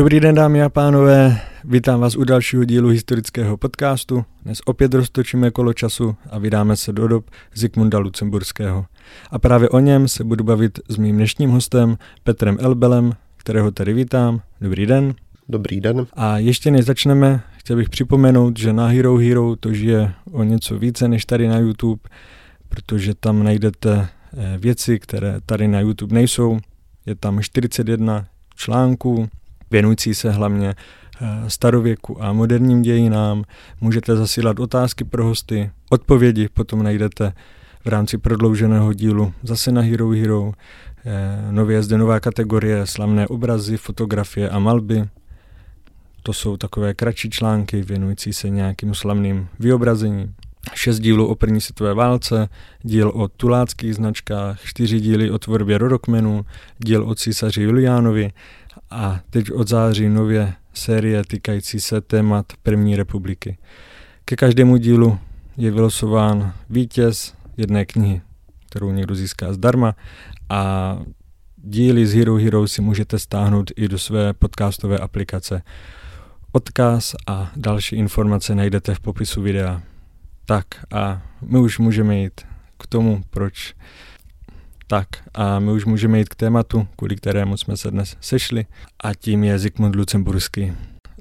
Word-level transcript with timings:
Dobrý 0.00 0.20
den 0.20 0.34
dámy 0.34 0.62
a 0.62 0.68
pánové, 0.68 1.40
vítám 1.64 2.00
vás 2.00 2.16
u 2.16 2.24
dalšího 2.24 2.64
dílu 2.64 2.88
historického 2.88 3.56
podcastu. 3.56 4.24
Dnes 4.42 4.58
opět 4.66 4.94
roztočíme 4.94 5.50
kolo 5.50 5.72
času 5.72 6.16
a 6.30 6.38
vydáme 6.38 6.76
se 6.76 6.92
do 6.92 7.08
dob 7.08 7.30
Zikmunda 7.54 7.98
Lucemburského. 7.98 8.86
A 9.30 9.38
právě 9.38 9.68
o 9.68 9.78
něm 9.78 10.08
se 10.08 10.24
budu 10.24 10.44
bavit 10.44 10.78
s 10.88 10.96
mým 10.96 11.16
dnešním 11.16 11.50
hostem 11.50 11.98
Petrem 12.24 12.56
Elbelem, 12.60 13.12
kterého 13.36 13.70
tady 13.70 13.92
vítám. 13.92 14.40
Dobrý 14.60 14.86
den. 14.86 15.14
Dobrý 15.48 15.80
den. 15.80 16.06
A 16.12 16.38
ještě 16.38 16.70
než 16.70 16.84
začneme, 16.84 17.42
chtěl 17.56 17.76
bych 17.76 17.88
připomenout, 17.88 18.58
že 18.58 18.72
na 18.72 18.86
Hero 18.86 19.16
Hero 19.16 19.56
to 19.56 19.72
žije 19.72 20.12
o 20.32 20.42
něco 20.42 20.78
více 20.78 21.08
než 21.08 21.24
tady 21.24 21.48
na 21.48 21.58
YouTube, 21.58 22.02
protože 22.68 23.14
tam 23.14 23.42
najdete 23.42 24.08
eh, 24.36 24.58
věci, 24.58 24.98
které 24.98 25.40
tady 25.46 25.68
na 25.68 25.80
YouTube 25.80 26.14
nejsou. 26.14 26.58
Je 27.06 27.14
tam 27.14 27.42
41 27.42 28.26
článků, 28.56 29.28
věnující 29.70 30.14
se 30.14 30.30
hlavně 30.30 30.74
eh, 30.74 31.50
starověku 31.50 32.24
a 32.24 32.32
moderním 32.32 32.82
dějinám. 32.82 33.44
Můžete 33.80 34.16
zasílat 34.16 34.60
otázky 34.60 35.04
pro 35.04 35.24
hosty, 35.24 35.70
odpovědi 35.90 36.48
potom 36.48 36.82
najdete 36.82 37.32
v 37.84 37.88
rámci 37.88 38.18
prodlouženého 38.18 38.92
dílu 38.92 39.32
zase 39.42 39.72
na 39.72 39.82
Hero 39.82 40.10
Hero. 40.10 40.52
Eh, 41.04 41.52
nově 41.52 41.76
je 41.76 41.82
zde 41.82 41.98
nová 41.98 42.20
kategorie 42.20 42.86
slavné 42.86 43.28
obrazy, 43.28 43.76
fotografie 43.76 44.50
a 44.50 44.58
malby. 44.58 45.04
To 46.22 46.32
jsou 46.32 46.56
takové 46.56 46.94
kratší 46.94 47.30
články 47.30 47.82
věnující 47.82 48.32
se 48.32 48.48
nějakým 48.48 48.94
slavným 48.94 49.48
vyobrazením. 49.58 50.34
Šest 50.74 50.98
dílů 50.98 51.26
o 51.26 51.34
první 51.34 51.60
světové 51.60 51.94
válce, 51.94 52.48
díl 52.82 53.08
o 53.08 53.28
tuláckých 53.28 53.94
značkách, 53.94 54.60
čtyři 54.64 55.00
díly 55.00 55.30
o 55.30 55.38
tvorbě 55.38 55.78
rodokmenů, 55.78 56.44
díl 56.78 57.08
o 57.08 57.14
císaři 57.14 57.62
Juliánovi 57.62 58.30
a 58.90 59.20
teď 59.30 59.52
od 59.52 59.68
září 59.68 60.08
nově 60.08 60.52
série 60.74 61.24
týkající 61.24 61.80
se 61.80 62.00
témat 62.00 62.46
první 62.62 62.96
republiky. 62.96 63.58
Ke 64.24 64.36
každému 64.36 64.76
dílu 64.76 65.18
je 65.56 65.70
vylosován 65.70 66.52
vítěz 66.70 67.34
jedné 67.56 67.84
knihy, 67.84 68.20
kterou 68.68 68.90
někdo 68.92 69.14
získá 69.14 69.52
zdarma 69.52 69.94
a 70.48 70.98
díly 71.56 72.06
z 72.06 72.14
Hero 72.14 72.36
Hero 72.36 72.68
si 72.68 72.82
můžete 72.82 73.18
stáhnout 73.18 73.70
i 73.76 73.88
do 73.88 73.98
své 73.98 74.32
podcastové 74.32 74.98
aplikace. 74.98 75.62
Odkaz 76.52 77.14
a 77.26 77.52
další 77.56 77.96
informace 77.96 78.54
najdete 78.54 78.94
v 78.94 79.00
popisu 79.00 79.42
videa. 79.42 79.82
Tak 80.44 80.66
a 80.92 81.22
my 81.42 81.58
už 81.58 81.78
můžeme 81.78 82.18
jít 82.18 82.40
k 82.78 82.86
tomu, 82.86 83.22
proč 83.30 83.74
tak 84.90 85.08
a 85.34 85.58
my 85.58 85.72
už 85.72 85.84
můžeme 85.84 86.18
jít 86.18 86.28
k 86.28 86.34
tématu, 86.34 86.86
kvůli 86.96 87.16
kterému 87.16 87.56
jsme 87.56 87.76
se 87.76 87.90
dnes 87.90 88.16
sešli 88.20 88.66
a 89.00 89.14
tím 89.14 89.44
je 89.44 89.58
Zikmund 89.58 89.96
Lucemburský. 89.96 90.72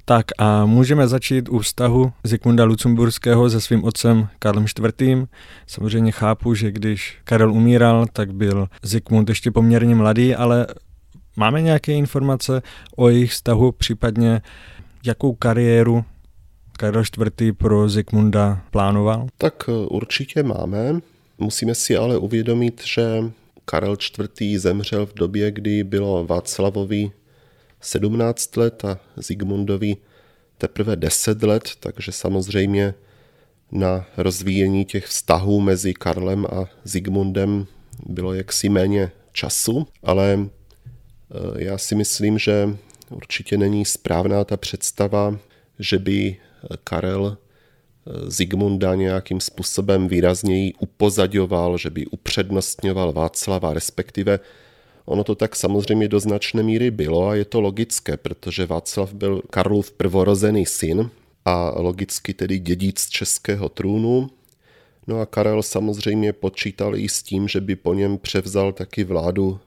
Tak 0.06 0.26
a 0.38 0.66
můžeme 0.66 1.08
začít 1.08 1.50
u 1.50 1.60
vztahu 1.60 2.14
Zikmunda 2.24 2.64
Lucemburského 2.64 3.50
se 3.50 3.62
svým 3.62 3.84
otcem 3.84 4.28
Karlem 4.40 4.66
IV. 4.66 5.28
Samozřejmě 5.68 6.12
chápu, 6.12 6.54
že 6.54 6.72
když 6.72 7.18
Karel 7.24 7.54
umíral, 7.54 8.06
tak 8.14 8.34
byl 8.34 8.68
Zikmund 8.84 9.30
ještě 9.30 9.52
poměrně 9.52 9.96
mladý, 9.96 10.36
ale 10.36 10.68
máme 11.36 11.62
nějaké 11.62 11.94
informace 11.94 12.62
o 12.96 13.10
jejich 13.10 13.32
vztahu, 13.32 13.72
případně 13.72 14.42
jakou 15.06 15.34
kariéru 15.34 16.06
Karel 16.78 17.04
IV. 17.42 17.58
pro 17.58 17.90
Zikmunda 17.90 18.62
plánoval? 18.72 19.28
Tak 19.38 19.54
eh, 19.68 19.72
určitě 19.72 20.44
máme. 20.44 21.00
Musíme 21.38 21.76
si 21.76 21.98
ale 21.98 22.18
uvědomit, 22.18 22.82
že 22.86 23.32
Karel 23.70 23.98
IV. 24.42 24.60
zemřel 24.60 25.06
v 25.06 25.14
době, 25.14 25.52
kdy 25.52 25.84
bylo 25.84 26.26
Václavovi 26.26 27.12
17 27.82 28.58
let 28.58 28.86
a 28.86 29.00
Zigmundovi 29.16 29.98
teprve 30.58 30.96
10 30.96 31.44
let, 31.44 31.70
takže 31.80 32.12
samozřejmě 32.12 32.94
na 33.72 34.06
rozvíjení 34.18 34.86
těch 34.86 35.06
vztahů 35.06 35.62
mezi 35.62 35.94
Karlem 35.94 36.46
a 36.46 36.66
Zigmundem 36.84 37.68
bylo 38.06 38.34
jaksi 38.34 38.70
méně 38.70 39.12
času, 39.32 39.88
ale 40.04 40.40
eh, 40.40 41.64
já 41.64 41.78
si 41.78 41.96
myslím, 41.96 42.38
že 42.38 42.78
určitě 43.10 43.58
není 43.58 43.86
správná 43.86 44.44
ta 44.44 44.58
představa, 44.58 45.40
že 45.80 46.00
by 46.00 46.38
Karel 46.84 47.38
Zigmunda 48.28 48.96
nějakým 48.96 49.42
způsobem 49.42 50.08
výrazněji 50.08 50.74
upozaďoval, 50.80 51.78
že 51.78 51.90
by 51.90 52.06
upřednostňoval 52.06 53.12
Václava, 53.12 53.74
respektive 53.74 54.40
ono 55.06 55.24
to 55.24 55.36
tak 55.36 55.56
samozřejmě 55.56 56.08
do 56.08 56.20
značné 56.20 56.64
míry 56.64 56.92
bylo 56.92 57.28
a 57.28 57.36
je 57.36 57.46
to 57.46 57.62
logické, 57.62 58.18
protože 58.18 58.66
Václav 58.66 59.14
byl 59.14 59.42
Karlův 59.50 59.92
prvorozený 59.92 60.66
syn 60.66 61.10
a 61.46 61.74
logicky 61.76 62.34
tedy 62.34 62.60
dědic 62.60 63.08
českého 63.10 63.70
trůnu. 63.70 64.30
No 65.08 65.22
a 65.22 65.26
Karel 65.26 65.64
samozřejmě 65.64 66.34
počítal 66.34 66.96
i 66.96 67.10
s 67.10 67.24
tím, 67.24 67.48
že 67.48 67.62
by 67.62 67.76
po 67.76 67.94
něm 67.94 68.18
převzal 68.18 68.74
taky 68.74 69.04
vládu 69.04 69.60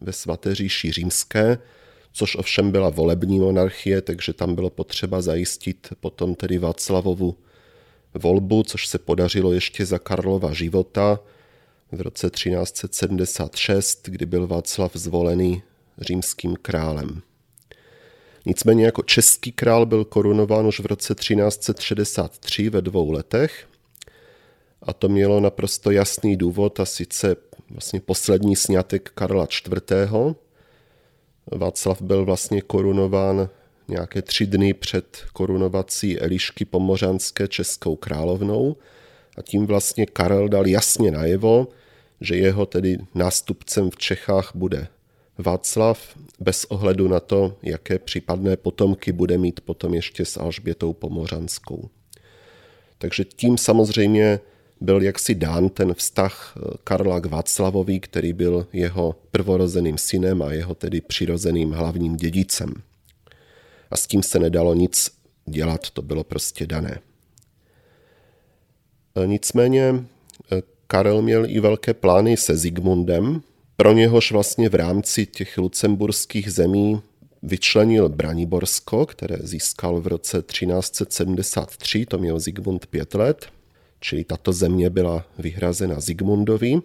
ve 0.00 0.12
svaté 0.12 0.54
říši 0.54 0.92
římské, 0.92 1.58
což 2.12 2.36
ovšem 2.36 2.70
byla 2.70 2.90
volební 2.90 3.40
monarchie, 3.40 4.00
takže 4.00 4.32
tam 4.32 4.54
bylo 4.54 4.70
potřeba 4.70 5.22
zajistit 5.22 5.88
potom 6.00 6.34
tedy 6.34 6.58
Václavovu 6.58 7.36
volbu, 8.14 8.62
což 8.62 8.86
se 8.86 8.98
podařilo 8.98 9.52
ještě 9.52 9.86
za 9.86 9.98
Karlova 9.98 10.52
života 10.52 11.20
v 11.92 12.00
roce 12.00 12.30
1376, 12.30 14.08
kdy 14.08 14.26
byl 14.26 14.46
Václav 14.46 14.92
zvolený 14.94 15.62
římským 15.98 16.56
králem. 16.62 17.22
Nicméně 18.46 18.84
jako 18.84 19.02
český 19.02 19.52
král 19.52 19.86
byl 19.86 20.04
korunován 20.04 20.66
už 20.66 20.80
v 20.80 20.86
roce 20.86 21.14
1363 21.14 22.70
ve 22.70 22.82
dvou 22.82 23.10
letech 23.10 23.66
a 24.82 24.92
to 24.92 25.08
mělo 25.08 25.40
naprosto 25.40 25.90
jasný 25.90 26.36
důvod 26.36 26.80
a 26.80 26.84
sice 26.84 27.36
vlastně 27.70 28.00
poslední 28.00 28.56
snětek 28.56 29.10
Karla 29.14 29.46
IV. 29.66 30.10
Václav 31.46 32.02
byl 32.02 32.24
vlastně 32.24 32.62
korunován 32.62 33.48
nějaké 33.90 34.22
tři 34.22 34.46
dny 34.46 34.74
před 34.74 35.18
korunovací 35.32 36.18
Elišky 36.18 36.64
Pomořanské 36.64 37.48
českou 37.48 37.96
královnou 37.96 38.76
a 39.38 39.42
tím 39.42 39.66
vlastně 39.66 40.06
Karel 40.06 40.48
dal 40.48 40.66
jasně 40.66 41.10
najevo, 41.10 41.68
že 42.20 42.36
jeho 42.36 42.66
tedy 42.66 42.98
nástupcem 43.14 43.90
v 43.90 43.96
Čechách 43.96 44.50
bude 44.54 44.88
Václav, 45.38 46.18
bez 46.40 46.64
ohledu 46.64 47.08
na 47.08 47.20
to, 47.20 47.56
jaké 47.62 47.98
případné 47.98 48.56
potomky 48.56 49.12
bude 49.12 49.38
mít 49.38 49.60
potom 49.60 49.94
ještě 49.94 50.24
s 50.24 50.36
Alžbětou 50.36 50.92
Pomořanskou. 50.92 51.88
Takže 52.98 53.24
tím 53.24 53.58
samozřejmě 53.58 54.40
byl 54.80 55.02
jaksi 55.02 55.34
dán 55.34 55.68
ten 55.68 55.94
vztah 55.94 56.54
eh, 56.56 56.76
Karla 56.84 57.20
k 57.20 57.26
Václavovi, 57.26 58.00
který 58.00 58.32
byl 58.32 58.66
jeho 58.72 59.14
prvorozeným 59.30 59.98
synem 59.98 60.42
a 60.42 60.52
jeho 60.52 60.74
tedy 60.74 61.00
přirozeným 61.00 61.72
hlavním 61.72 62.16
dědicem 62.16 62.74
a 63.90 63.96
s 63.96 64.06
tím 64.06 64.22
se 64.22 64.38
nedalo 64.38 64.74
nic 64.74 65.10
dělat, 65.46 65.90
to 65.90 66.02
bylo 66.02 66.24
prostě 66.24 66.66
dané. 66.66 67.00
E, 69.14 69.26
nicméně 69.26 69.82
e, 69.82 70.04
Karel 70.86 71.22
měl 71.22 71.46
i 71.46 71.60
velké 71.60 71.94
plány 71.94 72.36
se 72.36 72.56
Zigmundem, 72.56 73.42
pro 73.76 73.92
něhož 73.92 74.32
vlastně 74.32 74.68
v 74.68 74.74
rámci 74.74 75.26
těch 75.26 75.58
lucemburských 75.58 76.52
zemí 76.52 77.02
vyčlenil 77.42 78.08
Braniborsko, 78.08 79.06
které 79.06 79.36
získal 79.40 80.00
v 80.00 80.06
roce 80.06 80.42
1373, 80.42 82.06
to 82.06 82.18
měl 82.18 82.38
Zigmund 82.38 82.86
pět 82.86 83.14
let, 83.14 83.46
čili 84.00 84.24
tato 84.24 84.52
země 84.52 84.90
byla 84.90 85.24
vyhrazena 85.38 86.00
Zigmundovi. 86.00 86.80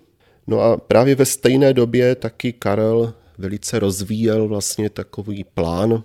No 0.47 0.61
a 0.61 0.77
právě 0.77 1.15
ve 1.15 1.25
stejné 1.25 1.73
době 1.73 2.15
taky 2.15 2.53
Karel 2.53 3.13
velice 3.37 3.79
rozvíjel 3.79 4.47
vlastně 4.47 4.89
takový 4.89 5.43
plán 5.43 6.03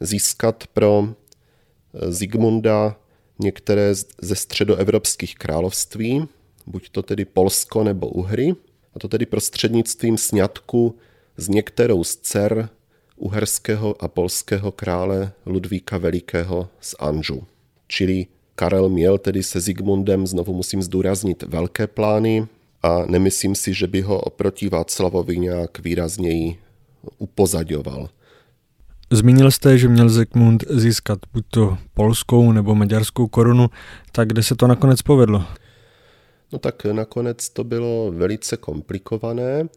získat 0.00 0.64
pro 0.66 1.08
eh, 1.08 2.12
Zigmunda 2.12 2.96
některé 3.38 3.94
ze 4.22 4.34
středoevropských 4.34 5.34
království, 5.34 6.28
buď 6.66 6.90
to 6.90 7.02
tedy 7.02 7.24
Polsko 7.24 7.84
nebo 7.84 8.08
Uhry, 8.08 8.54
a 8.94 8.98
to 8.98 9.08
tedy 9.08 9.26
prostřednictvím 9.26 10.18
sňatku 10.18 10.96
s 11.36 11.48
některou 11.48 12.04
z 12.04 12.16
dcer 12.16 12.68
uherského 13.16 14.02
a 14.04 14.08
polského 14.08 14.72
krále 14.72 15.32
Ludvíka 15.46 15.98
Velikého 15.98 16.68
z 16.80 16.94
Anžu. 16.98 17.44
Čili 17.88 18.26
Karel 18.54 18.88
měl 18.88 19.18
tedy 19.18 19.42
se 19.42 19.60
Zigmundem, 19.60 20.26
znovu 20.26 20.54
musím 20.54 20.82
zdůraznit, 20.82 21.42
velké 21.42 21.86
plány 21.86 22.46
a 22.82 23.06
nemyslím 23.06 23.54
si, 23.54 23.74
že 23.74 23.86
by 23.86 24.00
ho 24.00 24.20
oproti 24.20 24.68
Václavovi 24.68 25.38
nějak 25.38 25.78
výrazněji 25.78 26.58
upozaďoval. 27.18 28.08
Zmínil 29.12 29.50
jste, 29.50 29.78
že 29.78 29.88
měl 29.88 30.08
Zikmund 30.08 30.64
získat 30.70 31.18
buď 31.32 31.44
to 31.50 31.78
polskou 31.94 32.52
nebo 32.52 32.74
maďarskou 32.74 33.26
korunu, 33.26 33.70
tak 34.12 34.28
kde 34.28 34.42
se 34.42 34.56
to 34.56 34.66
nakonec 34.66 35.02
povedlo? 35.02 35.44
No 36.52 36.58
tak 36.58 36.84
nakonec 36.84 37.48
to 37.48 37.64
bylo 37.64 38.12
velice 38.12 38.56
komplikované, 38.56 39.68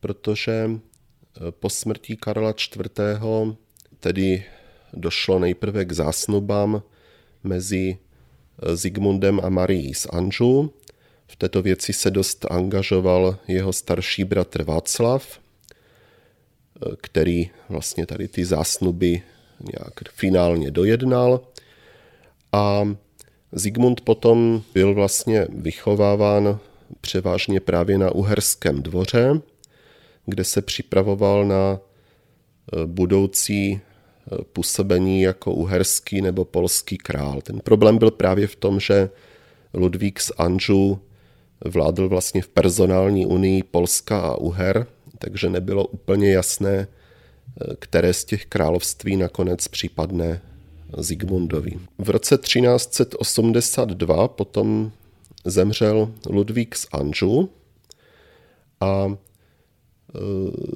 protože 0.00 0.70
eh, 0.70 1.40
po 1.50 1.70
smrti 1.70 2.16
Karla 2.16 2.50
IV. 2.50 3.56
tedy 4.00 4.44
došlo 4.92 5.38
nejprve 5.38 5.84
k 5.84 5.92
zásnubám 5.92 6.82
mezi 7.44 7.98
Zigmundem 8.74 9.40
a 9.42 9.48
Marií 9.48 9.94
z 9.94 10.06
Anžu. 10.06 10.72
V 11.26 11.36
této 11.36 11.62
věci 11.62 11.92
se 11.92 12.10
dost 12.10 12.46
angažoval 12.50 13.38
jeho 13.48 13.72
starší 13.72 14.24
bratr 14.24 14.62
Václav, 14.62 15.41
který 17.00 17.50
vlastně 17.68 18.06
tady 18.06 18.28
ty 18.28 18.44
zásnuby 18.44 19.22
nějak 19.60 20.12
finálně 20.14 20.70
dojednal. 20.70 21.40
A 22.52 22.94
Zigmund 23.52 24.00
potom 24.00 24.62
byl 24.74 24.94
vlastně 24.94 25.46
vychováván 25.48 26.58
převážně 27.00 27.60
právě 27.60 27.98
na 27.98 28.10
uherském 28.10 28.82
dvoře, 28.82 29.40
kde 30.26 30.44
se 30.44 30.62
připravoval 30.62 31.46
na 31.46 31.78
e, 31.78 32.86
budoucí 32.86 33.70
e, 33.72 33.80
působení 34.52 35.22
jako 35.22 35.52
uherský 35.52 36.20
nebo 36.20 36.44
polský 36.44 36.98
král. 36.98 37.40
Ten 37.40 37.60
problém 37.60 37.98
byl 37.98 38.10
právě 38.10 38.46
v 38.46 38.56
tom, 38.56 38.80
že 38.80 39.10
Ludvík 39.74 40.20
z 40.20 40.32
Anžu 40.38 41.00
vládl 41.64 42.08
vlastně 42.08 42.42
v 42.42 42.48
personální 42.48 43.26
unii 43.26 43.62
Polska 43.62 44.20
a 44.20 44.36
Uher, 44.36 44.86
takže 45.22 45.50
nebylo 45.50 45.86
úplně 45.86 46.32
jasné, 46.32 46.74
e, 46.74 46.86
které 47.78 48.12
z 48.12 48.24
těch 48.24 48.46
království 48.46 49.16
nakonec 49.16 49.68
připadne 49.68 50.40
Zigmundovi. 50.98 51.72
V 51.98 52.10
roce 52.10 52.38
1382 52.38 54.28
potom 54.28 54.92
zemřel 55.44 56.12
Ludvík 56.30 56.76
z 56.76 56.86
Anžu 56.92 57.50
a 58.80 59.06
e, 59.06 59.16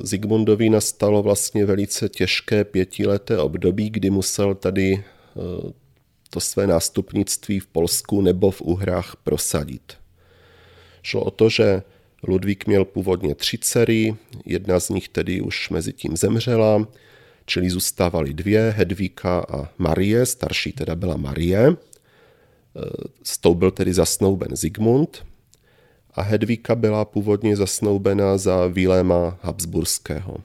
Zigmundovi 0.03 0.71
nastalo 0.71 1.23
vlastně 1.23 1.67
velice 1.67 2.09
těžké 2.09 2.65
pětileté 2.65 3.39
období, 3.39 3.91
kdy 3.91 4.11
musel 4.11 4.55
tady 4.55 4.93
e, 4.93 5.03
to 6.31 6.41
své 6.41 6.67
nástupnictví 6.67 7.61
v 7.61 7.67
Polsku 7.67 8.21
nebo 8.21 8.51
v 8.51 8.61
Uhrách 8.63 9.17
prosadit. 9.17 9.93
Šlo 11.03 11.25
o 11.25 11.31
to, 11.31 11.49
že 11.49 11.83
Ludvík 12.23 12.67
měl 12.67 12.85
původně 12.85 13.35
tři 13.35 13.59
dcery, 13.59 14.17
jedna 14.45 14.81
z 14.81 14.89
nich 14.89 15.09
tedy 15.09 15.41
už 15.41 15.71
mezi 15.71 15.93
tím 15.93 16.17
zemřela, 16.17 16.89
čili 17.47 17.71
zůstávaly 17.71 18.35
dvě, 18.35 18.75
Hedvíka 18.77 19.41
a 19.41 19.69
Marie, 19.79 20.27
starší 20.27 20.73
teda 20.73 20.95
byla 20.95 21.17
Marie. 21.17 21.77
S 23.23 23.39
tou 23.39 23.55
byl 23.55 23.71
tedy 23.71 23.95
zasnouben 23.95 24.57
Zigmund 24.57 25.27
a 26.15 26.23
Hedvíka 26.23 26.75
byla 26.75 27.05
původně 27.05 27.57
zasnoubena 27.57 28.39
za 28.39 28.67
Viléma 28.67 29.39
Habsburského. 29.43 30.37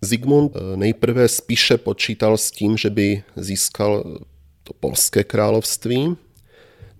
Zigmund 0.00 0.52
eh, 0.56 0.76
nejprve 0.76 1.28
spíše 1.28 1.78
počítal 1.78 2.38
s 2.38 2.50
tím, 2.50 2.76
že 2.76 2.90
by 2.90 3.22
získal 3.36 4.18
to 4.62 4.72
polské 4.80 5.24
království, 5.24 6.16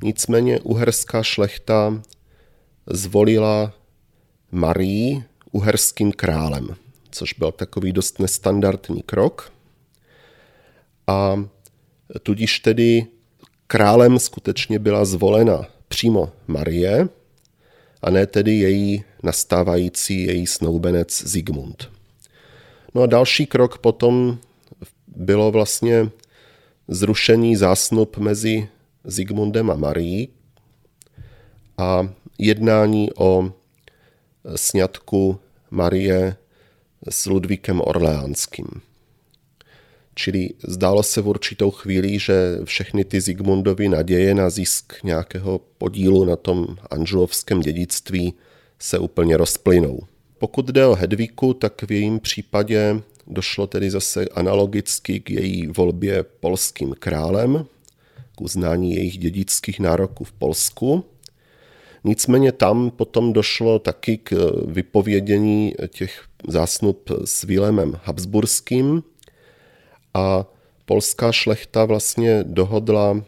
nicméně 0.03 0.61
uherská 0.61 1.23
šlechta 1.23 2.03
zvolila 2.87 3.73
Marii 4.53 5.25
uherským 5.53 6.13
králem, 6.13 6.77
což 7.11 7.33
byl 7.33 7.53
takový 7.53 7.93
dost 7.93 8.19
nestandardní 8.19 9.03
krok. 9.03 9.53
A 11.07 11.45
tudíž 12.23 12.61
tedy 12.61 13.07
králem 13.67 14.19
skutečně 14.19 14.79
byla 14.79 15.05
zvolena 15.05 15.67
přímo 15.89 16.33
Marie, 16.47 17.09
a 18.03 18.11
ne 18.11 18.27
tedy 18.27 18.53
její 18.53 19.05
nastávající 19.23 20.25
její 20.25 20.47
snoubenec 20.47 21.23
Zigmund. 21.23 21.91
No 22.95 23.03
a 23.03 23.07
další 23.07 23.47
krok 23.47 23.79
potom 23.79 24.39
bylo 25.07 25.51
vlastně 25.51 26.11
zrušení 26.89 27.57
zásnub 27.57 28.19
mezi 28.19 28.69
Zigmundem 29.05 29.71
a 29.71 29.75
Marií 29.75 30.29
a 31.79 32.09
jednání 32.39 33.11
o 33.17 33.53
sňatku 34.57 35.39
Marie 35.71 36.37
s 37.09 37.27
Ludvíkem 37.27 37.81
Orleánským. 37.81 38.67
Čili 40.15 40.51
zdálo 40.65 41.03
se 41.03 41.21
v 41.21 41.29
určitou 41.29 41.71
chvíli, 41.71 42.19
že 42.19 42.59
všechny 42.65 43.05
ty 43.05 43.21
Zigmundovy 43.21 43.89
naděje 43.89 44.35
na 44.35 44.51
zisk 44.51 44.93
nějakého 45.05 45.61
podílu 45.79 46.25
na 46.25 46.37
tom 46.37 46.67
anžulovském 46.91 47.61
dědictví 47.61 48.35
se 48.79 48.99
úplně 48.99 49.37
rozplynou. 49.37 50.01
Pokud 50.39 50.67
jde 50.67 50.87
o 50.87 50.95
Hedvíku, 50.95 51.55
tak 51.55 51.83
v 51.83 51.93
jejím 51.93 52.21
případě 52.21 53.03
došlo 53.27 53.67
tedy 53.67 53.91
zase 53.91 54.25
analogicky 54.25 55.21
k 55.21 55.31
její 55.31 55.67
volbě 55.67 56.23
polským 56.23 56.95
králem, 56.99 57.67
k 58.37 58.41
uznání 58.41 58.95
jejich 58.95 59.19
dědických 59.19 59.81
nároků 59.81 60.25
v 60.25 60.33
Polsku. 60.33 61.05
Nicméně 62.05 62.53
tam 62.53 62.91
potom 62.91 63.33
došlo 63.33 63.79
taky 63.79 64.19
k 64.19 64.33
vypovědění 64.67 65.75
těch 65.89 66.25
zásnub 66.49 67.11
s 67.25 67.45
Vilémem 67.45 68.01
Habsburským, 68.05 69.03
a 70.15 70.47
polská 70.85 71.33
šlechta 71.33 71.85
vlastně 71.85 72.45
dohodla 72.45 73.25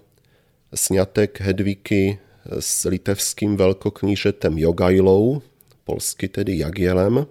snětek 0.75 1.41
Hedvíky 1.41 2.19
s 2.61 2.85
litevským 2.85 3.57
velkoknížetem 3.57 4.59
Jogajlou, 4.59 5.43
polsky 5.85 6.29
tedy 6.29 6.59
Jagielem, 6.59 7.27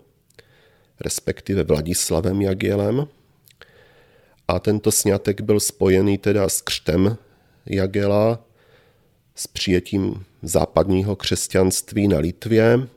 respektive 1.00 1.63
Vladislavem 1.63 2.42
Jagielem. 2.42 3.07
A 4.48 4.60
tento 4.60 4.92
snětek 4.92 5.42
byl 5.42 5.60
spojený 5.60 6.18
teda 6.18 6.50
s 6.50 6.62
křtem 6.62 7.18
Jagela, 7.66 8.46
s 9.36 9.48
přijetím 9.48 10.26
západního 10.42 11.16
křesťanství 11.16 12.08
na 12.08 12.20
Litvě 12.20 12.88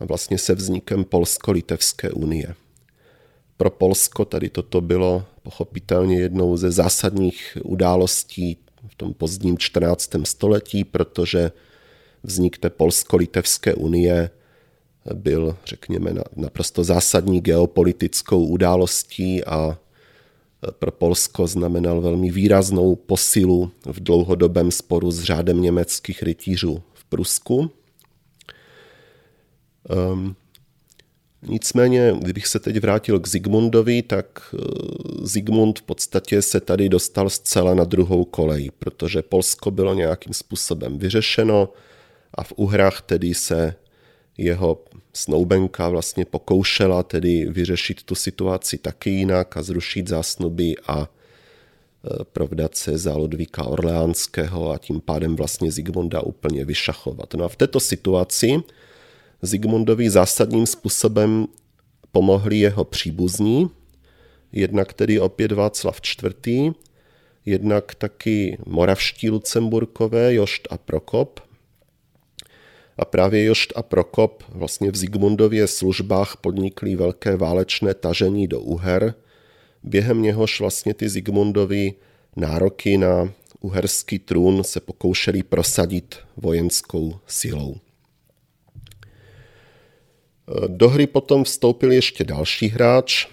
a 0.00 0.04
vlastně 0.04 0.38
se 0.38 0.54
vznikem 0.54 1.04
Polsko-Litevské 1.04 2.10
unie. 2.10 2.54
Pro 3.56 3.70
Polsko 3.70 4.24
tady 4.24 4.48
toto 4.48 4.80
bylo 4.80 5.24
pochopitelně 5.42 6.20
jednou 6.20 6.56
ze 6.56 6.70
zásadních 6.70 7.58
událostí 7.64 8.58
v 8.88 8.94
tom 8.94 9.14
pozdním 9.14 9.58
14. 9.58 10.10
století, 10.24 10.84
protože 10.84 11.52
vznik 12.22 12.58
té 12.58 12.70
Polsko-Litevské 12.70 13.74
unie 13.74 14.30
byl, 15.14 15.56
řekněme, 15.64 16.14
naprosto 16.36 16.84
zásadní 16.84 17.40
geopolitickou 17.40 18.46
událostí 18.46 19.44
a 19.44 19.78
pro 20.78 20.92
Polsko 20.92 21.46
znamenal 21.46 22.00
velmi 22.00 22.30
výraznou 22.30 22.96
posilu 22.96 23.70
v 23.86 24.00
dlouhodobém 24.00 24.70
sporu 24.70 25.10
s 25.10 25.22
řádem 25.22 25.62
německých 25.62 26.22
rytířů 26.22 26.82
v 26.94 27.04
Prusku. 27.04 27.70
Um, 30.12 30.36
Nicméně, 31.48 32.14
kdybych 32.18 32.46
se 32.46 32.58
teď 32.58 32.80
vrátil 32.80 33.20
k 33.20 33.28
Zigmundovi, 33.28 34.02
tak 34.02 34.54
Zigmund 35.22 35.78
v 35.78 35.82
podstatě 35.82 36.42
se 36.42 36.60
tady 36.60 36.88
dostal 36.88 37.30
zcela 37.30 37.74
na 37.74 37.84
druhou 37.84 38.24
kolej, 38.24 38.70
protože 38.78 39.22
Polsko 39.22 39.70
bylo 39.70 39.94
nějakým 39.94 40.34
způsobem 40.34 40.98
vyřešeno 40.98 41.68
a 42.34 42.44
v 42.44 42.52
Uhrách 42.56 43.02
tedy 43.02 43.34
se 43.34 43.74
jeho 44.38 44.84
snoubenka 45.16 45.88
vlastně 45.88 46.24
pokoušela 46.24 47.02
tedy 47.02 47.46
vyřešit 47.50 48.02
tu 48.02 48.14
situaci 48.14 48.78
taky 48.78 49.10
jinak 49.10 49.56
a 49.56 49.62
zrušit 49.62 50.08
zásnuby 50.08 50.74
a 50.86 51.02
e, 51.02 52.24
provdat 52.24 52.74
se 52.74 52.98
za 52.98 53.16
Ludvíka 53.16 53.64
Orleánského 53.64 54.70
a 54.70 54.78
tím 54.78 55.00
pádem 55.00 55.36
vlastně 55.36 55.72
Zigmunda 55.72 56.20
úplně 56.20 56.64
vyšachovat. 56.64 57.34
No 57.34 57.44
a 57.44 57.48
v 57.48 57.56
této 57.56 57.80
situaci 57.80 58.62
Zigmundovi 59.42 60.10
zásadním 60.10 60.66
způsobem 60.66 61.46
pomohli 62.12 62.58
jeho 62.58 62.84
příbuzní, 62.84 63.70
jednak 64.52 64.92
tedy 64.92 65.20
opět 65.20 65.52
Václav 65.52 66.00
IV., 66.00 66.74
jednak 67.46 67.94
taky 67.94 68.58
moravští 68.66 69.30
Lucemburkové, 69.30 70.34
Jošt 70.34 70.68
a 70.70 70.78
Prokop. 70.78 71.40
A 72.98 73.04
právě 73.04 73.44
Jošt 73.44 73.72
a 73.76 73.82
Prokop 73.82 74.42
vlastně 74.48 74.90
v 74.90 74.96
Zigmundově 74.96 75.66
službách 75.66 76.36
podnikli 76.36 76.96
velké 76.96 77.36
válečné 77.36 77.94
tažení 77.94 78.48
do 78.48 78.60
Uher, 78.60 79.14
během 79.82 80.22
něhož 80.22 80.60
vlastně 80.60 80.94
ty 80.94 81.08
Zigmundovi 81.08 81.94
nároky 82.36 82.98
na 82.98 83.32
uherský 83.60 84.18
trůn 84.18 84.64
se 84.64 84.80
pokoušeli 84.80 85.42
prosadit 85.42 86.16
vojenskou 86.36 87.18
silou. 87.26 87.76
Do 90.66 90.88
hry 90.88 91.06
potom 91.06 91.44
vstoupil 91.44 91.92
ještě 91.92 92.24
další 92.24 92.68
hráč, 92.68 93.26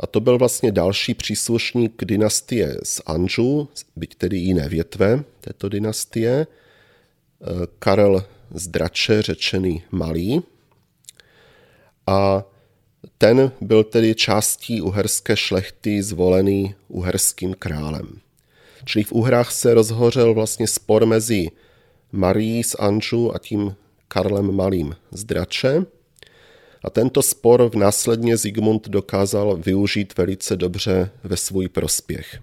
a 0.00 0.06
to 0.06 0.20
byl 0.20 0.38
vlastně 0.38 0.72
další 0.72 1.14
příslušník 1.14 2.04
dynastie 2.04 2.76
z 2.82 3.00
Anžu, 3.06 3.68
byť 3.96 4.14
tedy 4.14 4.36
jiné 4.36 4.68
větve 4.68 5.24
této 5.40 5.68
dynastie, 5.68 6.46
Karel 7.78 8.24
z 8.54 8.68
Drače, 8.68 9.22
řečený 9.22 9.82
Malý. 9.90 10.42
A 12.06 12.44
ten 13.18 13.52
byl 13.60 13.84
tedy 13.84 14.14
částí 14.14 14.80
uherské 14.80 15.36
šlechty 15.36 16.02
zvolený 16.02 16.74
uherským 16.88 17.54
králem. 17.54 18.20
Čili 18.84 19.04
v 19.04 19.12
Uhrách 19.12 19.52
se 19.52 19.74
rozhořel 19.74 20.34
vlastně 20.34 20.68
spor 20.68 21.06
mezi 21.06 21.48
Marií 22.12 22.64
z 22.64 22.74
Anžu 22.78 23.34
a 23.34 23.38
tím 23.38 23.76
Karlem 24.08 24.56
Malým 24.56 24.96
z 25.10 25.24
Drače. 25.24 25.84
A 26.84 26.90
tento 26.90 27.22
spor 27.22 27.70
v 27.70 27.74
následně 27.74 28.36
Zigmund 28.36 28.88
dokázal 28.88 29.56
využít 29.56 30.18
velice 30.18 30.56
dobře 30.56 31.10
ve 31.24 31.36
svůj 31.36 31.68
prospěch. 31.68 32.40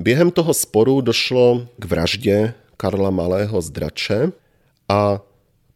Během 0.00 0.30
toho 0.30 0.54
sporu 0.54 1.00
došlo 1.00 1.68
k 1.78 1.84
vraždě 1.84 2.54
Karla 2.76 3.10
Malého 3.10 3.62
z 3.62 3.70
Drače 3.70 4.32
a 4.88 5.22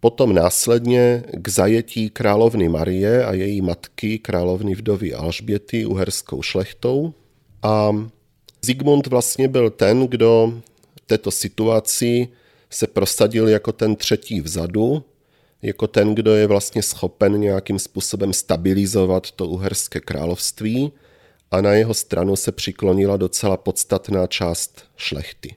potom 0.01 0.35
následně 0.35 1.25
k 1.33 1.49
zajetí 1.49 2.11
královny 2.11 2.69
Marie 2.69 3.25
a 3.25 3.33
její 3.33 3.61
matky, 3.61 4.19
královny 4.19 4.75
vdovy 4.75 5.15
Alžběty, 5.15 5.87
uherskou 5.87 6.43
šlechtou. 6.43 7.15
A 7.63 7.91
Zigmund 8.63 9.07
vlastně 9.07 9.49
byl 9.49 9.71
ten, 9.71 10.07
kdo 10.07 10.53
v 10.97 11.01
této 11.07 11.31
situaci 11.31 12.29
se 12.71 12.87
prosadil 12.87 13.49
jako 13.49 13.73
ten 13.73 13.97
třetí 13.97 14.41
vzadu, 14.41 15.05
jako 15.63 15.87
ten, 15.87 16.15
kdo 16.15 16.35
je 16.35 16.47
vlastně 16.47 16.83
schopen 16.83 17.41
nějakým 17.41 17.79
způsobem 17.79 18.33
stabilizovat 18.33 19.31
to 19.31 19.47
uherské 19.47 20.01
království 20.01 20.93
a 21.51 21.61
na 21.61 21.73
jeho 21.73 21.95
stranu 21.95 22.37
se 22.37 22.53
přiklonila 22.53 23.17
docela 23.17 23.57
podstatná 23.57 24.27
část 24.27 24.85
šlechty. 24.97 25.57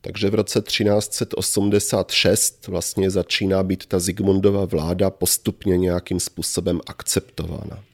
Takže 0.00 0.30
v 0.30 0.34
roce 0.34 0.60
1386 0.60 2.66
vlastně 2.66 3.10
začíná 3.10 3.62
být 3.62 3.86
ta 3.86 3.98
Zigmundova 3.98 4.64
vláda 4.64 5.10
postupně 5.10 5.78
nějakým 5.78 6.20
způsobem 6.20 6.80
akceptována. 6.86 7.84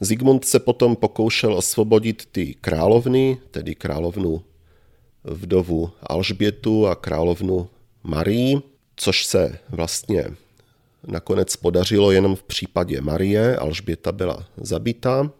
Zigmund 0.00 0.44
se 0.44 0.58
potom 0.58 0.96
pokoušel 0.96 1.54
osvobodit 1.54 2.28
ty 2.32 2.54
královny, 2.54 3.38
tedy 3.50 3.74
královnu 3.74 4.42
vdovu 5.24 5.90
Alžbětu 6.02 6.86
a 6.86 6.94
královnu 6.94 7.68
Marii, 8.02 8.62
což 8.96 9.26
se 9.26 9.58
vlastně 9.68 10.36
nakonec 11.06 11.56
podařilo 11.56 12.12
jenom 12.12 12.36
v 12.36 12.42
případě 12.42 13.00
Marie. 13.00 13.56
Alžběta 13.56 14.12
byla 14.12 14.46
zabita, 14.56 15.30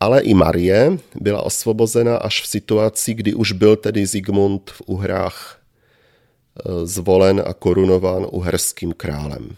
ale 0.00 0.20
i 0.20 0.34
Marie 0.34 0.98
byla 1.20 1.42
osvobozena 1.42 2.16
až 2.16 2.42
v 2.42 2.46
situaci, 2.46 3.14
kdy 3.14 3.34
už 3.34 3.52
byl 3.52 3.76
tedy 3.76 4.06
Zigmund 4.06 4.70
v 4.70 4.82
Uhrách 4.86 5.58
e, 5.58 6.86
zvolen 6.86 7.42
a 7.46 7.54
korunován 7.54 8.26
uherským 8.30 8.92
králem. 8.92 9.56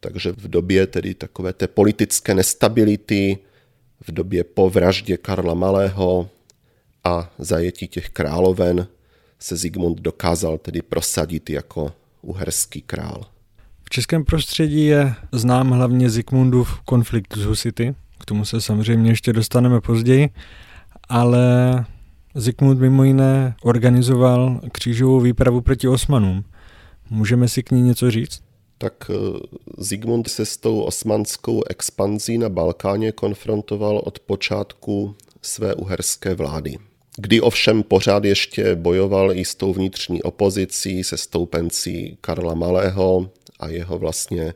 Takže 0.00 0.32
v 0.32 0.48
době 0.48 0.86
tedy 0.86 1.14
takové 1.14 1.52
té 1.52 1.66
politické 1.66 2.34
nestability, 2.34 3.38
v 4.00 4.12
době 4.12 4.44
po 4.44 4.70
vraždě 4.70 5.16
Karla 5.16 5.54
Malého 5.54 6.28
a 7.04 7.30
zajetí 7.38 7.88
těch 7.88 8.08
královen 8.08 8.86
se 9.38 9.56
Zigmund 9.56 10.00
dokázal 10.00 10.58
tedy 10.58 10.82
prosadit 10.82 11.50
jako 11.50 11.92
uherský 12.22 12.82
král. 12.82 13.26
V 13.84 13.90
českém 13.90 14.24
prostředí 14.24 14.84
je 14.84 15.14
znám 15.32 15.70
hlavně 15.70 16.10
Zigmundův 16.10 16.80
konflikt 16.84 17.36
s 17.36 17.44
Husity, 17.44 17.94
tomu 18.26 18.44
se 18.44 18.60
samozřejmě 18.60 19.10
ještě 19.10 19.32
dostaneme 19.32 19.80
později, 19.80 20.30
ale 21.08 21.84
Zikmund 22.34 22.80
mimo 22.80 23.04
jiné 23.04 23.54
organizoval 23.62 24.60
křížovou 24.72 25.20
výpravu 25.20 25.60
proti 25.60 25.88
Osmanům. 25.88 26.44
Můžeme 27.10 27.48
si 27.48 27.62
k 27.62 27.70
ní 27.70 27.82
něco 27.82 28.10
říct? 28.10 28.42
Tak 28.78 29.10
eh, 29.10 29.38
Zigmund 29.78 30.28
se 30.28 30.46
s 30.46 30.56
tou 30.56 30.80
osmanskou 30.80 31.62
expanzí 31.70 32.38
na 32.38 32.48
Balkáně 32.48 33.12
konfrontoval 33.12 34.02
od 34.04 34.18
počátku 34.18 35.14
své 35.42 35.74
uherské 35.74 36.34
vlády. 36.34 36.76
Kdy 37.16 37.40
ovšem 37.40 37.82
pořád 37.82 38.24
ještě 38.24 38.74
bojoval 38.74 39.32
i 39.32 39.44
s 39.44 39.54
tou 39.54 39.72
vnitřní 39.72 40.22
opozicí, 40.22 41.04
se 41.04 41.16
stoupencí 41.16 42.18
Karla 42.20 42.54
Malého 42.54 43.30
a 43.60 43.68
jeho 43.68 43.98
vlastně 43.98 44.54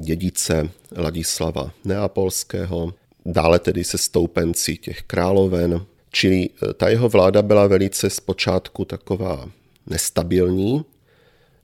dědice 0.00 0.70
Ladislava 0.96 1.72
Neapolského, 1.84 2.94
dále 3.26 3.58
tedy 3.58 3.84
se 3.84 3.98
stoupenci 3.98 4.76
těch 4.76 5.02
královen, 5.02 5.86
čili 6.12 6.48
eh, 6.48 6.74
ta 6.74 6.88
jeho 6.88 7.08
vláda 7.08 7.42
byla 7.42 7.66
velice 7.66 8.10
zpočátku 8.10 8.84
taková 8.84 9.50
nestabilní. 9.86 10.84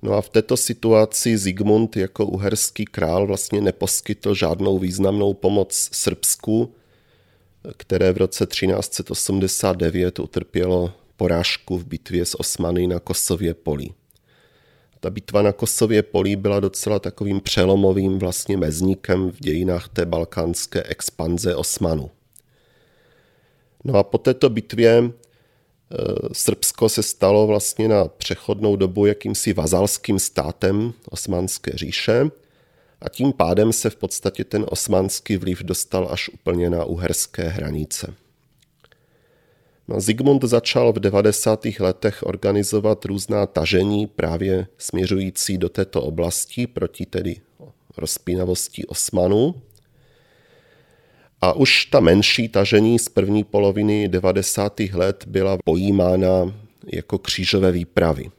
No 0.03 0.13
a 0.13 0.21
v 0.21 0.29
této 0.29 0.57
situaci 0.57 1.39
Zigmund 1.39 1.97
jako 1.97 2.27
uherský 2.27 2.85
král 2.85 3.27
vlastně 3.27 3.61
neposkytl 3.61 4.35
žádnou 4.35 4.79
významnou 4.79 5.35
pomoc 5.35 5.89
Srbsku, 5.93 6.75
které 7.77 8.13
v 8.13 8.17
roce 8.17 8.47
1389 8.47 10.19
utrpělo 10.19 10.93
porážku 11.17 11.79
v 11.79 11.87
bitvě 11.87 12.25
s 12.25 12.41
Osmany 12.41 12.87
na 12.87 13.01
Kosově 13.01 13.55
poli 13.55 13.89
ta 15.01 15.11
bitva 15.11 15.43
na 15.43 15.53
Kosově 15.53 16.03
polí 16.03 16.37
byla 16.37 16.61
docela 16.61 16.99
takovým 16.99 17.41
přelomovým 17.41 18.19
vlastně 18.19 18.57
mezníkem 18.57 19.31
v 19.31 19.41
dějinách 19.41 19.89
té 19.89 20.07
balkánské 20.07 20.83
expanze 20.83 21.57
Osmanu. 21.57 22.11
No 23.85 23.99
a 23.99 24.03
po 24.03 24.19
této 24.19 24.49
bitvě 24.49 24.99
e, 24.99 25.13
Srbsko 26.33 26.89
se 26.89 27.03
stalo 27.03 27.47
vlastně 27.47 27.89
na 27.89 28.05
přechodnou 28.05 28.77
dobu 28.77 29.07
jakýmsi 29.07 29.53
vazalským 29.53 30.19
státem 30.19 30.93
Osmanské 31.11 31.73
říše 31.75 32.31
a 33.01 33.09
tím 33.09 33.33
pádem 33.33 33.73
se 33.73 33.91
v 33.91 33.97
podstatě 33.97 34.45
ten 34.45 34.67
osmanský 34.69 35.37
vliv 35.37 35.63
dostal 35.63 36.09
až 36.11 36.29
úplně 36.29 36.71
na 36.71 36.85
uherské 36.85 37.49
hranice. 37.49 38.15
No, 39.91 40.01
Zigmund 40.01 40.45
začal 40.45 40.93
v 40.93 40.99
90. 40.99 41.67
letech 41.81 42.23
organizovat 42.23 43.05
různá 43.05 43.47
tažení 43.47 44.07
právě 44.07 44.67
směřující 44.79 45.59
do 45.59 45.69
této 45.69 46.03
oblasti 46.03 46.67
proti 46.67 47.07
tedy 47.07 47.37
rozpínavosti 47.97 48.87
Osmanů. 48.87 49.55
A 51.41 51.53
už 51.53 51.85
ta 51.85 52.01
menší 52.01 52.49
tažení 52.49 52.99
z 52.99 53.09
první 53.09 53.45
poloviny 53.45 54.09
90. 54.09 54.81
let 54.81 55.25
byla 55.27 55.59
pojímána 55.65 56.55
jako 56.93 57.19
křížové 57.19 57.73
výpravy. 57.73 58.31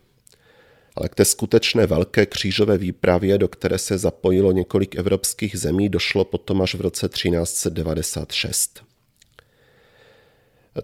Ale 0.95 1.09
k 1.09 1.15
té 1.15 1.25
skutečné 1.25 1.87
velké 1.87 2.25
křížové 2.25 2.77
výpravě, 2.77 3.37
do 3.37 3.47
které 3.47 3.77
se 3.77 3.97
zapojilo 3.97 4.51
několik 4.51 4.95
evropských 4.95 5.59
zemí, 5.59 5.89
došlo 5.89 6.25
potom 6.25 6.61
až 6.61 6.75
v 6.75 6.81
roce 6.81 7.09
1396. 7.09 8.90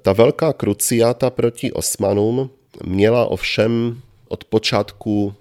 Ta 0.01 0.13
velká 0.13 0.53
kruciáta 0.53 1.29
proti 1.29 1.71
Osmanům 1.71 2.49
měla 2.85 3.25
ovšem 3.25 4.01
od 4.27 4.43
počátku 4.43 5.33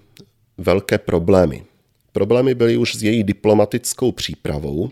velké 0.57 0.97
problémy. 0.97 1.63
Problémy 2.11 2.55
byly 2.55 2.77
už 2.77 2.95
s 2.95 3.03
její 3.03 3.23
diplomatickou 3.23 4.11
přípravou, 4.11 4.89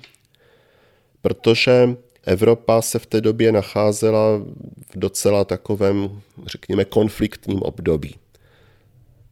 protože 1.21 1.95
Evropa 2.23 2.81
se 2.81 2.99
v 2.99 3.05
té 3.05 3.21
době 3.21 3.51
nacházela 3.51 4.37
v 4.93 4.99
docela 4.99 5.45
takovém, 5.45 6.21
řekněme, 6.45 6.85
konfliktním 6.85 7.61
období. 7.61 8.15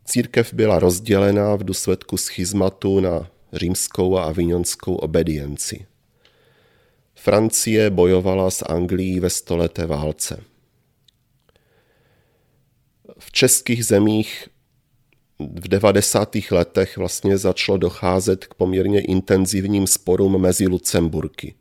Církev 0.05 0.53
byla 0.53 0.79
rozdělená 0.79 1.55
v 1.55 1.63
důsledku 1.63 2.17
schizmatu 2.17 2.99
na 2.99 3.27
římskou 3.53 4.17
a 4.17 4.23
avignonskou 4.23 4.95
obedienci. 4.95 5.85
Francie 7.23 7.89
bojovala 7.89 8.51
s 8.51 8.65
Anglií 8.65 9.19
ve 9.19 9.29
stoleté 9.29 9.85
válce. 9.85 10.43
V 13.19 13.31
českých 13.31 13.85
zemích 13.85 14.49
v 15.39 15.67
90. 15.67 16.35
letech 16.51 16.97
vlastně 16.97 17.37
začalo 17.37 17.77
docházet 17.77 18.45
k 18.45 18.53
poměrně 18.53 19.01
intenzivním 19.01 19.87
sporům 19.87 20.41
mezi 20.41 20.67
Lucemburky. 20.67 21.55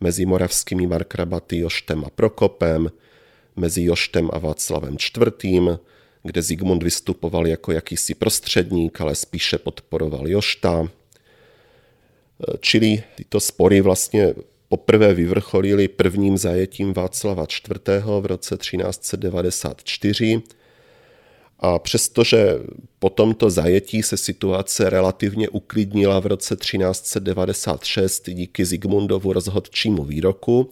Mezi 0.00 0.26
moravskými 0.26 0.86
markrabaty 0.86 1.58
Joštem 1.58 2.04
a 2.04 2.10
Prokopem, 2.10 2.90
mezi 3.56 3.82
Joštem 3.82 4.30
a 4.32 4.38
Václavem 4.38 4.94
IV., 4.94 5.78
kde 6.22 6.42
Zigmund 6.42 6.82
vystupoval 6.82 7.46
jako 7.46 7.72
jakýsi 7.72 8.14
prostředník, 8.14 9.00
ale 9.00 9.14
spíše 9.14 9.58
podporoval 9.58 10.28
Jošta. 10.28 10.88
Čili 12.60 13.02
tyto 13.16 13.40
spory 13.40 13.80
vlastně 13.80 14.34
poprvé 14.68 15.14
vyvrcholili 15.14 15.88
prvním 15.88 16.38
zajetím 16.38 16.92
Václava 16.92 17.44
IV. 17.44 17.78
v 18.20 18.26
roce 18.26 18.56
1394 18.56 20.42
a 21.58 21.78
přestože 21.78 22.58
po 22.98 23.10
tomto 23.10 23.50
zajetí 23.50 24.02
se 24.02 24.16
situace 24.16 24.90
relativně 24.90 25.48
uklidnila 25.48 26.20
v 26.20 26.26
roce 26.26 26.56
1396 26.56 28.30
díky 28.30 28.64
Zigmundovu 28.64 29.32
rozhodčímu 29.32 30.04
výroku, 30.04 30.70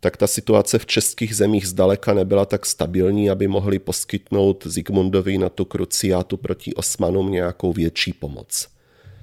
tak 0.00 0.16
ta 0.16 0.26
situace 0.26 0.78
v 0.78 0.86
českých 0.86 1.36
zemích 1.36 1.66
zdaleka 1.68 2.14
nebyla 2.14 2.44
tak 2.44 2.66
stabilní, 2.66 3.30
aby 3.30 3.48
mohli 3.48 3.78
poskytnout 3.78 4.66
Zigmundovi 4.66 5.38
na 5.38 5.48
tu 5.48 5.64
kruciátu 5.64 6.36
proti 6.36 6.74
Osmanům 6.74 7.32
nějakou 7.32 7.72
větší 7.72 8.12
pomoc. 8.12 8.73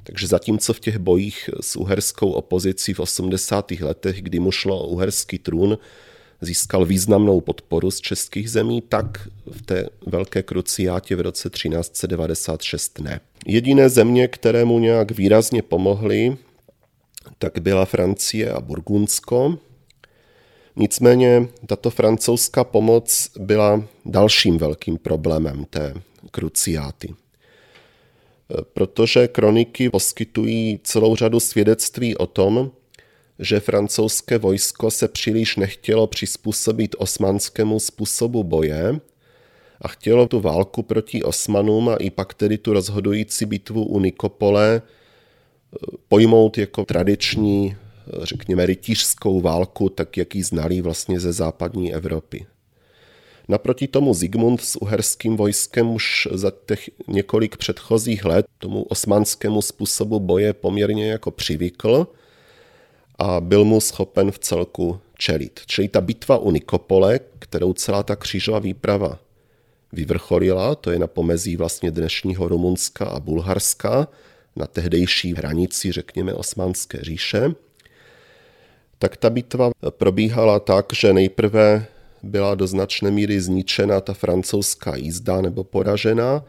Takže 0.04 0.28
zatímco 0.28 0.74
v 0.74 0.80
těch 0.80 0.98
bojích 0.98 1.50
s 1.62 1.76
uherskou 1.76 2.32
opozicí 2.32 2.94
v 2.94 3.00
80. 3.00 3.72
letech, 3.72 4.22
kdy 4.22 4.40
mu 4.40 4.52
šlo 4.52 4.80
o 4.80 4.88
uherský 4.88 5.40
trůn, 5.40 5.78
získal 6.42 6.86
významnou 6.86 7.42
podporu 7.42 7.92
z 7.92 8.02
českých 8.02 8.52
zemí, 8.52 8.82
tak 8.82 9.28
v 9.52 9.62
té 9.62 9.90
velké 10.06 10.44
kruciátě 10.44 11.16
v 11.16 11.22
roce 11.22 11.50
1396 11.50 13.00
ne. 13.00 13.20
Jediné 13.46 13.90
země, 13.90 14.28
které 14.28 14.66
mu 14.66 14.80
nějak 14.80 15.12
výrazně 15.12 15.62
pomohly, 15.62 16.38
tak 17.38 17.60
byla 17.60 17.86
Francie 17.86 18.52
a 18.52 18.62
Burgundsko. 18.62 19.58
Nicméně 20.76 21.48
tato 21.66 21.90
francouzská 21.90 22.64
pomoc 22.64 23.32
byla 23.40 23.84
dalším 24.06 24.58
velkým 24.58 24.98
problémem 24.98 25.66
té 25.70 25.94
kruciáty. 26.32 27.16
Protože 28.74 29.28
kroniky 29.28 29.90
poskytují 29.90 30.80
celou 30.84 31.16
řadu 31.16 31.40
svědectví 31.40 32.18
o 32.18 32.28
tom, 32.28 32.72
že 33.40 33.60
francouzské 33.60 34.38
vojsko 34.38 34.92
se 34.92 35.08
příliš 35.08 35.56
nechtělo 35.56 36.08
přizpůsobit 36.08 36.96
osmanskému 36.98 37.80
způsobu 37.80 38.44
boje 38.44 39.00
a 39.82 39.88
chtělo 39.88 40.28
tu 40.28 40.40
válku 40.40 40.84
proti 40.84 41.24
Osmanům 41.24 41.90
a 41.90 41.96
i 41.96 42.10
pak 42.10 42.34
tedy 42.34 42.58
tu 42.58 42.74
rozhodující 42.74 43.46
bitvu 43.46 43.86
u 43.86 44.00
Nikopole 44.00 44.82
eh, 44.82 45.78
pojmout 46.08 46.58
jako 46.58 46.86
tradiční, 46.86 47.76
eh, 47.76 48.26
řekněme, 48.26 48.66
rytířskou 48.66 49.42
válku, 49.42 49.90
tak 49.90 50.18
jak 50.18 50.36
ji 50.36 50.44
znali 50.44 50.82
vlastně 50.82 51.20
ze 51.20 51.34
západní 51.34 51.94
Evropy. 51.94 52.46
Naproti 53.48 53.88
tomu 53.88 54.14
Zigmund 54.14 54.62
s 54.62 54.82
uherským 54.82 55.38
vojskem 55.38 55.90
už 55.90 56.28
za 56.32 56.52
těch 56.66 56.90
několik 57.08 57.58
předchozích 57.58 58.26
let 58.26 58.46
tomu 58.58 58.84
osmanskému 58.84 59.62
způsobu 59.62 60.20
boje 60.20 60.54
poměrně 60.54 61.12
jako 61.12 61.32
přivykl 61.32 62.08
a 63.20 63.42
byl 63.42 63.66
mu 63.66 63.82
schopen 63.82 64.32
v 64.32 64.40
celku 64.40 65.00
čelit. 65.18 65.60
Čili 65.66 65.88
ta 65.88 66.02
bitva 66.02 66.38
u 66.38 66.52
Nikopole, 66.52 67.20
kterou 67.40 67.74
celá 67.74 68.04
ta 68.04 68.16
křížová 68.16 68.60
výprava 68.60 69.20
vyvrcholila, 69.94 70.76
to 70.76 70.92
je 70.92 71.00
na 71.00 71.08
pomezí 71.08 71.58
vlastně 71.58 71.92
dnešního 71.92 72.48
Rumunska 72.48 73.06
a 73.06 73.20
Bulharska, 73.20 74.08
na 74.56 74.68
tehdejší 74.68 75.34
hranici, 75.34 75.92
řekněme, 75.92 76.34
Osmanské 76.34 76.98
říše, 77.02 77.52
tak 79.00 79.18
ta 79.18 79.30
bitva 79.30 79.72
probíhala 79.90 80.60
tak, 80.60 80.86
že 80.94 81.14
nejprve 81.14 81.86
byla 82.24 82.56
do 82.56 82.68
značné 82.68 83.12
míry 83.12 83.42
zničena 83.42 84.02
ta 84.02 84.14
francouzská 84.14 84.96
jízda 84.96 85.42
nebo 85.42 85.64
poražena, 85.64 86.46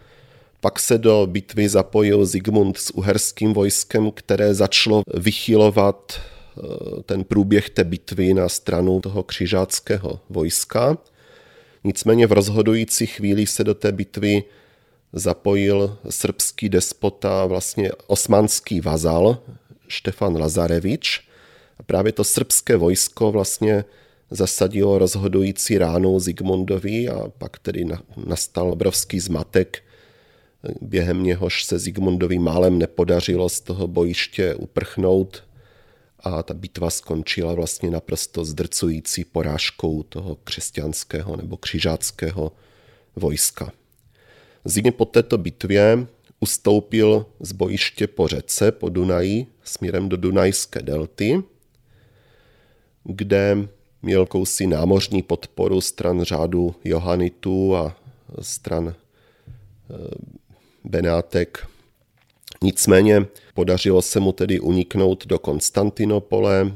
pak 0.61 0.81
se 0.81 0.99
do 0.99 1.27
bitvy 1.31 1.69
zapojil 1.69 2.27
Zigmund 2.27 2.79
s 2.79 2.95
uherským 2.95 3.53
vojskem, 3.53 4.11
které 4.11 4.55
začalo 4.55 5.03
vychylovat 5.15 6.21
Eh, 6.59 7.03
ten 7.03 7.25
průběh 7.25 7.71
té 7.71 7.85
bitvy 7.85 8.35
na 8.35 8.49
stranu 8.49 9.01
toho 9.01 9.23
křižáckého 9.23 10.21
vojska. 10.31 10.99
Nicméně 11.85 12.27
v 12.27 12.33
rozhodující 12.33 13.07
chvíli 13.07 13.47
se 13.47 13.65
do 13.65 13.75
té 13.75 13.93
bitvy 13.93 14.45
zapojil 15.13 15.99
srbský 16.11 16.69
despota, 16.69 17.47
vlastně 17.47 17.91
osmanský 18.07 18.81
vazal 18.81 19.39
Štefan 19.89 20.41
Lazarevič. 20.41 21.29
A 21.79 21.83
právě 21.83 22.13
to 22.13 22.25
srbské 22.25 22.77
vojsko 22.77 23.33
vlastně 23.33 23.85
zasadilo 24.33 24.99
rozhodující 24.99 25.79
ránu 25.79 26.21
Zigmundovi 26.21 27.09
a 27.09 27.29
pak 27.39 27.59
tedy 27.59 27.85
nastal 28.27 28.73
obrovský 28.73 29.21
zmatek, 29.21 29.83
během 30.81 31.23
něhož 31.23 31.65
se 31.65 31.79
Zigmundovi 31.79 32.39
málem 32.39 32.79
nepodařilo 32.79 33.49
z 33.49 33.61
toho 33.61 33.87
bojiště 33.87 34.55
uprchnout 34.55 35.45
a 36.21 36.43
ta 36.43 36.55
bitva 36.55 36.91
skončila 36.91 37.55
vlastně 37.55 37.91
naprosto 37.91 38.45
zdrcující 38.45 39.25
porážkou 39.25 40.03
toho 40.03 40.37
křesťanského 40.45 41.37
nebo 41.37 41.57
křižáckého 41.57 42.53
vojska. 43.17 43.73
Zimně 44.65 44.93
po 44.93 45.05
této 45.05 45.39
bitvě 45.39 46.07
ustoupil 46.41 47.27
z 47.41 47.53
bojiště 47.53 48.07
po 48.07 48.29
řece, 48.29 48.73
po 48.73 48.89
Dunaji, 48.89 49.47
směrem 49.65 50.09
do 50.09 50.17
Dunajské 50.17 50.83
delty, 50.83 51.43
kde 53.05 53.69
měl 54.03 54.27
kousí 54.27 54.67
námořní 54.67 55.23
podporu 55.23 55.81
stran 55.81 56.23
řádu 56.23 56.75
Johanitu 56.85 57.77
a 57.77 57.97
stran 58.41 58.95
eh, 58.95 59.95
Benátek. 60.85 61.67
Nicméně 62.63 63.27
podařilo 63.55 64.03
se 64.03 64.21
mu 64.21 64.33
tedy 64.33 64.61
uniknout 64.61 65.27
do 65.27 65.39
Konstantinopole, 65.39 66.73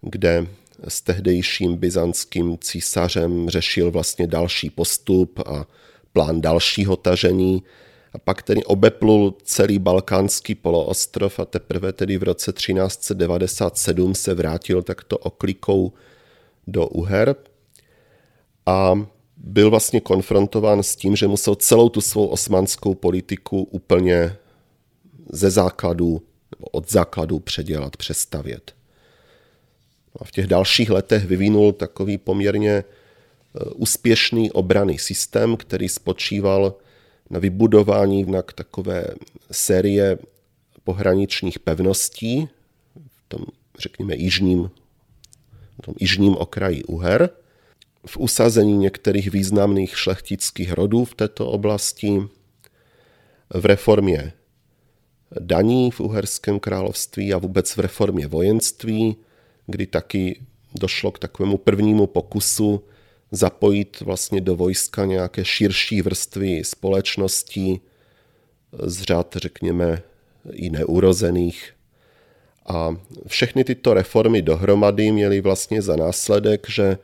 kde 0.00 0.46
s 0.88 1.00
tehdejším 1.00 1.76
byzantským 1.76 2.58
císařem 2.58 3.50
řešil 3.50 3.90
vlastně 3.90 4.26
další 4.26 4.70
postup 4.70 5.38
a 5.46 5.66
plán 6.12 6.40
dalšího 6.40 6.96
tažení. 6.96 7.62
A 8.12 8.18
pak 8.18 8.42
tedy 8.42 8.64
obeplul 8.64 9.34
celý 9.42 9.78
balkánský 9.78 10.54
poloostrov 10.54 11.38
a 11.38 11.44
teprve 11.44 11.92
tedy 11.92 12.18
v 12.18 12.22
roce 12.22 12.52
1397 12.52 14.14
se 14.14 14.34
vrátil 14.34 14.82
takto 14.82 15.18
oklikou 15.18 15.92
do 16.68 16.86
Uher 16.86 17.36
a 18.66 18.94
byl 19.36 19.70
vlastně 19.70 20.00
konfrontován 20.00 20.82
s 20.82 20.96
tím, 20.96 21.16
že 21.16 21.28
musel 21.28 21.54
celou 21.54 21.88
tu 21.88 22.00
svou 22.00 22.26
osmanskou 22.26 22.94
politiku 22.94 23.62
úplně 23.62 24.36
ze 25.32 25.50
základu, 25.50 26.22
od 26.72 26.90
základu 26.90 27.38
předělat, 27.38 27.96
přestavět. 27.96 28.74
A 30.20 30.24
v 30.24 30.30
těch 30.30 30.46
dalších 30.46 30.90
letech 30.90 31.24
vyvinul 31.24 31.72
takový 31.72 32.18
poměrně 32.18 32.70
e, 32.70 32.84
úspěšný 33.74 34.52
obraný 34.52 34.98
systém, 34.98 35.56
který 35.56 35.88
spočíval 35.88 36.74
na 37.30 37.38
vybudování 37.38 38.24
na 38.24 38.42
takové 38.42 39.04
série 39.50 40.18
pohraničních 40.84 41.58
pevností 41.58 42.48
v 43.16 43.22
tom, 43.28 43.44
řekněme, 43.78 44.16
jižním, 44.16 44.70
tom 45.82 45.94
jižním 46.00 46.36
okraji 46.36 46.84
Uher, 46.84 47.30
v 48.06 48.16
usazení 48.16 48.76
některých 48.78 49.30
významných 49.30 49.98
šlechtických 49.98 50.72
rodů 50.72 51.04
v 51.04 51.14
této 51.14 51.50
oblasti, 51.50 52.22
v 53.54 53.66
reformě 53.66 54.32
daní 55.40 55.90
v 55.90 56.00
Uherském 56.00 56.60
království 56.60 57.34
a 57.34 57.38
vůbec 57.38 57.76
v 57.76 57.78
reformě 57.78 58.26
vojenství, 58.26 59.16
kdy 59.66 59.86
taky 59.86 60.40
došlo 60.74 61.12
k 61.12 61.18
takovému 61.18 61.56
prvnímu 61.56 62.06
pokusu 62.06 62.84
zapojit 63.30 64.00
vlastně 64.00 64.40
do 64.40 64.56
vojska 64.56 65.04
nějaké 65.04 65.44
širší 65.44 66.02
vrstvy 66.02 66.64
společností 66.64 67.80
z 68.72 69.02
řad, 69.02 69.36
řekněme, 69.36 70.02
i 70.52 70.70
neurozených. 70.70 71.72
A 72.68 72.96
všechny 73.26 73.64
tyto 73.64 73.94
reformy 73.94 74.42
dohromady 74.42 75.12
měly 75.12 75.40
vlastně 75.40 75.82
za 75.82 75.96
následek, 75.96 76.66
že 76.70 76.98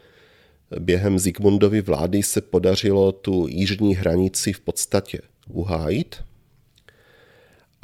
během 0.79 1.19
Zigmundovy 1.19 1.81
vlády 1.81 2.23
se 2.23 2.41
podařilo 2.41 3.13
tu 3.13 3.47
jižní 3.49 3.95
hranici 3.95 4.53
v 4.53 4.61
podstatě 4.61 5.19
uhájit– 5.49 6.17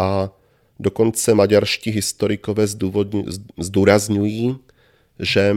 a 0.01 0.31
dokonce 0.79 1.35
maďarští 1.35 1.90
historikové 1.90 2.66
zdůrazňují, 3.59 4.57
že 5.19 5.57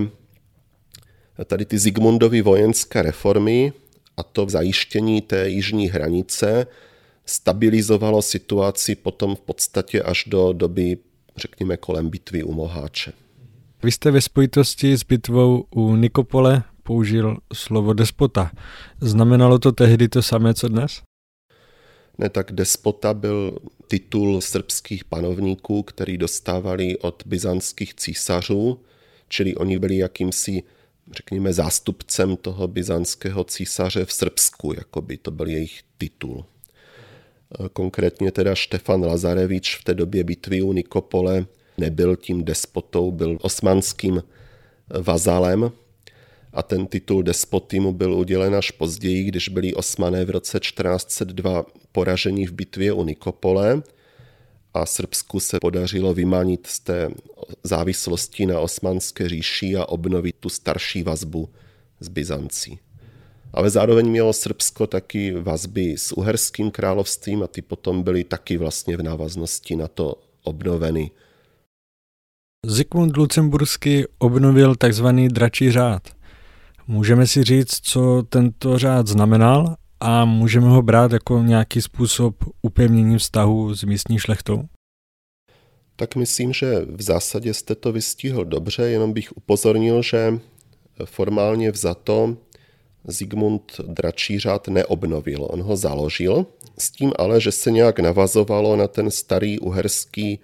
tady 1.45 1.65
ty 1.65 1.77
Zigmundovy 1.79 2.41
vojenské 2.41 3.01
reformy 3.01 3.73
a 4.17 4.23
to 4.23 4.45
v 4.45 4.49
zajištění 4.49 5.21
té 5.21 5.49
jižní 5.49 5.89
hranice 5.89 6.67
stabilizovalo 7.25 8.21
situaci 8.21 8.95
potom 8.95 9.35
v 9.35 9.41
podstatě 9.41 10.01
až 10.01 10.23
do 10.27 10.53
doby, 10.53 10.97
řekněme, 11.37 11.77
kolem 11.77 12.09
bitvy 12.09 12.43
u 12.43 12.53
Moháče. 12.53 13.13
Vy 13.83 13.91
jste 13.91 14.11
ve 14.11 14.21
spojitosti 14.21 14.97
s 14.97 15.03
bitvou 15.03 15.65
u 15.69 15.95
Nikopole 15.95 16.63
použil 16.83 17.37
slovo 17.53 17.93
despota. 17.93 18.51
Znamenalo 19.01 19.59
to 19.59 19.71
tehdy 19.71 20.07
to 20.07 20.21
samé, 20.21 20.53
co 20.53 20.67
dnes? 20.67 21.01
Ne, 22.17 22.29
tak 22.29 22.51
despota 22.51 23.13
byl 23.13 23.57
titul 23.87 24.41
srbských 24.41 25.05
panovníků, 25.05 25.83
který 25.83 26.17
dostávali 26.17 26.97
od 26.97 27.23
byzantských 27.25 27.93
císařů, 27.93 28.79
čili 29.27 29.55
oni 29.55 29.79
byli 29.79 29.97
jakýmsi, 29.97 30.63
řekněme, 31.11 31.53
zástupcem 31.53 32.37
toho 32.37 32.67
byzantského 32.67 33.43
císaře 33.43 34.05
v 34.05 34.13
Srbsku, 34.13 34.73
jako 34.73 35.01
by 35.01 35.17
to 35.17 35.31
byl 35.31 35.47
jejich 35.47 35.81
titul. 35.97 36.45
Konkrétně 37.73 38.31
teda 38.31 38.55
Štefan 38.55 39.05
Lazarevič 39.05 39.77
v 39.77 39.83
té 39.83 39.93
době 39.93 40.23
bitvy 40.23 40.61
u 40.61 40.73
Nikopole 40.73 41.45
nebyl 41.77 42.15
tím 42.15 42.43
despotou, 42.43 43.11
byl 43.11 43.37
osmanským 43.41 44.23
vazalem, 44.99 45.71
a 46.53 46.63
ten 46.63 46.87
titul 46.87 47.23
despoty 47.23 47.79
mu 47.79 47.93
byl 47.93 48.13
udělen 48.13 48.55
až 48.55 48.71
později, 48.71 49.23
když 49.23 49.49
byli 49.49 49.73
osmané 49.73 50.25
v 50.25 50.29
roce 50.29 50.59
1402 50.59 51.65
poražení 51.91 52.47
v 52.47 52.51
bitvě 52.51 52.93
u 52.93 53.03
Nikopole 53.03 53.81
a 54.73 54.85
Srbsku 54.85 55.39
se 55.39 55.57
podařilo 55.61 56.13
vymanit 56.13 56.67
z 56.67 56.79
té 56.79 57.09
závislosti 57.63 58.45
na 58.45 58.59
osmanské 58.59 59.29
říši 59.29 59.75
a 59.75 59.85
obnovit 59.85 60.35
tu 60.39 60.49
starší 60.49 61.03
vazbu 61.03 61.49
s 61.99 62.07
Byzancí. 62.07 62.79
Ale 63.53 63.69
zároveň 63.69 64.09
mělo 64.09 64.33
Srbsko 64.33 64.87
taky 64.87 65.31
vazby 65.31 65.95
s 65.97 66.11
uherským 66.11 66.71
královstvím 66.71 67.43
a 67.43 67.47
ty 67.47 67.61
potom 67.61 68.03
byly 68.03 68.23
taky 68.23 68.57
vlastně 68.57 68.97
v 68.97 69.03
návaznosti 69.03 69.75
na 69.75 69.87
to 69.87 70.15
obnoveny. 70.43 71.11
Zikmund 72.65 73.17
Lucemburský 73.17 74.03
obnovil 74.17 74.75
takzvaný 74.75 75.27
dračí 75.27 75.71
řád. 75.71 76.01
Můžeme 76.87 77.27
si 77.27 77.43
říct, 77.43 77.79
co 77.81 78.23
tento 78.29 78.79
řád 78.79 79.07
znamenal 79.07 79.75
a 79.99 80.25
můžeme 80.25 80.67
ho 80.67 80.81
brát 80.81 81.11
jako 81.11 81.41
nějaký 81.41 81.81
způsob 81.81 82.35
upevnění 82.61 83.17
vztahu 83.17 83.75
s 83.75 83.83
místní 83.83 84.19
šlechtou? 84.19 84.63
Tak 85.95 86.15
myslím, 86.15 86.53
že 86.53 86.85
v 86.85 87.01
zásadě 87.01 87.53
jste 87.53 87.75
to 87.75 87.91
vystihl 87.91 88.45
dobře, 88.45 88.83
jenom 88.83 89.13
bych 89.13 89.37
upozornil, 89.37 90.01
že 90.01 90.39
formálně 91.05 91.71
vzato 91.71 92.37
Zigmund 93.07 93.81
dračí 93.87 94.39
řád 94.39 94.67
neobnovil. 94.67 95.47
On 95.49 95.61
ho 95.61 95.75
založil, 95.75 96.45
s 96.77 96.91
tím 96.91 97.11
ale, 97.19 97.41
že 97.41 97.51
se 97.51 97.71
nějak 97.71 97.99
navazovalo 97.99 98.75
na 98.75 98.87
ten 98.87 99.11
starý 99.11 99.59
uherský 99.59 100.39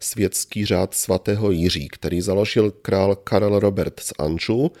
světský 0.00 0.66
řád 0.66 0.94
svatého 0.94 1.50
Jiří, 1.50 1.88
který 1.88 2.20
založil 2.20 2.70
král 2.70 3.16
Karel 3.16 3.58
Robert 3.58 4.00
z 4.00 4.12
Anžu 4.18 4.72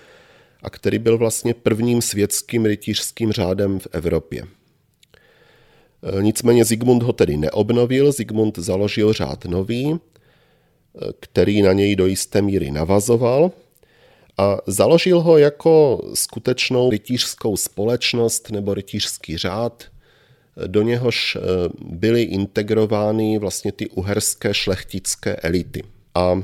a 0.62 0.70
který 0.70 0.98
byl 0.98 1.18
vlastně 1.18 1.54
prvním 1.54 2.02
světským 2.02 2.64
rytířským 2.64 3.32
řádem 3.32 3.78
v 3.78 3.86
Evropě. 3.92 4.42
E, 4.42 6.22
nicméně 6.22 6.64
Zigmund 6.64 7.02
ho 7.02 7.12
tedy 7.12 7.36
neobnovil, 7.36 8.12
Zigmund 8.12 8.58
založil 8.58 9.12
řád 9.12 9.44
nový, 9.44 9.92
e, 9.92 9.98
který 11.20 11.62
na 11.62 11.72
něj 11.72 11.96
do 11.96 12.06
jisté 12.06 12.42
míry 12.42 12.70
navazoval 12.70 13.50
a 14.38 14.58
založil 14.66 15.20
ho 15.20 15.38
jako 15.38 16.02
skutečnou 16.14 16.90
rytířskou 16.90 17.56
společnost 17.56 18.50
nebo 18.50 18.74
rytířský 18.74 19.36
řád, 19.36 19.84
do 20.66 20.82
něhož 20.82 21.36
e, 21.36 21.40
byly 21.84 22.22
integrovány 22.22 23.38
vlastně 23.38 23.72
ty 23.72 23.88
uherské 23.88 24.54
šlechtické 24.54 25.36
elity. 25.36 25.82
A 26.14 26.42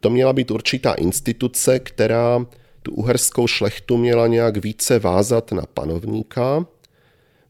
to 0.00 0.10
měla 0.10 0.32
být 0.32 0.50
určitá 0.50 0.94
instituce, 0.94 1.78
která 1.78 2.46
tu 2.82 2.92
uherskou 2.92 3.46
šlechtu 3.46 3.96
měla 3.96 4.26
nějak 4.26 4.56
více 4.56 4.98
vázat 4.98 5.52
na 5.52 5.62
panovníka, 5.74 6.66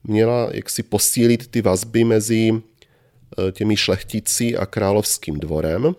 měla 0.05 0.49
jaksi 0.53 0.83
posílit 0.83 1.47
ty 1.47 1.63
vazby 1.63 2.05
mezi 2.05 2.51
e, 2.53 3.53
těmi 3.53 3.77
šlechticí 3.77 4.57
a 4.57 4.67
královským 4.67 5.41
dvorem. 5.41 5.95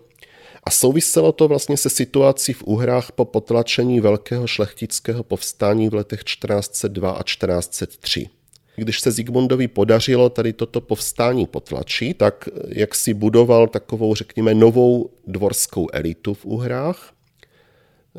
A 0.69 0.71
souviselo 0.71 1.31
to 1.31 1.47
vlastně 1.47 1.77
se 1.77 1.89
situací 1.89 2.53
v 2.53 2.63
Uhrách 2.63 3.11
po 3.11 3.25
potlačení 3.25 3.99
velkého 3.99 4.47
šlechtického 4.47 5.23
povstání 5.23 5.89
v 5.89 5.93
letech 5.93 6.23
1402 6.23 7.11
a 7.11 7.23
1403. 7.23 8.29
Když 8.75 8.99
se 8.99 9.11
Zigmundovi 9.11 9.67
podařilo 9.67 10.29
tady 10.29 10.53
toto 10.53 10.81
povstání 10.81 11.47
potlačit, 11.47 12.17
tak 12.17 12.49
jak 12.67 12.95
si 12.95 13.13
budoval 13.13 13.67
takovou, 13.67 14.15
řekněme, 14.15 14.53
novou 14.53 15.09
dvorskou 15.27 15.87
elitu 15.93 16.33
v 16.33 16.45
Uhrách, 16.45 17.13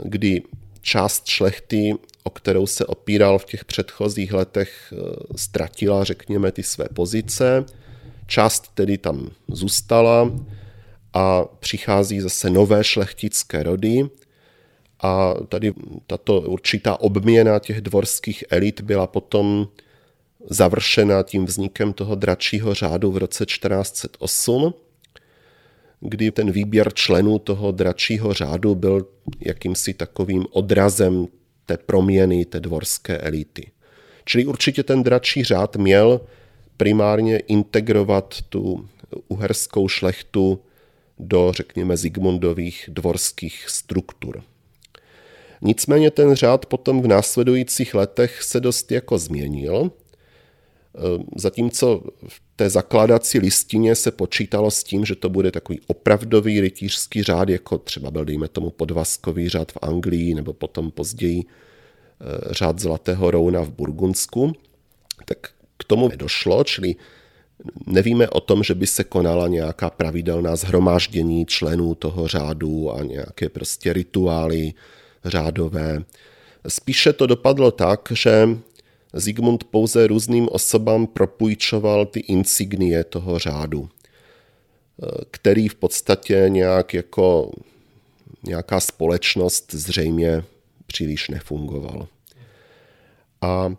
kdy 0.04 0.42
část 0.80 1.26
šlechty, 1.26 1.94
o 2.22 2.30
kterou 2.30 2.66
se 2.66 2.86
opíral 2.86 3.38
v 3.38 3.44
těch 3.44 3.64
předchozích 3.64 4.32
letech, 4.32 4.92
eh, 4.92 4.96
ztratila, 5.36 6.04
řekněme, 6.04 6.52
ty 6.52 6.62
své 6.62 6.84
pozice. 6.94 7.64
Část 8.26 8.74
tedy 8.74 8.98
tam 8.98 9.30
zůstala 9.48 10.30
a 11.14 11.44
přichází 11.44 12.20
zase 12.20 12.50
nové 12.50 12.84
šlechtické 12.84 13.62
rody. 13.62 14.08
A 15.02 15.34
tady 15.48 15.72
tato 16.06 16.40
určitá 16.40 17.00
obměna 17.00 17.58
těch 17.58 17.80
dvorských 17.80 18.44
elit 18.50 18.80
byla 18.80 19.06
potom 19.06 19.68
završena 20.50 21.22
tím 21.22 21.44
vznikem 21.44 21.92
toho 21.92 22.14
dračího 22.14 22.74
řádu 22.74 23.10
v 23.12 23.16
roce 23.16 23.46
1408 23.46 24.74
kdy 26.00 26.30
ten 26.30 26.50
výběr 26.50 26.92
členů 26.94 27.38
toho 27.38 27.72
dračího 27.72 28.34
řádu 28.34 28.74
byl 28.74 29.06
jakýmsi 29.40 29.94
takovým 29.94 30.46
odrazem 30.50 31.26
té 31.66 31.76
proměny 31.76 32.44
té 32.44 32.60
dvorské 32.60 33.18
elity. 33.18 33.70
Čili 34.24 34.46
určitě 34.46 34.82
ten 34.82 35.02
dračí 35.02 35.44
řád 35.44 35.76
měl 35.76 36.20
primárně 36.76 37.38
integrovat 37.38 38.34
tu 38.48 38.88
uherskou 39.28 39.88
šlechtu 39.88 40.60
do, 41.20 41.52
řekněme, 41.52 41.96
Zigmundových 41.96 42.84
dvorských 42.92 43.64
struktur. 43.68 44.42
Nicméně 45.62 46.10
ten 46.10 46.34
řád 46.34 46.66
potom 46.66 47.02
v 47.02 47.06
následujících 47.06 47.94
letech 47.94 48.42
se 48.42 48.60
dost 48.60 48.92
jako 48.92 49.18
změnil 49.18 49.90
Ehm, 50.94 51.24
zatímco 51.36 52.02
v 52.28 52.42
té 52.56 52.70
zakládací 52.70 53.38
listině 53.38 53.94
se 53.94 54.10
počítalo 54.10 54.70
s 54.70 54.84
tím, 54.84 55.04
že 55.04 55.14
to 55.14 55.28
bude 55.28 55.50
takový 55.50 55.80
opravdový 55.86 56.60
rytířský 56.60 57.22
řád, 57.22 57.48
jako 57.48 57.78
třeba 57.78 58.10
byl, 58.10 58.24
dejme 58.24 58.48
tomu, 58.48 58.70
podvazkový 58.70 59.48
řád 59.48 59.72
v 59.72 59.78
Anglii, 59.82 60.34
nebo 60.34 60.52
potom 60.52 60.90
později 60.90 61.44
eh, 61.44 62.54
řád 62.54 62.78
Zlatého 62.78 63.30
Rouna 63.30 63.60
v 63.60 63.70
Burgundsku, 63.70 64.52
tak 65.24 65.38
k 65.76 65.84
tomu 65.84 66.08
nedošlo, 66.08 66.64
čili 66.64 66.94
nevíme 67.86 68.28
o 68.28 68.40
tom, 68.40 68.62
že 68.62 68.74
by 68.74 68.86
se 68.86 69.04
konala 69.04 69.48
nějaká 69.48 69.90
pravidelná 69.90 70.56
zhromáždění 70.56 71.46
členů 71.46 71.94
toho 71.94 72.28
řádu 72.28 72.92
a 72.92 73.04
nějaké 73.04 73.48
prostě 73.48 73.92
rituály 73.92 74.74
řádové. 75.24 76.02
Spíše 76.68 77.12
to 77.12 77.26
dopadlo 77.26 77.70
tak, 77.70 78.08
že 78.10 78.48
Zigmund 79.12 79.64
pouze 79.64 80.06
různým 80.06 80.48
osobám 80.52 81.06
propůjčoval 81.06 82.06
ty 82.06 82.20
insignie 82.20 83.04
toho 83.04 83.38
řádu, 83.38 83.88
který 85.30 85.68
v 85.68 85.74
podstatě 85.74 86.44
nějak 86.48 86.94
jako 86.94 87.50
nějaká 88.42 88.80
společnost 88.80 89.74
zřejmě 89.74 90.44
příliš 90.86 91.28
nefungoval. 91.28 92.08
A 93.40 93.74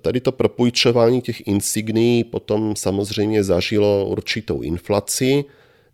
tady 0.00 0.20
to 0.20 0.32
propůjčování 0.32 1.20
těch 1.20 1.46
insignií 1.46 2.24
potom 2.24 2.76
samozřejmě 2.76 3.44
zažilo 3.44 4.06
určitou 4.06 4.60
inflaci, 4.60 5.44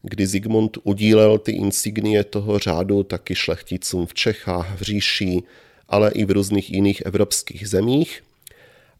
kdy 0.02 0.26
Zigmund 0.26 0.78
udílel 0.82 1.38
ty 1.38 1.52
insignie 1.52 2.24
toho 2.24 2.58
řádu 2.58 3.02
taky 3.02 3.34
šlechticům 3.34 4.06
v 4.06 4.14
Čechách, 4.14 4.78
v 4.78 4.82
Říši, 4.82 5.42
ale 5.88 6.10
i 6.10 6.24
v 6.24 6.30
různých 6.30 6.70
jiných 6.70 7.00
evropských 7.00 7.68
zemích. 7.68 8.22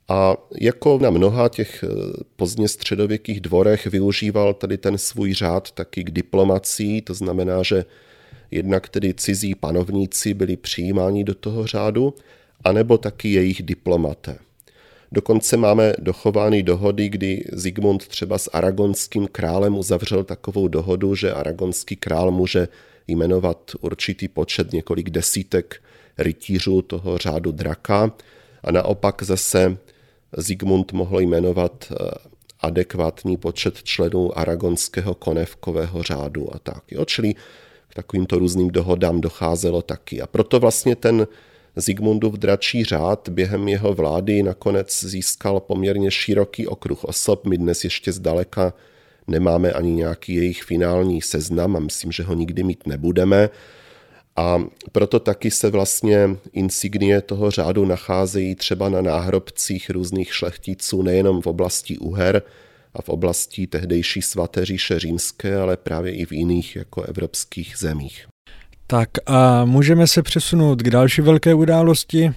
A 0.09 0.37
jako 0.61 0.99
na 0.99 1.11
mnoha 1.11 1.49
těch 1.49 1.85
eh, 1.85 1.89
pozdně 2.37 2.69
středověkých 2.69 3.41
dvorech 3.41 3.87
využíval 3.87 4.55
tady 4.55 4.79
ten 4.79 4.99
svůj 4.99 5.35
řád 5.35 5.71
taky 5.71 6.05
k 6.05 6.11
diplomací, 6.11 7.03
to 7.03 7.15
znamená, 7.15 7.63
že 7.63 7.85
jednak 8.51 8.89
tedy 8.89 9.15
cizí 9.15 9.55
panovníci 9.55 10.35
byli 10.35 10.57
přijímáni 10.57 11.25
do 11.25 11.35
toho 11.35 11.67
řádu, 11.67 12.15
anebo 12.65 12.99
taky 12.99 13.33
jejich 13.33 13.63
diplomaté. 13.63 14.39
Dokonce 15.13 15.57
máme 15.57 15.93
dochovány 15.99 16.63
dohody, 16.63 17.09
kdy 17.09 17.45
Zigmund 17.53 18.09
třeba 18.09 18.39
s 18.39 18.51
aragonským 18.53 19.29
králem 19.33 19.79
uzavřel 19.79 20.25
takovou 20.25 20.69
dohodu, 20.69 21.15
že 21.15 21.33
aragonský 21.33 21.97
král 21.97 22.31
může 22.31 22.69
jmenovat 23.09 23.71
určitý 23.81 24.29
počet, 24.29 24.73
několik 24.73 25.11
desítek 25.11 25.83
rytířů 26.19 26.83
toho 26.83 27.19
řádu 27.19 27.53
draka 27.53 28.13
a 28.63 28.73
naopak 28.73 29.23
zase 29.23 29.77
Zigmund 30.37 30.93
mohl 30.93 31.21
jmenovat 31.21 31.93
eh, 31.93 32.11
adekvátní 32.61 33.37
počet 33.37 33.83
členů 33.83 34.39
aragonského 34.39 35.15
konevkového 35.15 36.03
řádu 36.03 36.55
a 36.55 36.59
tak. 36.59 36.83
Jo? 36.91 37.05
Čili 37.05 37.35
k 37.89 37.95
takovýmto 37.95 38.39
různým 38.39 38.71
dohodám 38.71 39.21
docházelo 39.21 39.83
taky. 39.83 40.23
A 40.23 40.27
proto 40.27 40.61
vlastně 40.61 40.97
ten 40.97 41.27
Zigmundův 41.77 42.35
dračí 42.35 42.85
řád 42.85 43.29
během 43.29 43.69
jeho 43.69 43.95
vlády 43.95 44.43
nakonec 44.43 45.05
získal 45.05 45.61
poměrně 45.61 46.11
široký 46.11 46.67
okruh 46.67 47.05
osob. 47.05 47.47
My 47.47 47.59
dnes 47.59 47.85
ještě 47.85 48.13
zdaleka 48.13 48.75
nemáme 49.27 49.73
ani 49.73 49.93
nějaký 49.93 50.35
jejich 50.35 50.63
finální 50.63 51.23
seznam 51.23 51.77
a 51.77 51.81
myslím, 51.81 52.13
že 52.13 52.23
ho 52.23 52.35
nikdy 52.35 52.63
mít 52.63 52.87
nebudeme. 52.87 53.51
A 54.37 54.59
proto 54.93 55.21
taky 55.21 55.51
se 55.51 55.71
vlastně 55.71 56.37
insignie 56.53 57.21
toho 57.21 57.51
řádu 57.51 57.85
nacházejí 57.85 58.55
třeba 58.55 58.89
na 58.89 59.03
náhrobcích 59.03 59.91
různých 59.91 60.35
šlechticů 60.35 61.03
nejenom 61.03 61.43
v 61.43 61.47
oblasti 61.47 61.99
Uher 61.99 62.43
a 62.95 63.03
v 63.03 63.09
oblasti 63.09 63.67
tehdejší 63.67 64.23
svaté 64.23 64.65
říše 64.65 64.99
římské, 64.99 65.57
ale 65.57 65.77
právě 65.77 66.15
i 66.15 66.27
v 66.27 66.33
jiných 66.33 66.77
jako 66.77 67.03
evropských 67.03 67.75
zemích. 67.79 68.27
Tak 68.87 69.09
a 69.27 69.65
můžeme 69.65 70.07
se 70.07 70.23
přesunout 70.23 70.83
k 70.83 70.91
další 70.91 71.23
velké 71.23 71.55
události. 71.55 72.33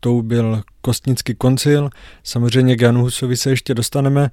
Tou 0.00 0.22
byl 0.22 0.62
Kostnický 0.80 1.34
koncil. 1.34 1.90
Samozřejmě 2.22 2.76
k 2.76 2.80
Janu 2.80 3.00
Husovi 3.00 3.36
se 3.36 3.50
ještě 3.50 3.74
dostaneme, 3.74 4.30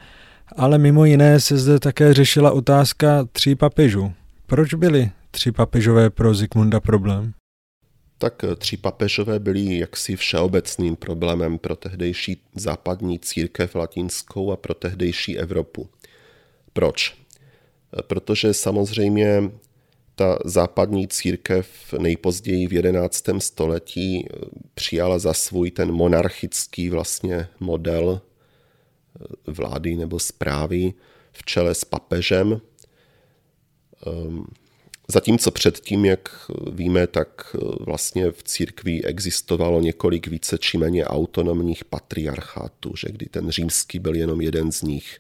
Ale 0.56 0.78
mimo 0.78 1.06
jiné 1.06 1.40
se 1.40 1.58
zde 1.58 1.80
také 1.80 2.14
řešila 2.14 2.52
otázka 2.52 3.26
tří 3.32 3.56
papežů. 3.56 4.14
Proč 4.48 4.74
byli 4.74 5.12
tři 5.32 5.52
papežové 5.52 6.10
pro 6.10 6.34
Zikmunda 6.34 6.80
problém? 6.80 7.34
Tak 8.18 8.46
tři 8.58 8.78
papežové 8.78 9.40
byli 9.40 9.78
jaksi 9.78 10.16
všeobecným 10.16 10.96
problémem 10.96 11.58
pro 11.58 11.76
tehdejší 11.76 12.42
západní 12.56 13.20
církev 13.20 13.76
latinskou 13.76 14.52
a 14.52 14.58
pro 14.58 14.74
tehdejší 14.74 15.38
Evropu. 15.38 15.90
Proč? 16.74 17.16
Protože 18.08 18.54
samozřejmě 18.54 19.52
ta 20.16 20.40
západní 20.46 21.08
církev 21.08 21.94
nejpozději 22.00 22.68
v 22.68 22.74
11. 22.74 23.24
století 23.38 24.28
přijala 24.74 25.20
za 25.20 25.34
svůj 25.34 25.72
ten 25.72 25.92
monarchický 25.92 26.90
vlastně 26.90 27.48
model 27.60 28.22
vlády 29.48 29.96
nebo 29.96 30.20
zprávy 30.20 30.94
v 31.32 31.46
čele 31.46 31.76
s 31.76 31.86
papežem. 31.86 32.62
Ehm, 34.08 34.46
zatímco 35.08 35.52
předtím, 35.52 36.06
jak 36.06 36.52
víme, 36.72 37.08
tak 37.08 37.56
vlastně 37.80 38.32
v 38.32 38.44
církvi 38.44 39.04
existovalo 39.04 39.82
několik 39.82 40.28
více 40.28 40.58
či 40.58 40.78
méně 40.78 41.06
autonomních 41.06 41.86
patriarchátů, 41.86 42.94
že 42.96 43.08
kdy 43.12 43.26
ten 43.26 43.50
římský 43.50 44.00
byl 44.00 44.16
jenom 44.16 44.42
jeden 44.42 44.72
z 44.72 44.82
nich. 44.82 45.20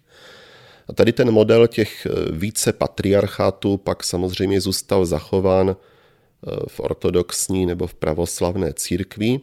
A 0.91 0.93
tady 0.93 1.13
ten 1.13 1.31
model 1.31 1.67
těch 1.67 2.07
více 2.31 2.73
patriarchátů 2.73 3.77
pak 3.77 4.03
samozřejmě 4.03 4.61
zůstal 4.61 5.05
zachován 5.05 5.69
eh, 5.69 6.49
v 6.67 6.79
ortodoxní 6.79 7.65
nebo 7.65 7.87
v 7.87 7.93
pravoslavné 7.93 8.73
církvi, 8.73 9.39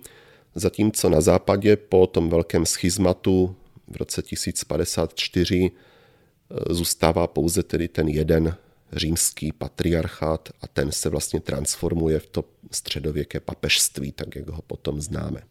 zatímco 0.55 1.09
na 1.09 1.21
západě 1.21 1.77
po 1.77 2.07
tom 2.07 2.29
velkém 2.29 2.67
schizmatu 2.67 3.57
v 3.89 3.97
roce 3.97 4.23
1054 4.23 5.71
eh, 5.71 6.75
zůstává 6.75 7.27
pouze 7.27 7.63
tedy 7.63 7.89
ten 7.89 8.09
jeden 8.09 8.57
římský 8.93 9.53
patriarchát 9.53 10.49
a 10.61 10.67
ten 10.67 10.93
se 10.93 11.09
vlastně 11.09 11.41
transformuje 11.41 12.19
v 12.19 12.27
to 12.27 12.45
středověké 12.71 13.41
papežství, 13.41 14.13
tak 14.13 14.37
jak 14.37 14.49
ho 14.49 14.63
potom 14.63 15.01
známe. 15.01 15.43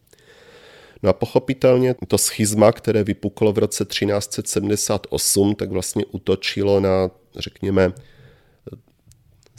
No 1.03 1.09
a 1.09 1.13
pochopitelně 1.13 1.95
to 2.07 2.17
schizma, 2.17 2.71
které 2.71 3.03
vypuklo 3.03 3.53
v 3.53 3.57
roce 3.57 3.85
1378, 3.85 5.55
tak 5.55 5.69
vlastně 5.69 6.05
utočilo 6.05 6.79
na, 6.79 7.11
řekněme, 7.35 7.93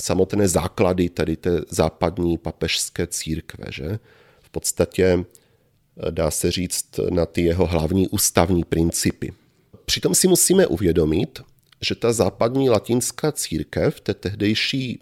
samotné 0.01 0.48
základy 0.48 1.09
tady 1.09 1.37
té 1.37 1.61
západní 1.70 2.38
papežské 2.38 3.07
církve. 3.07 3.64
Že? 3.72 3.98
V 4.40 4.51
podstatě 4.51 5.24
dá 6.11 6.31
se 6.31 6.51
říct, 6.51 7.01
na 7.11 7.27
ty 7.27 7.42
jeho 7.42 7.66
hlavní 7.66 8.09
ústavní 8.09 8.64
principy. 8.64 9.33
Přitom 9.85 10.14
si 10.14 10.29
musíme 10.29 10.66
uvědomit, 10.66 11.40
že 11.81 11.94
ta 11.94 12.12
západní 12.12 12.70
latinská 12.70 13.33
církev, 13.33 14.01
té 14.01 14.14
tehdejší 14.14 15.01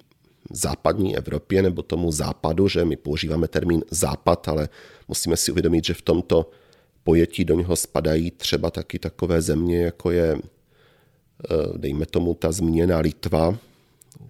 západní 0.51 1.17
Evropě 1.17 1.63
nebo 1.63 1.83
tomu 1.83 2.13
západu, 2.13 2.69
že 2.69 2.85
my 2.85 2.97
používáme 2.97 3.49
termín 3.49 3.83
západ, 3.91 4.49
ale 4.49 4.69
musíme 5.09 5.37
si 5.37 5.53
uvědomit, 5.53 5.85
že 5.85 5.95
v 5.95 6.03
tomto 6.03 6.51
pojetí 7.05 7.45
do 7.45 7.55
něho 7.55 7.77
spadají 7.77 8.31
třeba 8.31 8.71
taky 8.71 8.99
takové 8.99 9.43
země, 9.43 9.83
jako 9.83 10.11
je, 10.11 10.39
eh, 10.39 11.79
dejme 11.79 12.07
tomu, 12.07 12.35
ta 12.35 12.53
zmíněná 12.53 12.99
Litva, 12.99 13.59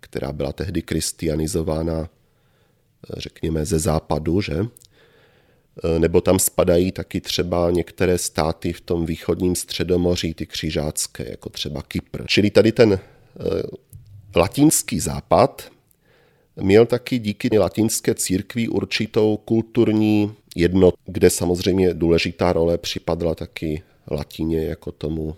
která 0.00 0.32
byla 0.32 0.52
tehdy 0.52 0.82
kristianizována, 0.82 2.00
eh, 2.00 2.08
řekněme, 3.16 3.66
ze 3.66 3.78
západu, 3.78 4.40
že? 4.40 4.56
Eh, 5.84 5.98
nebo 5.98 6.20
tam 6.20 6.38
spadají 6.38 6.92
taky 6.92 7.20
třeba 7.20 7.70
některé 7.70 8.18
státy 8.18 8.72
v 8.72 8.80
tom 8.80 9.06
východním 9.06 9.54
středomoří, 9.54 10.34
ty 10.34 10.46
křižácké, 10.46 11.30
jako 11.30 11.48
třeba 11.50 11.82
Kypr. 11.82 12.26
Čili 12.26 12.50
tady 12.50 12.72
ten 12.72 12.98
latinský 14.36 15.00
západ 15.00 15.70
měl 16.56 16.86
taky 16.86 17.18
díky 17.18 17.58
latinské 17.58 18.14
církvi 18.14 18.68
určitou 18.68 19.36
kulturní 19.36 20.32
jednotu, 20.56 20.96
kde 21.06 21.30
samozřejmě 21.30 21.94
důležitá 21.94 22.52
role 22.52 22.78
připadla 22.78 23.34
taky 23.34 23.82
latině 24.10 24.66
jako 24.66 24.92
tomu 24.92 25.36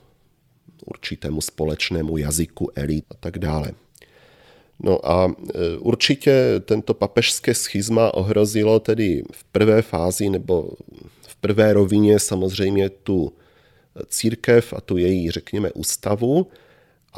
určitému 0.86 1.40
společnému 1.40 2.16
jazyku 2.16 2.70
elit 2.74 3.04
a 3.10 3.14
tak 3.20 3.38
dále. 3.38 3.70
No 4.82 5.10
a 5.10 5.34
e, 5.54 5.76
určitě 5.78 6.60
tento 6.64 6.94
papežské 6.94 7.54
schizma 7.54 8.14
ohrozilo 8.14 8.80
tedy 8.80 9.22
v 9.32 9.44
prvé 9.44 9.82
fázi 9.82 10.30
nebo 10.30 10.70
v 11.28 11.36
prvé 11.36 11.72
rovině 11.72 12.18
samozřejmě 12.18 12.88
tu 12.88 13.32
církev 14.06 14.72
a 14.72 14.80
tu 14.80 14.96
její, 14.96 15.30
řekněme, 15.30 15.72
ústavu, 15.72 16.46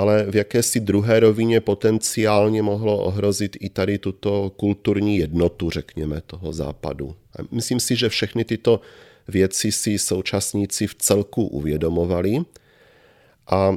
ale 0.01 0.27
v 0.31 0.37
jakési 0.37 0.81
druhé 0.81 1.21
rovině 1.21 1.61
potenciálně 1.61 2.63
mohlo 2.63 2.99
ohrozit 2.99 3.57
i 3.61 3.69
tady 3.69 3.99
tuto 3.99 4.53
kulturní 4.57 5.17
jednotu, 5.17 5.71
řekněme, 5.71 6.21
toho 6.27 6.53
západu. 6.53 7.17
A 7.39 7.43
myslím 7.51 7.81
si, 7.81 7.97
že 7.97 8.09
všechny 8.09 8.45
tyto 8.45 8.81
věci 9.29 9.73
si 9.73 9.99
současníci 9.99 10.87
v 10.87 10.95
celku 10.95 11.47
uvědomovali 11.47 12.43
a 13.47 13.77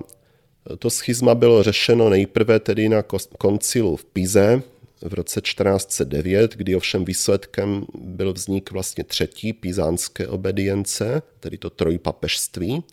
to 0.79 0.89
schizma 0.89 1.35
bylo 1.35 1.63
řešeno 1.63 2.09
nejprve 2.09 2.59
tedy 2.59 2.89
na 2.89 3.03
koncilu 3.37 3.95
v 3.95 4.05
Pize 4.05 4.61
v 5.01 5.13
roce 5.13 5.41
1409, 5.41 6.55
kdy 6.55 6.75
ovšem 6.75 7.05
výsledkem 7.05 7.85
byl 7.99 8.33
vznik 8.33 8.71
vlastně 8.71 9.03
třetí 9.03 9.53
pizánské 9.53 10.27
obedience, 10.27 11.21
tedy 11.39 11.57
to 11.57 11.69
trojpapežství. 11.69 12.83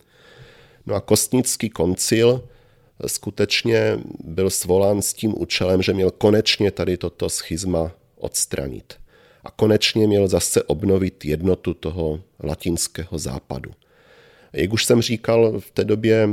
No 0.85 0.95
a 0.95 1.01
kostnický 1.01 1.69
koncil 1.69 2.43
skutečně 3.07 3.99
byl 4.23 4.49
svolán 4.49 5.01
s 5.01 5.13
tím 5.13 5.33
účelem, 5.41 5.81
že 5.81 5.93
měl 5.93 6.11
konečně 6.11 6.71
tady 6.71 6.97
toto 6.97 7.29
schizma 7.29 7.91
odstranit. 8.15 8.93
A 9.43 9.51
konečně 9.51 10.07
měl 10.07 10.27
zase 10.27 10.63
obnovit 10.63 11.25
jednotu 11.25 11.73
toho 11.73 12.21
latinského 12.43 13.17
západu. 13.17 13.71
Jak 14.53 14.73
už 14.73 14.85
jsem 14.85 15.01
říkal, 15.01 15.59
v 15.59 15.71
té 15.71 15.83
době 15.83 16.29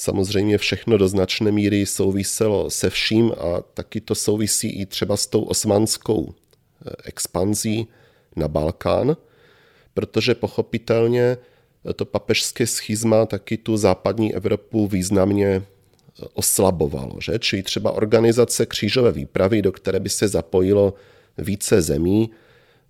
Samozřejmě 0.00 0.58
všechno 0.58 0.98
do 0.98 1.08
značné 1.08 1.52
míry 1.52 1.86
souviselo 1.86 2.70
se 2.70 2.90
vším 2.90 3.32
a 3.32 3.60
taky 3.74 4.00
to 4.00 4.14
souvisí 4.14 4.80
i 4.80 4.86
třeba 4.86 5.16
s 5.16 5.26
tou 5.26 5.42
osmanskou 5.42 6.34
eh, 6.34 6.90
expanzí 7.04 7.88
na 8.36 8.48
Balkán, 8.48 9.16
protože 9.94 10.34
pochopitelně 10.34 11.36
to 11.96 12.04
papežské 12.04 12.66
schizma 12.66 13.26
taky 13.26 13.56
tu 13.56 13.76
západní 13.76 14.34
Evropu 14.34 14.86
významně 14.86 15.62
oslabovalo. 16.34 17.20
Že? 17.20 17.38
Čili 17.38 17.62
třeba 17.62 17.92
organizace 17.92 18.66
křížové 18.66 19.12
výpravy, 19.12 19.62
do 19.62 19.72
které 19.72 20.00
by 20.00 20.08
se 20.08 20.28
zapojilo 20.28 20.94
více 21.38 21.82
zemí, 21.82 22.30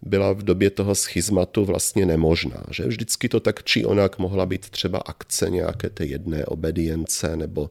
byla 0.02 0.32
v 0.32 0.42
době 0.42 0.70
toho 0.70 0.94
schizmatu 0.94 1.64
vlastně 1.64 2.06
nemožná. 2.06 2.64
Že? 2.70 2.84
Vždycky 2.84 3.28
to 3.28 3.40
tak 3.40 3.64
či 3.64 3.84
onak 3.84 4.18
mohla 4.18 4.46
být 4.46 4.70
třeba 4.70 4.98
akce 4.98 5.50
nějaké 5.50 5.90
té 5.90 6.04
jedné 6.06 6.46
obedience 6.46 7.36
nebo 7.36 7.70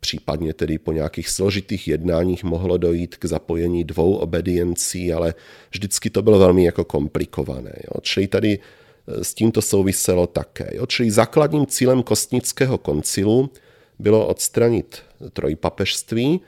případně 0.00 0.54
tedy 0.54 0.78
po 0.78 0.92
nějakých 0.92 1.28
složitých 1.28 1.88
jednáních 1.88 2.44
mohlo 2.44 2.76
dojít 2.76 3.16
k 3.16 3.24
zapojení 3.24 3.84
dvou 3.84 4.14
obediencí, 4.14 5.12
ale 5.12 5.34
vždycky 5.70 6.10
to 6.10 6.22
bylo 6.22 6.38
velmi 6.38 6.64
jako 6.64 6.84
komplikované. 6.84 7.72
Jo? 7.76 8.00
Čili 8.02 8.26
tady 8.26 8.58
e, 8.58 9.24
s 9.24 9.34
tím 9.34 9.52
to 9.52 9.62
souviselo 9.62 10.26
také. 10.26 10.70
Jo? 10.72 10.86
Čili 10.86 11.10
základním 11.10 11.66
cílem 11.66 12.02
kostnického 12.02 12.78
koncilu 12.78 13.50
bylo 13.98 14.26
odstranit 14.26 15.02
trojpapežství 15.32 16.40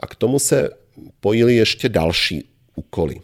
a 0.00 0.06
k 0.06 0.14
tomu 0.14 0.38
se 0.38 0.70
pojili 1.20 1.56
ještě 1.56 1.88
další 1.88 2.48
úkoly. 2.74 3.20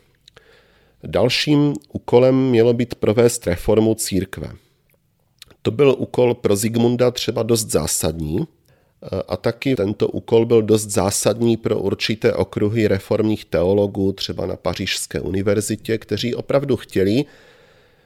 Dalším 1.04 1.74
úkolem 1.92 2.50
mělo 2.50 2.72
být 2.74 2.94
provést 2.94 3.46
reformu 3.46 3.94
církve. 3.94 4.52
To 5.62 5.70
byl 5.70 5.94
úkol 5.98 6.34
pro 6.34 6.56
Zigmunda 6.56 7.10
třeba 7.10 7.42
dost 7.42 7.70
zásadní 7.70 8.46
a 9.28 9.36
taky 9.36 9.76
tento 9.76 10.08
úkol 10.08 10.46
byl 10.46 10.62
dost 10.62 10.86
zásadní 10.86 11.56
pro 11.56 11.78
určité 11.78 12.32
okruhy 12.32 12.88
reformních 12.88 13.44
teologů, 13.44 14.12
třeba 14.12 14.46
na 14.46 14.56
Pařížské 14.56 15.20
univerzitě, 15.20 15.98
kteří 15.98 16.34
opravdu 16.34 16.76
chtěli 16.76 17.24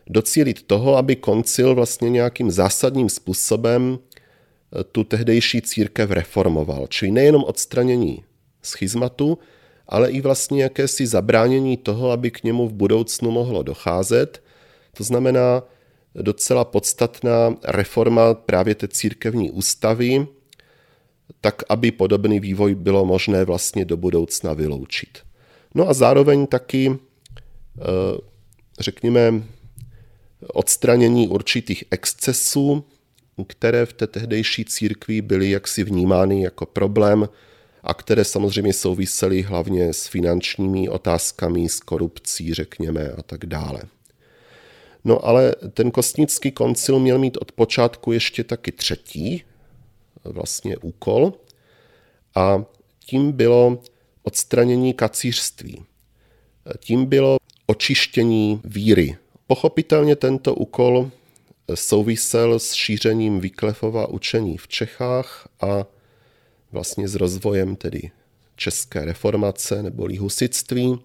docílit 0.07 0.63
toho, 0.63 0.97
aby 0.97 1.17
koncil 1.17 1.75
vlastně 1.75 2.11
nějakým 2.11 2.51
zásadním 2.51 3.09
způsobem 3.09 3.99
tu 4.93 5.05
tehdejší 5.05 5.63
církev 5.63 6.11
reformoval. 6.11 6.87
Čili 6.87 7.11
nejenom 7.11 7.45
odstranění 7.45 8.25
schizmatu, 8.63 9.39
ale 9.89 10.11
i 10.11 10.21
vlastně 10.21 10.63
jakési 10.63 11.07
zabránění 11.07 11.77
toho, 11.77 12.11
aby 12.11 12.31
k 12.31 12.43
němu 12.43 12.69
v 12.69 12.73
budoucnu 12.73 13.31
mohlo 13.31 13.63
docházet. 13.63 14.43
To 14.97 15.05
znamená 15.05 15.63
docela 16.15 16.65
podstatná 16.65 17.55
reforma 17.65 18.35
právě 18.35 18.75
té 18.75 18.89
církevní 18.89 19.51
ústavy, 19.51 20.27
tak 21.41 21.63
aby 21.69 21.91
podobný 21.91 22.41
vývoj 22.41 22.75
bylo 22.75 23.05
možné 23.05 23.45
vlastně 23.45 23.85
do 23.85 23.97
budoucna 23.97 24.53
vyloučit. 24.53 25.19
No 25.75 25.89
a 25.89 25.95
zároveň 25.95 26.47
taky, 26.47 26.99
eh, 27.79 27.83
řekněme, 28.81 29.43
odstranění 30.53 31.29
určitých 31.29 31.85
excesů, 31.91 32.85
které 33.45 33.87
v 33.87 33.93
té 33.93 34.07
tehdejší 34.07 34.65
církvi 34.65 35.23
byly 35.23 35.51
jaksi 35.51 35.85
vnímány 35.85 36.43
jako 36.43 36.67
problém 36.67 37.29
a 37.83 37.95
které 37.95 38.25
samozřejmě 38.25 38.73
souvisely 38.73 39.43
hlavně 39.43 39.93
s 39.93 40.07
finančními 40.07 40.89
otázkami, 40.89 41.69
s 41.69 41.81
korupcí, 41.81 42.55
řekněme, 42.55 43.09
a 43.09 43.23
tak 43.23 43.47
dále. 43.47 43.83
No 45.05 45.27
ale 45.27 45.55
ten 45.75 45.91
kostnický 45.91 46.51
koncil 46.51 46.99
měl 46.99 47.19
mít 47.19 47.37
od 47.37 47.53
počátku 47.53 48.13
ještě 48.13 48.45
taky 48.45 48.73
třetí 48.73 49.43
vlastně 50.25 50.77
úkol 50.77 51.33
a 52.35 52.65
tím 53.07 53.33
bylo 53.33 53.83
odstranění 54.23 54.95
kacířství. 54.95 55.83
Tím 56.79 57.07
bylo 57.07 57.37
očištění 57.67 58.61
víry. 58.65 59.17
Pochopitelně 59.47 60.17
tento 60.17 60.55
úkol 60.55 61.11
souvisel 61.75 62.59
s 62.59 62.73
šířením 62.73 63.41
Vyklefova 63.41 64.09
učení 64.09 64.59
v 64.59 64.69
Čechách 64.69 65.49
a 65.61 65.87
vlastně 66.73 67.09
s 67.09 67.15
rozvojem 67.15 67.77
tedy 67.77 68.11
české 68.57 69.05
reformace 69.05 69.83
nebo 69.83 70.09
husitství, 70.19 70.99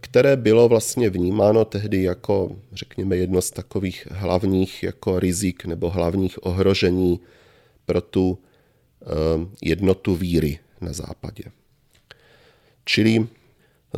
které 0.00 0.36
bylo 0.36 0.68
vlastně 0.68 1.10
vnímáno 1.10 1.64
tehdy 1.64 2.02
jako, 2.02 2.56
řekněme, 2.72 3.16
jedno 3.16 3.42
z 3.42 3.50
takových 3.50 4.08
hlavních 4.10 4.82
jako 4.82 5.20
rizik 5.20 5.64
nebo 5.64 5.90
hlavních 5.90 6.46
ohrožení 6.46 7.20
pro 7.86 8.00
tu 8.00 8.38
eh, 9.02 9.06
jednotu 9.62 10.14
víry 10.14 10.58
na 10.80 10.92
západě. 10.92 11.44
Čili 12.84 13.26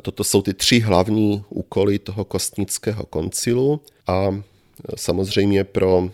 toto 0.03 0.25
jsou 0.25 0.43
ty 0.43 0.55
tři 0.55 0.81
hlavní 0.81 1.45
úkoly 1.49 1.99
toho 1.99 2.25
kostnického 2.25 3.07
koncilu 3.07 3.81
a 4.07 4.43
samozřejmě 4.97 5.65
pro 5.65 6.11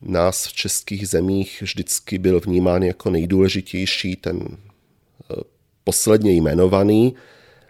nás 0.00 0.46
v 0.46 0.52
českých 0.52 1.08
zemích 1.08 1.62
vždycky 1.62 2.18
byl 2.18 2.40
vnímán 2.40 2.82
jako 2.82 3.10
nejdůležitější 3.10 4.16
ten 4.16 4.48
eh, 4.50 5.34
posledně 5.84 6.32
jmenovaný, 6.32 7.14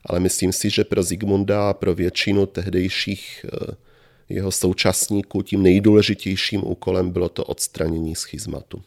ale 0.07 0.21
myslím 0.21 0.53
si, 0.53 0.71
že 0.71 0.85
pro 0.85 1.03
Zigmunda 1.03 1.71
a 1.71 1.75
pro 1.75 1.95
většinu 1.95 2.47
tehdejších 2.47 3.47
eh, 3.47 3.75
jeho 4.29 4.53
současníků 4.53 5.43
tím 5.43 5.63
nejdůležitějším 5.63 6.67
úkolem 6.67 7.11
bylo 7.11 7.29
to 7.29 7.45
odstranění 7.45 8.15
schizmatu. 8.15 8.83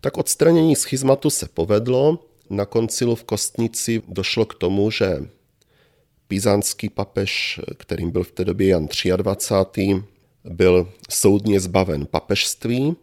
Tak 0.00 0.16
odstranění 0.18 0.76
schizmatu 0.76 1.30
se 1.30 1.48
povedlo. 1.48 2.18
Na 2.50 2.66
koncilu 2.66 3.14
v 3.14 3.24
Kostnici 3.24 4.02
došlo 4.08 4.46
k 4.46 4.54
tomu, 4.54 4.90
že 4.90 5.28
Pizanský 6.30 6.88
papež, 6.88 7.60
kterým 7.76 8.10
byl 8.10 8.24
v 8.24 8.32
té 8.32 8.44
době 8.44 8.68
Jan 8.68 8.88
23., 9.16 10.02
byl 10.44 10.92
soudně 11.10 11.60
zbaven 11.60 12.06
papežství, 12.06 12.96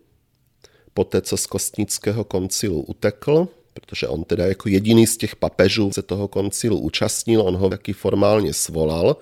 poté 0.94 1.22
co 1.22 1.38
z 1.38 1.46
Kostnického 1.46 2.24
koncilu 2.24 2.82
utekl, 2.82 3.48
protože 3.74 4.08
on 4.08 4.24
teda 4.24 4.46
jako 4.46 4.70
jediný 4.70 5.08
z 5.08 5.18
těch 5.18 5.36
papežů 5.36 5.92
se 5.92 6.02
toho 6.02 6.28
koncilu 6.28 6.80
účastnil, 6.80 7.42
on 7.42 7.56
ho 7.56 7.70
taky 7.70 7.94
formálně 7.94 8.54
svolal, 8.54 9.18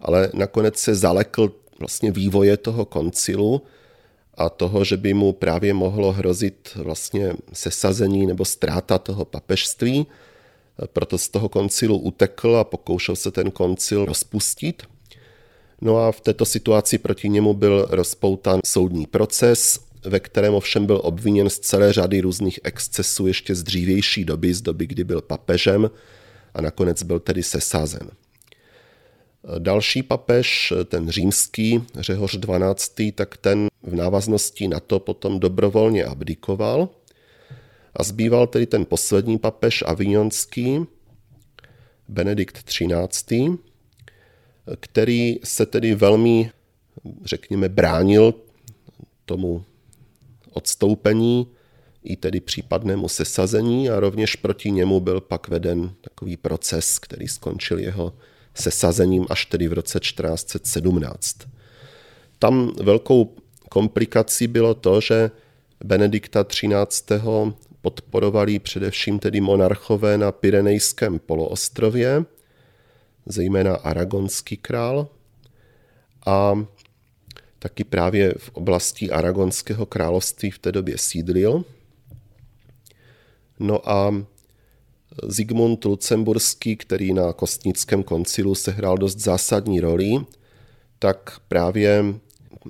ale 0.00 0.30
nakonec 0.34 0.76
se 0.76 0.94
zalekl 0.94 1.52
vlastně 1.78 2.10
vývoje 2.10 2.56
toho 2.56 2.84
koncilu 2.84 3.62
a 4.34 4.48
toho, 4.48 4.84
že 4.84 4.96
by 4.96 5.14
mu 5.14 5.32
právě 5.32 5.74
mohlo 5.74 6.12
hrozit 6.12 6.72
vlastně 6.74 7.32
sesazení 7.52 8.26
nebo 8.26 8.44
ztráta 8.44 8.98
toho 8.98 9.24
papežství, 9.24 10.06
proto 10.92 11.18
z 11.18 11.28
toho 11.28 11.48
koncilu 11.48 11.98
utekl 11.98 12.56
a 12.56 12.64
pokoušel 12.64 13.16
se 13.16 13.30
ten 13.30 13.50
koncil 13.50 14.04
rozpustit. 14.04 14.82
No 15.80 15.98
a 15.98 16.12
v 16.12 16.20
této 16.20 16.44
situaci 16.44 16.98
proti 16.98 17.28
němu 17.28 17.54
byl 17.54 17.86
rozpoután 17.90 18.60
soudní 18.66 19.06
proces, 19.06 19.80
ve 20.04 20.20
kterém 20.20 20.54
ovšem 20.54 20.86
byl 20.86 21.00
obviněn 21.04 21.50
z 21.50 21.58
celé 21.58 21.92
řady 21.92 22.20
různých 22.20 22.60
excesů 22.64 23.26
ještě 23.26 23.54
z 23.54 23.62
dřívější 23.62 24.24
doby, 24.24 24.54
z 24.54 24.62
doby, 24.62 24.86
kdy 24.86 25.04
byl 25.04 25.20
papežem 25.20 25.90
a 26.54 26.60
nakonec 26.60 27.02
byl 27.02 27.20
tedy 27.20 27.42
sesazen. 27.42 28.10
Další 29.58 30.02
papež, 30.02 30.72
ten 30.84 31.10
římský, 31.10 31.82
Řehoř 31.94 32.36
12., 32.36 32.92
tak 33.14 33.36
ten 33.36 33.68
v 33.82 33.94
návaznosti 33.94 34.68
na 34.68 34.80
to 34.80 35.00
potom 35.00 35.40
dobrovolně 35.40 36.04
abdikoval 36.04 36.88
a 37.96 38.02
zbýval 38.02 38.46
tedy 38.46 38.66
ten 38.66 38.84
poslední 38.84 39.38
papež 39.38 39.84
avignonský, 39.86 40.86
Benedikt 42.08 42.62
XIII., 42.62 43.58
který 44.80 45.36
se 45.44 45.66
tedy 45.66 45.94
velmi, 45.94 46.50
řekněme, 47.24 47.68
bránil 47.68 48.34
tomu 49.24 49.64
odstoupení 50.52 51.46
i 52.04 52.16
tedy 52.16 52.40
případnému 52.40 53.08
sesazení 53.08 53.90
a 53.90 54.00
rovněž 54.00 54.36
proti 54.36 54.70
němu 54.70 55.00
byl 55.00 55.20
pak 55.20 55.48
veden 55.48 55.94
takový 56.00 56.36
proces, 56.36 56.98
který 56.98 57.28
skončil 57.28 57.78
jeho 57.78 58.12
sesazením 58.54 59.26
až 59.30 59.46
tedy 59.46 59.68
v 59.68 59.72
roce 59.72 60.00
1417. 60.00 61.36
Tam 62.38 62.72
velkou 62.82 63.36
komplikací 63.68 64.46
bylo 64.46 64.74
to, 64.74 65.00
že 65.00 65.30
Benedikta 65.84 66.44
XIII. 66.44 67.20
Podporovali 67.80 68.58
především 68.58 69.18
tedy 69.18 69.40
monarchové 69.40 70.18
na 70.18 70.32
Pyrenejském 70.32 71.18
poloostrově, 71.18 72.24
zejména 73.26 73.74
aragonský 73.74 74.56
král 74.56 75.08
a 76.26 76.64
taky 77.58 77.84
právě 77.84 78.34
v 78.38 78.48
oblasti 78.48 79.10
Aragonského 79.10 79.86
království 79.86 80.50
v 80.50 80.58
té 80.58 80.72
době 80.72 80.98
sídlil. 80.98 81.64
No 83.58 83.90
a 83.90 84.14
Zigmund 85.28 85.84
Lucemburský, 85.84 86.76
který 86.76 87.12
na 87.12 87.32
Kostnickém 87.32 88.02
koncilu 88.02 88.54
sehrál 88.54 88.98
dost 88.98 89.18
zásadní 89.18 89.80
roli, 89.80 90.12
tak 90.98 91.40
právě 91.48 92.04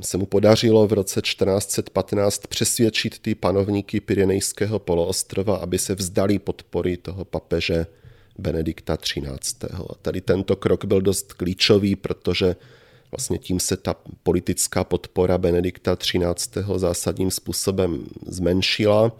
se 0.00 0.18
mu 0.18 0.26
podařilo 0.26 0.86
v 0.86 0.92
roce 0.92 1.22
1415 1.22 2.46
přesvědčit 2.46 3.18
ty 3.18 3.34
panovníky 3.34 4.00
Pyrenejského 4.00 4.78
poloostrova, 4.78 5.56
aby 5.56 5.78
se 5.78 5.94
vzdali 5.94 6.38
podpory 6.38 6.96
toho 6.96 7.24
papeže 7.24 7.86
Benedikta 8.38 8.96
XIII. 8.96 9.26
A 9.72 9.94
tady 10.02 10.20
tento 10.20 10.56
krok 10.56 10.84
byl 10.84 11.00
dost 11.00 11.32
klíčový, 11.32 11.96
protože 11.96 12.56
vlastně 13.10 13.38
tím 13.38 13.60
se 13.60 13.76
ta 13.76 13.94
politická 14.22 14.84
podpora 14.84 15.38
Benedikta 15.38 15.96
XIII. 15.96 16.64
zásadním 16.76 17.30
způsobem 17.30 18.06
zmenšila 18.26 19.12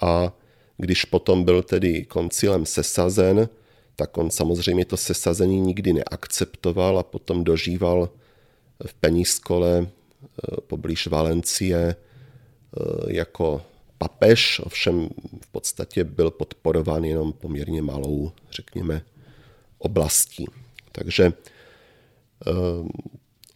a 0.00 0.32
když 0.76 1.04
potom 1.04 1.44
byl 1.44 1.62
tedy 1.62 2.04
koncilem 2.04 2.66
sesazen, 2.66 3.48
tak 3.96 4.16
on 4.18 4.30
samozřejmě 4.30 4.84
to 4.84 4.96
sesazení 4.96 5.60
nikdy 5.60 5.92
neakceptoval 5.92 6.98
a 6.98 7.02
potom 7.02 7.44
dožíval 7.44 8.10
v 8.86 8.94
Penískole 8.94 9.86
eh, 9.86 10.60
poblíž 10.66 11.06
Valencie 11.06 11.96
eh, 11.96 13.12
jako 13.12 13.62
papež, 13.98 14.60
ovšem 14.64 15.08
v 15.40 15.46
podstatě 15.52 16.04
byl 16.04 16.30
podporován 16.30 17.04
jenom 17.04 17.32
poměrně 17.32 17.82
malou, 17.82 18.32
řekněme, 18.50 19.02
oblastí. 19.78 20.46
Takže 20.92 21.24
eh, 21.26 22.50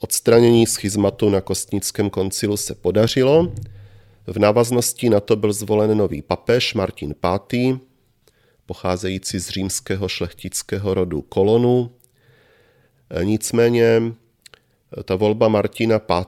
odstranění 0.00 0.66
schizmatu 0.66 1.30
na 1.30 1.40
Kostnickém 1.40 2.10
koncilu 2.10 2.56
se 2.56 2.74
podařilo. 2.74 3.52
V 4.26 4.38
návaznosti 4.38 5.10
na 5.10 5.20
to 5.20 5.36
byl 5.36 5.52
zvolen 5.52 5.98
nový 5.98 6.22
papež 6.22 6.74
Martin 6.74 7.14
V., 7.22 7.78
pocházející 8.66 9.38
z 9.38 9.48
římského 9.48 10.08
šlechtického 10.08 10.94
rodu 10.94 11.22
Kolonu. 11.22 11.90
Nicméně 13.22 14.02
ta 15.04 15.16
volba 15.16 15.48
Martina 15.48 15.98
V. 15.98 16.26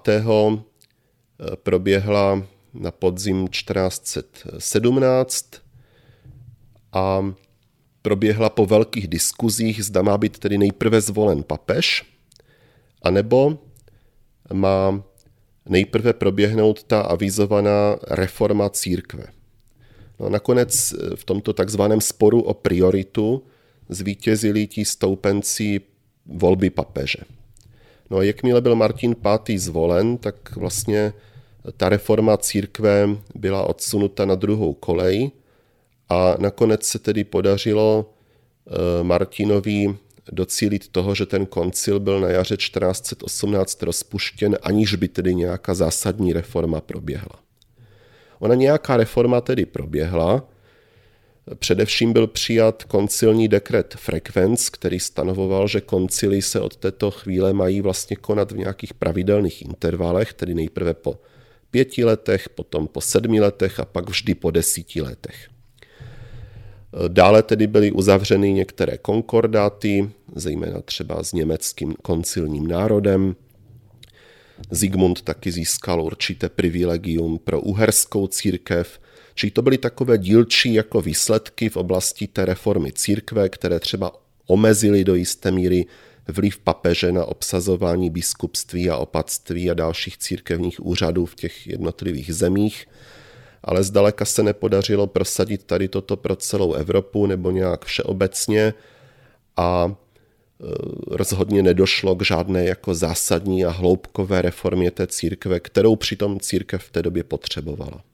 proběhla 1.62 2.42
na 2.74 2.90
podzim 2.90 3.48
1417 3.48 5.50
a 6.92 7.32
proběhla 8.02 8.50
po 8.50 8.66
velkých 8.66 9.08
diskuzích, 9.08 9.84
zda 9.84 10.02
má 10.02 10.18
být 10.18 10.38
tedy 10.38 10.58
nejprve 10.58 11.00
zvolen 11.00 11.42
papež, 11.42 12.04
anebo 13.02 13.58
má 14.52 15.02
nejprve 15.68 16.12
proběhnout 16.12 16.82
ta 16.82 17.00
avizovaná 17.00 17.96
reforma 18.10 18.70
církve. 18.70 19.24
No 20.20 20.26
a 20.26 20.28
nakonec 20.28 20.94
v 21.14 21.24
tomto 21.24 21.52
takzvaném 21.52 22.00
sporu 22.00 22.42
o 22.42 22.54
prioritu 22.54 23.42
zvítězili 23.88 24.66
ti 24.66 24.84
stoupenci 24.84 25.80
volby 26.26 26.70
papeže. 26.70 27.18
No 28.10 28.18
a 28.18 28.22
jakmile 28.22 28.60
byl 28.60 28.74
Martin 28.74 29.14
V. 29.14 29.58
zvolen, 29.58 30.18
tak 30.18 30.56
vlastně 30.56 31.12
ta 31.76 31.88
reforma 31.88 32.36
církve 32.36 33.08
byla 33.34 33.62
odsunuta 33.62 34.24
na 34.24 34.34
druhou 34.34 34.74
kolej 34.74 35.30
a 36.08 36.34
nakonec 36.38 36.82
se 36.82 36.98
tedy 36.98 37.24
podařilo 37.24 38.10
eh, 38.66 39.04
Martinovi 39.04 39.96
docílit 40.32 40.88
toho, 40.88 41.14
že 41.14 41.26
ten 41.26 41.46
koncil 41.46 42.00
byl 42.00 42.20
na 42.20 42.28
jaře 42.28 42.56
1418 42.56 43.82
rozpuštěn, 43.82 44.58
aniž 44.62 44.94
by 44.94 45.08
tedy 45.08 45.34
nějaká 45.34 45.74
zásadní 45.74 46.32
reforma 46.32 46.80
proběhla. 46.80 47.40
Ona 48.38 48.54
nějaká 48.54 48.96
reforma 48.96 49.40
tedy 49.40 49.66
proběhla, 49.66 50.48
Především 51.54 52.12
byl 52.12 52.26
přijat 52.26 52.84
koncilní 52.84 53.48
dekret 53.48 53.94
Frequens, 53.98 54.68
který 54.68 55.00
stanovoval, 55.00 55.68
že 55.68 55.80
koncily 55.80 56.42
se 56.42 56.60
od 56.60 56.76
této 56.76 57.10
chvíle 57.10 57.52
mají 57.52 57.80
vlastně 57.80 58.16
konat 58.16 58.52
v 58.52 58.58
nějakých 58.58 58.94
pravidelných 58.94 59.62
intervalech, 59.62 60.32
tedy 60.32 60.54
nejprve 60.54 60.94
po 60.94 61.20
pěti 61.70 62.04
letech, 62.04 62.48
potom 62.48 62.88
po 62.88 63.00
sedmi 63.00 63.40
letech 63.40 63.80
a 63.80 63.84
pak 63.84 64.08
vždy 64.08 64.34
po 64.34 64.50
desíti 64.50 65.02
letech. 65.02 65.48
Dále 67.08 67.42
tedy 67.42 67.66
byly 67.66 67.92
uzavřeny 67.92 68.52
některé 68.52 68.98
konkordáty, 68.98 70.10
zejména 70.34 70.80
třeba 70.80 71.22
s 71.22 71.32
německým 71.32 71.94
koncilním 72.02 72.66
národem. 72.66 73.36
Zigmund 74.70 75.22
taky 75.22 75.52
získal 75.52 76.02
určité 76.02 76.48
privilegium 76.48 77.38
pro 77.38 77.60
uherskou 77.60 78.26
církev, 78.26 79.00
Čili 79.38 79.50
to 79.50 79.62
byly 79.62 79.78
takové 79.78 80.18
dílčí 80.18 80.74
jako 80.74 81.00
výsledky 81.00 81.68
v 81.68 81.76
oblasti 81.76 82.26
té 82.26 82.44
reformy 82.44 82.92
církve, 82.92 83.48
které 83.48 83.80
třeba 83.80 84.12
omezily 84.46 85.04
do 85.04 85.14
jisté 85.14 85.50
míry 85.50 85.86
vliv 86.28 86.58
papeže 86.58 87.12
na 87.12 87.24
obsazování 87.24 88.10
biskupství 88.10 88.90
a 88.90 88.96
opatství 88.96 89.70
a 89.70 89.74
dalších 89.74 90.18
církevních 90.18 90.86
úřadů 90.86 91.26
v 91.26 91.34
těch 91.34 91.66
jednotlivých 91.66 92.34
zemích, 92.34 92.86
ale 93.64 93.84
zdaleka 93.84 94.24
se 94.24 94.42
nepodařilo 94.42 95.06
prosadit 95.06 95.64
tady 95.64 95.88
toto 95.88 96.16
pro 96.16 96.36
celou 96.36 96.72
Evropu 96.72 97.26
nebo 97.26 97.50
nějak 97.50 97.84
všeobecně 97.84 98.74
a 99.56 99.86
e, 99.90 99.94
rozhodně 101.06 101.62
nedošlo 101.62 102.16
k 102.16 102.24
žádné 102.24 102.64
jako 102.64 102.94
zásadní 102.94 103.64
a 103.64 103.70
hloubkové 103.70 104.42
reformě 104.42 104.90
té 104.90 105.06
církve, 105.06 105.60
kterou 105.60 105.96
přitom 105.96 106.40
církev 106.40 106.82
v 106.82 106.90
té 106.90 107.02
době 107.02 107.24
potřebovala 107.24 108.05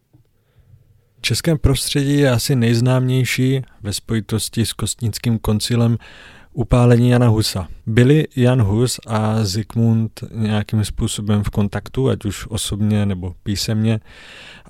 českém 1.22 1.58
prostředí 1.58 2.18
je 2.18 2.30
asi 2.30 2.56
nejznámější 2.56 3.62
ve 3.82 3.92
spojitosti 3.92 4.66
s 4.66 4.72
kostnickým 4.72 5.38
koncilem 5.38 5.98
upálení 6.52 7.10
Jana 7.10 7.28
Husa. 7.28 7.68
Byli 7.86 8.26
Jan 8.36 8.62
Hus 8.62 9.00
a 9.06 9.44
Zikmund 9.44 10.24
nějakým 10.32 10.84
způsobem 10.84 11.42
v 11.42 11.50
kontaktu, 11.50 12.08
ať 12.08 12.24
už 12.24 12.46
osobně 12.48 13.06
nebo 13.06 13.34
písemně. 13.42 14.00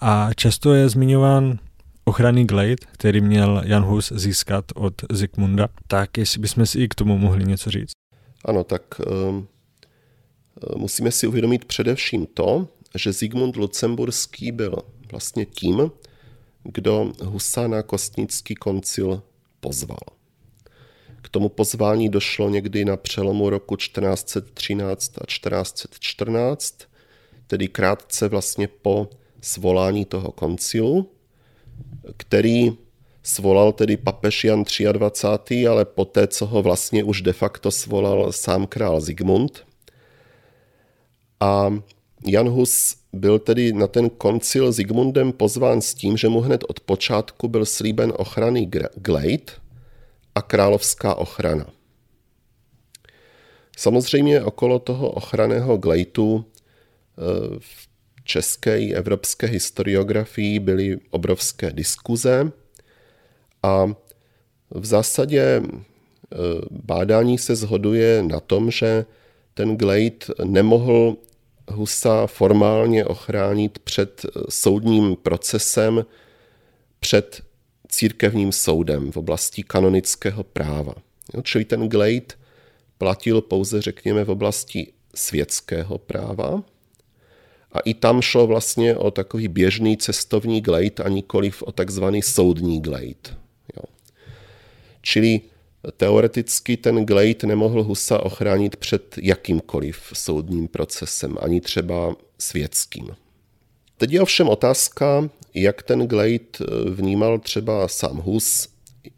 A 0.00 0.30
často 0.36 0.74
je 0.74 0.88
zmiňován 0.88 1.58
ochranný 2.04 2.46
glade, 2.46 2.76
který 2.92 3.20
měl 3.20 3.62
Jan 3.64 3.84
Hus 3.84 4.12
získat 4.16 4.64
od 4.74 4.94
Zikmunda. 5.12 5.68
Tak 5.86 6.18
jestli 6.18 6.40
bychom 6.40 6.66
si 6.66 6.80
i 6.80 6.88
k 6.88 6.94
tomu 6.94 7.18
mohli 7.18 7.44
něco 7.44 7.70
říct. 7.70 7.92
Ano, 8.44 8.64
tak 8.64 8.82
um, 9.28 9.48
musíme 10.76 11.10
si 11.10 11.26
uvědomit 11.26 11.64
především 11.64 12.26
to, 12.34 12.68
že 12.94 13.12
Zigmund 13.12 13.56
Lucemburský 13.56 14.52
byl 14.52 14.74
vlastně 15.10 15.46
tím, 15.46 15.90
kdo 16.64 17.12
Husa 17.22 17.68
na 17.68 17.82
Kostnický 17.82 18.54
koncil 18.54 19.22
pozval. 19.60 19.98
K 21.22 21.28
tomu 21.28 21.48
pozvání 21.48 22.08
došlo 22.08 22.48
někdy 22.48 22.84
na 22.84 22.96
přelomu 22.96 23.50
roku 23.50 23.76
1413 23.76 25.18
a 25.18 25.26
1414, 25.26 26.78
tedy 27.46 27.68
krátce 27.68 28.28
vlastně 28.28 28.68
po 28.68 29.08
svolání 29.40 30.04
toho 30.04 30.32
koncilu, 30.32 31.10
který 32.16 32.72
svolal 33.22 33.72
tedy 33.72 33.96
papež 33.96 34.44
Jan 34.44 34.64
23., 34.92 35.66
ale 35.66 35.84
poté, 35.84 36.26
co 36.26 36.46
ho 36.46 36.62
vlastně 36.62 37.04
už 37.04 37.22
de 37.22 37.32
facto 37.32 37.70
svolal 37.70 38.32
sám 38.32 38.66
král 38.66 39.00
Zigmund. 39.00 39.66
A 41.40 41.74
Jan 42.26 42.48
Hus 42.48 43.01
byl 43.12 43.38
tedy 43.38 43.72
na 43.72 43.86
ten 43.86 44.10
koncil 44.10 44.72
Zigmundem 44.72 45.32
pozván 45.32 45.80
s 45.80 45.94
tím, 45.94 46.16
že 46.16 46.28
mu 46.28 46.40
hned 46.40 46.64
od 46.68 46.80
počátku 46.80 47.48
byl 47.48 47.66
slíben 47.66 48.12
ochranný 48.16 48.70
glejt 48.96 49.52
a 50.34 50.42
královská 50.42 51.14
ochrana. 51.14 51.66
Samozřejmě 53.76 54.42
okolo 54.42 54.78
toho 54.78 55.10
ochranného 55.10 55.76
glejtu 55.76 56.44
eh, 56.44 57.22
v 57.58 57.88
české 58.24 58.80
i 58.80 58.94
evropské 58.94 59.46
historiografii 59.46 60.58
byly 60.58 60.98
obrovské 61.10 61.72
diskuze 61.72 62.52
a 63.62 63.86
v 64.70 64.86
zásadě 64.86 65.42
eh, 65.42 66.36
bádání 66.70 67.38
se 67.38 67.56
zhoduje 67.56 68.22
na 68.22 68.40
tom, 68.40 68.70
že 68.70 69.04
ten 69.54 69.76
glejt 69.76 70.30
nemohl 70.44 71.16
Husa 71.70 72.26
formálně 72.26 73.04
ochránit 73.04 73.78
před 73.78 74.24
eh, 74.24 74.40
soudním 74.48 75.16
procesem, 75.16 76.06
před 77.00 77.42
církevním 77.88 78.52
soudem 78.52 79.12
v 79.12 79.16
oblasti 79.16 79.62
kanonického 79.62 80.44
práva. 80.44 80.94
Jo, 81.34 81.42
čili 81.42 81.64
ten 81.64 81.88
glejt 81.88 82.38
platil 82.98 83.40
pouze, 83.40 83.82
řekněme, 83.82 84.24
v 84.24 84.30
oblasti 84.30 84.92
světského 85.14 85.98
práva. 85.98 86.62
A 87.72 87.80
i 87.80 87.94
tam 87.94 88.22
šlo 88.22 88.46
vlastně 88.46 88.96
o 88.96 89.10
takový 89.10 89.48
běžný 89.48 89.96
cestovní 89.96 90.60
glejt 90.60 91.00
a 91.00 91.08
nikoliv 91.08 91.62
o 91.62 91.72
takzvaný 91.72 92.22
soudní 92.22 92.80
glejt. 92.80 93.36
Čili 95.02 95.40
Teoreticky 95.96 96.76
ten 96.76 97.06
Glade 97.06 97.46
nemohl 97.46 97.82
Husa 97.82 98.18
ochránit 98.22 98.76
před 98.76 99.18
jakýmkoliv 99.22 100.02
soudním 100.12 100.68
procesem, 100.68 101.36
ani 101.40 101.60
třeba 101.60 102.16
světským. 102.38 103.16
Teď 103.96 104.12
je 104.12 104.20
ovšem 104.20 104.48
otázka, 104.48 105.28
jak 105.54 105.82
ten 105.82 106.06
Glade 106.06 106.38
vnímal 106.90 107.38
třeba 107.38 107.88
sám 107.88 108.16
Hus, 108.16 108.68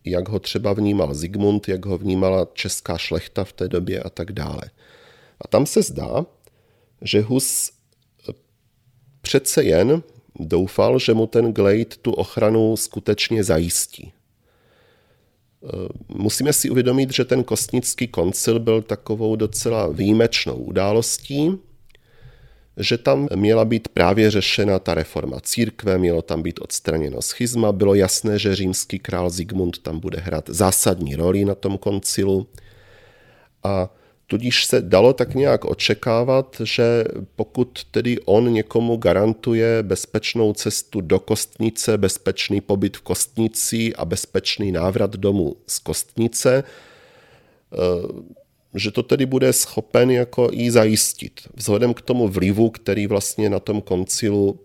jak 0.04 0.28
ho 0.28 0.38
třeba 0.38 0.72
vnímal 0.72 1.14
Zigmund, 1.14 1.68
jak 1.68 1.86
ho 1.86 1.98
vnímala 1.98 2.48
česká 2.52 2.98
šlechta 2.98 3.44
v 3.44 3.52
té 3.52 3.68
době 3.68 4.02
a 4.02 4.10
tak 4.10 4.32
dále. 4.32 4.62
A 5.40 5.48
tam 5.48 5.66
se 5.66 5.82
zdá, 5.82 6.26
že 7.02 7.20
Hus 7.20 7.72
přece 9.20 9.64
jen 9.64 10.02
doufal, 10.40 10.98
že 10.98 11.14
mu 11.14 11.26
ten 11.26 11.52
Glade 11.52 11.84
tu 11.84 12.12
ochranu 12.12 12.76
skutečně 12.76 13.44
zajistí. 13.44 14.12
Eh, 15.64 15.88
musíme 16.08 16.52
si 16.52 16.70
uvědomit, 16.70 17.12
že 17.12 17.24
ten 17.24 17.44
kostnický 17.44 18.08
koncil 18.08 18.58
byl 18.58 18.82
takovou 18.82 19.36
docela 19.36 19.88
výjimečnou 19.88 20.54
událostí, 20.54 21.58
že 22.76 22.98
tam 22.98 23.28
měla 23.34 23.64
být 23.64 23.88
právě 23.88 24.30
řešena 24.30 24.78
ta 24.78 24.94
reforma 24.94 25.40
církve, 25.40 25.98
mělo 25.98 26.22
tam 26.22 26.42
být 26.42 26.60
odstraněno 26.60 27.22
schizma, 27.22 27.72
bylo 27.72 27.94
jasné, 27.94 28.38
že 28.38 28.56
římský 28.56 28.98
král 28.98 29.30
Zigmund 29.30 29.78
tam 29.78 30.00
bude 30.00 30.20
hrát 30.20 30.44
zásadní 30.48 31.16
roli 31.16 31.44
na 31.44 31.54
tom 31.54 31.78
koncilu. 31.78 32.46
A 33.62 33.88
Tudíž 34.34 34.64
se 34.64 34.80
dalo 34.80 35.12
tak 35.12 35.34
nějak 35.34 35.64
očekávat, 35.64 36.60
že 36.64 37.04
pokud 37.36 37.84
tedy 37.90 38.20
on 38.20 38.52
někomu 38.52 38.96
garantuje 38.96 39.82
bezpečnou 39.82 40.52
cestu 40.52 41.00
do 41.00 41.20
kostnice, 41.20 41.98
bezpečný 41.98 42.60
pobyt 42.60 42.96
v 42.96 43.00
kostnici 43.00 43.94
a 43.94 44.04
bezpečný 44.04 44.72
návrat 44.72 45.16
domů 45.16 45.56
z 45.66 45.78
kostnice, 45.78 46.64
eh, 46.64 47.76
že 48.74 48.90
to 48.90 49.02
tedy 49.02 49.26
bude 49.26 49.52
schopen 49.52 50.10
jako 50.10 50.48
i 50.52 50.70
zajistit. 50.70 51.40
Vzhledem 51.54 51.94
k 51.94 52.00
tomu 52.00 52.28
vlivu, 52.28 52.70
který 52.70 53.06
vlastně 53.06 53.50
na 53.50 53.60
tom 53.60 53.80
koncilu 53.80 54.60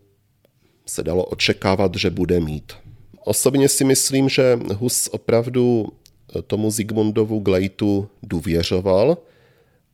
se 0.86 1.04
dalo 1.04 1.26
očekávat, 1.26 1.96
že 1.96 2.10
bude 2.10 2.40
mít. 2.40 2.74
Osobně 3.26 3.70
si 3.70 3.84
myslím, 3.84 4.30
že 4.30 4.60
Hus 4.76 5.10
opravdu 5.12 5.88
tomu 6.48 6.72
Zigmundovu 6.72 7.40
Glejtu 7.40 8.10
důvěřoval, 8.24 9.18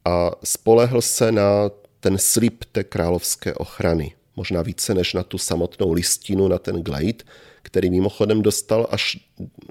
a 0.05 0.31
spolehl 0.43 1.01
se 1.01 1.31
na 1.31 1.71
ten 1.99 2.17
slib 2.17 2.63
té 2.71 2.83
královské 2.83 3.53
ochrany. 3.53 4.13
Možná 4.35 4.61
více 4.61 4.93
než 4.93 5.13
na 5.13 5.23
tu 5.23 5.37
samotnou 5.37 5.93
listinu, 5.93 6.47
na 6.47 6.57
ten 6.57 6.83
glade, 6.83 7.23
který 7.61 7.89
mimochodem 7.89 8.41
dostal 8.41 8.87
až 8.91 9.17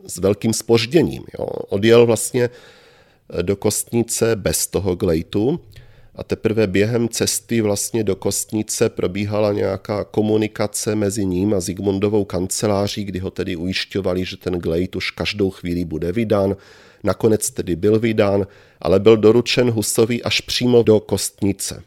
s 0.06 0.18
velkým 0.18 0.52
spožděním. 0.52 1.24
Jo. 1.38 1.46
Odjel 1.46 2.06
vlastně 2.06 2.50
do 3.42 3.56
kostnice 3.56 4.36
bez 4.36 4.66
toho 4.66 4.96
glejtu 4.96 5.60
a 6.14 6.24
teprve 6.24 6.66
během 6.66 7.08
cesty 7.08 7.60
vlastně 7.60 8.04
do 8.04 8.16
kostnice 8.16 8.88
probíhala 8.88 9.52
nějaká 9.52 10.04
komunikace 10.04 10.94
mezi 10.94 11.24
ním 11.24 11.54
a 11.54 11.60
Zigmundovou 11.60 12.24
kanceláří, 12.24 13.04
kdy 13.04 13.18
ho 13.18 13.30
tedy 13.30 13.56
ujišťovali, 13.56 14.24
že 14.24 14.36
ten 14.36 14.54
glejt 14.54 14.96
už 14.96 15.10
každou 15.10 15.50
chvíli 15.50 15.84
bude 15.84 16.12
vydán, 16.12 16.56
nakonec 17.02 17.50
tedy 17.50 17.76
byl 17.76 17.98
vydán, 17.98 18.46
ale 18.84 19.00
byl 19.00 19.16
doručen 19.16 19.70
Husovi 19.70 20.22
až 20.22 20.40
přímo 20.40 20.82
do 20.82 21.00
kostnice. 21.00 21.82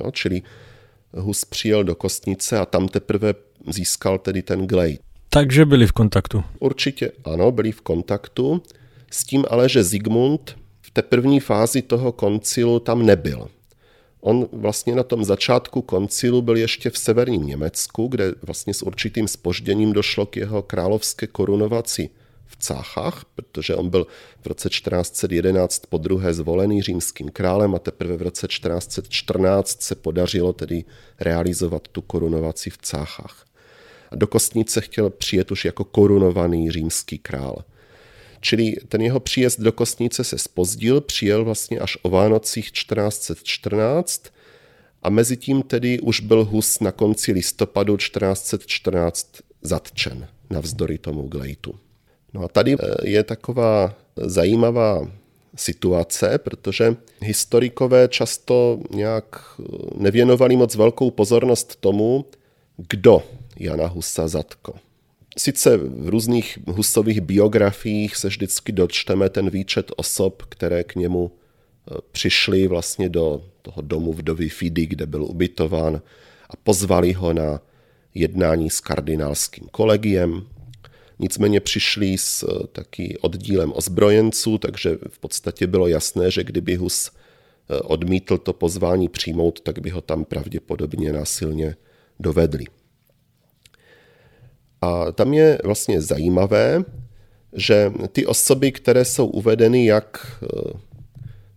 Jo, 0.00 0.10
čili 0.10 0.42
Hus 1.12 1.44
přijel 1.44 1.84
do 1.84 1.94
kostnice 1.94 2.58
a 2.58 2.66
tam 2.66 2.88
teprve 2.88 3.34
získal 3.68 4.18
tedy 4.18 4.42
ten 4.42 4.66
glej. 4.66 4.98
Takže 5.28 5.64
byli 5.64 5.86
v 5.86 5.92
kontaktu. 5.92 6.44
Určitě 6.58 7.12
ano, 7.24 7.52
byli 7.52 7.72
v 7.72 7.80
kontaktu. 7.80 8.62
S 9.10 9.24
tím 9.24 9.44
ale, 9.50 9.68
že 9.68 9.84
Zigmund 9.84 10.56
v 10.82 10.90
té 10.90 11.02
první 11.02 11.40
fázi 11.40 11.82
toho 11.82 12.12
koncilu 12.12 12.80
tam 12.80 13.06
nebyl. 13.06 13.48
On 14.20 14.48
vlastně 14.52 14.94
na 14.94 15.02
tom 15.02 15.24
začátku 15.24 15.82
koncilu 15.82 16.42
byl 16.42 16.56
ještě 16.56 16.90
v 16.90 16.98
severním 16.98 17.46
Německu, 17.46 18.08
kde 18.08 18.34
vlastně 18.42 18.74
s 18.74 18.82
určitým 18.82 19.28
spožděním 19.28 19.92
došlo 19.92 20.26
k 20.26 20.36
jeho 20.36 20.62
královské 20.62 21.26
korunovaci 21.26 22.10
v 22.50 22.56
Cáchách, 22.56 23.24
protože 23.34 23.74
on 23.74 23.90
byl 23.90 24.06
v 24.40 24.46
roce 24.46 24.68
1411 24.68 25.86
po 25.88 25.98
druhé 25.98 26.34
zvolený 26.34 26.82
římským 26.82 27.28
králem 27.28 27.74
a 27.74 27.78
teprve 27.78 28.16
v 28.16 28.22
roce 28.22 28.46
1414 28.46 29.82
se 29.82 29.94
podařilo 29.94 30.52
tedy 30.52 30.84
realizovat 31.20 31.88
tu 31.88 32.02
korunovaci 32.02 32.70
v 32.70 32.78
Cáchách. 32.78 33.46
A 34.10 34.16
do 34.16 34.26
Kostnice 34.26 34.80
chtěl 34.80 35.10
přijet 35.10 35.50
už 35.50 35.64
jako 35.64 35.84
korunovaný 35.84 36.70
římský 36.70 37.18
král. 37.18 37.64
Čili 38.40 38.76
ten 38.88 39.02
jeho 39.02 39.20
příjezd 39.20 39.60
do 39.60 39.72
Kostnice 39.72 40.24
se 40.24 40.38
spozdil, 40.38 41.00
přijel 41.00 41.44
vlastně 41.44 41.78
až 41.78 41.98
o 42.02 42.10
Vánocích 42.10 42.72
1414 42.72 44.22
a 45.02 45.10
mezi 45.10 45.36
tím 45.36 45.62
tedy 45.62 46.00
už 46.00 46.20
byl 46.20 46.44
Hus 46.44 46.80
na 46.80 46.92
konci 46.92 47.32
listopadu 47.32 47.96
1414 47.96 49.30
zatčen 49.62 50.28
navzdory 50.50 50.98
tomu 50.98 51.28
glejtu. 51.28 51.74
No 52.34 52.44
a 52.44 52.48
tady 52.48 52.74
eh, 52.74 53.08
je 53.08 53.24
taková 53.24 53.94
zajímavá 54.16 55.10
situace, 55.56 56.38
protože 56.38 56.96
historikové 57.20 58.08
často 58.08 58.80
nějak 58.90 59.24
eh, 59.60 59.64
nevěnovali 59.96 60.56
moc 60.56 60.74
velkou 60.74 61.10
pozornost 61.10 61.76
tomu, 61.76 62.24
kdo 62.76 63.22
Jana 63.58 63.86
Husa 63.86 64.28
zatkl. 64.28 64.72
Sice 65.38 65.76
v 65.76 66.08
různých 66.08 66.58
Husových 66.66 67.20
biografiích 67.20 68.16
se 68.16 68.28
vždycky 68.28 68.72
dočteme 68.72 69.28
ten 69.28 69.50
výčet 69.50 69.92
osob, 69.96 70.42
které 70.48 70.84
k 70.84 70.94
němu 70.94 71.30
eh, 71.30 71.94
přišli 72.12 72.66
vlastně 72.66 73.08
do 73.08 73.42
toho 73.62 73.82
domu 73.82 74.12
vdovy 74.12 74.48
Fidy, 74.48 74.86
kde 74.86 75.06
byl 75.06 75.24
ubytován 75.24 76.02
a 76.50 76.56
pozvali 76.56 77.12
ho 77.12 77.32
na 77.32 77.60
jednání 78.14 78.70
s 78.70 78.80
kardinálským 78.80 79.68
kolegiem. 79.70 80.46
Nicméně 81.20 81.60
přišli 81.60 82.18
s 82.18 82.42
eh, 82.42 82.66
taky 82.72 83.18
oddílem 83.20 83.72
ozbrojenců, 83.76 84.58
takže 84.58 84.98
v 85.08 85.18
podstatě 85.18 85.66
bylo 85.66 85.88
jasné, 85.88 86.30
že 86.30 86.44
kdyby 86.44 86.74
Hus 86.76 87.10
eh, 87.10 87.80
odmítl 87.80 88.38
to 88.38 88.52
pozvání 88.52 89.08
přijmout, 89.08 89.60
tak 89.60 89.78
by 89.78 89.90
ho 89.90 90.00
tam 90.00 90.24
pravděpodobně 90.24 91.12
násilně 91.12 91.76
dovedli. 92.20 92.64
A 94.80 95.12
tam 95.12 95.34
je 95.34 95.58
vlastně 95.64 96.00
zajímavé, 96.00 96.84
že 97.52 97.92
ty 98.12 98.26
osoby, 98.26 98.72
které 98.72 99.04
jsou 99.04 99.26
uvedeny 99.26 99.86
jak 99.86 100.36
eh, 100.42 100.46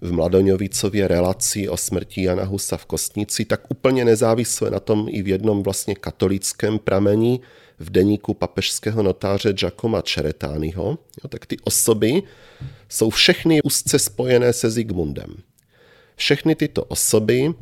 v 0.02 0.12
Mladoňovicově 0.12 1.08
relaci 1.08 1.70
o 1.70 1.78
smrti 1.78 2.24
Jana 2.24 2.44
Husa 2.44 2.78
v 2.78 2.86
Kostnici, 2.86 3.46
tak 3.46 3.72
úplně 3.72 4.06
nezávisle 4.06 4.72
na 4.72 4.80
tom 4.80 5.08
i 5.10 5.22
v 5.22 5.28
jednom 5.28 5.64
vlastně 5.64 5.96
katolickém 5.96 6.80
pramení 6.80 7.42
v 7.84 7.90
deníku 7.90 8.34
papežského 8.34 9.04
notáře 9.04 9.54
Giacoma 9.54 10.02
Čeretányho, 10.02 10.98
jo, 11.24 11.28
tak 11.30 11.46
ty 11.46 11.58
osoby 11.64 12.24
jsou 12.90 13.10
všechny 13.10 13.62
úzce 13.62 14.00
spojené 14.00 14.54
se 14.54 14.72
Zigmundem. 14.72 15.36
Všechny 16.16 16.56
tyto 16.56 16.84
osoby 16.84 17.54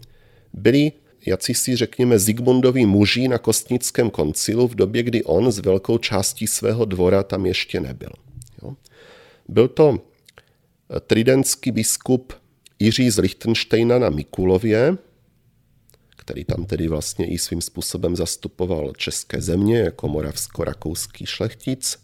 byly 0.53 0.91
jací 1.25 1.53
si 1.53 1.75
řekněme 1.75 2.19
Zigmundoví 2.19 2.85
muži 2.85 3.27
na 3.27 3.37
Kostnickém 3.37 4.09
koncilu 4.09 4.67
v 4.67 4.75
době, 4.75 5.03
kdy 5.03 5.23
on 5.23 5.51
s 5.51 5.59
velkou 5.59 5.97
částí 5.97 6.47
svého 6.47 6.85
dvora 6.85 7.23
tam 7.23 7.45
ještě 7.45 7.79
nebyl. 7.79 8.09
Jo. 8.63 8.73
Byl 9.47 9.67
to 9.67 9.99
eh, 9.99 10.99
tridentský 10.99 11.71
biskup 11.71 12.33
Jiří 12.79 13.09
z 13.09 13.17
Lichtensteina 13.17 13.99
na 13.99 14.09
Mikulově, 14.09 14.97
který 16.21 16.45
tam 16.45 16.65
tedy 16.65 16.87
vlastně 16.87 17.27
i 17.27 17.37
svým 17.37 17.61
způsobem 17.61 18.15
zastupoval 18.15 18.93
české 18.97 19.41
země 19.41 19.79
jako 19.79 20.07
moravsko-rakouský 20.07 21.25
šlechtic. 21.25 21.99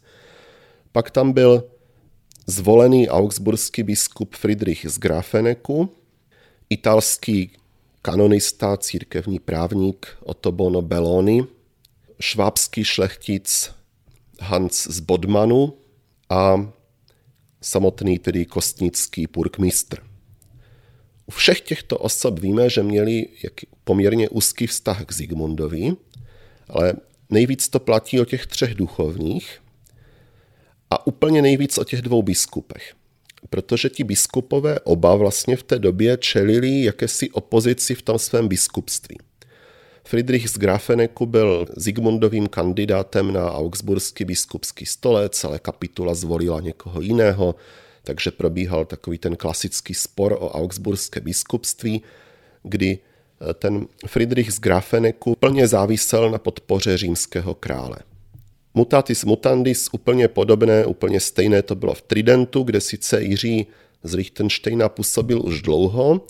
Pak 0.91 1.11
tam 1.11 1.33
byl 1.33 1.63
zvolený 2.47 3.09
augsburský 3.09 3.83
biskup 3.83 4.35
Friedrich 4.35 4.85
z 4.89 4.99
Grafeneku, 4.99 5.89
italský 6.69 7.51
kanonista, 8.01 8.77
církevní 8.77 9.39
právník 9.39 10.07
Otobono 10.19 10.81
Belloni, 10.81 11.43
švábský 12.19 12.83
šlechtic 12.83 13.71
Hans 14.39 14.87
z 14.87 14.99
Bodmanu 14.99 15.73
a 16.29 16.71
samotný 17.61 18.19
tedy 18.19 18.45
kostnický 18.45 19.27
purkmistr. 19.27 20.16
U 21.27 21.31
všech 21.31 21.61
těchto 21.61 21.97
osob 21.97 22.39
víme, 22.39 22.69
že 22.69 22.83
měli 22.83 23.27
poměrně 23.83 24.29
úzký 24.29 24.67
vztah 24.67 25.05
k 25.05 25.13
Zigmundovi, 25.13 25.93
ale 26.69 26.93
nejvíc 27.29 27.69
to 27.69 27.79
platí 27.79 28.19
o 28.19 28.25
těch 28.25 28.47
třech 28.47 28.75
duchovních 28.75 29.61
a 30.89 31.07
úplně 31.07 31.41
nejvíc 31.41 31.77
o 31.77 31.83
těch 31.83 32.01
dvou 32.01 32.21
biskupech 32.21 32.93
protože 33.49 33.89
ti 33.89 34.03
biskupové 34.03 34.79
oba 34.79 35.15
vlastně 35.15 35.55
v 35.55 35.63
té 35.63 35.79
době 35.79 36.17
čelili 36.17 36.83
jakési 36.83 37.29
opozici 37.29 37.95
v 37.95 38.01
tom 38.01 38.19
svém 38.19 38.47
biskupství. 38.47 39.17
Friedrich 40.03 40.49
z 40.49 40.57
Grafeneku 40.57 41.25
byl 41.25 41.65
Zigmundovým 41.75 42.47
kandidátem 42.47 43.33
na 43.33 43.53
augsburský 43.53 44.25
biskupský 44.25 44.85
stolec, 44.85 45.43
ale 45.43 45.59
kapitula 45.59 46.13
zvolila 46.13 46.61
někoho 46.61 47.01
jiného, 47.01 47.55
takže 48.07 48.31
probíhal 48.31 48.85
takový 48.85 49.17
ten 49.17 49.35
klasický 49.35 49.93
spor 49.93 50.37
o 50.39 50.49
augsburské 50.49 51.19
biskupství, 51.19 52.01
kdy 52.63 52.99
eh, 52.99 53.53
ten 53.53 53.87
Friedrich 54.07 54.51
z 54.51 54.59
Grafeneku 54.59 55.35
plně 55.39 55.67
závisel 55.67 56.31
na 56.31 56.37
podpoře 56.37 56.97
římského 56.97 57.53
krále. 57.53 57.97
Mutatis 58.73 59.25
mutandis 59.25 59.89
úplně 59.91 60.27
podobné, 60.27 60.85
úplně 60.85 61.19
stejné 61.19 61.61
to 61.61 61.75
bylo 61.75 61.93
v 61.93 62.01
Tridentu, 62.01 62.63
kde 62.63 62.81
sice 62.81 63.21
Jiří 63.21 63.67
z 64.03 64.13
Lichtensteina 64.13 64.89
působil 64.89 65.41
už 65.45 65.61
dlouho, 65.61 66.21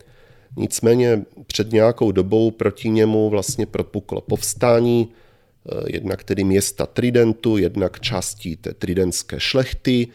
nicméně 0.57 1.21
před 1.47 1.71
nějakou 1.71 2.11
dobou 2.11 2.51
proti 2.51 2.89
němu 2.89 3.29
vlastně 3.29 3.65
propuklo 3.65 4.21
povstání, 4.21 5.07
eh, 5.07 5.93
jednak 5.93 6.23
tedy 6.23 6.43
města 6.43 6.85
Tridentu, 6.85 7.57
jednak 7.57 7.99
částí 7.99 8.55
té 8.55 8.73
tridentské 8.73 9.39
šlechty 9.39 10.07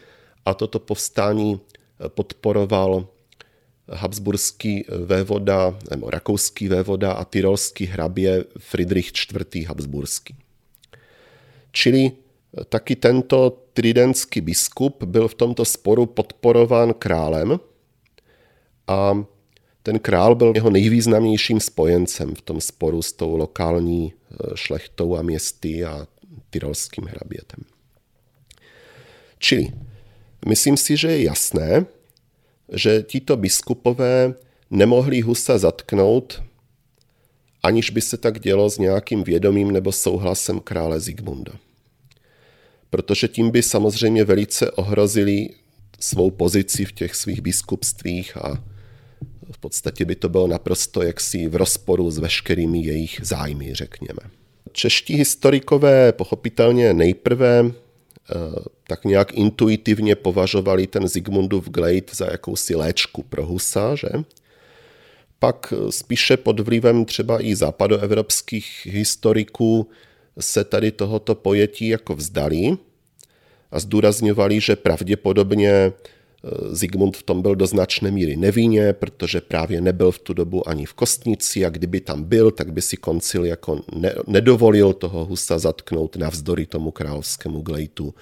a 0.46 0.54
toto 0.54 0.78
povstání 0.78 1.60
eh, 1.60 2.08
podporoval 2.08 3.06
habsburský 3.88 4.84
vévoda, 5.06 5.78
nebo 5.90 6.10
rakouský 6.10 6.68
vévoda 6.68 7.12
a 7.12 7.24
tyrolský 7.24 7.86
hrabě 7.86 8.44
Friedrich 8.58 9.12
IV. 9.32 9.66
Habsburský. 9.66 10.36
Čili 11.72 12.12
Taky 12.68 12.96
tento 12.96 13.58
tridentský 13.72 14.40
biskup 14.40 15.02
byl 15.04 15.28
v 15.28 15.34
tomto 15.34 15.64
sporu 15.64 16.06
podporován 16.06 16.94
králem 16.94 17.60
a 18.86 19.24
ten 19.82 19.98
král 19.98 20.34
byl 20.34 20.52
jeho 20.54 20.70
nejvýznamnějším 20.70 21.60
spojencem 21.60 22.34
v 22.34 22.42
tom 22.42 22.60
sporu 22.60 23.02
s 23.02 23.12
tou 23.12 23.36
lokální 23.36 24.12
eh, 24.12 24.36
šlechtou 24.54 25.16
a 25.16 25.22
městy 25.22 25.84
a 25.84 26.06
tyrolským 26.50 27.04
hrabětem. 27.04 27.64
Čili 29.38 29.68
myslím 30.48 30.76
si, 30.76 30.96
že 30.96 31.08
je 31.08 31.22
jasné, 31.22 31.86
že 32.72 33.02
tito 33.02 33.36
biskupové 33.36 34.34
nemohli 34.70 35.20
Husa 35.20 35.58
zatknout, 35.58 36.42
aniž 37.62 37.90
by 37.90 38.00
se 38.00 38.16
tak 38.16 38.40
dělo 38.40 38.70
s 38.70 38.78
nějakým 38.78 39.24
vědomím 39.24 39.70
nebo 39.70 39.92
souhlasem 39.92 40.60
krále 40.60 41.00
Zigmunda 41.00 41.52
protože 42.92 43.28
tím 43.28 43.50
by 43.50 43.62
samozřejmě 43.62 44.24
velice 44.24 44.70
ohrozili 44.70 45.48
svou 46.00 46.30
pozici 46.30 46.84
v 46.84 46.92
těch 46.92 47.14
svých 47.14 47.40
biskupstvích 47.40 48.36
a 48.36 48.64
v 49.52 49.58
podstatě 49.58 50.04
by 50.04 50.14
to 50.14 50.28
bylo 50.28 50.46
naprosto 50.46 51.02
jaksi 51.02 51.48
v 51.48 51.56
rozporu 51.56 52.10
s 52.10 52.18
veškerými 52.18 52.84
jejich 52.84 53.20
zájmy, 53.22 53.74
řekněme. 53.74 54.20
Čeští 54.72 55.14
historikové 55.14 56.12
pochopitelně 56.12 56.94
nejprve 56.94 57.72
tak 58.86 59.04
nějak 59.04 59.32
intuitivně 59.34 60.14
považovali 60.14 60.86
ten 60.86 61.08
Zigmundův 61.08 61.68
glejt 61.68 62.14
za 62.14 62.26
jakousi 62.30 62.74
léčku 62.74 63.22
pro 63.22 63.46
Husa, 63.46 63.94
že? 63.94 64.08
Pak 65.38 65.74
spíše 65.90 66.36
pod 66.36 66.60
vlivem 66.60 67.04
třeba 67.04 67.42
i 67.44 67.56
západoevropských 67.56 68.86
historiků 68.90 69.90
se 70.40 70.64
tady 70.64 70.90
tohoto 70.90 71.34
pojetí 71.34 71.88
jako 71.88 72.14
vzdali 72.14 72.76
a 73.70 73.80
zdůrazňovali, 73.80 74.60
že 74.60 74.76
pravděpodobně 74.76 75.92
Zigmund 76.70 77.16
v 77.16 77.22
tom 77.22 77.42
byl 77.42 77.54
do 77.54 77.66
značné 77.66 78.10
míry 78.10 78.36
nevinně, 78.36 78.92
protože 78.92 79.40
právě 79.40 79.80
nebyl 79.80 80.10
v 80.10 80.18
tu 80.18 80.34
dobu 80.34 80.68
ani 80.68 80.86
v 80.86 80.94
Kostnici 80.94 81.64
a 81.64 81.70
kdyby 81.70 82.00
tam 82.00 82.24
byl, 82.24 82.50
tak 82.50 82.72
by 82.72 82.82
si 82.82 82.96
koncil 82.96 83.44
jako 83.44 83.80
ne, 83.94 84.14
nedovolil 84.26 84.92
toho 84.92 85.24
Husa 85.24 85.58
zatknout 85.58 86.16
navzdory 86.16 86.66
tomu 86.66 86.90
královskému 86.90 87.60
glejtu 87.60 88.14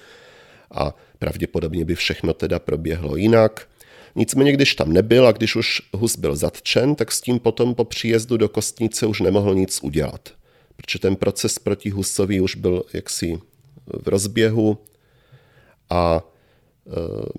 a 0.71 0.95
pravděpodobně 1.19 1.85
by 1.85 1.95
všechno 1.95 2.33
teda 2.33 2.59
proběhlo 2.59 3.15
jinak. 3.15 3.67
Nicméně, 4.15 4.51
když 4.51 4.75
tam 4.75 4.93
nebyl 4.93 5.27
a 5.27 5.31
když 5.31 5.55
už 5.55 5.81
Hus 5.93 6.17
byl 6.17 6.35
zatčen, 6.35 6.95
tak 6.95 7.11
s 7.11 7.21
tím 7.21 7.39
potom 7.39 7.75
po 7.75 7.85
příjezdu 7.85 8.37
do 8.37 8.49
Kostnice 8.49 9.05
už 9.05 9.21
nemohl 9.21 9.55
nic 9.55 9.79
udělat. 9.83 10.29
Protože 10.75 10.99
ten 10.99 11.15
proces 11.15 11.59
proti 11.59 11.89
Husovi 11.89 12.41
už 12.41 12.55
byl 12.55 12.83
jaksi 12.93 13.39
v 13.87 14.07
rozběhu 14.07 14.77
a 15.89 16.23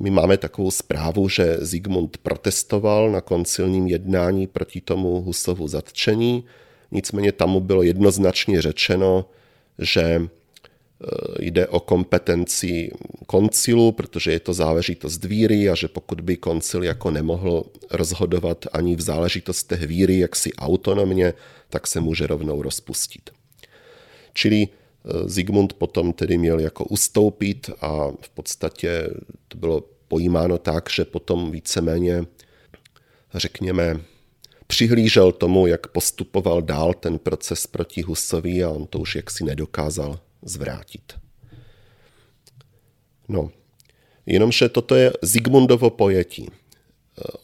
my 0.01 0.11
máme 0.11 0.36
takovou 0.36 0.70
zprávu, 0.70 1.28
že 1.28 1.57
Zigmund 1.61 2.16
protestoval 2.16 3.11
na 3.11 3.20
koncilním 3.20 3.86
jednání 3.86 4.47
proti 4.47 4.80
tomu 4.80 5.20
Husovu 5.22 5.68
zatčení, 5.68 6.45
nicméně 6.90 7.32
tam 7.32 7.51
mu 7.51 7.61
bylo 7.61 7.82
jednoznačně 7.82 8.62
řečeno, 8.62 9.24
že 9.78 10.28
Eh, 11.03 11.45
jde 11.45 11.66
o 11.66 11.80
kompetenci 11.80 12.90
koncilu, 13.26 13.93
protože 13.93 14.32
je 14.32 14.40
to 14.40 14.53
záležitost 14.55 15.24
víry 15.24 15.68
a 15.68 15.74
že 15.74 15.88
pokud 15.88 16.20
by 16.20 16.36
koncil 16.36 16.84
jako 16.84 17.11
nemohl 17.11 17.64
rozhodovat 17.90 18.66
ani 18.72 18.97
v 18.97 19.01
záležitostech 19.01 19.82
víry 19.82 20.18
jaksi 20.18 20.53
autonomně, 20.55 21.34
tak 21.68 21.86
se 21.86 22.01
může 22.01 22.26
rovnou 22.26 22.62
rozpustit. 22.62 23.30
Čili 24.34 24.68
Zigmund 25.26 25.72
potom 25.72 26.12
tedy 26.12 26.38
měl 26.38 26.61
jako 26.61 26.84
ustoupit 26.84 27.70
a 27.80 28.09
v 28.20 28.28
podstatě 28.34 29.09
to 29.48 29.59
bylo 29.59 29.84
pojímáno 30.09 30.59
tak, 30.59 30.90
že 30.90 31.05
potom 31.05 31.50
víceméně, 31.50 32.24
řekněme, 33.34 34.00
přihlížel 34.66 35.32
tomu, 35.32 35.66
jak 35.66 35.86
postupoval 35.86 36.62
dál 36.62 36.94
ten 36.94 37.18
proces 37.18 37.66
proti 37.66 38.03
Husovi 38.03 38.64
a 38.64 38.70
on 38.70 38.86
to 38.86 38.98
už 38.98 39.16
jaksi 39.16 39.44
nedokázal 39.44 40.20
zvrátit. 40.42 41.12
No, 43.28 43.50
jenomže 44.26 44.68
toto 44.68 44.94
je 44.94 45.12
Zigmundovo 45.22 45.90
pojetí. 45.90 46.48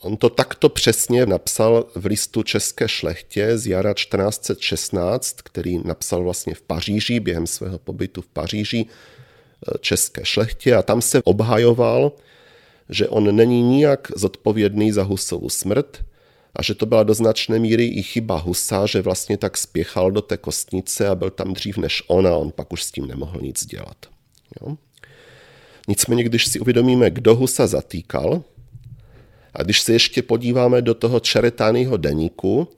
On 0.01 0.17
to 0.17 0.29
takto 0.29 0.69
přesně 0.69 1.27
napsal 1.27 1.87
v 1.95 2.07
listu 2.07 2.43
České 2.43 2.89
šlechtě 2.89 3.59
z 3.59 3.67
jara 3.67 3.95
1416, 3.95 5.43
který 5.43 5.79
napsal 5.85 6.23
vlastně 6.23 6.55
v 6.55 6.63
Paříži, 6.63 7.21
během 7.21 7.47
svého 7.47 7.79
pobytu 7.79 8.23
v 8.23 8.27
Paříži, 8.27 8.87
České 9.81 10.25
šlechtě 10.25 10.75
a 10.75 10.83
tam 10.83 11.03
se 11.03 11.23
obhajoval, 11.23 12.13
že 12.89 13.09
on 13.09 13.37
není 13.37 13.63
nijak 13.63 14.09
zodpovědný 14.17 14.93
za 14.93 15.03
Husovu 15.03 15.49
smrt, 15.49 16.05
a 16.55 16.63
že 16.63 16.75
to 16.75 16.87
byla 16.87 17.03
do 17.03 17.15
značné 17.15 17.59
míry 17.59 17.87
i 17.87 18.03
chyba 18.03 18.37
Husa, 18.37 18.87
že 18.87 19.03
vlastně 19.03 19.37
tak 19.37 19.57
spěchal 19.57 20.11
do 20.11 20.23
té 20.23 20.37
kostnice 20.37 21.09
a 21.09 21.15
byl 21.15 21.31
tam 21.31 21.53
dřív 21.53 21.77
než 21.77 22.03
ona, 22.07 22.37
on 22.37 22.53
pak 22.53 22.73
už 22.73 22.83
s 22.83 22.91
tím 22.91 23.07
nemohl 23.07 23.41
nic 23.41 23.67
dělat. 23.67 23.97
Jo? 24.61 24.77
Nicméně, 25.89 26.25
když 26.25 26.47
si 26.47 26.61
uvědomíme, 26.61 27.11
kdo 27.11 27.35
Husa 27.35 27.67
zatýkal, 27.67 28.43
a 29.55 29.63
když 29.63 29.81
se 29.81 29.93
ještě 29.93 30.23
podíváme 30.23 30.83
do 30.83 30.95
toho 30.95 31.21
Čeretányho 31.21 31.97
deníku, 31.97 32.69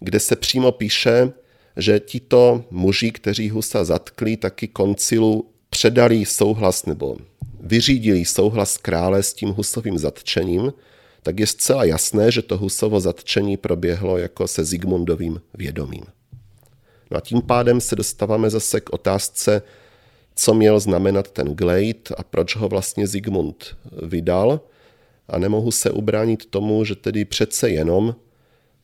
kde 0.00 0.20
se 0.20 0.36
přímo 0.36 0.72
píše, 0.72 1.32
že 1.76 2.00
tito 2.00 2.64
muži, 2.70 3.10
kteří 3.10 3.50
Husa 3.50 3.84
zatkli, 3.84 4.36
taky 4.36 4.68
koncilu 4.68 5.50
předali 5.70 6.24
souhlas 6.24 6.86
nebo 6.86 7.16
vyřídili 7.60 8.24
souhlas 8.24 8.76
krále 8.76 9.22
s 9.22 9.34
tím 9.34 9.48
Husovým 9.48 9.98
zatčením, 9.98 10.72
tak 11.22 11.40
je 11.40 11.46
zcela 11.46 11.84
jasné, 11.84 12.30
že 12.30 12.42
to 12.42 12.56
Husovo 12.58 13.00
zatčení 13.00 13.56
proběhlo 13.56 14.18
jako 14.18 14.48
se 14.48 14.64
Zigmundovým 14.64 15.40
vědomím. 15.54 16.04
No 17.10 17.16
a 17.16 17.20
tím 17.20 17.42
pádem 17.42 17.80
se 17.80 17.96
dostáváme 17.96 18.50
zase 18.50 18.80
k 18.80 18.92
otázce, 18.92 19.62
co 20.36 20.54
měl 20.54 20.80
znamenat 20.80 21.30
ten 21.30 21.54
Glade 21.54 22.14
a 22.16 22.22
proč 22.22 22.56
ho 22.56 22.68
vlastně 22.68 23.06
Zigmund 23.06 23.76
vydal. 24.02 24.60
A 25.28 25.38
nemohu 25.38 25.70
se 25.70 25.90
ubránit 25.90 26.46
tomu, 26.46 26.84
že 26.84 26.94
tedy 26.94 27.24
přece 27.24 27.70
jenom 27.70 28.14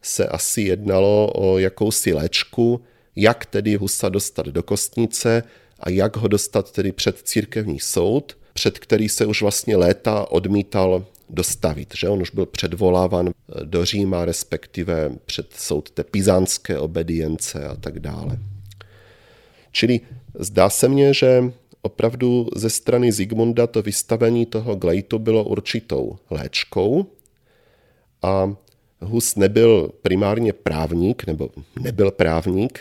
se 0.03 0.27
asi 0.27 0.63
jednalo 0.63 1.33
o 1.35 1.59
jakousi 1.59 2.13
léčku, 2.13 2.81
jak 3.17 3.47
tedy 3.47 3.77
Husa 3.77 4.09
dostat 4.09 4.47
do 4.47 4.63
kostnice 4.63 5.43
a 5.81 5.91
jak 5.91 6.17
ho 6.17 6.29
dostat 6.29 6.73
tedy 6.73 6.93
před 6.93 7.19
církevní 7.19 7.81
soud, 7.81 8.37
před 8.53 8.79
který 8.79 9.09
se 9.09 9.27
už 9.27 9.43
vlastně 9.43 9.77
léta 9.77 10.31
odmítal 10.31 11.05
dostavit. 11.31 11.95
Že? 11.97 12.09
On 12.09 12.23
už 12.23 12.31
byl 12.31 12.47
předvoláván 12.47 13.31
do 13.65 13.85
Říma, 13.85 14.25
respektive 14.25 15.11
před 15.25 15.53
soud 15.53 15.91
té 15.91 16.05
pizánské 16.05 16.79
obedience 16.79 17.65
a 17.65 17.75
tak 17.77 17.99
dále. 18.01 18.39
Čili 19.73 20.01
zdá 20.39 20.71
se 20.71 20.89
mně, 20.89 21.15
že 21.15 21.53
opravdu 21.85 22.49
ze 22.57 22.71
strany 22.71 23.13
Zigmunda 23.13 23.67
to 23.67 23.83
vystavení 23.83 24.47
toho 24.47 24.77
Glejtu 24.77 25.19
bylo 25.19 25.45
určitou 25.45 26.17
léčkou 26.31 27.07
a 28.23 28.55
Hus 29.01 29.37
nebyl 29.37 29.91
primárně 30.03 30.53
právník, 30.53 31.27
nebo 31.27 31.49
nebyl 31.81 32.11
právník, 32.11 32.81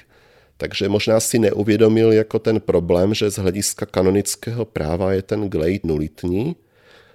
takže 0.58 0.90
možná 0.90 1.20
si 1.20 1.40
neuvědomil 1.40 2.14
jako 2.14 2.40
ten 2.40 2.60
problém, 2.60 3.14
že 3.14 3.30
z 3.30 3.36
hlediska 3.36 3.86
kanonického 3.86 4.66
práva 4.66 5.14
je 5.14 5.22
ten 5.22 5.50
Glejt 5.50 5.86
nulitní, 5.86 6.56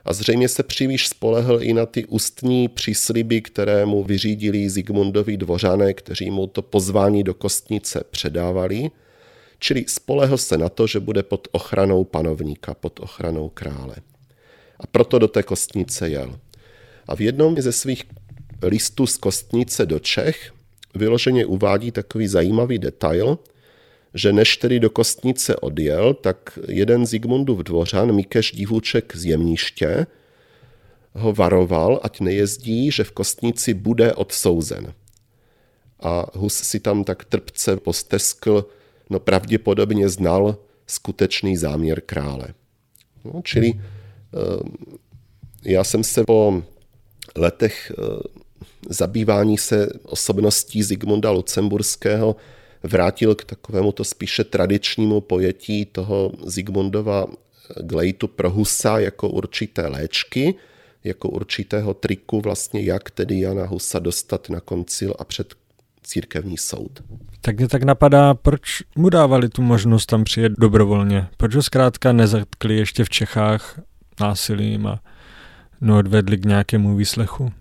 a 0.05 0.13
zřejmě 0.13 0.49
se 0.49 0.63
příliš 0.63 1.09
spolehl 1.09 1.59
i 1.63 1.73
na 1.73 1.87
ty 1.87 2.05
ústní 2.05 2.69
přísliby, 2.69 3.43
které 3.43 3.87
mu 3.87 4.05
vyřídili 4.05 4.71
Zigmundovi 4.71 5.37
dvořané, 5.37 5.95
kteří 5.95 6.31
mu 6.31 6.47
to 6.47 6.63
pozvání 6.63 7.23
do 7.23 7.35
kostnice 7.35 8.05
předávali, 8.11 8.91
čili 9.59 9.85
spolehl 9.89 10.39
se 10.39 10.59
na 10.59 10.69
to, 10.69 10.87
že 10.87 11.01
bude 11.01 11.23
pod 11.23 11.49
ochranou 11.53 12.05
panovníka, 12.05 12.75
pod 12.75 13.01
ochranou 13.01 13.49
krále. 13.49 13.97
A 14.81 14.87
proto 14.87 15.19
do 15.19 15.29
té 15.29 15.43
kostnice 15.43 16.09
jel. 16.09 16.39
A 17.07 17.17
v 17.17 17.21
jednom 17.21 17.57
ze 17.61 17.73
svých 17.73 18.05
listů 18.63 19.07
z 19.07 19.17
kostnice 19.17 19.87
do 19.87 19.99
Čech 19.99 20.53
vyloženě 20.95 21.47
uvádí 21.47 21.91
takový 21.91 22.29
zajímavý 22.29 22.79
detail, 22.79 23.39
že 24.15 24.33
než 24.33 24.57
tedy 24.57 24.81
do 24.81 24.91
kostnice 24.91 25.57
odjel, 25.57 26.15
tak 26.15 26.59
jeden 26.69 27.07
Zigmundův 27.07 27.59
dvořan, 27.59 28.13
Mikeš 28.13 28.53
Divuček 28.53 29.17
z 29.17 29.25
Jemniště, 29.25 30.07
ho 31.15 31.33
varoval, 31.33 32.01
ať 32.03 32.21
nejezdí, 32.21 32.91
že 32.91 33.05
v 33.05 33.13
kostnici 33.13 33.75
bude 33.75 34.15
odsouzen. 34.15 34.95
A 36.01 36.27
Hus 36.35 36.55
si 36.55 36.81
tam 36.81 37.05
tak 37.05 37.25
trpce 37.25 37.77
posteskl, 37.77 38.67
no 39.11 39.21
pravděpodobně 39.21 40.09
znal 40.09 40.57
skutečný 40.87 41.57
záměr 41.57 42.01
krále. 42.01 42.49
No, 43.25 43.41
čili 43.45 43.73
eh, 43.75 43.81
já 45.65 45.85
jsem 45.85 46.05
se 46.05 46.25
po 46.25 46.63
letech 47.37 47.93
eh, 47.93 48.03
zabývání 48.89 49.59
se 49.59 49.89
osobností 50.03 50.83
Zigmunda 50.83 51.31
Lucemburského 51.31 52.37
vrátil 52.83 53.35
k 53.35 53.45
takovému 53.45 53.93
to 53.93 54.05
spíše 54.05 54.45
tradičnímu 54.45 55.21
pojetí 55.21 55.85
toho 55.85 56.33
Zigmundova 56.47 57.27
Glejtu 57.83 58.29
pro 58.29 58.51
Husa 58.51 58.99
jako 58.99 59.29
určité 59.29 59.87
léčky, 59.87 60.55
jako 61.05 61.29
určitého 61.29 61.95
triku 61.95 62.41
vlastně, 62.41 62.83
jak 62.83 63.11
tedy 63.11 63.41
Jana 63.41 63.67
Husa 63.67 63.99
dostat 63.99 64.51
na 64.51 64.61
koncil 64.61 65.15
a 65.19 65.25
před 65.25 65.55
církevní 66.03 66.57
soud. 66.57 67.03
Tak 67.41 67.57
mě 67.57 67.69
tak 67.69 67.83
napadá, 67.83 68.35
proč 68.35 68.83
mu 68.97 69.09
dávali 69.09 69.49
tu 69.49 69.63
možnost 69.63 70.07
tam 70.07 70.25
přijet 70.25 70.53
dobrovolně? 70.59 71.27
Proč 71.37 71.55
ho 71.55 71.63
zkrátka 71.63 72.13
nezatkli 72.13 72.77
ještě 72.77 73.05
v 73.05 73.09
Čechách 73.09 73.81
násilím 74.21 74.87
a 74.87 75.01
neodvedli 75.81 76.39
k 76.39 76.45
nějakému 76.45 76.97
výslechu? 76.97 77.53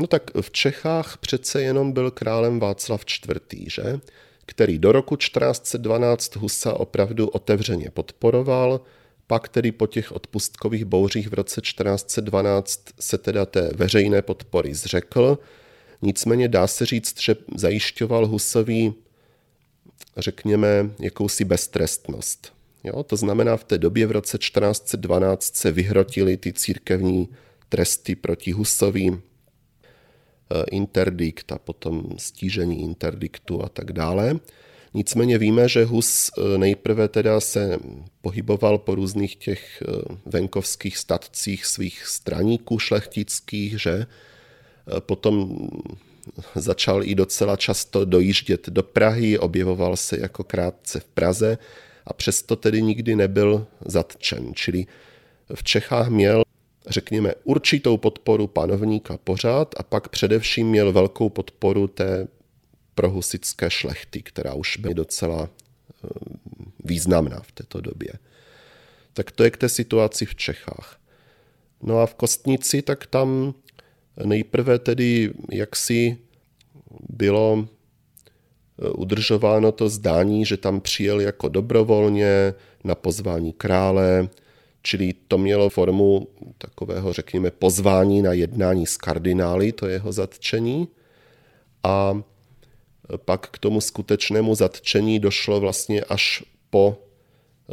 No 0.00 0.06
tak 0.06 0.22
v 0.40 0.50
Čechách 0.50 1.16
přece 1.16 1.62
jenom 1.62 1.92
byl 1.92 2.10
králem 2.10 2.60
Václav 2.60 3.04
IV., 3.24 3.68
že? 3.68 4.00
který 4.48 4.78
do 4.78 4.92
roku 4.92 5.16
1412 5.16 6.36
Husa 6.36 6.74
opravdu 6.74 7.28
otevřeně 7.28 7.90
podporoval, 7.90 8.80
pak 9.26 9.48
tedy 9.48 9.72
po 9.72 9.86
těch 9.86 10.12
odpustkových 10.12 10.84
bouřích 10.84 11.28
v 11.28 11.34
roce 11.34 11.60
1412 11.60 12.84
se 13.00 13.18
teda 13.18 13.46
té 13.46 13.70
veřejné 13.74 14.22
podpory 14.22 14.74
zřekl, 14.74 15.38
nicméně 16.02 16.48
dá 16.48 16.66
se 16.66 16.86
říct, 16.86 17.20
že 17.20 17.36
zajišťoval 17.54 18.26
Husovi, 18.26 18.92
řekněme, 20.16 20.90
jakousi 21.00 21.44
beztrestnost. 21.44 22.52
Jo, 22.84 23.02
to 23.02 23.16
znamená, 23.16 23.56
v 23.56 23.64
té 23.64 23.78
době 23.78 24.06
v 24.06 24.10
roce 24.10 24.38
1412 24.38 25.56
se 25.56 25.72
vyhrotily 25.72 26.36
ty 26.36 26.52
církevní 26.52 27.28
tresty 27.68 28.16
proti 28.16 28.52
Husovi, 28.52 29.18
Eh, 30.50 30.64
interdikt 30.70 31.52
a 31.52 31.58
potom 31.58 32.02
stížení 32.16 32.82
interdiktu 32.82 33.64
a 33.64 33.68
tak 33.68 33.92
dále. 33.92 34.40
Nicméně 34.94 35.38
víme, 35.38 35.68
že 35.68 35.84
Hus 35.84 36.30
eh, 36.30 36.58
nejprve 36.58 37.08
teda 37.08 37.40
se 37.40 37.78
pohyboval 38.20 38.78
po 38.78 38.94
různých 38.94 39.36
těch 39.36 39.82
eh, 39.82 40.14
venkovských 40.26 40.98
statcích 40.98 41.66
svých 41.66 42.06
straníků 42.06 42.78
šlechtických, 42.78 43.80
že 43.80 44.06
potom 45.00 45.58
začal 46.54 47.04
i 47.04 47.14
docela 47.14 47.56
často 47.56 48.04
dojíždět 48.04 48.68
do 48.68 48.82
Prahy, 48.82 49.38
objevoval 49.38 49.96
se 49.96 50.20
jako 50.20 50.44
krátce 50.44 51.00
v 51.00 51.04
Praze 51.04 51.58
a 52.06 52.12
přesto 52.12 52.56
tedy 52.56 52.82
nikdy 52.82 53.16
nebyl 53.16 53.66
zatčen. 53.84 54.54
Čili 54.54 54.86
v 55.54 55.62
Čechách 55.62 56.08
měl 56.08 56.42
řekněme, 56.88 57.34
určitou 57.44 57.96
podporu 57.96 58.46
panovníka 58.46 59.18
pořád 59.24 59.74
a 59.76 59.82
pak 59.82 60.08
především 60.08 60.68
měl 60.68 60.92
velkou 60.92 61.28
podporu 61.28 61.86
té 61.86 62.28
prohusické 62.94 63.70
šlechty, 63.70 64.22
která 64.22 64.54
už 64.54 64.76
byla 64.76 64.94
docela 64.94 65.48
eh, 65.48 66.08
významná 66.84 67.40
v 67.40 67.52
této 67.52 67.80
době. 67.80 68.12
Tak 69.12 69.30
to 69.30 69.44
je 69.44 69.50
k 69.50 69.56
té 69.56 69.68
situaci 69.68 70.26
v 70.26 70.34
Čechách. 70.34 71.00
No 71.82 72.00
a 72.00 72.06
v 72.06 72.14
Kostnici, 72.14 72.82
tak 72.82 73.06
tam 73.06 73.54
nejprve 74.24 74.78
tedy 74.78 75.30
jaksi 75.52 76.16
bylo 77.08 77.64
eh, 77.64 78.90
udržováno 78.90 79.72
to 79.72 79.88
zdání, 79.88 80.44
že 80.44 80.56
tam 80.56 80.80
přijel 80.80 81.20
jako 81.20 81.48
dobrovolně 81.48 82.54
na 82.84 82.94
pozvání 82.94 83.52
krále, 83.52 84.28
čili 84.82 85.14
to 85.28 85.38
mělo 85.38 85.70
formu 85.70 86.28
takového, 86.58 87.12
řekněme, 87.12 87.50
pozvání 87.50 88.22
na 88.22 88.32
jednání 88.32 88.86
s 88.86 88.96
kardinály, 88.96 89.72
to 89.72 89.86
jeho 89.86 90.12
zatčení. 90.12 90.88
A 91.82 92.22
pak 93.16 93.46
k 93.50 93.58
tomu 93.58 93.80
skutečnému 93.80 94.54
zatčení 94.54 95.18
došlo 95.18 95.60
vlastně 95.60 96.04
až 96.04 96.44
po 96.70 96.96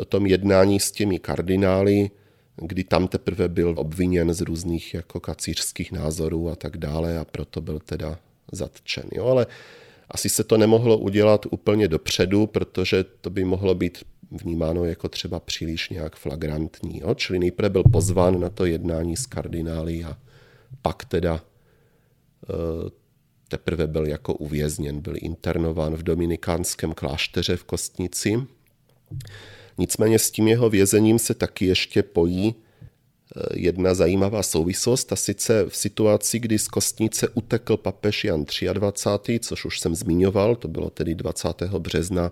tom 0.10 0.26
jednání 0.26 0.80
s 0.80 0.92
těmi 0.92 1.20
kardinály, 1.20 2.12
kdy 2.56 2.84
tam 2.84 3.08
teprve 3.08 3.48
byl 3.48 3.76
obviněn 3.78 4.34
z 4.34 4.42
různých 4.42 4.94
jako 4.94 5.20
kacířských 5.20 5.92
názorů 5.92 6.50
a 6.50 6.56
tak 6.56 6.78
dále 6.78 7.20
a 7.20 7.26
proto 7.26 7.62
byl 7.62 7.80
teda 7.80 8.20
zatčen. 8.52 9.04
Jo, 9.12 9.26
ale 9.26 9.48
asi 10.10 10.30
se 10.30 10.44
to 10.44 10.58
nemohlo 10.58 10.98
udělat 10.98 11.46
úplně 11.52 11.88
dopředu, 11.88 12.48
protože 12.48 13.04
to 13.04 13.30
by 13.30 13.46
mohlo 13.46 13.76
být 13.76 14.04
vnímáno 14.32 14.86
jako 14.86 15.10
třeba 15.10 15.40
příliš 15.40 15.90
nějak 15.90 16.16
flagrantní. 16.16 17.00
Jo? 17.00 17.14
Čili 17.16 17.40
nejprve 17.40 17.70
byl 17.70 17.84
pozván 17.84 18.40
na 18.40 18.50
to 18.50 18.66
jednání 18.66 19.18
s 19.18 19.26
kardinály 19.26 20.04
a 20.04 20.18
pak 20.82 21.06
teda 21.06 21.44
eh, 22.50 22.90
teprve 23.48 23.88
byl 23.88 24.08
jako 24.08 24.34
uvězněn, 24.34 25.02
byl 25.02 25.14
internován 25.18 25.96
v 25.96 26.04
dominikánském 26.04 26.94
klášteře 26.94 27.56
v 27.56 27.64
Kostnici. 27.64 28.42
Nicméně 29.78 30.20
s 30.20 30.32
tím 30.32 30.48
jeho 30.48 30.70
vězením 30.70 31.20
se 31.20 31.34
taky 31.34 31.66
ještě 31.66 32.04
pojí 32.04 32.56
eh, 32.56 33.42
jedna 33.60 33.94
zajímavá 33.94 34.44
souvislost, 34.44 35.14
a 35.14 35.16
sice 35.16 35.66
v 35.70 35.76
situaci, 35.78 36.40
kdy 36.40 36.60
z 36.60 36.68
Kostnice 36.68 37.30
utekl 37.30 37.78
papež 37.78 38.24
Jan 38.24 38.46
23., 38.74 39.40
což 39.40 39.66
už 39.66 39.80
jsem 39.80 39.96
zmiňoval, 39.96 40.56
to 40.56 40.68
bylo 40.68 40.90
tedy 40.90 41.16
20. 41.16 41.62
března 41.62 42.32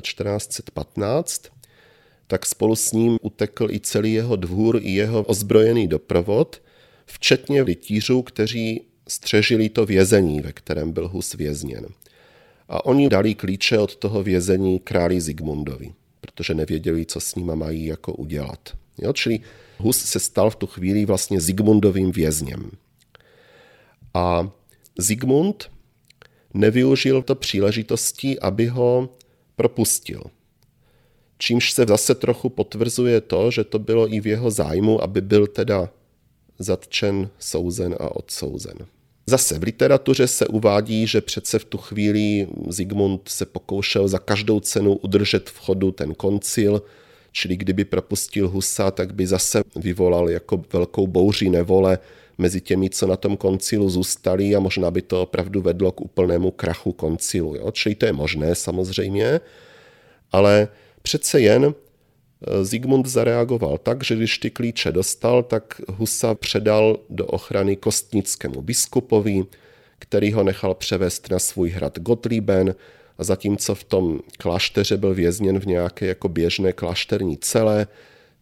1415, 0.00 1.42
eh, 1.46 1.50
tak 2.26 2.46
spolu 2.46 2.76
s 2.76 2.92
ním 2.92 3.18
utekl 3.22 3.70
i 3.70 3.80
celý 3.80 4.12
jeho 4.12 4.36
dvůr, 4.36 4.80
i 4.82 4.90
jeho 4.90 5.22
ozbrojený 5.22 5.88
doprovod, 5.88 6.62
včetně 7.06 7.64
rytířů, 7.64 8.22
kteří 8.22 8.84
střežili 9.08 9.68
to 9.68 9.86
vězení, 9.86 10.40
ve 10.40 10.52
kterém 10.52 10.92
byl 10.92 11.08
Hus 11.08 11.34
vězněn. 11.34 11.86
A 12.68 12.86
oni 12.86 13.08
dali 13.08 13.34
klíče 13.34 13.78
od 13.78 13.96
toho 13.96 14.22
vězení 14.22 14.78
králi 14.78 15.20
Zigmundovi 15.20 15.92
protože 16.20 16.54
nevěděli, 16.54 17.06
co 17.06 17.20
s 17.20 17.34
nima 17.34 17.54
mají 17.54 17.84
jako 17.84 18.12
udělat. 18.12 18.76
Jo, 18.98 19.12
čili 19.12 19.40
Hus 19.78 20.04
se 20.04 20.20
stal 20.20 20.50
v 20.50 20.56
tu 20.56 20.66
chvíli 20.66 21.06
vlastně 21.06 21.40
Zigmundovým 21.40 22.12
vězněm. 22.12 22.70
A 24.14 24.50
Zigmund 24.98 25.70
nevyužil 26.54 27.22
to 27.22 27.34
příležitosti, 27.34 28.40
aby 28.40 28.66
ho 28.66 29.08
propustil. 29.56 30.22
Čímž 31.38 31.72
se 31.72 31.84
zase 31.88 32.14
trochu 32.14 32.48
potvrzuje 32.48 33.20
to, 33.20 33.50
že 33.50 33.64
to 33.64 33.78
bylo 33.78 34.14
i 34.14 34.20
v 34.20 34.26
jeho 34.26 34.50
zájmu, 34.50 35.02
aby 35.02 35.20
byl 35.20 35.46
teda 35.46 35.90
zatčen, 36.58 37.30
souzen 37.38 37.96
a 38.00 38.16
odsouzen. 38.16 38.76
Zase 39.30 39.58
v 39.58 39.62
literatuře 39.62 40.26
se 40.26 40.46
uvádí, 40.46 41.06
že 41.06 41.20
přece 41.20 41.58
v 41.58 41.64
tu 41.64 41.78
chvíli 41.78 42.46
Zigmund 42.68 43.28
se 43.28 43.46
pokoušel 43.46 44.08
za 44.08 44.18
každou 44.18 44.60
cenu 44.60 44.94
udržet 44.94 45.50
v 45.50 45.58
chodu 45.58 45.90
ten 45.90 46.14
koncil, 46.14 46.82
čili 47.32 47.56
kdyby 47.56 47.84
propustil 47.84 48.48
Husa, 48.48 48.90
tak 48.90 49.14
by 49.14 49.26
zase 49.26 49.62
vyvolal 49.76 50.30
jako 50.30 50.64
velkou 50.72 51.06
bouří 51.06 51.50
nevole 51.50 51.98
mezi 52.38 52.60
těmi, 52.60 52.90
co 52.90 53.06
na 53.06 53.16
tom 53.16 53.36
koncilu 53.36 53.90
zůstali 53.90 54.56
a 54.56 54.60
možná 54.60 54.90
by 54.90 55.02
to 55.02 55.22
opravdu 55.22 55.62
vedlo 55.62 55.92
k 55.92 56.00
úplnému 56.00 56.50
krachu 56.50 56.92
koncilu. 56.92 57.54
Jo? 57.54 57.70
Čili 57.70 57.94
to 57.94 58.06
je 58.06 58.12
možné 58.12 58.54
samozřejmě, 58.54 59.40
ale 60.32 60.68
přece 61.02 61.40
jen 61.40 61.74
Zigmund 62.62 63.06
zareagoval 63.06 63.78
tak, 63.78 64.04
že 64.04 64.16
když 64.16 64.38
ty 64.38 64.50
klíče 64.50 64.92
dostal, 64.92 65.42
tak 65.42 65.80
Husa 65.88 66.34
předal 66.34 66.98
do 67.10 67.26
ochrany 67.26 67.76
kostnickému 67.76 68.62
biskupovi, 68.62 69.44
který 69.98 70.32
ho 70.32 70.42
nechal 70.42 70.74
převést 70.74 71.30
na 71.30 71.38
svůj 71.38 71.70
hrad 71.70 71.98
Gottlieben 71.98 72.74
a 73.18 73.24
zatímco 73.24 73.74
v 73.74 73.84
tom 73.84 74.20
klášteře 74.38 74.96
byl 74.96 75.14
vězněn 75.14 75.60
v 75.60 75.66
nějaké 75.66 76.06
jako 76.06 76.28
běžné 76.28 76.72
klášterní 76.72 77.38
celé, 77.38 77.86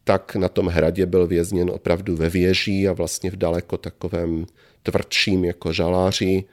tak 0.05 0.37
na 0.37 0.49
tom 0.49 0.67
hradě 0.67 1.07
byl 1.07 1.27
vězněn 1.27 1.71
opravdu 1.71 2.17
ve 2.17 2.31
věží 2.31 2.89
a 2.89 2.93
vlastně 2.93 3.31
v 3.31 3.37
daleko 3.37 3.77
takovém 3.77 4.47
tvrdším 4.83 5.45
jako 5.45 5.73
žaláři. 5.73 6.45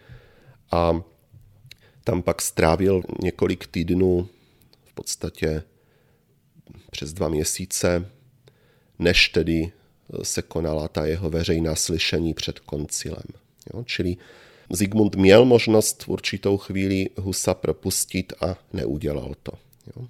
A 0.72 1.02
tam 2.04 2.22
pak 2.22 2.42
strávil 2.42 3.02
několik 3.22 3.68
týdnů 3.68 4.28
v 4.86 4.94
podstatě 4.94 5.64
přes 6.92 7.14
dva 7.14 7.30
měsíce, 7.30 8.12
než 9.00 9.30
tedy 9.30 9.72
se 10.24 10.42
konala 10.42 10.88
ta 10.88 11.06
jeho 11.06 11.30
veřejná 11.30 11.76
slyšení 11.76 12.34
před 12.34 12.60
koncilem. 12.60 13.26
Jo? 13.74 13.84
Čili 13.84 14.18
Zigmund 14.70 15.16
měl 15.16 15.46
možnost 15.46 16.04
v 16.04 16.10
určitou 16.10 16.58
chvíli 16.58 17.10
Husa 17.18 17.54
propustit 17.54 18.34
a 18.42 18.58
neudělal 18.74 19.36
to. 19.44 19.52
Jo? 19.96 20.08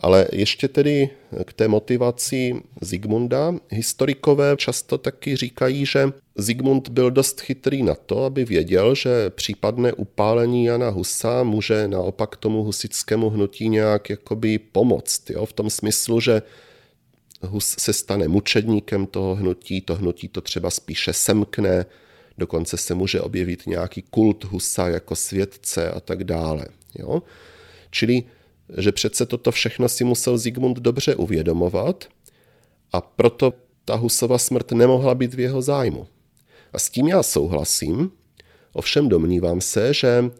Ale 0.00 0.28
ještě 0.32 0.68
tedy 0.68 1.10
k 1.44 1.52
té 1.52 1.68
motivaci 1.68 2.62
Zigmunda. 2.80 3.54
Historikové 3.68 4.56
často 4.56 4.98
taky 4.98 5.36
říkají, 5.36 5.86
že 5.86 6.12
Zigmund 6.36 6.88
byl 6.88 7.10
dost 7.10 7.40
chytrý 7.40 7.82
na 7.82 7.94
to, 7.94 8.24
aby 8.24 8.44
věděl, 8.44 8.94
že 8.94 9.30
případné 9.30 9.92
upálení 9.92 10.64
Jana 10.64 10.88
Husa 10.88 11.42
může 11.42 11.88
naopak 11.88 12.36
tomu 12.36 12.62
husickému 12.62 13.30
hnutí 13.30 13.68
nějak 13.68 14.10
jakoby 14.10 14.58
pomoct. 14.58 15.30
Jo? 15.30 15.46
V 15.46 15.52
tom 15.52 15.70
smyslu, 15.70 16.20
že 16.20 16.42
Hus 17.42 17.76
se 17.78 17.92
stane 17.92 18.28
mučedníkem 18.28 19.06
toho 19.06 19.34
hnutí, 19.34 19.80
to 19.80 19.94
hnutí 19.94 20.28
to 20.28 20.40
třeba 20.40 20.70
spíše 20.70 21.12
semkne, 21.12 21.86
dokonce 22.38 22.76
se 22.76 22.94
může 22.94 23.20
objevit 23.20 23.66
nějaký 23.66 24.02
kult 24.02 24.44
Husa 24.44 24.88
jako 24.88 25.16
světce 25.16 25.90
a 25.90 26.00
tak 26.00 26.24
dále. 26.24 26.66
Jo? 26.98 27.22
Čili 27.90 28.22
že 28.76 28.92
přece 28.92 29.26
toto 29.26 29.52
všechno 29.52 29.88
si 29.88 30.04
musel 30.04 30.38
Zigmund 30.38 30.78
dobře 30.78 31.16
uvědomovat 31.16 32.04
a 32.92 33.00
proto 33.00 33.52
ta 33.84 33.94
Husova 33.94 34.38
smrt 34.38 34.72
nemohla 34.72 35.14
být 35.14 35.34
v 35.34 35.40
jeho 35.40 35.62
zájmu. 35.62 36.06
A 36.72 36.78
s 36.78 36.90
tím 36.90 37.08
já 37.08 37.22
souhlasím, 37.22 38.10
ovšem 38.72 39.08
domnívám 39.08 39.60
se, 39.60 39.94
že 39.94 40.30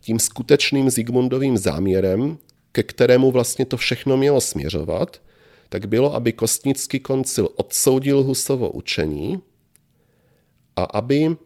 tím 0.00 0.18
skutečným 0.18 0.90
Zigmundovým 0.90 1.58
záměrem, 1.58 2.38
ke 2.72 2.82
kterému 2.82 3.30
vlastně 3.30 3.64
to 3.64 3.76
všechno 3.76 4.16
mělo 4.16 4.40
směřovat, 4.40 5.22
tak 5.68 5.86
bylo, 5.86 6.14
aby 6.14 6.32
Kostnický 6.32 7.00
koncil 7.00 7.48
odsoudil 7.56 8.22
Husovo 8.22 8.70
učení 8.70 9.40
a 10.76 10.84
aby 10.84 11.26
um, 11.26 11.38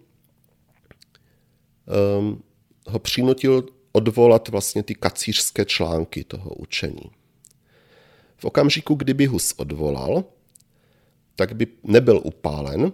ho 2.87 2.99
přinutil 2.99 3.65
odvolat 3.99 4.49
vlastně 4.49 4.83
ty 4.83 4.95
kacířské 4.95 5.65
články 5.65 6.25
toho 6.25 6.51
učení. 6.51 7.11
V 8.37 8.45
okamžiku, 8.45 8.95
kdyby 8.95 9.27
Hus 9.27 9.55
odvolal, 9.57 10.25
tak 11.37 11.53
by 11.53 11.67
nebyl 11.83 12.21
upálen, 12.25 12.93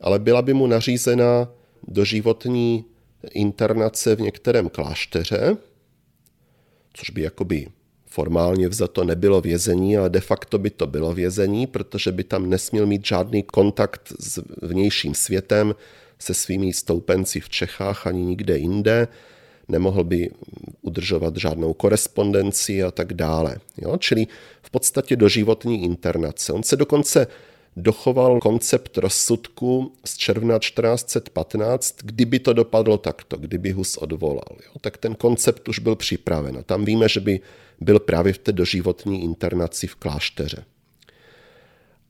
ale 0.00 0.18
byla 0.18 0.42
by 0.42 0.54
mu 0.54 0.66
nařízena 0.66 1.48
doživotní 1.88 2.84
internace 3.30 4.16
v 4.16 4.20
některém 4.20 4.68
klášteře, 4.68 5.56
což 6.92 7.10
by 7.10 7.22
jakoby 7.22 7.66
formálně 8.06 8.68
vzato 8.68 9.04
nebylo 9.04 9.40
vězení, 9.40 9.96
ale 9.96 10.10
de 10.10 10.20
facto 10.20 10.58
by 10.58 10.70
to 10.70 10.86
bylo 10.86 11.14
vězení, 11.14 11.66
protože 11.66 12.12
by 12.12 12.24
tam 12.24 12.50
nesměl 12.50 12.86
mít 12.86 13.06
žádný 13.06 13.42
kontakt 13.42 14.12
s 14.20 14.42
vnějším 14.62 15.14
světem, 15.14 15.74
se 16.18 16.34
svými 16.34 16.72
stoupenci 16.72 17.40
v 17.40 17.48
Čechách 17.48 18.06
ani 18.06 18.24
nikde 18.24 18.58
jinde 18.58 19.08
nemohl 19.68 20.04
by 20.04 20.30
udržovat 20.82 21.36
žádnou 21.36 21.72
korespondenci 21.72 22.82
a 22.82 22.90
tak 22.90 23.12
dále. 23.12 23.60
Jo? 23.76 23.96
Čili 23.96 24.26
v 24.62 24.70
podstatě 24.70 25.16
doživotní 25.16 25.84
internace. 25.84 26.52
On 26.52 26.62
se 26.62 26.76
dokonce 26.76 27.26
dochoval 27.76 28.40
koncept 28.40 28.98
rozsudku 28.98 29.92
z 30.04 30.16
června 30.16 30.58
1415, 30.58 31.96
kdyby 32.02 32.38
to 32.38 32.52
dopadlo 32.52 32.98
takto, 32.98 33.36
kdyby 33.36 33.70
Hus 33.70 33.96
odvolal. 33.96 34.56
Jo? 34.66 34.72
Tak 34.80 34.96
ten 34.96 35.14
koncept 35.14 35.68
už 35.68 35.78
byl 35.78 35.96
připraven. 35.96 36.58
A 36.58 36.62
tam 36.62 36.84
víme, 36.84 37.08
že 37.08 37.20
by 37.20 37.40
byl 37.80 37.98
právě 37.98 38.32
v 38.32 38.38
té 38.38 38.52
doživotní 38.52 39.24
internaci 39.24 39.86
v 39.86 39.94
klášteře. 39.94 40.64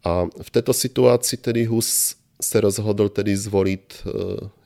A 0.04 0.26
v 0.42 0.50
této 0.50 0.72
situaci 0.72 1.36
tedy 1.36 1.64
Hus 1.64 2.16
se 2.42 2.60
rozhodl 2.60 3.08
tedy 3.08 3.36
zvolit 3.36 3.94
eh, 4.06 4.10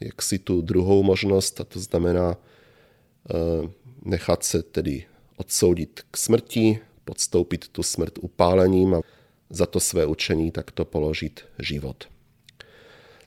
jaksi 0.01 0.39
tu 0.39 0.61
druhou 0.61 1.03
možnost, 1.03 1.61
a 1.61 1.65
to 1.65 1.81
znamená 1.81 2.37
nechat 4.05 4.45
se 4.45 4.63
tedy 4.63 5.05
odsoudit 5.37 6.01
k 6.11 6.17
smrti, 6.17 6.79
podstoupit 7.05 7.69
tu 7.69 7.83
smrt 7.83 8.19
upálením 8.21 8.95
a 8.95 9.01
za 9.51 9.67
to 9.67 9.81
své 9.81 10.07
učení 10.07 10.51
takto 10.51 10.85
položit 10.85 11.41
život. 11.59 12.09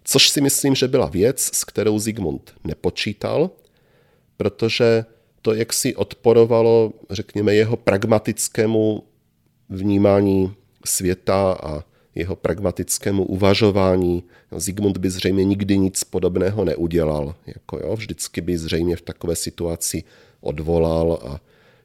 Což 0.04 0.30
si 0.30 0.42
myslím, 0.42 0.76
že 0.76 0.88
byla 0.88 1.06
věc, 1.06 1.50
s 1.54 1.64
kterou 1.64 2.00
Zigmund 2.00 2.54
nepočítal, 2.64 3.50
protože 4.38 5.06
to 5.42 5.54
jaksi 5.54 5.96
odporovalo, 5.96 6.94
řekněme, 7.10 7.56
jeho 7.56 7.78
pragmatickému 7.78 9.04
vnímání 9.70 10.54
světa 10.86 11.54
a 11.64 11.84
jeho 12.16 12.36
pragmatickému 12.36 13.26
uvažování. 13.26 14.24
Zigmund 14.58 14.98
by 14.98 15.10
zřejmě 15.10 15.44
nikdy 15.44 15.78
nic 15.78 16.04
podobného 16.04 16.66
neudělal. 16.66 17.36
Jako 17.48 17.78
jo, 17.78 17.96
vždycky 17.96 18.42
by 18.42 18.58
zřejmě 18.58 18.96
v 18.96 19.02
takové 19.02 19.36
situaci 19.36 20.04
odvolal 20.42 21.20
a 21.28 21.42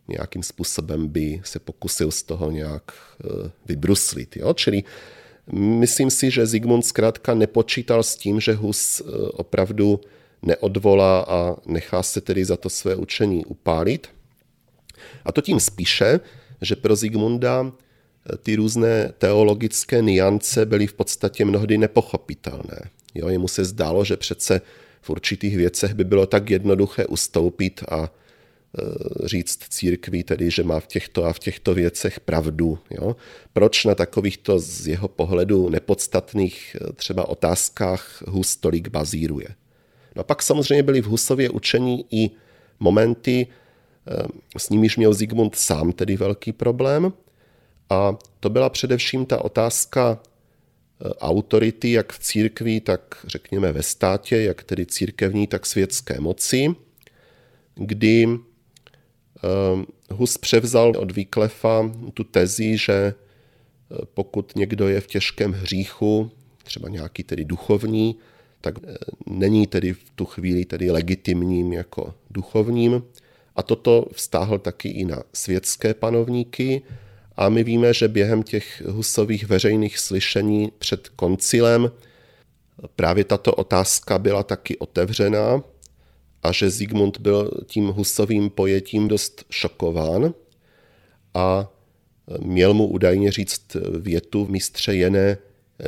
nějakým 0.09 0.43
způsobem 0.43 1.09
by 1.09 1.41
se 1.45 1.59
pokusil 1.59 2.11
z 2.11 2.23
toho 2.23 2.51
nějak 2.51 2.83
eh, 2.93 3.51
vybruslit. 3.67 4.37
Jo? 4.37 4.55
Čili 4.55 4.83
myslím 5.53 6.11
si, 6.11 6.31
že 6.31 6.47
Zigmund 6.47 6.87
zkrátka 6.87 7.35
nepočítal 7.35 8.03
s 8.03 8.17
tím, 8.17 8.41
že 8.41 8.53
Hus 8.55 9.01
eh, 9.01 9.05
opravdu 9.33 10.01
neodvolá 10.43 11.21
a 11.21 11.57
nechá 11.67 12.03
se 12.03 12.21
tedy 12.21 12.45
za 12.45 12.57
to 12.57 12.71
své 12.71 12.97
učení 12.97 13.45
upálit. 13.45 14.09
A 15.25 15.33
to 15.33 15.41
tím 15.41 15.61
spíše, 15.61 16.21
že 16.61 16.77
pro 16.77 16.97
Zigmunda 16.97 17.73
ty 18.43 18.57
různé 18.57 19.13
teologické 19.19 20.03
niance 20.03 20.67
byly 20.67 20.87
v 20.87 20.95
podstatě 20.95 21.45
mnohdy 21.45 21.79
nepochopitelné. 21.79 22.81
Jo, 23.15 23.29
jemu 23.29 23.49
se 23.49 23.65
zdálo, 23.65 24.05
že 24.05 24.17
přece 24.17 24.61
v 25.03 25.11
určitých 25.11 25.57
věcech 25.57 25.95
by 25.95 26.05
bylo 26.05 26.27
tak 26.27 26.51
jednoduché 26.51 27.07
ustoupit 27.07 27.81
a 27.89 28.11
Eh, 28.79 29.29
říct 29.29 29.59
církví, 29.69 30.23
tedy, 30.23 30.51
že 30.51 30.63
má 30.63 30.81
v 30.81 30.87
těchto 30.87 31.25
a 31.25 31.33
v 31.33 31.39
těchto 31.39 31.75
věcech 31.75 32.21
pravdu. 32.21 32.79
Jo? 32.91 33.17
Proč 33.53 33.85
na 33.85 33.95
takovýchto 33.95 34.59
z 34.59 34.89
jeho 34.89 35.09
pohledu 35.09 35.69
nepodstatných 35.69 36.77
eh, 36.81 36.93
třeba 36.93 37.29
otázkách 37.29 38.23
Hus 38.27 38.57
tolik 38.57 38.89
bazíruje? 38.89 39.49
No 40.17 40.21
a 40.21 40.23
pak 40.23 40.43
samozřejmě 40.43 40.83
byly 40.83 41.01
v 41.01 41.07
Husově 41.07 41.51
učení 41.51 42.05
i 42.11 42.31
momenty, 42.81 43.47
eh, 44.07 44.23
s 44.59 44.71
nimiž 44.71 44.97
měl 44.97 45.15
Zigmund 45.15 45.57
sám 45.57 45.93
tedy 45.93 46.17
velký 46.17 46.53
problém. 46.53 47.13
A 47.91 48.17
to 48.41 48.51
byla 48.51 48.69
především 48.69 49.27
ta 49.27 49.45
otázka 49.45 50.19
autority, 51.21 51.93
jak 51.93 52.13
v 52.13 52.19
církvi, 52.19 52.81
tak 52.81 53.25
řekněme 53.25 53.73
ve 53.73 53.83
státě, 53.83 54.43
jak 54.43 54.63
tedy 54.63 54.87
církevní, 54.87 55.47
tak 55.47 55.67
světské 55.67 56.21
moci, 56.21 56.75
kdy 57.75 58.27
Ehm, 59.43 59.87
Hus 60.11 60.39
převzal 60.39 60.93
od 60.97 61.11
Výklefa 61.11 61.91
tu 62.15 62.25
tezi, 62.25 62.77
že 62.77 62.93
eh, 62.93 63.15
pokud 64.15 64.57
někdo 64.57 64.89
je 64.89 65.01
v 65.01 65.07
těžkém 65.07 65.53
hříchu, 65.53 66.31
třeba 66.65 66.89
nějaký 66.89 67.23
tedy 67.23 67.45
duchovní, 67.45 68.17
tak 68.61 68.75
není 69.27 69.67
tedy 69.67 69.93
v 69.93 70.11
tu 70.15 70.25
chvíli 70.25 70.65
tedy 70.65 70.91
legitimním 70.91 71.73
jako 71.73 72.15
duchovním. 72.31 73.03
A 73.57 73.63
toto 73.63 74.07
vztáhl 74.13 74.59
taky 74.59 74.89
i 74.89 75.05
na 75.05 75.23
světské 75.33 75.95
panovníky. 75.95 76.83
A 77.41 77.49
my 77.49 77.65
víme, 77.65 77.95
že 77.95 78.09
během 78.09 78.43
těch 78.43 78.83
husových 78.87 79.47
veřejných 79.47 79.99
slyšení 79.99 80.73
před 80.79 81.09
koncilem 81.09 81.91
právě 82.97 83.25
tato 83.25 83.53
otázka 83.53 84.19
byla 84.19 84.43
taky 84.43 84.79
otevřená 84.79 85.63
a 86.43 86.53
že 86.53 86.71
Zigmund 86.71 87.21
byl 87.21 87.51
tím 87.67 87.87
husovým 87.87 88.51
pojetím 88.51 89.09
dost 89.09 89.45
šokován 89.51 90.35
a 91.35 91.73
měl 92.41 92.75
mu 92.75 92.87
údajně 92.87 93.33
říct 93.33 93.77
větu 94.01 94.45
v 94.45 94.51
mistře 94.51 94.95
Jené, 94.95 95.39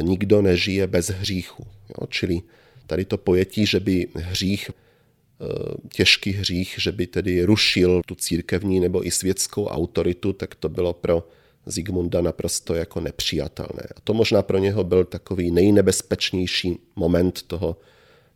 nikdo 0.00 0.42
nežije 0.42 0.86
bez 0.86 1.08
hříchu. 1.08 1.66
Jo? 1.88 2.06
Čili 2.08 2.42
tady 2.86 3.04
to 3.04 3.18
pojetí, 3.18 3.66
že 3.66 3.80
by 3.80 4.08
hřích, 4.14 4.70
eh, 4.70 5.44
těžký 5.92 6.32
hřích, 6.32 6.74
že 6.78 6.92
by 6.92 7.06
tedy 7.06 7.44
rušil 7.44 8.02
tu 8.06 8.14
církevní 8.14 8.80
nebo 8.80 9.06
i 9.06 9.10
světskou 9.10 9.66
autoritu, 9.66 10.32
tak 10.32 10.54
to 10.54 10.68
bylo 10.68 10.92
pro 10.92 11.28
Zigmunda 11.66 12.20
naprosto 12.20 12.74
jako 12.74 13.00
nepřijatelné. 13.00 13.82
A 13.96 14.00
to 14.04 14.14
možná 14.14 14.42
pro 14.42 14.58
něho 14.58 14.84
byl 14.84 15.04
takový 15.04 15.50
nejnebezpečnější 15.50 16.78
moment 16.96 17.42
toho 17.42 17.76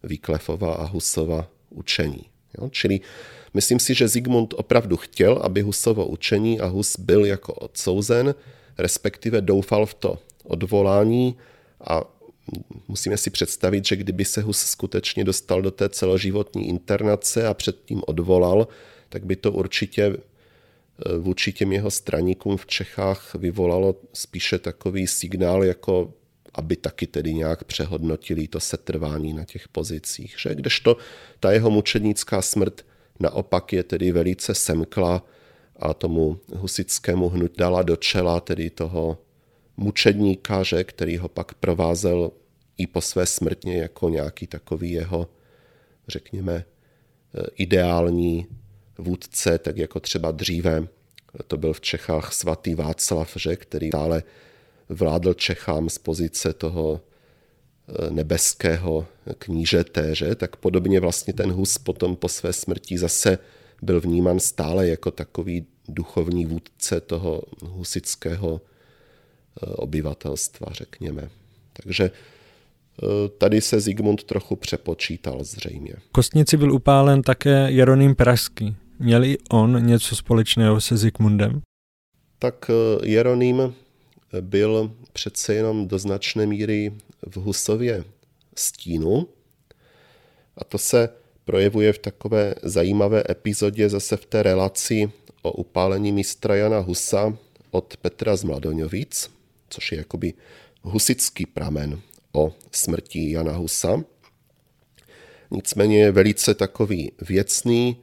Výklefova 0.03 0.74
a 0.74 0.85
Husova 0.85 1.49
učení. 1.70 2.24
Jo? 2.59 2.68
Čili 2.70 3.01
myslím 3.55 3.79
si, 3.79 3.95
že 3.95 4.09
Zigmund 4.09 4.55
opravdu 4.57 4.97
chtěl, 4.97 5.41
aby 5.43 5.61
Husovo 5.61 6.07
učení 6.07 6.61
a 6.61 6.66
Hus 6.66 6.99
byl 6.99 7.24
jako 7.24 7.53
odsouzen, 7.55 8.35
respektive 8.79 9.41
doufal 9.41 9.87
v 9.87 9.95
to 9.95 10.18
odvolání 10.45 11.37
a 11.81 12.05
musíme 12.89 13.16
si 13.16 13.31
představit, 13.31 13.87
že 13.87 13.97
kdyby 13.97 14.24
se 14.24 14.41
Hus 14.41 14.59
skutečně 14.59 15.24
dostal 15.24 15.62
do 15.62 15.70
té 15.70 15.89
celoživotní 15.89 16.68
internace 16.68 17.47
a 17.47 17.55
předtím 17.55 18.03
odvolal, 18.07 18.68
tak 19.09 19.24
by 19.24 19.37
to 19.37 19.53
určitě 19.53 20.16
vůči 21.18 21.53
těm 21.53 21.72
jeho 21.72 21.90
straníkům 21.90 22.57
v 22.57 22.66
Čechách 22.66 23.34
vyvolalo 23.34 23.97
spíše 24.12 24.59
takový 24.59 25.07
signál 25.07 25.64
jako 25.64 26.12
aby 26.57 26.76
taky 26.76 27.07
tedy 27.07 27.34
nějak 27.34 27.64
přehodnotili 27.64 28.49
to 28.49 28.61
setrvání 28.61 29.32
na 29.32 29.44
těch 29.44 29.68
pozicích. 29.68 30.34
Že? 30.38 30.55
Kdežto 30.55 30.97
ta 31.40 31.53
jeho 31.53 31.70
mučednická 31.70 32.42
smrt 32.42 32.86
naopak 33.20 33.72
je 33.72 33.82
tedy 33.82 34.12
velice 34.12 34.55
semkla 34.55 35.26
a 35.76 35.94
tomu 35.94 36.40
husickému 36.55 37.28
hnut 37.28 37.57
dala 37.57 37.82
do 37.82 37.97
čela 37.97 38.40
tedy 38.40 38.70
toho 38.70 39.18
mučedníka, 39.76 40.62
že, 40.62 40.84
který 40.84 41.16
ho 41.16 41.28
pak 41.28 41.55
provázel 41.55 42.30
i 42.78 42.86
po 42.86 43.01
své 43.01 43.26
smrtně 43.26 43.78
jako 43.78 44.09
nějaký 44.09 44.47
takový 44.47 44.90
jeho, 44.90 45.28
řekněme, 46.09 46.64
ideální 47.57 48.47
vůdce, 48.99 49.59
tak 49.59 49.76
jako 49.76 50.01
třeba 50.01 50.30
dříve 50.30 50.88
to 51.47 51.57
byl 51.57 51.72
v 51.72 51.80
Čechách 51.80 52.32
svatý 52.32 52.74
Václav, 52.74 53.32
že, 53.36 53.57
který 53.57 53.88
stále 53.88 54.22
vládl 54.88 55.34
Čechám 55.34 55.88
z 55.88 55.99
pozice 55.99 56.53
toho 56.53 57.01
eh, 57.88 58.11
nebeského 58.11 59.07
knížete, 59.38 60.14
že? 60.14 60.34
tak 60.34 60.57
podobně 60.57 61.01
vlastně 61.01 61.32
ten 61.32 61.53
Hus 61.53 61.78
potom 61.78 62.16
po 62.16 62.28
své 62.28 62.53
smrti 62.53 62.99
zase 62.99 63.38
byl 63.82 64.01
vnímán 64.01 64.40
stále 64.40 64.88
jako 64.88 65.11
takový 65.11 65.66
duchovní 65.88 66.47
vůdce 66.47 67.01
toho 67.01 67.42
husického 67.62 68.61
eh, 69.62 69.66
obyvatelstva, 69.66 70.66
řekněme. 70.70 71.28
Takže 71.72 72.05
eh, 72.05 73.28
tady 73.38 73.61
se 73.61 73.80
Zigmund 73.80 74.24
trochu 74.24 74.57
přepočítal 74.57 75.44
zřejmě. 75.44 75.94
Kostnici 76.12 76.57
byl 76.57 76.72
upálen 76.72 77.22
také 77.22 77.70
Jeroným 77.70 78.14
Pražský. 78.14 78.76
Měl 78.99 79.24
i 79.24 79.38
on 79.51 79.86
něco 79.86 80.16
společného 80.16 80.80
se 80.80 80.97
Zigmundem? 80.97 81.62
Tak 82.38 82.70
Jeroným 83.03 83.74
byl 84.40 84.92
přece 85.12 85.55
jenom 85.55 85.88
do 85.88 85.99
značné 85.99 86.47
míry 86.47 86.92
v 87.26 87.36
Husově 87.36 88.05
stínu. 88.57 89.28
A 90.57 90.64
to 90.64 90.78
se 90.78 91.09
projevuje 91.44 91.92
v 91.92 91.99
takové 91.99 92.55
zajímavé 92.62 93.22
epizodě 93.30 93.88
zase 93.88 94.16
v 94.16 94.26
té 94.26 94.42
relaci 94.42 95.12
o 95.42 95.53
upálení 95.53 96.12
mistra 96.12 96.57
Jana 96.57 96.78
Husa 96.78 97.36
od 97.70 97.97
Petra 97.97 98.36
z 98.36 98.44
Mladoňovic, 98.44 99.30
což 99.68 99.92
je 99.92 99.99
jakoby 99.99 100.34
husický 100.82 101.47
pramen 101.47 102.01
o 102.32 102.55
smrti 102.72 103.30
Jana 103.30 103.53
Husa. 103.53 104.05
Nicméně 105.51 105.99
je 105.99 106.12
velice 106.12 106.55
takový 106.55 107.12
věcný, 107.28 107.97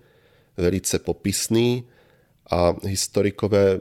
velice 0.58 1.00
popisný 1.00 1.84
a 2.52 2.76
historikové 2.84 3.80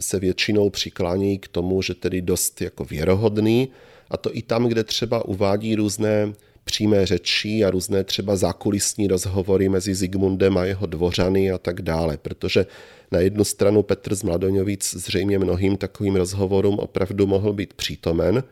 se 0.00 0.20
většinou 0.20 0.70
přiklánějí 0.70 1.38
k 1.38 1.48
tomu, 1.48 1.82
že 1.82 1.94
tedy 1.94 2.22
dost 2.22 2.62
jako 2.62 2.84
věrohodný, 2.84 3.68
a 4.10 4.16
to 4.16 4.36
i 4.36 4.42
tam, 4.42 4.66
kde 4.66 4.84
třeba 4.84 5.24
uvádí 5.24 5.74
různé 5.74 6.32
přímé 6.64 7.06
řeči 7.06 7.64
a 7.64 7.70
různé 7.70 8.04
třeba 8.04 8.36
zákulisní 8.36 9.06
rozhovory 9.06 9.68
mezi 9.68 9.94
Zigmundem 9.94 10.58
a 10.58 10.64
jeho 10.64 10.86
dvořany 10.86 11.50
a 11.50 11.58
tak 11.58 11.82
dále, 11.82 12.16
protože 12.16 12.66
na 13.12 13.20
jednu 13.20 13.44
stranu 13.44 13.82
Petr 13.82 14.14
z 14.14 14.22
Mladoňovic 14.22 14.94
zřejmě 14.94 15.38
mnohým 15.38 15.76
takovým 15.76 16.16
rozhovorům 16.16 16.78
opravdu 16.78 17.26
mohl 17.26 17.52
být 17.52 17.74
přítomen, 17.74 18.44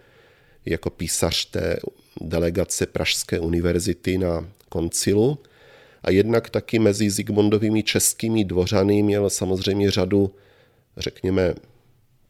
jako 0.67 0.91
písař 0.91 1.45
té 1.45 1.77
delegace 2.21 2.87
Pražské 2.87 3.41
univerzity 3.41 4.19
na 4.19 4.49
koncilu, 4.69 5.39
a 6.03 6.11
jednak 6.11 6.51
taky 6.51 6.79
mezi 6.79 7.11
Zigmundovými 7.11 7.83
českými 7.83 8.45
dvořany 8.45 9.03
měl 9.03 9.31
samozřejmě 9.31 9.91
řadu 9.91 10.35
řekněme, 10.97 11.55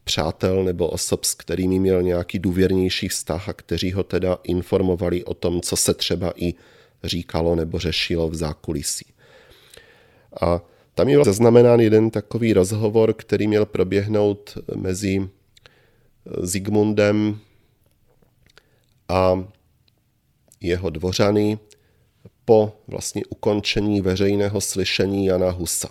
přátel 0.03 0.63
nebo 0.63 0.87
osob, 0.87 1.25
s 1.25 1.33
kterými 1.33 1.79
měl 1.79 2.01
nějaký 2.01 2.39
důvěrnější 2.39 3.07
vztah 3.07 3.49
a 3.49 3.53
kteří 3.53 3.91
ho 3.91 4.03
teda 4.03 4.37
informovali 4.43 5.23
o 5.23 5.33
tom, 5.33 5.61
co 5.61 5.75
se 5.75 5.93
třeba 5.93 6.33
i 6.35 6.53
říkalo 7.03 7.55
nebo 7.55 7.79
řešilo 7.79 8.29
v 8.29 8.35
zákulisí. 8.35 9.05
A 10.41 10.61
tam 10.95 11.09
je 11.09 11.23
zaznamenán 11.23 11.79
jeden 11.79 12.09
takový 12.09 12.53
rozhovor, 12.53 13.13
který 13.13 13.47
měl 13.47 13.65
proběhnout 13.65 14.57
mezi 14.75 15.29
Zigmundem 16.41 17.39
a 19.09 19.47
jeho 20.61 20.89
dvořany 20.89 21.59
po 22.45 22.73
vlastně 22.87 23.21
ukončení 23.29 24.01
veřejného 24.01 24.61
slyšení 24.61 25.25
Jana 25.25 25.49
Husa. 25.49 25.89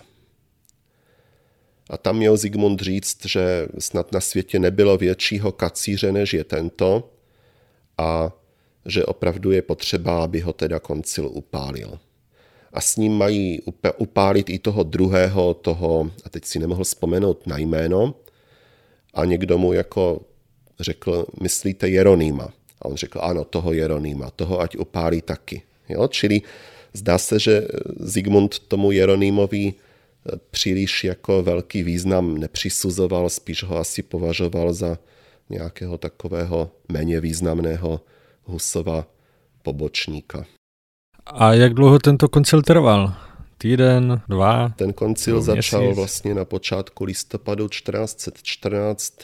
A 1.91 1.97
tam 1.97 2.17
měl 2.17 2.37
Zigmund 2.37 2.81
říct, 2.81 3.27
že 3.27 3.69
snad 3.79 4.13
na 4.13 4.21
světě 4.21 4.59
nebylo 4.59 4.99
většího 4.99 5.53
kacíře, 5.53 6.13
než 6.13 6.35
je 6.35 6.45
tento 6.45 7.11
a 7.99 8.33
že 8.87 9.05
opravdu 9.05 9.51
je 9.51 9.63
potřeba, 9.63 10.25
aby 10.25 10.41
ho 10.41 10.53
teda 10.53 10.81
koncil 10.81 11.31
upálil. 11.33 11.99
A 12.73 12.81
s 12.81 12.97
ním 12.97 13.13
mají 13.13 13.61
upálit 13.99 14.51
i 14.51 14.59
toho 14.59 14.83
druhého, 14.83 15.55
toho, 15.55 16.11
a 16.25 16.29
teď 16.29 16.45
si 16.45 16.59
nemohl 16.59 16.85
vzpomenout 16.85 17.47
na 17.47 17.59
jméno, 17.59 18.15
a 19.15 19.25
někdo 19.25 19.59
mu 19.59 19.73
jako 19.73 20.21
řekl, 20.81 21.27
myslíte 21.43 21.89
Jeronýma? 21.89 22.49
A 22.83 22.85
on 22.85 22.97
řekl, 22.97 23.21
ano, 23.23 23.45
toho 23.45 23.73
Jeronýma, 23.73 24.31
toho 24.31 24.61
ať 24.61 24.77
upálí 24.77 25.23
taky. 25.23 25.63
Jo? 25.89 26.09
Čili 26.09 26.41
zdá 26.93 27.19
se, 27.19 27.39
že 27.39 27.69
Zigmund 28.01 28.59
tomu 28.59 28.93
Jeronýmovi 28.93 29.75
příliš 30.51 31.05
jako 31.05 31.43
velký 31.43 31.83
význam 31.83 32.39
nepřisuzoval, 32.39 33.31
spíš 33.31 33.63
ho 33.65 33.79
asi 33.79 34.03
považoval 34.03 34.73
za 34.73 34.99
nějakého 35.51 35.99
takového 35.99 36.71
méně 36.89 37.21
významného 37.21 38.01
Husova 38.45 39.07
pobočníka. 39.63 40.45
A 41.27 41.55
jak 41.55 41.75
dlouho 41.75 41.99
tento 41.99 42.29
koncil 42.29 42.63
trval? 42.63 43.15
Týden, 43.59 44.23
dva? 44.29 44.69
Ten 44.69 44.93
koncil 44.93 45.43
začal 45.43 45.95
vlastně 45.95 46.35
na 46.35 46.45
počátku 46.45 47.05
listopadu 47.05 47.69
1414 47.69 49.15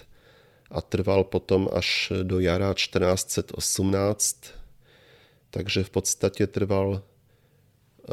a 0.71 0.81
trval 0.81 1.25
potom 1.25 1.69
až 1.73 2.13
do 2.23 2.41
jara 2.41 2.75
1418, 2.75 4.37
takže 5.51 5.85
v 5.85 5.91
podstatě 5.91 6.47
trval 6.47 7.03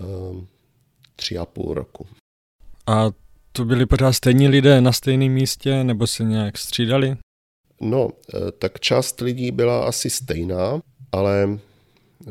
um, 0.01 0.47
tři 1.15 1.37
a 1.37 1.45
půl 1.45 1.73
roku. 1.73 2.07
A 2.87 3.11
to 3.51 3.65
byli 3.65 3.85
pořád 3.85 4.13
stejní 4.13 4.47
lidé 4.47 4.81
na 4.81 4.91
stejném 4.91 5.31
místě, 5.31 5.83
nebo 5.83 6.07
se 6.07 6.23
nějak 6.23 6.57
střídali? 6.57 7.17
No, 7.81 8.09
eh, 8.33 8.51
tak 8.51 8.79
část 8.79 9.21
lidí 9.21 9.51
byla 9.51 9.85
asi 9.85 10.09
stejná, 10.09 10.81
ale 11.11 11.59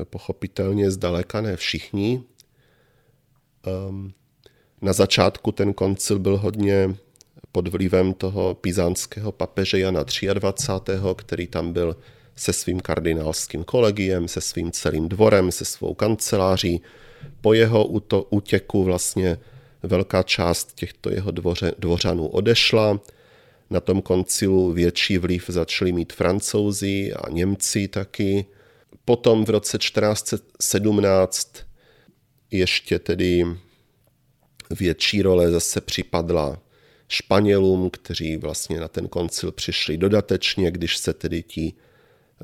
pochopitelně 0.04 0.90
zdaleka 0.90 1.40
ne 1.40 1.56
všichni. 1.56 2.22
Um, 3.88 4.12
na 4.82 4.92
začátku 4.92 5.52
ten 5.52 5.74
koncil 5.74 6.18
byl 6.18 6.38
hodně 6.38 6.96
pod 7.52 7.68
vlivem 7.68 8.14
toho 8.14 8.54
pizánského 8.54 9.32
papeže 9.32 9.78
Jana 9.78 10.04
23., 10.34 10.92
který 11.16 11.46
tam 11.46 11.72
byl 11.72 11.96
se 12.36 12.52
svým 12.52 12.80
kardinálským 12.80 13.64
kolegiem, 13.64 14.28
se 14.28 14.40
svým 14.40 14.72
celým 14.72 15.08
dvorem, 15.08 15.52
se 15.52 15.64
svou 15.64 15.94
kanceláří. 15.94 16.82
Po 17.40 17.54
jeho 17.54 17.86
útěku 18.30 18.84
vlastně 18.84 19.38
velká 19.82 20.22
část 20.22 20.74
těchto 20.74 21.10
jeho 21.10 21.30
dvoře, 21.30 21.72
dvořanů 21.78 22.28
odešla. 22.28 23.00
Na 23.70 23.80
tom 23.80 24.02
koncilu 24.02 24.72
větší 24.72 25.18
vliv 25.18 25.44
začali 25.48 25.92
mít 25.92 26.12
francouzi 26.12 27.12
a 27.12 27.30
Němci 27.30 27.88
taky. 27.88 28.46
Potom 29.04 29.44
v 29.44 29.50
roce 29.50 29.78
1417 29.78 31.56
ještě 32.50 32.98
tedy 32.98 33.44
větší 34.70 35.22
role 35.22 35.50
zase 35.50 35.80
připadla 35.80 36.60
Španělům, 37.08 37.90
kteří 37.90 38.36
vlastně 38.36 38.80
na 38.80 38.88
ten 38.88 39.08
koncil 39.08 39.52
přišli 39.52 39.96
dodatečně, 39.96 40.70
když 40.70 40.96
se 40.96 41.12
tedy 41.12 41.42
ti 41.42 41.72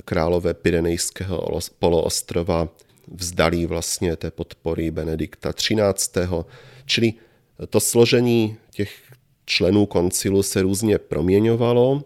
králové 0.05 0.55
Pyrenejského 0.55 1.61
poloostrova 1.78 2.68
vzdali 3.14 3.66
vlastně 3.66 4.16
té 4.16 4.30
podpory 4.30 4.90
Benedikta 4.90 5.53
XIII. 5.53 6.28
Čili 6.86 7.12
to 7.70 7.80
složení 7.80 8.57
těch 8.70 8.90
členů 9.44 9.86
koncilu 9.86 10.42
se 10.42 10.62
různě 10.62 10.98
proměňovalo, 10.98 12.03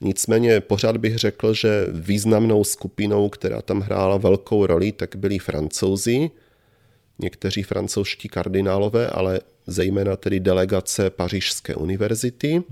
nicméně 0.00 0.60
pořád 0.60 0.96
bych 0.96 1.18
řekl, 1.18 1.54
že 1.54 1.86
významnou 1.92 2.64
skupinou, 2.64 3.28
která 3.28 3.62
tam 3.62 3.80
hrála 3.80 4.16
velkou 4.16 4.66
roli, 4.66 4.92
tak 4.92 5.16
byli 5.16 5.38
francouzi, 5.38 6.30
někteří 7.18 7.62
francouzští 7.62 8.28
kardinálové, 8.28 9.08
ale 9.08 9.40
zejména 9.66 10.16
tedy 10.16 10.40
delegace 10.40 11.10
Pařížské 11.10 11.74
univerzity 11.74 12.62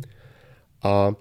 a 0.83 1.15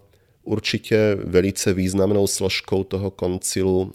určitě 0.48 1.18
velice 1.24 1.74
významnou 1.74 2.28
složkou 2.28 2.84
toho 2.84 3.12
koncilu 3.12 3.94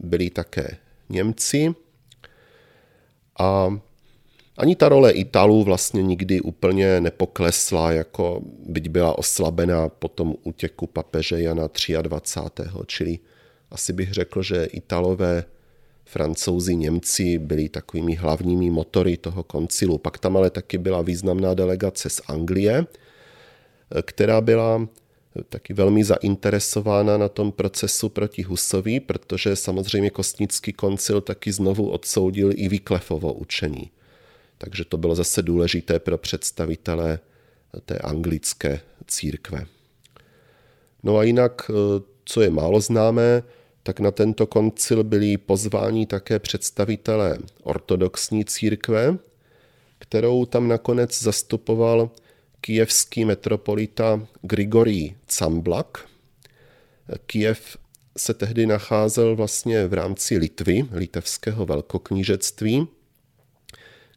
byli 0.00 0.30
také 0.30 0.76
Němci. 1.08 1.74
A 3.38 3.78
ani 4.56 4.76
ta 4.76 4.88
role 4.88 5.12
Italů 5.12 5.64
vlastně 5.64 6.02
nikdy 6.02 6.40
úplně 6.40 7.00
nepoklesla, 7.00 7.92
jako 7.92 8.40
byť 8.66 8.88
byla 8.88 9.18
oslabená 9.18 9.88
po 9.88 10.08
tom 10.08 10.34
útěku 10.42 10.86
papeže 10.86 11.42
Jana 11.42 11.68
23. 12.02 12.62
Čili 12.86 13.18
asi 13.70 13.92
bych 13.92 14.12
řekl, 14.12 14.42
že 14.42 14.64
Italové, 14.64 15.44
Francouzi, 16.04 16.76
Němci 16.76 17.38
byli 17.38 17.68
takovými 17.68 18.14
hlavními 18.14 18.70
motory 18.70 19.16
toho 19.16 19.42
koncilu. 19.42 19.98
Pak 19.98 20.18
tam 20.18 20.36
ale 20.36 20.50
taky 20.50 20.78
byla 20.78 21.02
významná 21.02 21.54
delegace 21.54 22.10
z 22.10 22.20
Anglie, 22.26 22.86
která 24.02 24.40
byla 24.40 24.88
taky 25.48 25.74
velmi 25.74 26.04
zainteresována 26.04 27.18
na 27.18 27.28
tom 27.28 27.52
procesu 27.52 28.08
proti 28.08 28.42
Husovi, 28.42 29.00
protože 29.00 29.56
samozřejmě 29.56 30.10
Kostnický 30.10 30.72
koncil 30.72 31.20
taky 31.20 31.52
znovu 31.52 31.90
odsoudil 31.90 32.50
i 32.54 32.68
Vyklefovo 32.68 33.32
učení. 33.32 33.90
Takže 34.58 34.84
to 34.84 34.96
bylo 34.96 35.14
zase 35.14 35.42
důležité 35.42 35.98
pro 35.98 36.18
představitele 36.18 37.18
té 37.84 37.98
anglické 37.98 38.80
církve. 39.06 39.66
No 41.02 41.16
a 41.16 41.22
jinak, 41.22 41.70
eh, 41.70 42.02
co 42.24 42.40
je 42.40 42.50
málo 42.50 42.80
známé, 42.80 43.42
tak 43.82 44.00
na 44.00 44.10
tento 44.10 44.46
koncil 44.46 45.04
byli 45.04 45.36
pozváni 45.36 46.06
také 46.06 46.38
představitelé 46.38 47.38
ortodoxní 47.62 48.44
církve, 48.44 49.18
kterou 49.98 50.44
tam 50.44 50.68
nakonec 50.68 51.22
zastupoval 51.22 52.10
kijevský 52.62 53.24
metropolita 53.24 54.26
Grigorij 54.42 55.14
Camblak. 55.26 56.08
Kijev 57.26 57.76
se 58.16 58.34
tehdy 58.34 58.66
nacházel 58.66 59.36
vlastně 59.36 59.86
v 59.86 59.94
rámci 59.94 60.38
Litvy, 60.38 60.84
litevského 60.92 61.66
velkoknížectví, 61.66 62.88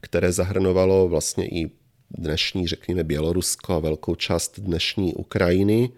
které 0.02 0.32
zahrnovalo 0.32 1.08
vlastně 1.08 1.48
i 1.48 1.72
dnešní, 2.12 2.68
řekněme, 2.68 3.04
Bělorusko 3.04 3.74
a 3.74 3.80
velkou 3.80 4.16
část 4.16 4.60
dnešní 4.60 5.14
Ukrajiny. 5.14 5.90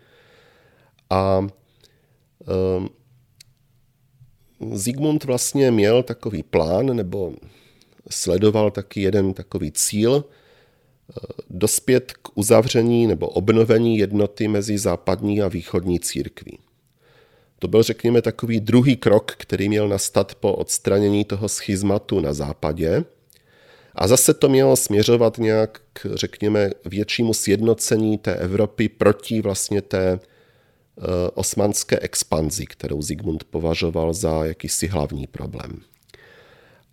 A 1.09 1.39
um, 1.39 2.89
Zigmund 4.77 5.23
vlastně 5.23 5.71
měl 5.71 6.03
takový 6.03 6.43
plán, 6.43 6.95
nebo 6.95 7.33
sledoval 8.09 8.71
taky 8.71 9.01
jeden 9.01 9.33
takový 9.33 9.71
cíl, 9.71 10.23
dospět 11.49 12.13
k 12.21 12.29
uzavření 12.35 13.07
nebo 13.07 13.27
obnovení 13.27 13.97
jednoty 13.97 14.47
mezi 14.47 14.77
západní 14.77 15.41
a 15.41 15.47
východní 15.47 15.99
církví. 15.99 16.59
To 17.59 17.67
byl, 17.67 17.83
řekněme, 17.83 18.21
takový 18.21 18.59
druhý 18.59 18.97
krok, 18.97 19.31
který 19.37 19.69
měl 19.69 19.87
nastat 19.89 20.35
po 20.35 20.53
odstranění 20.53 21.25
toho 21.25 21.49
schizmatu 21.49 22.19
na 22.19 22.33
západě– 22.33 23.03
a 23.97 24.07
zase 24.07 24.33
to 24.33 24.49
mělo 24.49 24.75
směřovat 24.75 25.37
nějak 25.37 25.81
k, 25.93 26.07
řekněme, 26.13 26.69
většímu 26.85 27.33
sjednocení 27.33 28.17
té 28.17 28.35
Evropy 28.35 28.89
proti 28.89 29.41
vlastně 29.41 29.81
té 29.81 30.19
eh, 30.19 31.01
osmanské 31.33 31.99
expanzi, 31.99 32.65
kterou 32.65 33.01
Zigmund 33.01 33.43
považoval 33.43 34.13
za 34.13 34.45
jakýsi 34.45 34.87
hlavní 34.87 35.27
problém. 35.27 35.81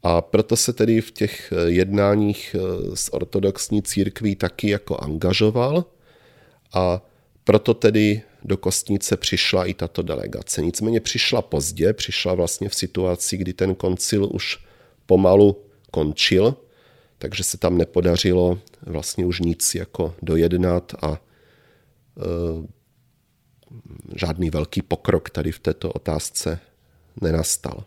A 0.04 0.20
proto 0.20 0.56
se 0.56 0.72
tedy 0.72 1.00
v 1.00 1.10
těch 1.10 1.52
eh, 1.52 1.70
jednáních 1.70 2.56
eh, 2.58 2.96
s 2.96 3.14
ortodoxní 3.14 3.82
církví 3.82 4.36
taky 4.36 4.70
jako 4.70 4.96
angažoval 4.96 5.84
a 6.74 7.02
proto 7.44 7.74
tedy 7.74 8.22
do 8.44 8.56
Kostnice 8.56 9.16
přišla 9.16 9.64
i 9.64 9.74
tato 9.74 10.02
delegace. 10.02 10.62
Nicméně 10.62 11.00
přišla 11.00 11.42
pozdě, 11.42 11.92
přišla 11.92 12.34
vlastně 12.34 12.68
v 12.68 12.74
situaci, 12.74 13.36
kdy 13.36 13.52
ten 13.52 13.74
koncil 13.74 14.28
už 14.32 14.58
pomalu 15.06 15.64
končil 15.90 16.56
takže 17.24 17.44
se 17.44 17.58
tam 17.58 17.78
nepodařilo 17.78 18.58
vlastně 18.82 19.26
už 19.26 19.40
nic 19.40 19.74
jako 19.74 20.14
dojednat 20.22 20.94
a 21.02 21.12
e, 21.12 21.18
žádný 24.16 24.50
velký 24.50 24.82
pokrok 24.82 25.30
tady 25.30 25.52
v 25.52 25.58
této 25.58 25.92
otázce 25.92 26.58
nenastal. 27.20 27.84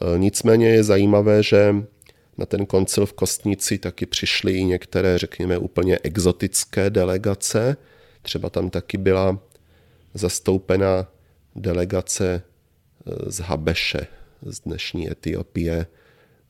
E, 0.00 0.18
nicméně 0.18 0.68
je 0.68 0.84
zajímavé, 0.84 1.42
že 1.42 1.74
na 2.38 2.46
ten 2.46 2.66
koncil 2.66 3.06
v 3.06 3.12
Kostnici 3.12 3.78
taky 3.78 4.06
přišly 4.06 4.52
i 4.52 4.64
některé, 4.64 5.18
řekněme, 5.18 5.58
úplně 5.58 5.98
exotické 6.02 6.90
delegace. 6.90 7.76
Třeba 8.22 8.50
tam 8.50 8.70
taky 8.70 8.98
byla 8.98 9.38
zastoupena 10.14 11.06
delegace 11.56 12.34
e, 12.34 13.30
z 13.30 13.40
Habeše, 13.40 14.06
z 14.42 14.60
dnešní 14.60 15.10
Etiopie, 15.10 15.86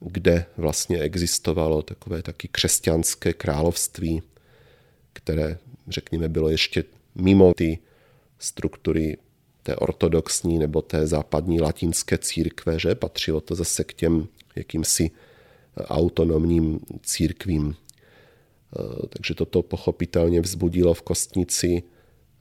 kde 0.01 0.47
vlastně 0.57 0.99
existovalo 0.99 1.83
takové 1.83 2.23
taky 2.23 2.49
křesťanské 2.49 3.33
království, 3.33 4.23
které, 5.13 5.59
řekněme, 5.89 6.29
bylo 6.29 6.49
ještě 6.49 6.85
mimo 7.15 7.55
ty 7.55 7.79
struktury 8.39 9.17
té 9.65 9.77
ortodoxní 9.77 10.59
nebo 10.59 10.83
té 10.83 11.07
západní 11.07 11.61
latinské 11.61 12.19
církve, 12.19 12.79
že 12.79 12.95
patřilo 12.95 13.41
to 13.41 13.55
zase 13.55 13.85
k 13.85 13.93
těm 13.93 14.29
jakýmsi 14.57 15.11
autonomním 15.77 16.81
církvím. 17.03 17.75
Eh, 17.75 19.07
takže 19.09 19.35
toto 19.35 19.63
pochopitelně 19.63 20.41
vzbudilo 20.41 20.95
v 20.95 21.03
Kostnici, 21.03 21.83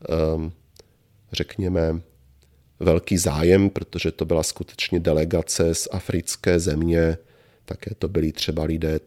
ehm, 0.09 0.51
řekněme, 1.31 2.01
velký 2.79 3.17
zájem, 3.17 3.69
protože 3.69 4.11
to 4.11 4.25
byla 4.25 4.43
skutečně 4.43 4.99
delegace 4.99 5.75
z 5.75 5.87
africké 5.91 6.59
země, 6.59 7.17
také 7.65 7.95
to 7.95 8.07
byli 8.07 8.31
třeba 8.31 8.63
lidé 8.63 8.99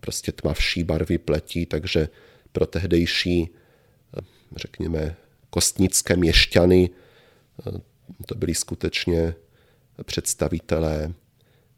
prostě 0.00 0.32
tmavší 0.32 0.84
barvy 0.84 1.18
pletí, 1.18 1.66
takže 1.66 2.08
pro 2.52 2.66
tehdejší, 2.66 3.50
eh, 4.18 4.20
řekněme, 4.56 5.16
kostnické 5.50 6.16
měšťany 6.16 6.90
eh, 6.92 7.09
to 8.26 8.34
byli 8.34 8.54
skutečně 8.54 9.34
představitelé 10.04 11.12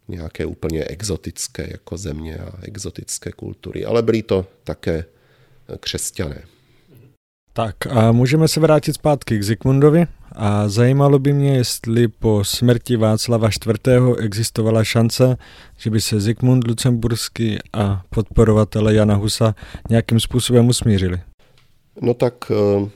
nějaké 0.09 0.47
úplně 0.47 0.85
exotické 0.85 1.69
jako 1.71 1.97
země 1.97 2.37
a 2.37 2.53
exotické 2.63 3.33
kultury, 3.33 3.85
ale 3.85 4.03
byli 4.03 4.23
to 4.23 4.47
také 4.65 5.05
křesťané. 5.81 6.43
Tak 7.53 7.87
a 7.87 8.13
můžeme 8.13 8.49
se 8.49 8.61
vrátit 8.61 8.93
zpátky 8.93 9.39
k 9.39 9.43
Zikmundovi 9.43 10.07
a 10.33 10.69
zajímalo 10.69 11.19
by 11.19 11.33
mě, 11.33 11.57
jestli 11.57 12.09
po 12.09 12.45
smrti 12.45 12.97
Václava 12.97 13.49
IV. 13.49 14.19
existovala 14.19 14.85
šance, 14.85 15.37
že 15.77 15.91
by 15.91 16.01
se 16.01 16.21
Zikmund 16.21 16.67
Lucemburský 16.67 17.59
a 17.73 18.03
podporovatele 18.11 18.95
Jana 18.95 19.15
Husa 19.15 19.55
nějakým 19.91 20.21
způsobem 20.21 20.69
usmířili. 20.69 21.21
No 22.01 22.15
tak 22.15 22.35
eh, 22.51 22.89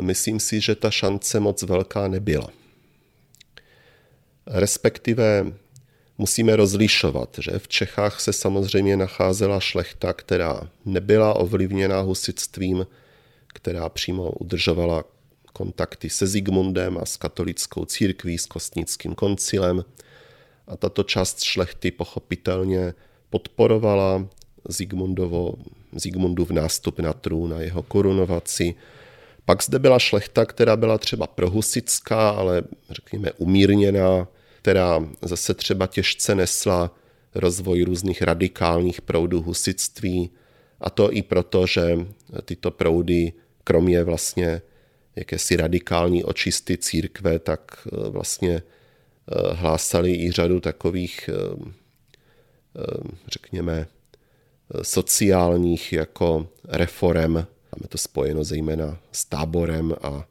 myslím 0.00 0.40
si, 0.40 0.60
že 0.60 0.74
ta 0.74 0.90
šance 0.90 1.40
moc 1.40 1.62
velká 1.62 2.08
nebyla. 2.08 2.48
Respektive 4.46 5.52
musíme 6.18 6.56
rozlišovat, 6.56 7.36
že 7.40 7.58
v 7.58 7.68
Čechách 7.68 8.20
se 8.20 8.32
samozřejmě 8.32 8.96
nacházela 8.96 9.60
šlechta, 9.60 10.12
která 10.12 10.70
nebyla 10.84 11.34
ovlivněná 11.34 12.00
husitstvím, 12.00 12.86
která 13.46 13.88
přímo 13.88 14.30
udržovala 14.30 15.04
kontakty 15.52 16.10
se 16.10 16.26
Zigmundem 16.26 16.98
a 16.98 17.06
s 17.06 17.16
katolickou 17.16 17.84
církví, 17.84 18.38
s 18.38 18.46
kostnickým 18.46 19.14
koncilem. 19.14 19.84
A 20.66 20.76
tato 20.76 21.02
část 21.02 21.42
šlechty 21.42 21.90
pochopitelně 21.90 22.94
podporovala 23.30 24.28
Zigmundovo, 24.68 25.54
Zigmundův 25.92 26.50
nástup 26.50 27.00
na 27.00 27.12
trůn 27.12 27.54
a 27.54 27.60
jeho 27.60 27.82
korunovaci. 27.82 28.74
Pak 29.44 29.62
zde 29.62 29.78
byla 29.78 29.98
šlechta, 29.98 30.46
která 30.46 30.76
byla 30.76 30.98
třeba 30.98 31.26
prohusická, 31.26 32.30
ale 32.30 32.62
řekněme 32.90 33.32
umírněná, 33.32 34.28
která 34.62 35.08
zase 35.22 35.54
třeba 35.54 35.86
těžce 35.86 36.34
nesla 36.34 36.94
rozvoj 37.34 37.82
různých 37.82 38.22
radikálních 38.22 39.00
proudů 39.00 39.42
husitství, 39.42 40.30
a 40.80 40.90
to 40.90 41.12
i 41.12 41.22
proto, 41.22 41.66
že 41.66 42.06
tyto 42.44 42.70
proudy, 42.70 43.32
kromě 43.64 44.04
vlastně 44.04 44.62
jakési 45.16 45.56
radikální 45.56 46.24
očisty 46.24 46.78
církve, 46.78 47.38
tak 47.38 47.60
eh, 47.86 48.10
vlastně 48.10 48.54
eh, 48.54 49.54
hlásali 49.54 50.14
i 50.14 50.30
řadu 50.30 50.60
takových, 50.60 51.30
eh, 51.32 51.66
řekněme, 53.28 53.86
sociálních 54.82 55.92
jako 55.92 56.48
reform. 56.68 57.36
Máme 57.76 57.88
to 57.88 57.98
spojeno 57.98 58.44
zejména 58.44 58.98
s 59.12 59.24
táborem 59.24 59.94
a 60.02 60.26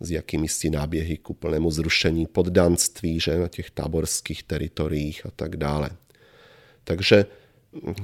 s 0.00 0.10
jakými 0.10 0.48
si 0.48 0.70
náběhy 0.70 1.16
k 1.16 1.30
úplnému 1.30 1.70
zrušení 1.70 2.26
poddanství 2.26 3.20
že, 3.20 3.38
na 3.38 3.48
těch 3.48 3.70
táborských 3.70 4.42
teritoriích 4.42 5.26
a 5.26 5.30
tak 5.36 5.56
dále. 5.56 5.90
Takže 6.84 7.26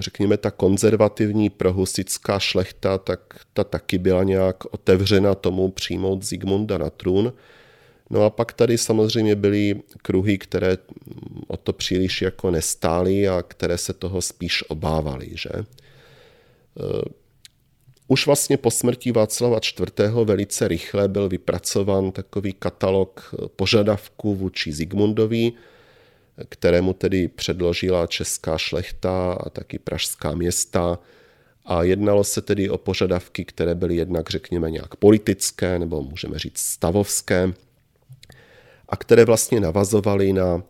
řekněme, 0.00 0.36
ta 0.36 0.50
konzervativní 0.50 1.50
prohusická 1.50 2.38
šlechta, 2.38 2.98
tak 2.98 3.20
ta 3.52 3.64
taky 3.64 3.98
byla 3.98 4.24
nějak 4.24 4.64
otevřena 4.64 5.34
tomu 5.34 5.70
přijmout 5.70 6.22
Zigmunda 6.22 6.78
na 6.78 6.90
trůn. 6.90 7.32
No 8.10 8.24
a 8.24 8.30
pak 8.30 8.52
tady 8.52 8.78
samozřejmě 8.78 9.34
byly 9.34 9.82
kruhy, 10.02 10.38
které 10.38 10.78
o 11.46 11.56
to 11.56 11.72
příliš 11.72 12.22
jako 12.22 12.50
nestály 12.50 13.28
a 13.28 13.42
které 13.42 13.78
se 13.78 13.92
toho 13.92 14.22
spíš 14.22 14.64
obávaly. 14.68 15.30
Že? 15.32 15.50
Už 18.08 18.26
vlastně 18.26 18.56
po 18.56 18.70
smrti 18.70 19.12
Václava 19.12 19.58
IV. 19.58 20.10
velice 20.24 20.68
rychle 20.68 21.08
byl 21.08 21.28
vypracován 21.28 22.12
takový 22.12 22.52
katalog 22.52 23.34
požadavků 23.56 24.34
vůči 24.34 24.72
Zigmundovi, 24.72 25.52
kterému 26.48 26.92
tedy 26.92 27.28
předložila 27.28 28.06
česká 28.06 28.58
šlechta 28.58 29.32
a 29.32 29.50
taky 29.50 29.78
pražská 29.78 30.34
města. 30.34 30.98
A 31.64 31.82
jednalo 31.82 32.24
se 32.24 32.42
tedy 32.42 32.70
o 32.70 32.78
požadavky, 32.78 33.44
které 33.44 33.74
byly 33.74 33.96
jednak, 33.96 34.30
řekněme, 34.30 34.70
nějak 34.70 34.96
politické, 34.96 35.78
nebo 35.78 36.02
můžeme 36.02 36.38
říct 36.38 36.58
stavovské, 36.58 37.52
a 38.88 38.96
které 38.96 39.24
vlastně 39.24 39.60
navazovaly 39.60 40.32
na 40.32 40.62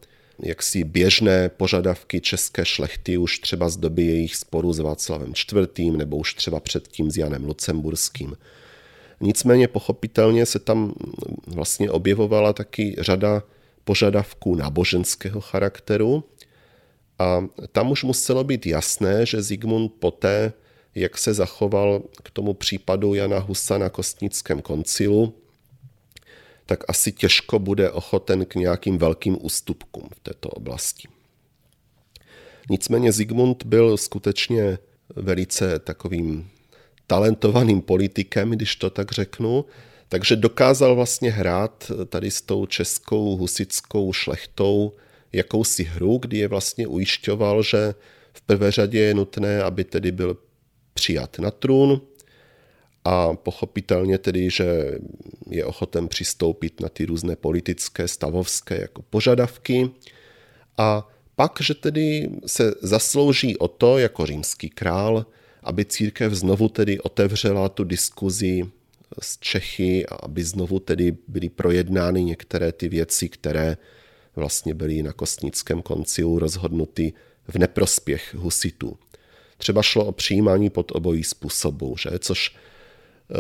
jaksi 0.43 0.85
běžné 0.85 1.49
požadavky 1.49 2.21
české 2.21 2.65
šlechty 2.65 3.19
už 3.19 3.39
třeba 3.39 3.69
z 3.69 3.77
doby 3.77 4.03
jejich 4.03 4.37
sporu 4.37 4.73
s 4.73 4.79
Václavem 4.79 5.33
IV. 5.53 5.79
nebo 5.97 6.17
už 6.17 6.35
třeba 6.35 6.61
předtím 6.61 7.11
s 7.11 7.17
Janem 7.17 7.45
Lucemburským. 7.45 8.37
Nicméně 9.21 9.69
pochopitelně 9.69 10.47
se 10.47 10.59
tam 10.59 10.95
vlastně 11.47 11.91
objevovala 11.91 12.53
taky 12.53 12.97
řada 12.99 13.43
požadavků 13.85 14.55
náboženského 14.55 15.41
charakteru 15.41 16.25
a 17.19 17.45
tam 17.73 17.91
už 17.91 18.05
muselo 18.05 18.45
být 18.45 18.67
jasné, 18.67 19.27
že 19.27 19.43
Zigmund 19.43 19.93
poté, 19.99 20.53
jak 20.95 21.19
se 21.19 21.35
zachoval 21.35 22.03
k 22.23 22.31
tomu 22.31 22.55
případu 22.55 23.15
Jana 23.15 23.39
Husa 23.39 23.79
na 23.79 23.89
Kostnickém 23.89 24.63
koncilu, 24.63 25.35
tak 26.67 26.85
asi 26.89 27.13
těžko 27.13 27.59
bude 27.59 27.91
ochoten 27.91 28.45
k 28.45 28.55
nějakým 28.55 28.99
velkým 28.99 29.39
ústupkům 29.41 30.09
v 30.15 30.21
této 30.21 30.49
oblasti. 30.49 31.09
Nicméně 32.71 33.13
Zigmund 33.13 33.65
byl 33.65 33.97
skutečně 33.97 34.79
velice 35.17 35.79
takovým 35.79 36.51
talentovaným 37.07 37.83
politikem, 37.83 38.51
když 38.51 38.77
to 38.77 38.91
tak 38.91 39.13
řeknu, 39.13 39.65
takže 40.09 40.37
dokázal 40.37 40.95
vlastně 40.95 41.31
hrát 41.31 41.91
tady 42.09 42.31
s 42.31 42.43
tou 42.43 42.67
českou 42.67 43.37
husickou 43.37 44.13
šlechtou 44.13 44.93
jakousi 45.33 45.85
hru, 45.85 46.19
kdy 46.19 46.39
je 46.39 46.49
vlastně 46.49 46.87
ujišťoval, 46.87 47.63
že 47.63 47.95
v 48.33 48.43
prvé 48.43 48.71
řadě 48.71 48.99
je 48.99 49.15
nutné, 49.15 49.63
aby 49.63 49.85
tedy 49.85 50.13
byl 50.13 50.37
přijat 50.95 51.39
na 51.39 51.51
trůn, 51.51 52.01
a 53.07 53.35
pochopitelně 53.35 54.19
tedy, 54.19 54.51
že 54.51 54.99
je 55.51 55.65
ochoten 55.65 56.09
přistoupit 56.09 56.81
na 56.81 56.89
ty 56.89 57.05
různé 57.05 57.37
politické, 57.37 58.09
stavovské 58.09 58.81
jako 58.81 59.03
požadavky 59.03 59.91
a 60.79 61.09
pak, 61.37 61.59
že 61.61 61.75
tedy 61.75 62.31
se 62.47 62.75
zaslouží 62.83 63.57
o 63.57 63.69
to 63.69 63.99
jako 63.99 64.27
římský 64.27 64.71
král, 64.71 65.27
aby 65.63 65.85
církev 65.85 66.33
znovu 66.33 66.69
tedy 66.69 67.01
otevřela 67.01 67.69
tu 67.69 67.85
diskuzi 67.85 68.63
s 69.23 69.39
Čechy 69.39 70.07
a 70.07 70.15
aby 70.15 70.45
znovu 70.45 70.79
tedy 70.79 71.17
byly 71.29 71.49
projednány 71.49 72.25
některé 72.25 72.73
ty 72.73 72.89
věci, 72.89 73.29
které 73.29 73.77
vlastně 74.37 74.75
byly 74.75 75.03
na 75.03 75.13
Kostnickém 75.13 75.83
koncilu 75.83 76.39
rozhodnuty 76.39 77.13
v 77.49 77.59
neprospěch 77.59 78.35
husitů. 78.35 78.99
Třeba 79.59 79.83
šlo 79.83 80.05
o 80.05 80.13
přijímání 80.13 80.71
pod 80.71 80.93
obojí 80.95 81.25
způsobů, 81.25 81.97
že? 81.97 82.19
což 82.19 82.57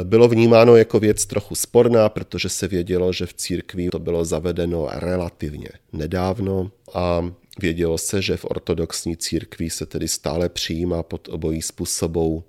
bylo 0.04 0.28
vnímáno 0.28 0.76
jako 0.76 1.00
věc 1.00 1.26
trochu 1.26 1.54
sporná, 1.54 2.08
protože 2.08 2.48
se 2.48 2.68
vědělo, 2.68 3.12
že 3.12 3.26
v 3.26 3.34
církvi 3.34 3.88
to 3.88 3.98
bylo 3.98 4.24
zavedeno 4.24 4.88
relativně 4.92 5.68
nedávno 5.92 6.70
a 6.94 7.30
vědělo 7.60 7.98
se, 7.98 8.22
že 8.22 8.36
v 8.36 8.44
ortodoxní 8.44 9.16
církvi 9.16 9.70
se 9.70 9.86
tedy 9.86 10.08
stále 10.08 10.48
přijímá 10.48 11.02
pod 11.02 11.28
obojí 11.28 11.62
způsobou. 11.62 12.42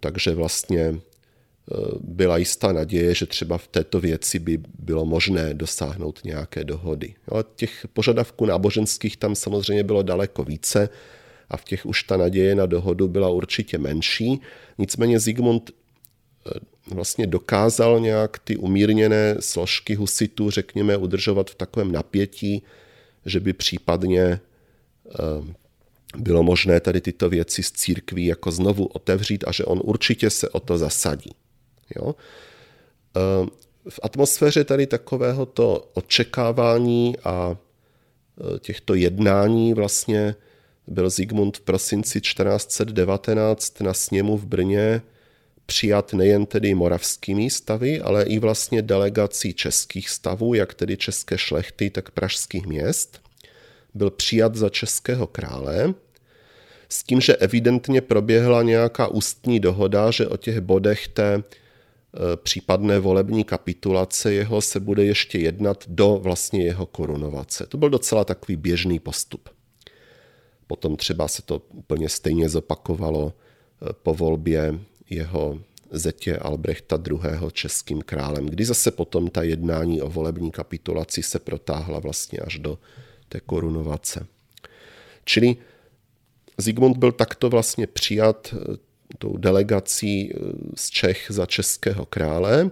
Takže 0.00 0.34
vlastně 0.34 1.00
byla 2.00 2.36
jistá 2.36 2.72
naděje, 2.72 3.14
že 3.14 3.26
třeba 3.26 3.58
v 3.58 3.68
této 3.68 4.00
věci 4.00 4.38
by 4.38 4.58
bylo 4.78 5.06
možné 5.06 5.54
dosáhnout 5.54 6.20
nějaké 6.24 6.64
dohody. 6.64 7.14
Ale 7.28 7.44
těch 7.56 7.86
požadavků 7.92 8.46
náboženských 8.46 9.16
tam 9.16 9.34
samozřejmě 9.34 9.84
bylo 9.84 10.02
daleko 10.02 10.44
více 10.44 10.88
a 11.48 11.56
v 11.56 11.64
těch 11.64 11.86
už 11.86 12.02
ta 12.02 12.16
naděje 12.16 12.54
na 12.54 12.66
dohodu 12.66 13.08
byla 13.08 13.28
určitě 13.28 13.78
menší. 13.78 14.40
Nicméně 14.78 15.20
Zigmund 15.20 15.70
vlastně 16.86 17.26
dokázal 17.26 18.00
nějak 18.00 18.38
ty 18.38 18.56
umírněné 18.56 19.36
složky 19.40 19.94
husitů, 19.94 20.50
řekněme, 20.50 20.96
udržovat 20.96 21.50
v 21.50 21.54
takovém 21.54 21.92
napětí, 21.92 22.62
že 23.26 23.40
by 23.40 23.52
případně 23.52 24.22
eh, 24.22 24.40
bylo 26.16 26.42
možné 26.42 26.80
tady 26.80 27.00
tyto 27.00 27.28
věci 27.28 27.62
z 27.62 27.72
církví 27.72 28.26
jako 28.26 28.50
znovu 28.50 28.86
otevřít 28.86 29.44
a 29.46 29.52
že 29.52 29.64
on 29.64 29.80
určitě 29.84 30.30
se 30.30 30.48
o 30.48 30.60
to 30.60 30.78
zasadí. 30.78 31.30
Jo? 31.96 32.14
Eh, 33.16 33.46
v 33.88 34.00
atmosféře 34.02 34.64
tady 34.64 34.86
takovéhoto 34.86 35.90
očekávání 35.94 37.18
a 37.24 37.56
těchto 38.60 38.94
jednání 38.94 39.74
vlastně 39.74 40.34
byl 40.86 41.10
Zigmund 41.10 41.56
v 41.56 41.60
prosinci 41.60 42.20
1419 42.20 43.80
na 43.80 43.94
sněmu 43.94 44.36
v 44.38 44.46
Brně 44.46 45.02
přijat 45.66 46.12
nejen 46.12 46.46
tedy 46.46 46.74
moravskými 46.74 47.50
stavy, 47.50 48.00
ale 48.00 48.24
i 48.24 48.38
vlastně 48.38 48.82
delegací 48.82 49.54
českých 49.54 50.10
stavů, 50.10 50.54
jak 50.54 50.74
tedy 50.74 50.96
české 50.96 51.38
šlechty, 51.38 51.90
tak 51.90 52.10
pražských 52.10 52.66
měst. 52.66 53.20
Byl 53.94 54.10
přijat 54.10 54.54
za 54.56 54.68
českého 54.68 55.26
krále, 55.26 55.94
s 56.92 57.02
tím, 57.02 57.20
že 57.20 57.36
evidentně 57.36 58.00
proběhla 58.00 58.62
nějaká 58.62 59.08
ústní 59.08 59.60
dohoda, 59.60 60.10
že 60.10 60.28
o 60.28 60.36
těch 60.36 60.60
bodech 60.60 61.08
té 61.08 61.34
e, 61.34 61.42
případné 62.36 62.98
volební 62.98 63.44
kapitulace 63.44 64.32
jeho 64.32 64.60
se 64.60 64.80
bude 64.80 65.04
ještě 65.04 65.38
jednat 65.38 65.84
do 65.88 66.18
vlastně 66.22 66.64
jeho 66.64 66.86
korunovace. 66.86 67.66
To 67.66 67.78
byl 67.78 67.90
docela 67.90 68.24
takový 68.24 68.56
běžný 68.56 68.98
postup. 68.98 69.48
Potom 70.66 70.96
třeba 70.96 71.28
se 71.28 71.42
to 71.42 71.62
úplně 71.68 72.08
stejně 72.08 72.48
zopakovalo 72.48 73.32
e, 73.32 73.92
po 73.92 74.14
volbě 74.14 74.78
jeho 75.10 75.58
zetě 75.90 76.36
Albrechta 76.36 76.98
II. 77.10 77.18
českým 77.52 78.02
králem, 78.02 78.46
kdy 78.46 78.64
zase 78.64 78.90
potom 78.90 79.30
ta 79.30 79.42
jednání 79.42 80.02
o 80.02 80.10
volební 80.10 80.50
kapitulaci 80.50 81.22
se 81.22 81.38
protáhla 81.38 81.98
vlastně 81.98 82.38
až 82.38 82.58
do 82.58 82.78
té 83.28 83.40
korunovace. 83.40 84.26
Čili 85.24 85.56
Zigmund 86.58 86.96
byl 86.96 87.12
takto 87.12 87.48
vlastně 87.48 87.86
přijat 87.86 88.54
e, 88.54 88.76
tou 89.18 89.36
delegací 89.36 90.32
e, 90.32 90.36
z 90.76 90.90
Čech 90.90 91.26
za 91.28 91.46
českého 91.46 92.06
krále, 92.06 92.70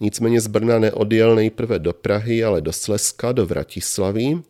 nicméně 0.00 0.40
z 0.40 0.46
Brna 0.46 0.78
neodjel 0.78 1.34
nejprve 1.34 1.78
do 1.78 1.92
Prahy, 1.92 2.44
ale 2.44 2.60
do 2.60 2.72
Slezska, 2.72 3.32
do 3.32 3.46
Vratislavy, 3.46 4.42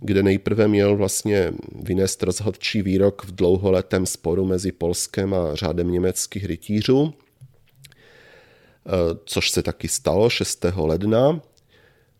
kde 0.00 0.22
nejprve 0.22 0.68
měl 0.68 0.96
vlastně 0.96 1.52
vynést 1.82 2.22
rozhodčí 2.22 2.82
výrok 2.82 3.24
v 3.24 3.34
dlouholetém 3.34 4.06
sporu 4.06 4.44
mezi 4.44 4.72
Polskem 4.72 5.34
a 5.34 5.54
řádem 5.54 5.90
německých 5.90 6.44
rytířů, 6.44 7.14
eh, 7.14 8.90
což 9.24 9.50
se 9.50 9.62
taky 9.62 9.88
stalo 9.88 10.30
6. 10.30 10.86
ledna. 10.86 11.40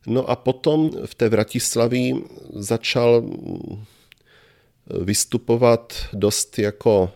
No 0.06 0.30
a 0.30 0.36
potom 0.36 0.90
v 1.06 1.14
té 1.14 1.28
Vratislaví 1.28 2.24
začal 2.52 3.22
vystupovat 5.00 5.94
dost 6.12 6.58
jako 6.58 7.10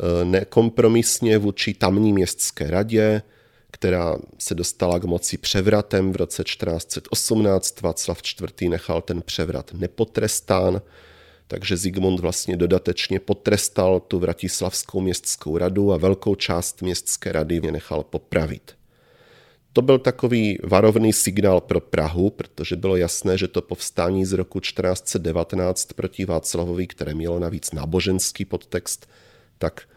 eh, 0.00 0.24
nekompromisně 0.24 1.38
vůči 1.38 1.74
tamní 1.74 2.12
městské 2.12 2.70
radě, 2.70 3.22
která 3.70 4.16
se 4.38 4.54
dostala 4.54 4.98
k 4.98 5.04
moci 5.04 5.38
převratem 5.38 6.12
v 6.12 6.16
roce 6.16 6.44
1418. 6.44 7.80
Václav 7.80 8.20
IV. 8.42 8.68
nechal 8.68 9.02
ten 9.02 9.22
převrat 9.22 9.70
nepotrestán, 9.74 10.82
takže 11.48 11.76
Zigmund 11.76 12.20
vlastně 12.20 12.56
dodatečně 12.56 13.20
potrestal 13.20 14.00
tu 14.00 14.18
Vratislavskou 14.18 15.00
městskou 15.00 15.58
radu 15.58 15.92
a 15.92 15.96
velkou 15.96 16.34
část 16.34 16.82
městské 16.82 17.32
rady 17.32 17.60
mě 17.60 17.72
nechal 17.72 18.02
popravit. 18.02 18.76
To 19.72 19.82
byl 19.82 19.98
takový 19.98 20.58
varovný 20.62 21.12
signál 21.12 21.60
pro 21.60 21.80
Prahu, 21.80 22.30
protože 22.30 22.76
bylo 22.76 22.96
jasné, 22.96 23.38
že 23.38 23.48
to 23.48 23.62
povstání 23.62 24.24
z 24.24 24.32
roku 24.32 24.60
1419 24.60 25.92
proti 25.92 26.24
Václavovi, 26.24 26.86
které 26.86 27.14
mělo 27.14 27.38
navíc 27.38 27.72
náboženský 27.72 28.44
podtext, 28.44 29.08
tak 29.58 29.88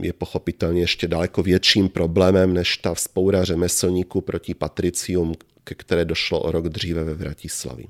je 0.00 0.12
pochopitelně 0.12 0.80
ještě 0.80 1.08
daleko 1.08 1.42
větším 1.42 1.88
problémem 1.88 2.54
než 2.54 2.76
ta 2.76 2.94
vzpoura 2.94 3.44
řemeslníků 3.44 4.20
proti 4.20 4.54
patricium, 4.54 5.34
ke 5.64 5.74
které 5.74 6.04
došlo 6.04 6.40
o 6.40 6.52
rok 6.52 6.68
dříve 6.68 7.04
ve 7.04 7.14
Vratislavi. 7.14 7.86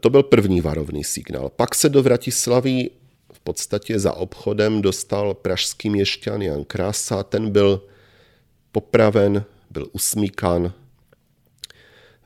To 0.00 0.10
byl 0.10 0.22
první 0.22 0.60
varovný 0.60 1.04
signál. 1.04 1.50
Pak 1.56 1.74
se 1.74 1.88
do 1.88 2.02
Vratislavy 2.02 2.90
v 3.32 3.40
podstatě 3.40 3.98
za 3.98 4.12
obchodem 4.12 4.82
dostal 4.82 5.34
pražský 5.34 5.90
měšťan 5.90 6.42
Jan 6.42 6.64
Krása. 6.64 7.22
Ten 7.22 7.50
byl 7.50 7.82
popraven, 8.72 9.44
byl 9.70 9.88
usmíkan 9.92 10.72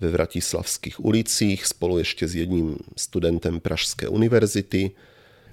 ve 0.00 0.08
vratislavských 0.08 1.04
ulicích 1.04 1.66
spolu 1.66 1.98
ještě 1.98 2.28
s 2.28 2.34
jedním 2.34 2.76
studentem 2.96 3.60
Pražské 3.60 4.08
univerzity. 4.08 4.90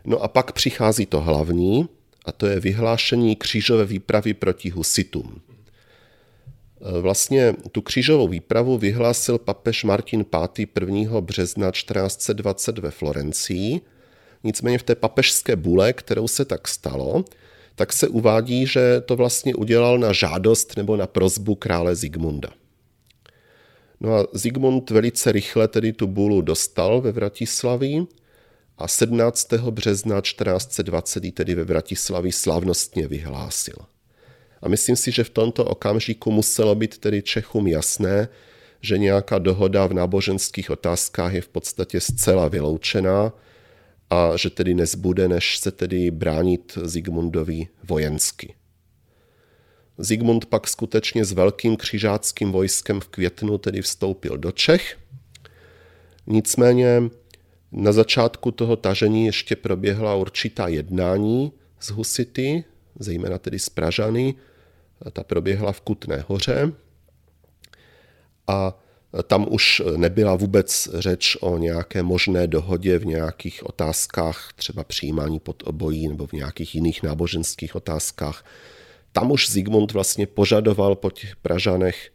No 0.06 0.20
a 0.20 0.28
pak 0.28 0.52
přichází 0.52 1.06
to 1.06 1.22
hlavní, 1.22 1.90
a 2.26 2.32
to 2.32 2.48
je 2.48 2.60
vyhlášení 2.60 3.36
křížové 3.36 3.86
výpravy 3.86 4.34
proti 4.34 4.70
husitům. 4.70 5.42
E, 6.82 7.02
vlastně 7.02 7.54
tu 7.72 7.82
křížovou 7.82 8.28
výpravu 8.28 8.78
vyhlásil 8.78 9.38
papež 9.38 9.84
Martin 9.84 10.26
V. 10.34 10.50
1. 10.82 11.22
března 11.22 11.72
1420 11.72 12.78
ve 12.78 12.92
Florencii. 12.92 13.82
Nicméně 14.44 14.78
v 14.78 14.84
té 14.84 14.96
papežské 14.96 15.56
bule, 15.56 15.94
kterou 15.94 16.28
se 16.28 16.46
tak 16.46 16.68
stalo, 16.68 17.26
tak 17.76 17.94
se 17.94 18.08
uvádí, 18.08 18.68
že 18.68 19.02
to 19.02 19.16
vlastně 19.16 19.56
udělal 19.56 19.98
na 19.98 20.14
žádost 20.14 20.78
nebo 20.78 20.98
na 20.98 21.08
prozbu 21.08 21.56
krále 21.56 21.96
Zigmunda. 21.96 22.50
No 24.00 24.16
a 24.16 24.28
Zigmund 24.34 24.90
velice 24.90 25.32
rychle 25.32 25.68
tedy 25.68 25.94
tu 25.94 26.08
bulu 26.08 26.42
dostal 26.42 27.02
ve 27.02 27.12
Vratislaví 27.12 28.08
a 28.78 28.88
17. 28.88 29.54
března 29.54 30.22
1420 30.22 31.32
tedy 31.32 31.56
ve 31.56 31.64
Vratislavi 31.64 32.32
slavnostně 32.32 33.08
vyhlásil. 33.08 33.76
A 34.62 34.70
myslím 34.70 34.96
si, 34.96 35.12
že 35.12 35.24
v 35.24 35.30
tomto 35.30 35.66
okamžiku 35.66 36.32
muselo 36.32 36.76
být 36.76 36.98
tedy 36.98 37.22
Čechům 37.22 37.68
jasné, 37.68 38.28
že 38.82 38.98
nějaká 38.98 39.40
dohoda 39.40 39.88
v 39.88 39.94
náboženských 39.94 40.70
otázkách 40.70 41.34
je 41.34 41.42
v 41.42 41.48
podstatě 41.48 42.02
zcela 42.02 42.48
vyloučená 42.48 43.34
a 44.10 44.38
že 44.38 44.50
tedy 44.50 44.74
nezbude, 44.74 45.28
než 45.28 45.58
se 45.58 45.72
tedy 45.72 46.12
bránit 46.12 46.78
Zigmundovi 46.84 47.68
vojensky. 47.84 48.56
Zigmund 49.98 50.46
pak 50.46 50.68
skutečně 50.68 51.26
s 51.26 51.32
velkým 51.32 51.78
křižáckým 51.78 52.52
vojskem 52.52 53.00
v 53.00 53.08
květnu 53.08 53.58
tedy 53.58 53.82
vstoupil 53.82 54.38
do 54.38 54.52
Čech. 54.52 54.98
Nicméně 56.28 57.04
na 57.76 57.92
začátku 57.92 58.52
toho 58.52 58.76
tažení 58.76 59.26
ještě 59.26 59.56
proběhla 59.56 60.16
určitá 60.16 60.68
jednání 60.68 61.52
z 61.80 61.90
Husity, 61.90 62.64
zejména 63.00 63.38
tedy 63.38 63.60
z 63.60 63.70
Pražany. 63.70 64.36
Ta 65.12 65.24
proběhla 65.24 65.72
v 65.72 65.82
Kutné 65.82 66.26
hoře 66.28 66.72
a 68.48 68.80
tam 69.24 69.46
už 69.50 69.82
nebyla 69.98 70.36
vůbec 70.36 70.90
řeč 70.94 71.38
o 71.42 71.58
nějaké 71.58 72.04
možné 72.04 72.48
dohodě 72.48 73.00
v 73.00 73.06
nějakých 73.06 73.66
otázkách, 73.66 74.54
třeba 74.56 74.84
přijímání 74.84 75.40
pod 75.40 75.64
obojí 75.66 76.08
nebo 76.08 76.28
v 76.28 76.34
nějakých 76.34 76.76
jiných 76.76 77.04
náboženských 77.04 77.76
otázkách. 77.76 78.46
Tam 79.12 79.32
už 79.32 79.50
Zigmund 79.52 79.92
vlastně 79.92 80.28
požadoval 80.28 80.96
po 80.96 81.12
těch 81.12 81.36
Pražanech 81.36 82.12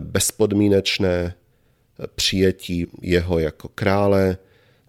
bezpodmínečné 0.00 1.34
přijetí 2.14 2.86
jeho 3.02 3.38
jako 3.38 3.68
krále, 3.68 4.38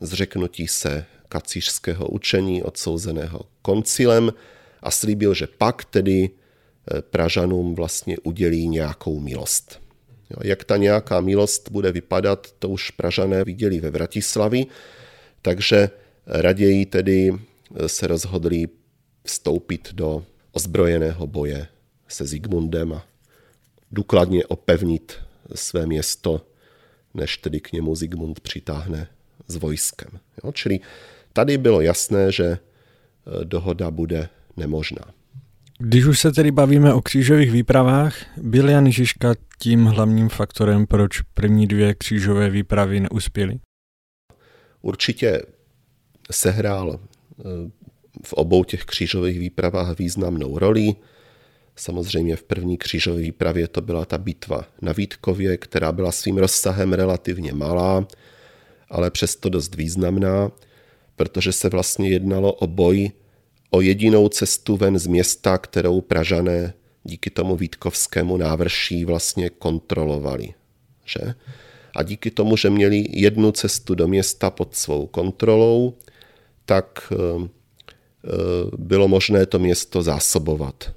zřeknutí 0.02 0.68
se 0.68 1.06
kacířského 1.30 2.08
učení 2.08 2.64
odsouzeného 2.64 3.42
koncilem 3.62 4.34
a 4.82 4.92
slíbil, 4.92 5.34
že 5.34 5.48
pak 5.48 5.86
tedy 5.86 6.30
eh, 6.30 7.02
Pražanům 7.02 7.76
vlastně 7.76 8.18
udělí 8.24 8.68
nějakou 8.68 9.20
milost. 9.20 9.82
Jak 10.44 10.64
ta 10.64 10.78
nějaká 10.78 11.22
milost 11.22 11.72
bude 11.72 11.92
vypadat, 11.92 12.52
to 12.60 12.70
už 12.70 12.92
Pražané 12.92 13.44
viděli 13.44 13.80
ve 13.80 13.92
Vratislavi, 13.92 14.66
takže 15.42 15.90
raději 16.26 16.86
tedy 16.86 17.32
eh, 17.32 17.90
se 17.90 18.08
rozhodli 18.08 18.68
vstoupit 19.24 19.94
do 19.94 20.26
ozbrojeného 20.52 21.28
boje 21.28 21.68
se 22.08 22.26
Zigmundem 22.26 22.94
a 22.94 23.06
důkladně 23.92 24.46
opevnit 24.46 25.14
své 25.56 25.86
město, 25.86 26.42
než 27.14 27.38
tedy 27.38 27.60
k 27.60 27.72
němu 27.72 27.96
Zigmund 27.96 28.40
přitáhne 28.40 29.08
s 29.52 29.56
vojskem. 29.56 30.20
Jo? 30.44 30.52
Čili 30.52 30.80
tady 31.34 31.58
bylo 31.58 31.82
jasné, 31.82 32.32
že 32.32 32.46
e, 32.46 32.60
dohoda 33.44 33.92
bude 33.92 34.30
nemožná. 34.58 35.06
Když 35.84 36.06
už 36.06 36.20
se 36.20 36.32
tedy 36.32 36.52
bavíme 36.52 36.94
o 36.94 37.02
křížových 37.02 37.52
výpravách, 37.52 38.16
byl 38.38 38.70
Jan 38.70 38.92
Žižka 38.92 39.36
tím 39.60 39.86
hlavním 39.86 40.30
faktorem, 40.30 40.88
proč 40.88 41.22
první 41.22 41.68
dvě 41.68 41.94
křížové 41.94 42.50
výpravy 42.50 43.00
neuspěly? 43.00 43.60
Určitě 44.82 45.42
sehrál 46.32 47.00
eh, 47.00 47.44
v 48.24 48.34
obou 48.34 48.64
těch 48.64 48.86
křížových 48.86 49.40
výpravách 49.40 50.00
významnou 50.00 50.60
roli. 50.60 50.96
Samozřejmě 51.76 52.36
v 52.36 52.44
první 52.44 52.78
křížové 52.78 53.22
výpravě 53.22 53.68
to 53.68 53.82
byla 53.82 54.06
ta 54.06 54.18
bitva 54.18 54.66
na 54.82 54.92
Vítkově, 54.92 55.58
která 55.58 55.92
byla 55.92 56.12
svým 56.12 56.38
rozsahem 56.38 56.94
relativně 56.94 57.54
malá, 57.54 58.08
ale 58.92 59.12
přesto 59.12 59.50
dost 59.50 59.76
významná, 59.76 60.52
protože 61.16 61.52
se 61.52 61.70
vlastně 61.70 62.10
jednalo 62.10 62.54
o 62.54 62.68
boj 62.68 63.12
o 63.72 63.82
jedinou 63.82 64.30
cestu 64.30 64.78
ven 64.78 65.00
z 65.00 65.08
města, 65.08 65.58
kterou 65.58 66.02
Pražané 66.02 66.74
díky 67.04 67.30
tomu 67.30 67.56
Vítkovskému 67.56 68.38
návrší 68.38 69.06
vlastně 69.06 69.50
kontrolovali. 69.50 70.54
Že? 71.06 71.34
A 71.96 72.04
díky 72.04 72.32
tomu, 72.32 72.58
že 72.58 72.70
měli 72.70 73.06
jednu 73.10 73.52
cestu 73.52 73.96
do 73.96 74.08
města 74.08 74.50
pod 74.50 74.76
svou 74.76 75.08
kontrolou, 75.08 75.94
tak 76.66 77.14
eh, 77.14 77.16
eh, 77.46 78.30
bylo 78.78 79.08
možné 79.08 79.46
to 79.46 79.60
město 79.60 80.02
zásobovat. 80.02 80.92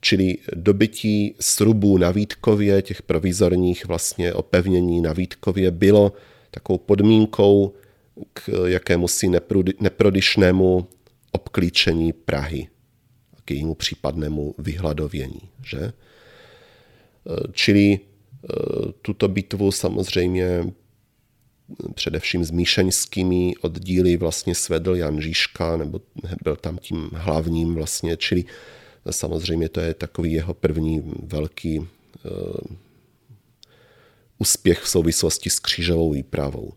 Čili 0.00 0.38
dobytí 0.54 1.34
srubů 1.40 1.98
na 1.98 2.10
Vítkově, 2.10 2.82
těch 2.82 3.02
provizorních 3.02 3.86
vlastně 3.86 4.34
opevnění 4.34 5.00
na 5.00 5.12
Vítkově, 5.12 5.70
bylo 5.70 6.12
takovou 6.52 6.78
podmínkou 6.78 7.72
k 8.32 8.50
jakému 8.66 9.08
si 9.08 9.28
neprodyšnému 9.80 10.86
obklíčení 11.32 12.12
Prahy, 12.12 12.68
k 13.44 13.50
jejímu 13.50 13.74
případnému 13.74 14.54
vyhladovění. 14.58 15.40
Že? 15.64 15.92
Čili 17.52 18.00
tuto 19.02 19.28
bitvu 19.28 19.72
samozřejmě 19.72 20.64
především 21.94 22.44
s 22.44 22.50
míšeňskými 22.50 23.54
oddíly 23.60 24.16
vlastně 24.16 24.54
svedl 24.54 24.96
Jan 24.96 25.20
Žižka, 25.20 25.76
nebo 25.76 26.00
byl 26.44 26.56
tam 26.56 26.78
tím 26.78 27.10
hlavním 27.14 27.74
vlastně, 27.74 28.16
čili 28.16 28.44
samozřejmě 29.10 29.68
to 29.68 29.80
je 29.80 29.94
takový 29.94 30.32
jeho 30.32 30.54
první 30.54 31.12
velký 31.22 31.78
uh, 31.78 31.86
úspěch 34.42 34.80
v 34.82 34.88
souvislosti 34.88 35.50
s 35.50 35.58
křížovou 35.58 36.10
výpravou. 36.12 36.72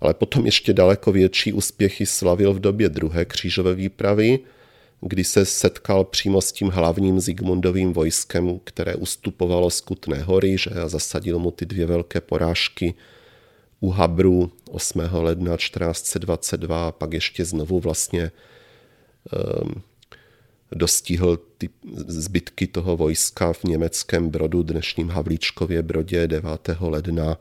Ale 0.00 0.14
potom 0.14 0.44
ještě 0.44 0.72
daleko 0.72 1.12
větší 1.12 1.52
úspěchy 1.52 2.06
slavil 2.06 2.52
v 2.54 2.60
době 2.60 2.88
druhé 2.88 3.24
křížové 3.24 3.74
výpravy, 3.74 4.38
kdy 5.00 5.24
se 5.24 5.44
setkal 5.44 6.04
přímo 6.04 6.40
s 6.40 6.52
tím 6.52 6.68
hlavním 6.68 7.20
Zigmundovým 7.20 7.92
vojskem, 7.92 8.60
které 8.64 8.94
ustupovalo 8.94 9.70
z 9.70 9.80
Kutné 9.80 10.22
hory 10.22 10.58
že 10.58 10.70
a 10.70 10.88
zasadil 10.88 11.38
mu 11.38 11.50
ty 11.50 11.66
dvě 11.66 11.86
velké 11.86 12.20
porážky 12.20 12.94
u 13.80 13.90
Habru 13.90 14.52
8. 14.70 15.00
ledna 15.12 15.56
1422 15.56 16.88
a 16.88 16.92
pak 16.92 17.12
ještě 17.12 17.44
znovu 17.44 17.80
vlastně 17.80 18.30
um, 19.32 19.82
dostihl 20.72 21.38
ty 21.58 21.68
zbytky 22.06 22.66
toho 22.66 22.96
vojska 22.96 23.52
v 23.52 23.64
německém 23.64 24.30
Brodu, 24.30 24.62
dnešním 24.62 25.08
Havlíčkově 25.08 25.82
Brodě 25.82 26.28
9. 26.28 26.50
ledna, 26.80 27.38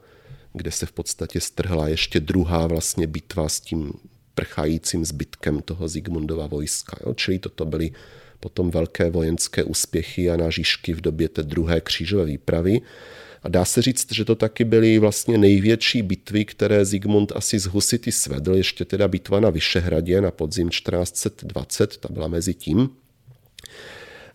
kde 0.53 0.71
se 0.71 0.85
v 0.85 0.91
podstatě 0.91 1.41
strhla 1.41 1.87
ještě 1.87 2.19
druhá 2.19 2.67
vlastně 2.67 3.07
bitva 3.07 3.49
s 3.49 3.59
tím 3.59 3.93
prchajícím 4.35 5.05
zbytkem 5.05 5.61
toho 5.61 5.87
Zigmundova 5.87 6.47
vojska. 6.47 6.97
Jo? 7.05 7.13
Čili 7.13 7.39
toto 7.39 7.65
byly 7.65 7.91
potom 8.39 8.71
velké 8.71 9.09
vojenské 9.09 9.63
úspěchy 9.63 10.29
a 10.29 10.37
nažišky 10.37 10.93
v 10.93 11.01
době 11.01 11.29
té 11.29 11.43
druhé 11.43 11.81
křížové 11.81 12.25
výpravy. 12.25 12.81
A 13.43 13.49
dá 13.49 13.65
se 13.65 13.81
říct, 13.81 14.13
že 14.13 14.25
to 14.25 14.35
taky 14.35 14.63
byly 14.63 14.99
vlastně 14.99 15.37
největší 15.37 16.01
bitvy, 16.01 16.45
které 16.45 16.85
Zigmund 16.85 17.31
asi 17.35 17.59
z 17.59 17.65
Husity 17.65 18.11
svedl, 18.11 18.55
ještě 18.55 18.85
teda 18.85 19.07
bitva 19.07 19.39
na 19.39 19.49
Vyšehradě 19.49 20.21
na 20.21 20.31
podzim 20.31 20.69
1420, 20.69 21.97
ta 21.97 22.09
byla 22.11 22.27
mezi 22.27 22.53
tím. 22.53 22.89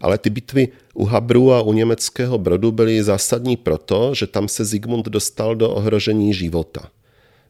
Ale 0.01 0.19
ty 0.19 0.31
bitvy 0.31 0.69
u 0.95 1.05
Habru 1.05 1.53
a 1.53 1.63
u 1.63 1.73
německého 1.73 2.39
Brodu 2.39 2.73
byly 2.73 3.03
zásadní 3.03 3.57
proto, 3.57 4.15
že 4.15 4.27
tam 4.27 4.49
se 4.49 4.65
Zigmund 4.65 5.07
dostal 5.07 5.57
do 5.57 5.71
ohrožení 5.71 6.35
života. 6.35 6.91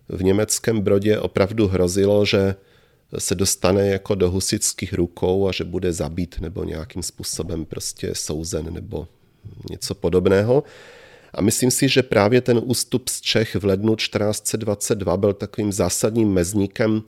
V 0.08 0.22
německém 0.22 0.80
Brodě 0.80 1.18
opravdu 1.18 1.68
hrozilo, 1.68 2.24
že 2.24 2.54
se 3.18 3.34
dostane 3.34 3.88
jako 3.88 4.14
do 4.14 4.30
husických 4.30 4.92
rukou 4.92 5.48
a 5.48 5.52
že 5.52 5.64
bude 5.64 5.92
zabít 5.92 6.40
nebo 6.40 6.64
nějakým 6.64 7.02
způsobem 7.02 7.64
prostě 7.64 8.14
souzen 8.14 8.74
nebo 8.74 9.08
něco 9.70 9.94
podobného. 9.94 10.62
A 11.34 11.42
myslím 11.42 11.70
si, 11.70 11.88
že 11.88 12.02
právě 12.02 12.40
ten 12.40 12.60
ústup 12.64 13.08
z 13.08 13.20
Čech 13.20 13.56
v 13.56 13.64
lednu 13.64 13.96
1422 13.96 15.16
byl 15.16 15.32
takovým 15.32 15.72
zásadním 15.72 16.32
mezníkem 16.32 17.02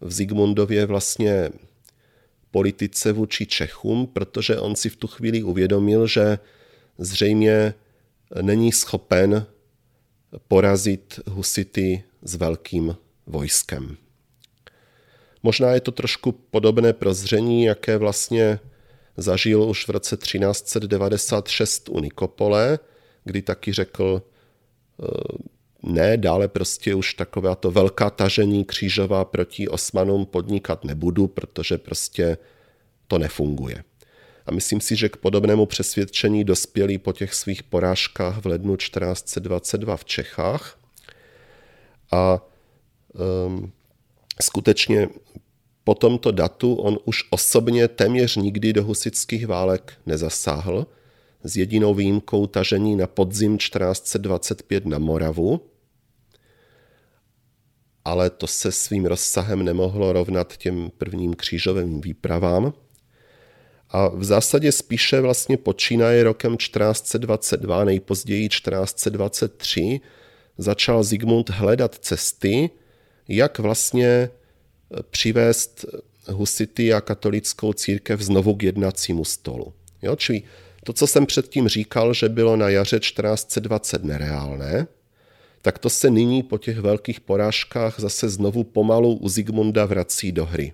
v 0.00 0.12
Zigmundově 0.12 0.86
vlastně 0.86 1.50
politice 2.50 3.12
vůči 3.12 3.46
Čechům, 3.46 4.06
protože 4.06 4.58
on 4.58 4.76
si 4.76 4.88
v 4.88 4.96
tu 4.96 5.06
chvíli 5.06 5.42
uvědomil, 5.42 6.06
že 6.06 6.38
zřejmě 6.98 7.74
není 8.42 8.72
schopen 8.72 9.46
porazit 10.48 11.20
husity 11.26 12.04
s 12.22 12.34
velkým 12.34 12.96
vojskem. 13.26 13.96
Možná 15.42 15.72
je 15.72 15.80
to 15.80 15.92
trošku 15.92 16.32
podobné 16.32 16.92
prozření, 16.92 17.64
jaké 17.64 17.96
vlastně 17.96 18.60
zažil 19.16 19.62
už 19.62 19.88
v 19.88 19.90
roce 19.90 20.16
1396 20.16 21.88
u 21.88 22.00
Nikopole, 22.00 22.78
kdy 23.24 23.42
taky 23.42 23.72
řekl, 23.72 24.22
eh, 25.02 25.06
ne, 25.82 26.16
dále 26.16 26.48
prostě 26.48 26.94
už 26.94 27.14
taková 27.14 27.54
to 27.54 27.70
velká 27.70 28.10
tažení 28.10 28.64
křížová 28.64 29.24
proti 29.24 29.68
Osmanům 29.68 30.26
podnikat 30.26 30.84
nebudu, 30.84 31.26
protože 31.26 31.78
prostě 31.78 32.38
to 33.06 33.18
nefunguje. 33.18 33.84
A 34.46 34.50
myslím 34.50 34.80
si, 34.80 34.96
že 34.96 35.08
k 35.08 35.16
podobnému 35.16 35.66
přesvědčení 35.66 36.44
dospěli 36.44 36.98
po 36.98 37.12
těch 37.12 37.34
svých 37.34 37.62
porážkách 37.62 38.38
v 38.38 38.46
lednu 38.46 38.76
1422 38.76 39.96
v 39.96 40.04
Čechách. 40.04 40.78
A 42.12 42.46
um, 43.46 43.72
skutečně 44.42 45.08
po 45.84 45.94
tomto 45.94 46.30
datu 46.30 46.74
on 46.74 46.98
už 47.04 47.24
osobně 47.30 47.88
téměř 47.88 48.36
nikdy 48.36 48.72
do 48.72 48.84
husických 48.84 49.46
válek 49.46 49.92
nezasáhl, 50.06 50.86
s 51.44 51.56
jedinou 51.56 51.94
výjimkou 51.94 52.46
tažení 52.46 52.96
na 52.96 53.06
podzim 53.06 53.58
1425 53.58 54.86
na 54.86 54.98
Moravu, 54.98 55.60
ale 58.04 58.30
to 58.30 58.46
se 58.46 58.72
svým 58.72 59.06
rozsahem 59.06 59.62
nemohlo 59.64 60.12
rovnat 60.12 60.56
těm 60.56 60.90
prvním 60.98 61.34
křížovým 61.34 62.00
výpravám. 62.00 62.72
A 63.90 64.08
v 64.08 64.24
zásadě 64.24 64.72
spíše 64.72 65.20
vlastně 65.20 65.56
počínaje 65.56 66.24
rokem 66.24 66.56
1422, 66.56 67.84
nejpozději 67.84 68.48
1423, 68.48 70.00
začal 70.58 71.02
Zigmund 71.02 71.50
hledat 71.50 71.94
cesty, 71.94 72.70
jak 73.28 73.58
vlastně 73.58 74.30
přivést 75.10 75.84
husity 76.28 76.92
a 76.92 77.00
katolickou 77.00 77.72
církev 77.72 78.20
znovu 78.20 78.54
k 78.54 78.62
jednacímu 78.62 79.24
stolu. 79.24 79.72
Jo, 80.02 80.16
čili 80.16 80.42
to, 80.88 80.92
co 80.92 81.06
jsem 81.06 81.26
předtím 81.26 81.68
říkal, 81.68 82.14
že 82.14 82.28
bylo 82.28 82.56
na 82.56 82.68
jaře 82.68 83.00
1420 83.00 84.04
nereálné, 84.04 84.86
tak 85.62 85.78
to 85.78 85.90
se 85.90 86.10
nyní 86.10 86.42
po 86.42 86.58
těch 86.58 86.78
velkých 86.78 87.20
porážkách 87.20 88.00
zase 88.00 88.28
znovu 88.28 88.64
pomalu 88.64 89.14
u 89.16 89.28
Zigmunda 89.28 89.84
vrací 89.84 90.32
do 90.32 90.46
hry. 90.46 90.72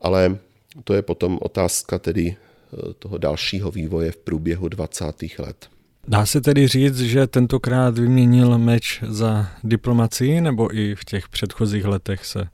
Ale 0.00 0.38
to 0.84 0.94
je 0.94 1.02
potom 1.02 1.38
otázka 1.42 1.98
tedy 1.98 2.36
eh, 2.36 2.94
toho 2.98 3.18
dalšího 3.18 3.70
vývoje 3.70 4.12
v 4.12 4.16
průběhu 4.16 4.68
20. 4.68 5.04
let. 5.38 5.68
Dá 6.08 6.26
se 6.26 6.40
tedy 6.40 6.68
říct, 6.68 7.00
že 7.00 7.26
tentokrát 7.26 7.98
vyměnil 7.98 8.58
meč 8.58 9.02
za 9.08 9.48
diplomacii, 9.62 10.40
nebo 10.40 10.76
i 10.76 10.94
v 10.94 11.04
těch 11.04 11.28
předchozích 11.28 11.84
letech 11.84 12.26
se 12.26 12.48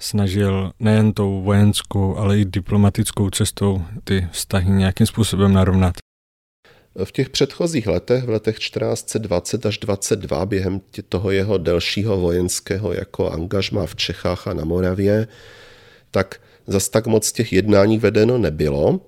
snažil 0.00 0.72
nejen 0.78 1.12
tou 1.12 1.42
vojenskou, 1.42 2.16
ale 2.16 2.38
i 2.38 2.44
diplomatickou 2.44 3.30
cestou 3.30 3.82
ty 4.04 4.28
vztahy 4.32 4.70
nějakým 4.70 5.06
způsobem 5.06 5.52
narovnat? 5.52 5.94
V 7.04 7.12
těch 7.12 7.30
předchozích 7.30 7.86
letech, 7.86 8.24
v 8.24 8.28
letech 8.28 8.58
1420 8.58 9.66
až 9.66 9.78
22, 9.78 10.46
během 10.46 10.80
toho 11.08 11.30
jeho 11.30 11.58
delšího 11.58 12.20
vojenského 12.20 12.92
jako 12.92 13.30
angažma 13.30 13.86
v 13.86 13.96
Čechách 13.96 14.46
a 14.46 14.54
na 14.54 14.64
Moravě, 14.64 15.28
tak 16.10 16.40
zas 16.66 16.88
tak 16.88 17.06
moc 17.06 17.32
těch 17.32 17.52
jednání 17.52 17.98
vedeno 17.98 18.38
nebylo. 18.38 19.00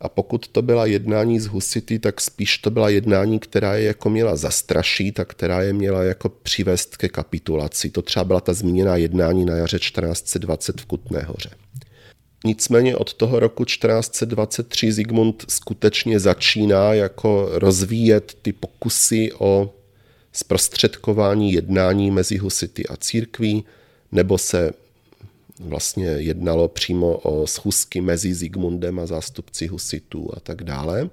A 0.00 0.08
pokud 0.08 0.48
to 0.48 0.62
byla 0.62 0.86
jednání 0.86 1.40
z 1.40 1.46
Husity, 1.46 1.98
tak 1.98 2.20
spíš 2.20 2.58
to 2.58 2.70
byla 2.70 2.88
jednání, 2.88 3.38
která 3.38 3.74
je 3.74 3.84
jako 3.84 4.10
měla 4.10 4.36
zastrašit 4.36 5.20
a 5.20 5.24
která 5.24 5.62
je 5.62 5.72
měla 5.72 6.02
jako 6.02 6.28
přivést 6.28 6.96
ke 6.96 7.08
kapitulaci. 7.08 7.90
To 7.90 8.02
třeba 8.02 8.24
byla 8.24 8.40
ta 8.40 8.52
zmíněná 8.52 8.96
jednání 8.96 9.44
na 9.44 9.56
jaře 9.56 9.78
1420 9.78 10.80
v 10.80 10.84
Kutné 10.84 11.22
hoře. 11.22 11.50
Nicméně 12.44 12.96
od 12.96 13.14
toho 13.14 13.40
roku 13.40 13.64
1423 13.64 14.92
Zigmund 14.92 15.44
skutečně 15.48 16.20
začíná 16.20 16.94
jako 16.94 17.48
rozvíjet 17.52 18.36
ty 18.42 18.52
pokusy 18.52 19.32
o 19.38 19.74
zprostředkování 20.32 21.52
jednání 21.52 22.10
mezi 22.10 22.36
husity 22.36 22.86
a 22.86 22.96
církví, 22.96 23.64
nebo 24.12 24.38
se 24.38 24.72
vlastně 25.60 26.06
jednalo 26.06 26.68
přímo 26.68 27.18
o 27.18 27.46
schůzky 27.46 28.00
mezi 28.00 28.34
Zigmundem 28.34 28.98
a 28.98 29.06
zástupci 29.06 29.66
husitů 29.66 30.30
a 30.36 30.40
tak 30.40 30.64
dále. 30.64 31.10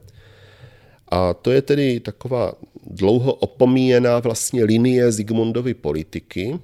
A 1.07 1.33
to 1.33 1.51
je 1.51 1.61
tedy 1.61 1.99
taková 1.99 2.53
dlouho 2.85 3.33
opomíjená 3.33 4.19
vlastně 4.19 4.63
linie 4.63 5.11
Zigmundovy 5.11 5.73
politiky, 5.73 6.59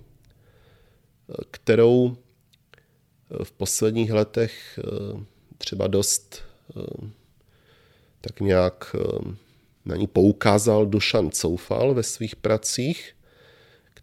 kterou 1.52 2.18
v 3.44 3.52
posledních 3.52 4.12
letech 4.12 4.80
eh, 4.80 5.24
třeba 5.58 5.88
dost 5.88 6.42
eh, 6.78 7.08
tak 8.22 8.42
nějak 8.42 8.96
eh, 9.00 9.36
na 9.86 9.96
ní 9.96 10.08
poukázal 10.08 10.86
Dušan 10.86 11.32
Coufal 11.32 11.94
ve 11.94 12.04
svých 12.04 12.36
pracích, 12.36 13.16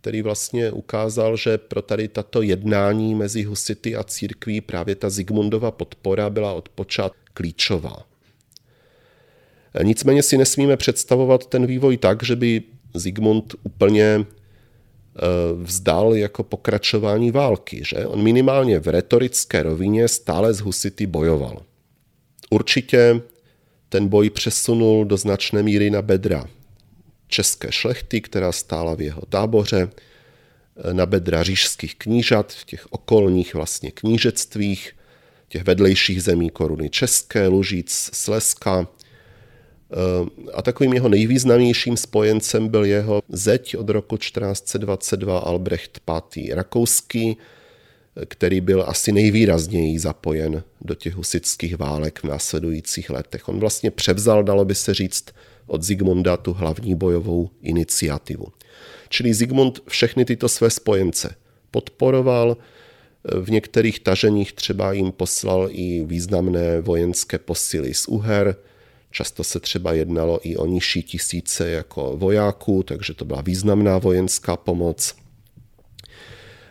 který 0.00 0.22
vlastně 0.22 0.70
ukázal, 0.70 1.36
že 1.36 1.58
pro 1.58 1.82
tady 1.82 2.08
tato 2.08 2.42
jednání 2.42 3.14
mezi 3.14 3.42
husity 3.42 3.96
a 3.96 4.04
církví 4.04 4.60
právě 4.60 4.94
ta 4.94 5.10
Zigmundova 5.10 5.70
podpora 5.70 6.30
byla 6.30 6.52
od 6.52 6.68
počátku 6.68 7.18
klíčová. 7.34 8.06
Nicméně 9.82 10.22
si 10.22 10.38
nesmíme 10.38 10.76
představovat 10.76 11.46
ten 11.46 11.66
vývoj 11.66 11.96
tak, 11.96 12.22
že 12.22 12.36
by 12.36 12.62
Zigmund 12.94 13.54
úplně 13.62 14.04
eh, 14.04 14.26
vzdal 15.62 16.14
jako 16.14 16.42
pokračování 16.42 17.30
války. 17.30 17.82
Že? 17.84 18.06
On 18.06 18.22
minimálně 18.22 18.80
v 18.80 18.88
retorické 18.88 19.62
rovině 19.62 20.08
stále 20.08 20.54
z 20.54 20.60
husity 20.60 21.06
bojoval. 21.06 21.62
Určitě 22.50 23.20
ten 23.88 24.08
boj 24.08 24.30
přesunul 24.30 25.04
do 25.04 25.16
značné 25.16 25.62
míry 25.62 25.90
na 25.90 26.02
bedra 26.02 26.44
české 27.30 27.72
šlechty, 27.72 28.20
která 28.20 28.52
stála 28.52 28.94
v 28.94 29.00
jeho 29.00 29.22
táboře, 29.28 29.88
na 30.92 31.06
bedra 31.06 31.42
říšských 31.42 31.94
knížat 31.94 32.52
v 32.52 32.64
těch 32.64 32.86
okolních 32.90 33.54
vlastně 33.54 33.90
knížectvích, 33.90 34.92
těch 35.48 35.64
vedlejších 35.64 36.22
zemí 36.22 36.50
koruny 36.50 36.90
České, 36.90 37.46
Lužic, 37.46 38.10
Slezska. 38.12 38.88
A 40.54 40.62
takovým 40.62 40.92
jeho 40.92 41.08
nejvýznamnějším 41.08 41.96
spojencem 41.96 42.68
byl 42.68 42.84
jeho 42.84 43.22
zeď 43.28 43.76
od 43.76 43.90
roku 43.90 44.16
1422 44.16 45.38
Albrecht 45.38 46.00
V. 46.06 46.54
Rakouský, 46.54 47.36
který 48.28 48.60
byl 48.60 48.84
asi 48.86 49.12
nejvýrazněji 49.12 49.98
zapojen 49.98 50.62
do 50.80 50.94
těch 50.94 51.14
husických 51.14 51.76
válek 51.76 52.18
v 52.18 52.24
následujících 52.24 53.10
letech. 53.10 53.48
On 53.48 53.60
vlastně 53.60 53.90
převzal, 53.90 54.42
dalo 54.42 54.64
by 54.64 54.74
se 54.74 54.94
říct, 54.94 55.24
od 55.66 55.82
Zigmunda 55.82 56.36
tu 56.36 56.52
hlavní 56.52 56.94
bojovou 56.94 57.50
iniciativu. 57.62 58.46
Čili 59.08 59.34
Zigmund 59.34 59.80
všechny 59.88 60.24
tyto 60.24 60.48
své 60.48 60.70
spojence 60.70 61.34
podporoval, 61.70 62.56
v 63.24 63.50
některých 63.50 64.00
taženích 64.00 64.52
třeba 64.52 64.92
jim 64.92 65.12
poslal 65.12 65.68
i 65.70 66.04
významné 66.04 66.80
vojenské 66.80 67.38
posily 67.38 67.94
z 67.94 68.08
Uher, 68.08 68.56
často 69.10 69.44
se 69.44 69.60
třeba 69.60 69.92
jednalo 69.92 70.40
i 70.42 70.56
o 70.56 70.66
nižší 70.66 71.02
tisíce 71.02 71.70
jako 71.70 72.16
vojáků, 72.16 72.82
takže 72.82 73.14
to 73.14 73.24
byla 73.24 73.40
významná 73.40 73.98
vojenská 73.98 74.56
pomoc. 74.56 75.14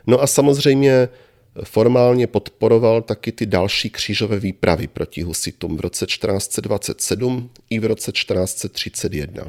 No 0.07 0.21
a 0.21 0.27
samozřejmě 0.27 1.09
formálně 1.63 2.27
podporoval 2.27 3.01
taky 3.01 3.31
ty 3.31 3.45
další 3.45 3.89
křížové 3.89 4.39
výpravy 4.39 4.88
proti 4.88 5.21
husitům 5.21 5.77
v 5.77 5.80
roce 5.80 6.05
1427 6.05 7.49
i 7.69 7.80
v 7.80 7.85
roce 7.85 8.11
1431. 8.11 9.43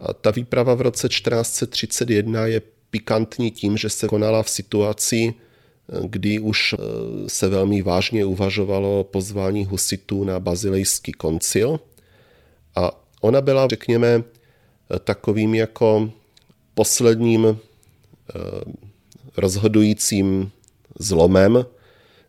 A 0.00 0.12
ta 0.12 0.30
výprava 0.30 0.74
v 0.74 0.80
roce 0.80 1.08
1431 1.08 2.46
je 2.46 2.62
pikantní 2.90 3.50
tím, 3.50 3.76
že 3.76 3.90
se 3.90 4.08
konala 4.08 4.42
v 4.42 4.50
situaci, 4.50 5.34
kdy 6.02 6.38
už 6.38 6.72
e, 6.72 6.76
se 7.28 7.48
velmi 7.48 7.82
vážně 7.82 8.24
uvažovalo 8.24 9.00
o 9.00 9.04
pozvání 9.04 9.64
husitů 9.64 10.24
na 10.24 10.40
bazilejský 10.40 11.12
koncil. 11.12 11.80
A 12.76 12.90
ona 13.20 13.40
byla, 13.40 13.68
řekněme, 13.68 14.22
takovým 15.04 15.54
jako 15.54 16.10
posledním 16.74 17.46
e, 17.46 17.56
rozhodujícím 19.36 20.52
zlomem, 20.98 21.64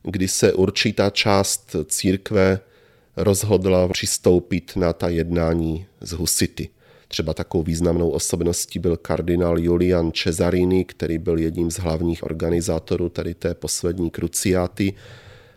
kdy 0.04 0.28
se 0.28 0.54
určitá 0.54 1.10
část 1.10 1.76
církve 1.86 2.60
rozhodla 3.18 3.88
přistoupit 3.88 4.76
na 4.76 4.94
ta 4.94 5.10
jednání 5.10 5.86
z 6.02 6.12
husity. 6.12 6.70
Třeba 7.08 7.34
takovou 7.34 7.64
významnou 7.64 8.10
osobností 8.10 8.80
byl 8.80 8.98
kardinál 8.98 9.60
Julian 9.60 10.12
Cesarini, 10.12 10.86
který 10.86 11.18
byl 11.18 11.38
jedním 11.38 11.72
z 11.72 11.80
hlavních 11.80 12.24
organizátorů 12.24 13.10
tady 13.10 13.34
té 13.34 13.54
poslední 13.54 14.10
kruciáty 14.10 14.94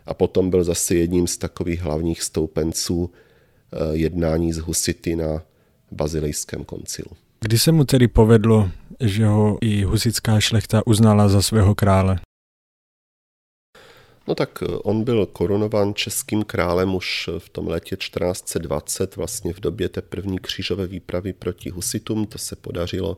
a 0.05 0.13
potom 0.13 0.49
byl 0.49 0.63
zase 0.63 0.95
jedním 0.95 1.27
z 1.27 1.37
takových 1.37 1.81
hlavních 1.81 2.23
stoupenců 2.23 3.11
eh, 3.11 3.77
jednání 3.91 4.53
z 4.53 4.57
husity 4.57 5.15
na 5.15 5.43
bazilejském 5.91 6.63
koncilu. 6.63 7.09
Kdy 7.41 7.59
se 7.59 7.71
mu 7.71 7.83
tedy 7.83 8.07
povedlo, 8.07 8.69
že 8.99 9.25
ho 9.25 9.57
i 9.61 9.83
husická 9.83 10.39
šlechta 10.39 10.87
uznala 10.87 11.29
za 11.29 11.41
svého 11.41 11.75
krále? 11.75 12.19
No 14.29 14.35
tak 14.35 14.63
eh, 14.63 14.65
on 14.83 15.03
byl 15.03 15.25
korunován 15.25 15.93
českým 15.93 16.43
králem 16.43 16.95
už 16.95 17.29
v 17.37 17.49
tom 17.49 17.67
létě 17.67 17.95
1420, 17.95 19.15
vlastně 19.15 19.53
v 19.53 19.59
době 19.59 19.89
té 19.89 20.01
první 20.01 20.39
křížové 20.39 20.87
výpravy 20.87 21.33
proti 21.33 21.69
husitům. 21.69 22.25
To 22.25 22.37
se 22.37 22.55
podařilo 22.55 23.17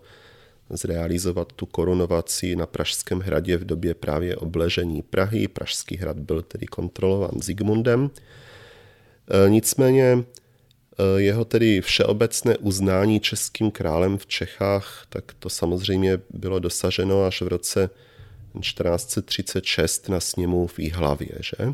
zrealizovat 0.69 1.53
tu 1.53 1.65
korunovaci 1.65 2.55
na 2.55 2.65
Pražském 2.65 3.19
hradě 3.19 3.57
v 3.57 3.65
době 3.65 3.93
právě 3.93 4.35
obležení 4.35 5.01
Prahy. 5.01 5.47
Pražský 5.47 5.97
hrad 5.97 6.19
byl 6.19 6.41
tedy 6.41 6.65
kontrolován 6.65 7.41
Zigmundem. 7.41 8.09
Eh, 9.29 9.49
nicméně 9.49 10.17
eh, 10.17 11.21
jeho 11.21 11.45
tedy 11.45 11.81
všeobecné 11.81 12.57
uznání 12.57 13.19
českým 13.19 13.71
králem 13.71 14.17
v 14.17 14.25
Čechách, 14.25 15.05
tak 15.09 15.33
to 15.39 15.49
samozřejmě 15.49 16.19
bylo 16.29 16.59
dosaženo 16.59 17.25
až 17.25 17.41
v 17.41 17.47
roce 17.47 17.89
1436 18.59 20.09
na 20.09 20.19
sněmu 20.19 20.67
v 20.67 20.79
Jihlavě. 20.79 21.29
Že? 21.39 21.55
E, 21.59 21.73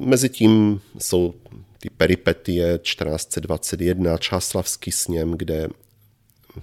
Mezitím 0.00 0.80
jsou 0.98 1.34
ty 1.78 1.90
peripetie 1.90 2.78
1421, 2.78 4.18
Čáslavský 4.18 4.92
sněm, 4.92 5.32
kde 5.32 5.68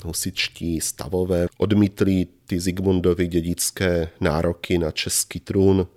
husičtí 0.06 0.82
stavové 0.82 1.48
odmítli 1.58 2.28
ty 2.46 2.60
Zigmundovi 2.60 3.28
dědické 3.28 4.10
nároky 4.20 4.78
na 4.78 4.92
český 4.92 5.40
trůn. 5.40 5.88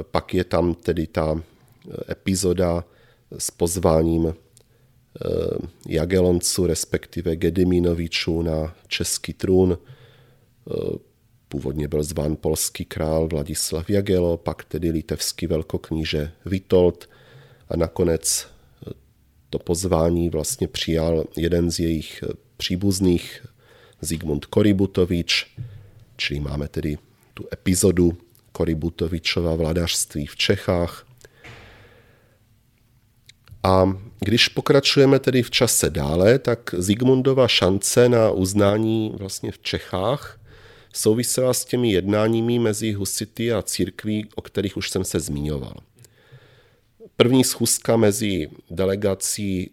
E, 0.00 0.02
pak 0.02 0.34
je 0.34 0.44
tam 0.44 0.74
tedy 0.74 1.06
ta 1.06 1.42
epizoda 2.10 2.84
s 3.38 3.50
pozváním 3.50 4.26
e, 4.26 4.34
Jagelonců, 5.88 6.66
respektive 6.66 7.36
Gediminovičů 7.36 8.42
na 8.42 8.74
český 8.88 9.32
trůn. 9.32 9.78
Původně 11.56 11.88
byl 11.88 12.02
zván 12.02 12.36
polský 12.36 12.84
král 12.84 13.28
Vladislav 13.28 13.90
Jagelo, 13.90 14.36
pak 14.36 14.64
tedy 14.64 14.90
litevský 14.90 15.46
velkokníže 15.46 16.32
Vitold 16.44 17.08
a 17.68 17.76
nakonec 17.76 18.46
eh, 18.46 18.90
to 19.50 19.58
pozvání 19.58 20.30
vlastně 20.30 20.68
přijal 20.68 21.24
jeden 21.36 21.70
z 21.70 21.78
jejich 21.78 22.22
eh, 22.22 22.32
příbuzných, 22.56 23.46
Zigmund 24.00 24.44
Koributovič, 24.44 25.56
čili 26.16 26.40
máme 26.40 26.68
tedy 26.68 26.98
tu 27.34 27.44
epizodu 27.52 28.18
Koributovičova 28.52 29.54
vladařství 29.54 30.26
v 30.26 30.36
Čechách. 30.36 31.06
A 33.62 33.98
když 34.20 34.48
pokračujeme 34.48 35.18
tedy 35.18 35.42
v 35.42 35.50
čase 35.50 35.90
dále, 35.90 36.38
tak 36.38 36.74
Zigmundova 36.78 37.48
šance 37.48 38.08
na 38.08 38.30
uznání 38.30 39.12
vlastně 39.18 39.52
v 39.52 39.58
Čechách 39.58 40.38
souvisela 40.96 41.54
s 41.54 41.64
těmi 41.64 41.92
jednáními 41.92 42.58
mezi 42.58 42.92
husity 42.92 43.52
a 43.52 43.62
církví, 43.62 44.28
o 44.34 44.42
kterých 44.42 44.76
už 44.76 44.90
jsem 44.90 45.04
se 45.04 45.20
zmiňoval. 45.20 45.76
První 47.16 47.44
schůzka 47.44 47.96
mezi 47.96 48.50
delegací 48.70 49.70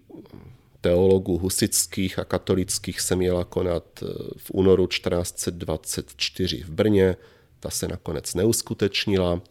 teologů 0.82 1.38
husických 1.38 2.20
a 2.20 2.26
katolických 2.26 3.02
se 3.02 3.16
měla 3.16 3.44
konat 3.44 3.84
eh, 4.04 4.06
v 4.38 4.52
únoru 4.52 4.88
1424 4.88 6.64
v 6.64 6.70
Brně, 6.70 7.16
ta 7.60 7.70
se 7.70 7.88
nakonec 7.88 8.34
neuskutečnila. 8.34 9.42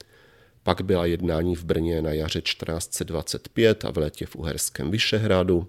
Pak 0.62 0.82
byla 0.82 1.06
jednání 1.06 1.56
v 1.56 1.64
Brně 1.64 2.02
na 2.02 2.12
jaře 2.12 2.40
1425 2.40 3.84
a 3.84 3.90
v 3.90 3.96
létě 3.96 4.26
v 4.26 4.36
Uherském 4.36 4.90
Vyšehradu. 4.90 5.66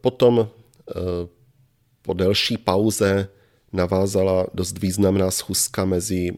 Potom 0.00 0.48
eh, 0.48 0.94
po 2.02 2.12
delší 2.12 2.58
pauze 2.58 3.28
navázala 3.72 4.46
dost 4.54 4.78
významná 4.78 5.30
schůzka 5.30 5.84
mezi 5.84 6.32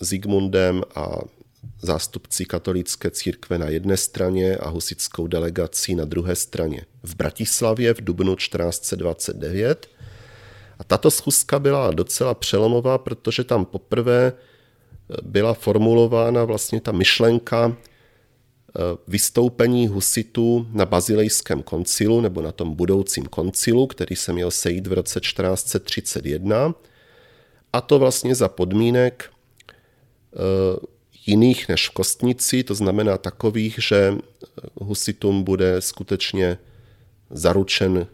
Zigmundem 0.00 0.82
a 0.94 1.18
zástupci 1.82 2.44
katolické 2.44 3.10
církve 3.10 3.58
na 3.58 3.68
jedné 3.68 3.96
straně 3.96 4.56
a 4.56 4.68
husickou 4.68 5.26
delegací 5.26 5.94
na 5.94 6.04
druhé 6.04 6.36
straně 6.36 6.82
v 7.02 7.14
Bratislavě 7.14 7.94
v 7.94 8.04
dubnu 8.04 8.36
1429. 8.36 9.86
A 10.78 10.84
tato 10.84 11.10
schůzka 11.10 11.58
byla 11.58 11.90
docela 11.90 12.34
přelomová, 12.34 12.98
protože 12.98 13.44
tam 13.44 13.64
poprvé 13.64 14.32
byla 15.22 15.54
formulována 15.54 16.44
vlastně 16.44 16.80
ta 16.80 16.92
myšlenka 16.92 17.76
vystoupení 19.08 19.88
husitů 19.88 20.66
na 20.72 20.86
bazilejském 20.86 21.62
koncilu 21.62 22.20
nebo 22.20 22.42
na 22.42 22.52
tom 22.52 22.74
budoucím 22.74 23.26
koncilu, 23.26 23.86
který 23.86 24.16
se 24.16 24.32
měl 24.32 24.50
sejít 24.50 24.86
v 24.86 24.92
roce 24.92 25.20
1431 25.20 26.74
a 27.72 27.80
to 27.80 27.98
vlastně 27.98 28.34
za 28.34 28.48
podmínek 28.48 29.30
eh, 29.30 30.38
jiných 31.26 31.68
než 31.68 31.88
v 31.88 31.92
Kostnici, 31.92 32.64
to 32.64 32.74
znamená 32.74 33.18
takových, 33.18 33.78
že 33.78 34.14
husitům 34.74 35.44
bude 35.44 35.80
skutečně 35.80 36.58
zaručen 37.30 38.06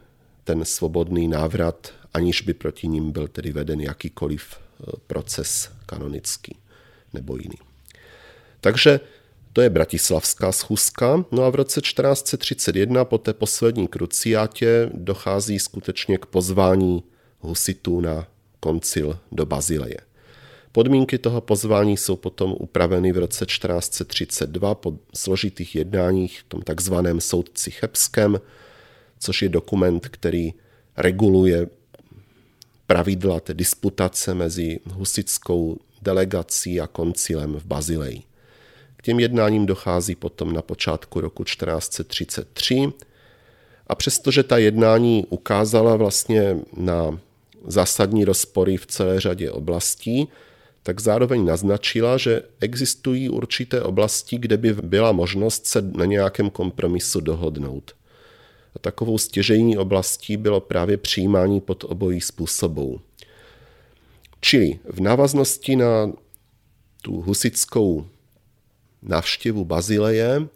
ten 0.45 0.65
svobodný 0.65 1.29
návrat, 1.29 1.93
aniž 2.15 2.41
by 2.43 2.55
proti 2.55 2.89
ním 2.89 3.13
byl 3.13 3.29
tedy 3.29 3.53
veden 3.53 3.81
jakýkoliv 3.81 4.57
eh, 4.57 4.85
proces 5.07 5.71
kanonický 5.87 6.57
nebo 7.13 7.37
jiný. 7.37 7.59
Takže 8.61 9.01
to 9.55 9.61
je 9.61 9.71
bratislavská 9.71 10.53
schůzka. 10.53 11.25
No 11.33 11.43
a 11.43 11.51
v 11.51 11.55
roce 11.55 11.81
1431 11.81 13.05
po 13.05 13.19
té 13.19 13.33
poslední 13.33 13.89
kruciátě 13.89 14.91
dochází 14.95 15.59
skutečně 15.59 16.19
k 16.19 16.27
pozvání 16.27 17.03
husitů 17.41 18.01
na 18.01 18.27
koncil 18.61 19.19
do 19.33 19.47
Bazileje. 19.47 19.97
Podmínky 20.73 21.19
toho 21.19 21.41
pozvání 21.41 21.97
jsou 21.97 22.17
potom 22.17 22.55
upraveny 22.61 23.13
v 23.13 23.19
roce 23.19 23.47
1432 23.47 24.75
po 24.75 24.99
složitých 25.15 25.75
jednáních 25.75 26.41
v 26.41 26.45
tom 26.49 26.63
takzvaném 26.63 27.21
soudci 27.21 27.71
Chebském, 27.71 28.41
což 29.19 29.43
je 29.43 29.49
dokument, 29.49 30.09
který 30.09 30.55
reguluje 30.97 31.67
pravidla 32.87 33.41
té 33.41 33.55
disputace 33.55 34.35
mezi 34.35 34.81
husickou 34.91 35.79
delegací 36.03 36.81
a 36.81 36.87
koncilem 36.87 37.55
v 37.55 37.65
Bazileji. 37.65 38.34
Těm 39.05 39.21
jednáním 39.21 39.67
dochází 39.67 40.15
potom 40.15 40.53
na 40.53 40.63
počátku 40.63 41.21
roku 41.21 41.45
1433 41.45 42.93
a 43.87 43.95
přestože 43.95 44.43
ta 44.43 44.59
jednání 44.59 45.27
ukázala 45.29 45.97
vlastně 45.97 46.57
na 46.77 47.19
zásadní 47.67 48.25
rozpory 48.25 48.77
v 48.77 48.87
celé 48.87 49.21
řadě 49.21 49.51
oblastí, 49.51 50.29
tak 50.83 51.01
zároveň 51.01 51.45
naznačila, 51.45 52.19
že 52.19 52.43
existují 52.61 53.29
určité 53.29 53.83
oblasti, 53.83 54.39
kde 54.39 54.57
by 54.57 54.73
byla 54.73 55.13
možnost 55.13 55.67
se 55.67 55.83
na 55.83 56.05
nějakém 56.05 56.51
kompromisu 56.51 57.21
dohodnout. 57.21 57.93
A 58.77 58.79
takovou 58.79 59.19
stěžejní 59.19 59.79
oblastí 59.79 60.37
bylo 60.37 60.61
právě 60.61 60.97
přijímání 60.97 61.61
pod 61.61 61.85
obojí 61.85 62.21
způsobů. 62.21 63.01
Čili 64.41 64.79
v 64.85 65.01
návaznosti 65.01 65.77
na 65.77 66.13
tu 67.03 67.21
husickou 67.21 68.07
návštěvu 69.05 69.65
Bazileje 69.65 70.49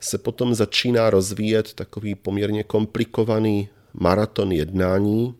se 0.00 0.18
potom 0.18 0.54
začíná 0.54 1.10
rozvíjet 1.10 1.74
takový 1.74 2.14
poměrně 2.14 2.64
komplikovaný 2.64 3.68
maraton 3.94 4.52
jednání, 4.52 5.34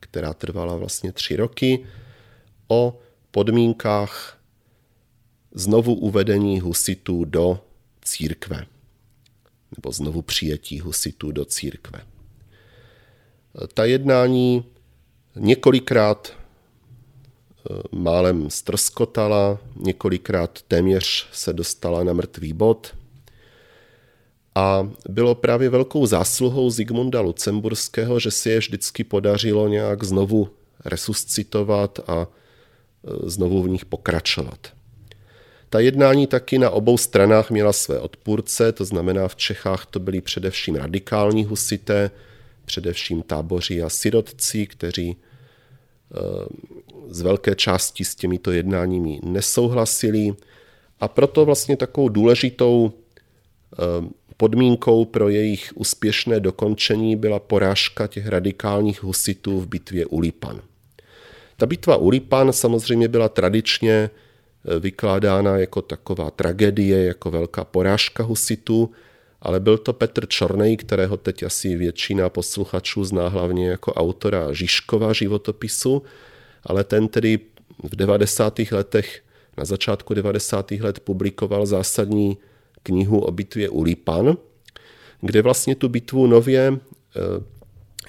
která 0.00 0.32
trvala 0.32 0.76
vlastně 0.76 1.12
tři 1.12 1.36
roky, 1.36 1.86
o 2.68 2.98
podmínkách 3.30 4.38
znovu 5.54 5.94
uvedení 5.94 6.60
husitů 6.60 7.24
do 7.24 7.60
církve 8.02 8.66
nebo 9.76 9.92
znovu 9.92 10.22
přijetí 10.22 10.80
husitů 10.80 11.32
do 11.32 11.44
církve. 11.44 12.00
Ta 13.74 13.84
jednání 13.84 14.64
několikrát 15.36 16.32
málem 17.92 18.50
strskotala, 18.50 19.58
několikrát 19.76 20.62
téměř 20.68 21.28
se 21.32 21.52
dostala 21.52 22.04
na 22.04 22.12
mrtvý 22.12 22.52
bod 22.52 22.94
a 24.54 24.88
bylo 25.08 25.34
právě 25.34 25.68
velkou 25.68 26.06
zásluhou 26.06 26.70
Zigmunda 26.70 27.20
Lucemburského, 27.20 28.20
že 28.20 28.30
si 28.30 28.50
je 28.50 28.58
vždycky 28.58 29.04
podařilo 29.04 29.68
nějak 29.68 30.04
znovu 30.04 30.48
resuscitovat 30.84 32.00
a 32.06 32.26
Eh, 33.06 33.30
znovu 33.30 33.62
v 33.62 33.68
nich 33.68 33.84
pokračovat. 33.84 34.68
Ta 35.70 35.80
jednání 35.80 36.26
taky 36.26 36.58
na 36.58 36.70
obou 36.70 36.98
stranách 36.98 37.50
měla 37.50 37.72
své 37.72 38.00
odpůrce, 38.00 38.72
to 38.72 38.84
znamená 38.84 39.28
v 39.28 39.36
Čechách 39.36 39.86
to 39.86 40.00
byli 40.00 40.20
především 40.20 40.74
radikální 40.74 41.44
husité, 41.44 42.10
především 42.64 43.22
táboři 43.22 43.82
a 43.82 43.88
sirotci, 43.88 44.66
kteří 44.66 45.16
eh, 45.16 45.25
z 47.08 47.20
velké 47.20 47.54
části 47.54 48.04
s 48.04 48.14
těmito 48.14 48.52
jednáními 48.52 49.20
nesouhlasili 49.22 50.34
a 51.00 51.08
proto 51.08 51.44
vlastně 51.44 51.76
takovou 51.76 52.08
důležitou 52.08 52.92
eh, 52.92 53.76
podmínkou 54.36 55.04
pro 55.04 55.28
jejich 55.28 55.72
úspěšné 55.74 56.40
dokončení 56.40 57.16
byla 57.16 57.38
porážka 57.38 58.06
těch 58.06 58.26
radikálních 58.26 59.02
husitů 59.02 59.60
v 59.60 59.66
bitvě 59.66 60.06
u 60.06 60.18
Lipan. 60.18 60.60
Ta 61.56 61.66
bitva 61.66 61.96
u 61.96 62.08
Lipan 62.08 62.52
samozřejmě 62.52 63.08
byla 63.08 63.28
tradičně 63.28 64.10
eh, 64.10 64.80
vykládána 64.80 65.56
jako 65.56 65.82
taková 65.82 66.30
tragédie, 66.30 67.04
jako 67.04 67.30
velká 67.30 67.64
porážka 67.64 68.22
husitů, 68.22 68.90
ale 69.42 69.60
byl 69.60 69.78
to 69.78 69.92
Petr 69.92 70.26
Čornej, 70.26 70.76
kterého 70.76 71.16
teď 71.16 71.42
asi 71.42 71.76
většina 71.76 72.28
posluchačů 72.28 73.04
zná 73.04 73.28
hlavně 73.28 73.68
jako 73.68 73.92
autora 73.94 74.52
Žižkova 74.52 75.12
životopisu, 75.12 76.02
ale 76.64 76.84
ten 76.84 77.08
tedy 77.08 77.38
v 77.82 77.96
90. 77.96 78.58
letech, 78.72 79.22
na 79.58 79.64
začátku 79.64 80.14
90. 80.14 80.70
let 80.70 81.00
publikoval 81.00 81.66
zásadní 81.66 82.38
knihu 82.82 83.20
o 83.20 83.30
bitvě 83.30 83.68
u 83.68 83.82
Lipan, 83.82 84.36
kde 85.20 85.42
vlastně 85.42 85.74
tu 85.74 85.88
bitvu 85.88 86.26
nově 86.26 86.72
eh, 86.72 87.20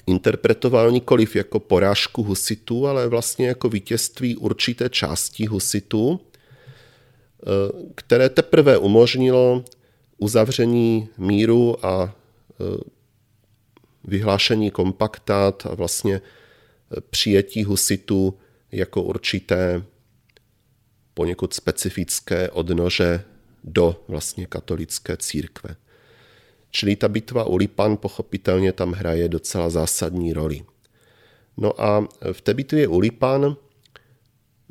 interpretoval 0.06 0.90
nikoliv 0.90 1.36
jako 1.36 1.60
porážku 1.60 2.22
husitů, 2.22 2.86
ale 2.86 3.08
vlastně 3.08 3.48
jako 3.48 3.68
vítězství 3.68 4.36
určité 4.36 4.88
části 4.88 5.46
husitů, 5.46 6.20
eh, 6.20 7.46
které 7.94 8.28
teprve 8.28 8.78
umožnilo 8.78 9.64
uzavření 10.18 11.08
míru 11.18 11.86
a 11.86 12.14
eh, 12.60 12.64
vyhlášení 14.04 14.70
kompaktát 14.70 15.66
a 15.66 15.74
vlastně 15.74 16.14
eh, 16.14 17.00
přijetí 17.10 17.64
husitů 17.64 18.38
jako 18.72 19.02
určité 19.02 19.82
poněkud 21.14 21.54
specifické 21.54 22.50
odnože 22.50 23.24
do 23.64 24.04
vlastně 24.08 24.46
katolické 24.46 25.16
církve. 25.16 25.76
Čili 26.70 26.96
ta 26.96 27.08
bitva 27.08 27.44
u 27.44 27.56
Lipan 27.56 27.96
pochopitelně 27.96 28.72
tam 28.72 28.92
hraje 28.92 29.28
docela 29.28 29.70
zásadní 29.70 30.32
roli. 30.32 30.62
No 31.56 31.80
a 31.80 32.08
v 32.32 32.40
té 32.40 32.54
bitvě 32.54 32.88
u 32.88 32.98
Lipan 32.98 33.56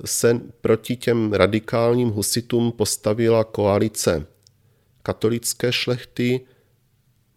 se 0.05 0.41
proti 0.61 0.95
těm 0.95 1.33
radikálním 1.33 2.09
husitům 2.09 2.71
postavila 2.71 3.43
koalice 3.43 4.25
katolické 5.07 5.71
šlechty, 5.71 6.41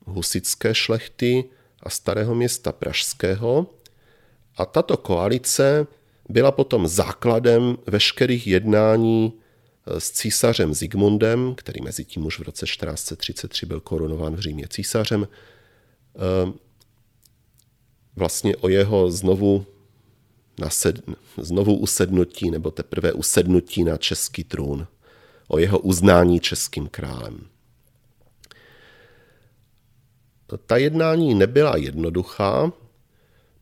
husické 0.07 0.75
šlechty 0.75 1.45
a 1.83 1.91
starého 1.91 2.35
města 2.35 2.73
Pražského. 2.73 3.67
A 4.57 4.67
tato 4.67 4.97
koalice 4.97 5.87
byla 6.29 6.53
potom 6.53 6.89
základem 6.89 7.79
veškerých 7.87 8.47
jednání 8.47 9.33
s 9.87 10.11
císařem 10.11 10.75
Zigmundem, 10.75 11.55
který 11.55 11.83
mezi 11.83 12.05
tím 12.05 12.27
už 12.27 12.39
v 12.39 12.43
roce 12.43 12.67
1433 12.67 13.67
byl 13.67 13.81
korunován 13.81 14.37
v 14.37 14.41
Římě 14.41 14.67
císařem, 14.69 15.29
eh, 15.29 16.53
vlastně 18.17 18.57
o 18.57 18.69
jeho 18.69 19.11
znovu, 19.11 19.67
nased, 20.59 21.03
znovu 21.39 21.77
usednutí 21.79 22.51
nebo 22.51 22.71
teprve 22.71 23.13
usednutí 23.13 23.85
na 23.85 23.97
český 23.97 24.45
trůn, 24.45 24.87
o 25.49 25.59
jeho 25.59 25.79
uznání 25.79 26.41
českým 26.41 26.89
králem. 26.89 27.51
Ta 30.67 30.77
jednání 30.77 31.35
nebyla 31.35 31.77
jednoduchá, 31.77 32.73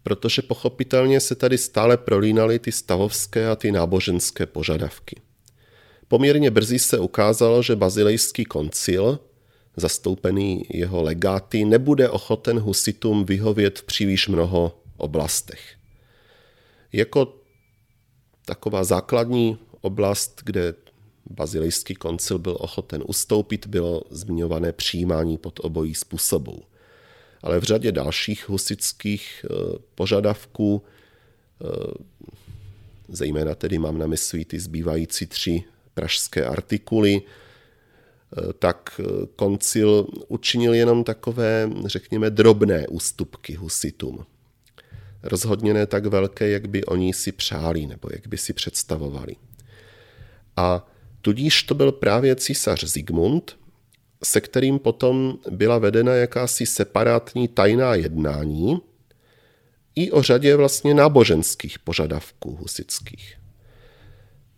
protože 0.02 0.42
pochopitelně 0.42 1.20
se 1.20 1.34
tady 1.34 1.58
stále 1.58 1.96
prolínaly 1.96 2.58
ty 2.58 2.72
stavovské 2.72 3.48
a 3.48 3.56
ty 3.56 3.72
náboženské 3.72 4.46
požadavky. 4.46 5.20
Poměrně 6.08 6.50
brzy 6.50 6.78
se 6.78 6.98
ukázalo, 6.98 7.62
že 7.62 7.76
bazilejský 7.76 8.44
koncil, 8.44 9.18
zastoupený 9.76 10.62
jeho 10.70 11.02
legáty, 11.02 11.64
nebude 11.64 12.08
ochoten 12.08 12.58
husitům 12.58 13.24
vyhovět 13.24 13.78
v 13.78 13.82
příliš 13.82 14.28
mnoho 14.28 14.80
oblastech. 14.96 15.60
Jako 16.92 17.34
taková 18.44 18.84
základní 18.84 19.58
oblast, 19.80 20.42
kde 20.44 20.74
bazilejský 21.30 21.94
koncil 21.94 22.38
byl 22.38 22.56
ochoten 22.60 23.04
ustoupit, 23.06 23.66
bylo 23.66 24.02
zmiňované 24.10 24.72
přijímání 24.72 25.38
pod 25.38 25.60
obojí 25.62 25.94
způsobů. 25.94 26.62
Ale 27.42 27.60
v 27.60 27.62
řadě 27.62 27.92
dalších 27.92 28.48
husických 28.48 29.44
eh, 29.44 29.78
požadavků, 29.94 30.82
eh, 30.82 31.66
zejména 33.08 33.54
tedy 33.54 33.78
mám 33.78 33.98
na 33.98 34.06
mysli 34.06 34.44
ty 34.44 34.60
zbývající 34.60 35.26
tři 35.26 35.64
pražské 35.94 36.44
artikuly, 36.44 37.22
eh, 37.22 38.52
tak 38.58 39.00
koncil 39.36 40.06
učinil 40.28 40.74
jenom 40.74 41.04
takové, 41.04 41.70
řekněme, 41.86 42.30
drobné 42.30 42.88
ústupky 42.88 43.54
husitům. 43.54 44.26
Rozhodně 45.22 45.74
ne 45.74 45.86
tak 45.86 46.06
velké, 46.06 46.48
jak 46.48 46.68
by 46.68 46.84
oni 46.84 47.14
si 47.14 47.32
přáli 47.32 47.86
nebo 47.86 48.08
jak 48.12 48.26
by 48.26 48.38
si 48.38 48.52
představovali. 48.52 49.36
A 50.56 50.86
tudíž 51.22 51.62
to 51.62 51.74
byl 51.74 51.92
právě 51.92 52.36
císař 52.36 52.84
Zigmund, 52.84 53.56
se 54.24 54.40
kterým 54.40 54.78
potom 54.78 55.38
byla 55.50 55.78
vedena 55.78 56.14
jakási 56.14 56.66
separátní 56.66 57.48
tajná 57.48 57.94
jednání 57.94 58.80
i 59.94 60.10
o 60.10 60.22
řadě 60.22 60.56
vlastně 60.56 60.94
náboženských 60.94 61.78
požadavků 61.78 62.56
husických. 62.56 63.34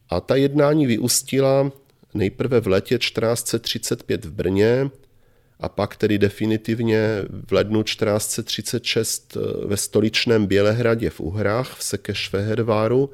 A 0.09 0.21
ta 0.21 0.37
jednání 0.37 0.87
vyústila 0.87 1.73
nejprve 2.15 2.61
v 2.61 2.67
letě 2.67 2.99
1435 2.99 4.25
v 4.25 4.33
Brně 4.33 4.91
a 5.61 5.69
pak 5.69 5.97
tedy 5.97 6.19
definitivně 6.19 7.23
v 7.47 7.53
lednu 7.53 7.83
1436 7.83 9.37
ve 9.67 9.77
stoličném 9.77 10.47
Bělehradě 10.47 11.11
v 11.11 11.21
Uhrách 11.21 11.77
v 11.77 11.85
Sekešveherváru 11.85 13.11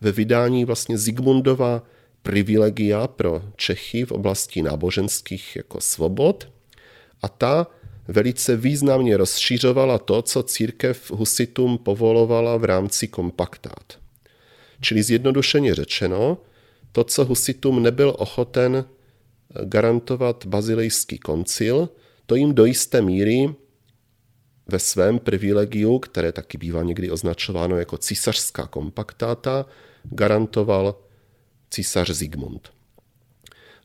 ve 0.00 0.12
vydání 0.12 0.64
vlastně 0.64 0.98
Zigmundova 0.98 1.82
privilegia 2.26 3.06
pro 3.06 3.42
Čechy 3.56 4.04
v 4.04 4.12
oblasti 4.12 4.62
náboženských 4.62 5.56
jako 5.56 5.80
svobod 5.80 6.48
a 7.22 7.28
ta 7.28 7.66
velice 8.08 8.56
významně 8.56 9.16
rozšířovala 9.16 9.98
to, 9.98 10.22
co 10.22 10.42
církev 10.42 11.10
husitům 11.10 11.78
povolovala 11.78 12.56
v 12.56 12.64
rámci 12.64 13.08
kompaktát. 13.08 13.98
Čili 14.80 15.02
zjednodušeně 15.02 15.74
řečeno, 15.74 16.38
to, 16.92 17.04
co 17.04 17.24
husitům 17.24 17.82
nebyl 17.82 18.14
ochoten 18.18 18.84
garantovat 19.64 20.46
bazilejský 20.46 21.18
koncil, 21.18 21.88
to 22.26 22.34
jim 22.34 22.54
do 22.54 22.64
jisté 22.64 23.02
míry 23.02 23.54
ve 24.66 24.78
svém 24.78 25.18
privilegiu, 25.18 25.98
které 25.98 26.32
taky 26.32 26.58
bývá 26.58 26.82
někdy 26.82 27.10
označováno 27.10 27.78
jako 27.78 27.98
císařská 27.98 28.66
kompaktáta, 28.66 29.66
garantoval 30.04 31.05
císař 31.70 32.10
Zigmund. 32.10 32.68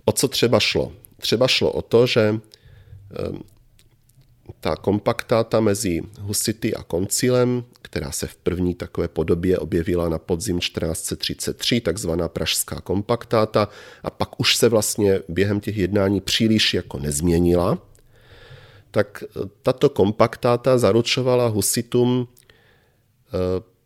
O 0.05 0.11
co 0.11 0.27
třeba 0.27 0.59
šlo? 0.59 0.93
Třeba 1.17 1.47
šlo 1.47 1.71
o 1.71 1.81
to, 1.81 2.07
že 2.07 2.21
ehm, 2.29 3.41
ta 4.59 4.75
kompaktáta 4.75 5.59
mezi 5.59 6.01
husity 6.19 6.75
a 6.75 6.83
koncilem, 6.83 7.63
která 7.81 8.11
se 8.11 8.27
v 8.27 8.35
první 8.35 8.75
takové 8.75 9.07
podobě 9.07 9.57
objevila 9.57 10.09
na 10.09 10.17
podzim 10.17 10.59
1433, 10.59 11.81
takzvaná 11.81 12.27
pražská 12.27 12.81
kompaktáta, 12.81 13.69
a 14.03 14.09
pak 14.09 14.39
už 14.39 14.55
se 14.57 14.69
vlastně 14.69 15.19
během 15.29 15.59
těch 15.59 15.77
jednání 15.77 16.21
příliš 16.21 16.73
jako 16.73 16.99
nezměnila, 16.99 17.77
tak 18.91 19.23
e, 19.23 19.27
tato 19.63 19.89
kompaktáta 19.89 20.77
zaručovala 20.77 21.47
husitům 21.47 22.27
e, 22.27 23.37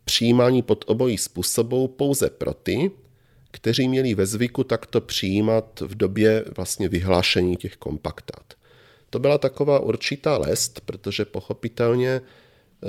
přijímání 0.04 0.62
pod 0.62 0.84
obojí 0.88 1.18
způsobů 1.18 1.88
pouze 1.88 2.30
pro 2.30 2.54
ty, 2.54 2.90
kteří 3.56 3.88
měli 3.88 4.14
ve 4.14 4.26
zvyku 4.26 4.64
takto 4.64 5.00
přijímat 5.00 5.80
v 5.80 5.94
době 5.94 6.44
vlastně 6.56 6.88
vyhlášení 6.88 7.56
těch 7.56 7.76
kompaktát. 7.76 8.54
To 9.10 9.18
byla 9.18 9.38
taková 9.38 9.80
určitá 9.80 10.38
lest, 10.38 10.80
protože 10.80 11.24
pochopitelně 11.24 12.20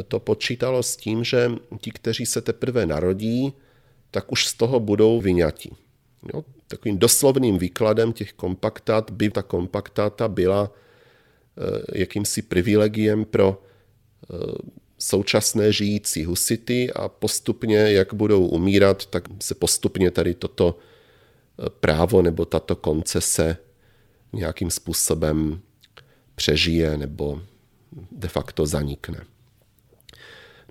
to 0.07 0.19
počítalo 0.19 0.83
s 0.83 0.95
tím, 0.95 1.23
že 1.23 1.51
ti, 1.81 1.91
kteří 1.91 2.25
se 2.25 2.41
teprve 2.41 2.85
narodí, 2.85 3.53
tak 4.11 4.31
už 4.31 4.47
z 4.47 4.53
toho 4.53 4.79
budou 4.79 5.21
vyňati. 5.21 5.71
Jo? 6.33 6.43
Takovým 6.67 6.97
doslovným 6.97 7.57
výkladem 7.57 8.13
těch 8.13 8.33
kompaktát 8.33 9.11
by 9.11 9.29
ta 9.29 9.41
kompaktáta 9.41 10.27
byla 10.27 10.71
eh, 10.71 11.99
jakýmsi 11.99 12.41
privilegiem 12.41 13.25
pro 13.25 13.55
eh, 13.55 14.35
současné 14.99 15.71
žijící 15.71 16.25
husity 16.25 16.93
a 16.93 17.09
postupně, 17.09 17.77
jak 17.77 18.13
budou 18.13 18.47
umírat, 18.47 19.05
tak 19.05 19.23
se 19.41 19.55
postupně 19.55 20.11
tady 20.11 20.33
toto 20.33 20.77
eh, 20.77 21.69
právo 21.69 22.21
nebo 22.21 22.45
tato 22.45 22.75
koncese 22.75 23.57
nějakým 24.33 24.71
způsobem 24.71 25.61
přežije 26.35 26.97
nebo 26.97 27.41
de 28.11 28.27
facto 28.27 28.65
zanikne. 28.65 29.25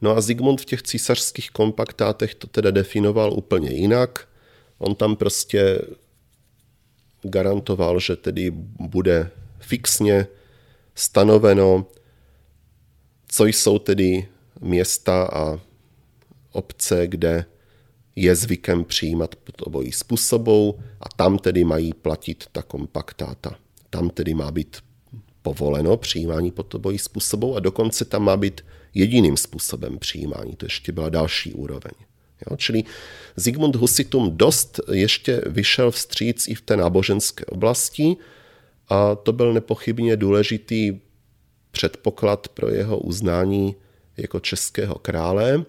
No 0.03 0.17
a 0.17 0.21
Zigmund 0.21 0.61
v 0.61 0.65
těch 0.65 0.83
císařských 0.83 1.51
kompaktátech 1.51 2.35
to 2.35 2.47
teda 2.47 2.71
definoval 2.71 3.33
úplně 3.33 3.71
jinak. 3.71 4.29
On 4.79 4.95
tam 4.95 5.17
prostě 5.17 5.79
garantoval, 7.23 8.01
že 8.01 8.17
tedy 8.17 8.51
bude 8.81 9.31
fixně 9.59 10.27
stanoveno, 10.95 11.87
co 13.37 13.47
jsou 13.47 13.79
tedy 13.79 14.29
města 14.61 15.25
a 15.25 15.61
obce, 16.53 17.07
kde 17.07 17.45
je 18.17 18.37
zvykem 18.37 18.85
přijímat 18.85 19.35
obojí 19.61 19.93
způsobou 19.93 20.79
a 21.01 21.05
tam 21.17 21.39
tedy 21.39 21.65
mají 21.65 21.93
platit 21.95 22.45
ta 22.53 22.63
kompaktáta. 22.63 23.57
Tam 23.91 24.11
tedy 24.11 24.35
má 24.35 24.51
být 24.51 24.77
povoleno 25.43 25.97
přijímání 25.97 26.51
pod 26.51 26.75
obojí 26.75 26.99
způsobou 26.99 27.57
a 27.57 27.61
dokonce 27.61 28.05
tam 28.05 28.23
má 28.23 28.37
být 28.37 28.61
jediným 28.95 29.37
způsobem 29.37 29.99
přijímání. 29.99 30.57
To 30.57 30.67
ještě 30.67 30.93
byla 30.93 31.09
další 31.09 31.53
úroveň. 31.53 31.93
Jo? 32.51 32.57
Čili 32.57 32.85
Zigmund 33.37 33.77
Husitum 33.77 34.37
dost 34.37 34.81
ještě 34.93 35.43
vyšel 35.47 35.91
vstříc 35.91 36.49
i 36.49 36.55
v 36.55 36.61
té 36.61 36.77
náboženské 36.77 37.45
oblasti 37.45 38.17
a 38.89 39.15
to 39.15 39.33
byl 39.33 39.53
nepochybně 39.53 40.17
důležitý 40.17 41.01
předpoklad 41.77 42.49
pro 42.49 42.69
jeho 42.71 42.99
uznání 42.99 43.77
jako 44.17 44.41
českého 44.41 44.95
krále. 44.95 45.65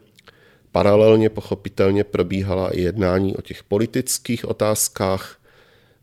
Paralelně 0.71 1.29
pochopitelně 1.29 2.03
probíhala 2.03 2.69
i 2.69 2.81
jednání 2.81 3.35
o 3.35 3.41
těch 3.41 3.63
politických 3.63 4.45
otázkách, 4.45 5.39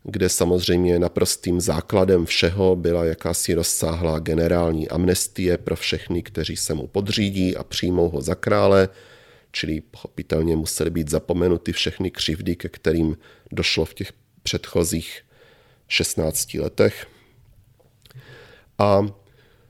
kde 0.03 0.29
samozřejmě 0.29 0.99
naprostým 0.99 1.61
základem 1.61 2.25
všeho 2.25 2.75
byla 2.75 3.05
jakási 3.05 3.53
rozsáhlá 3.53 4.19
generální 4.19 4.89
amnestie 4.89 5.57
pro 5.57 5.75
všechny, 5.75 6.23
kteří 6.23 6.57
se 6.57 6.73
mu 6.73 6.87
podřídí 6.87 7.57
a 7.57 7.63
přijmou 7.63 8.09
ho 8.09 8.21
za 8.21 8.35
krále, 8.35 8.89
čili 9.51 9.81
pochopitelně 9.81 10.55
musely 10.55 10.89
být 10.89 11.09
zapomenuty 11.09 11.71
všechny 11.71 12.11
křivdy, 12.11 12.55
ke 12.55 12.69
kterým 12.69 13.17
došlo 13.51 13.85
v 13.85 13.93
těch 13.93 14.13
předchozích 14.43 15.21
16 15.87 16.53
letech. 16.53 17.07
A 18.77 19.24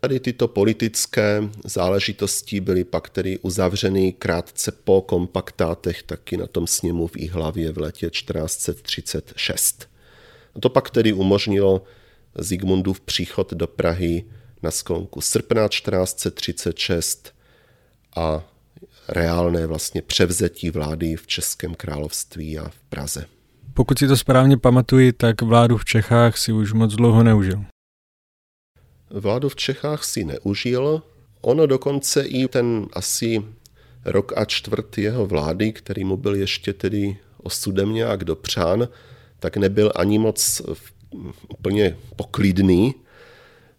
Tady 0.06 0.20
tyto 0.20 0.48
politické 0.48 1.44
záležitosti 1.64 2.60
byly 2.60 2.84
pak 2.84 3.10
tedy 3.10 3.40
uzavřeny 3.40 4.14
krátce 4.14 4.72
po 4.72 5.02
kompaktátech 5.02 6.04
taky 6.04 6.38
na 6.38 6.48
tom 6.48 6.68
sněmu 6.68 7.08
v 7.08 7.18
Ihlavě 7.18 7.72
v 7.72 7.78
letě 7.78 8.10
1436. 8.10 9.90
A 10.56 10.60
to 10.60 10.70
pak 10.70 10.90
tedy 10.90 11.14
umožnilo 11.14 11.84
Zigmundův 12.38 13.02
příchod 13.02 13.54
do 13.54 13.68
Prahy 13.68 14.26
na 14.64 14.72
sklonku 14.72 15.22
srpna 15.22 15.68
1436 15.68 17.34
a 18.16 18.44
reálné 19.08 19.68
vlastně 19.68 20.02
převzetí 20.02 20.70
vlády 20.70 21.16
v 21.16 21.28
Českém 21.28 21.76
království 21.76 22.60
a 22.60 22.70
v 22.70 22.80
Praze. 22.90 23.26
Pokud 23.74 24.00
si 24.00 24.08
to 24.08 24.18
správně 24.18 24.58
pamatuji, 24.58 25.14
tak 25.14 25.42
vládu 25.42 25.78
v 25.78 25.86
Čechách 25.86 26.38
si 26.38 26.52
už 26.52 26.74
moc 26.74 26.96
dlouho 26.96 27.24
neužil 27.24 27.66
vládu 29.20 29.50
v 29.50 29.56
Čechách 29.56 30.04
si 30.04 30.24
neužil. 30.24 31.02
Ono 31.42 31.66
dokonce 31.66 32.22
i 32.22 32.48
ten 32.48 32.88
asi 32.94 33.44
rok 34.06 34.34
a 34.36 34.46
čtvrt 34.46 34.98
jeho 34.98 35.26
vlády, 35.26 35.72
který 35.72 36.04
mu 36.04 36.18
byl 36.18 36.36
ještě 36.36 36.74
tedy 36.74 37.18
osudem 37.44 37.94
nějak 37.94 38.24
dopřán, 38.24 38.88
tak 39.40 39.58
nebyl 39.58 39.92
ani 39.96 40.20
moc 40.20 40.62
úplně 41.50 41.98
poklidný, 42.16 42.94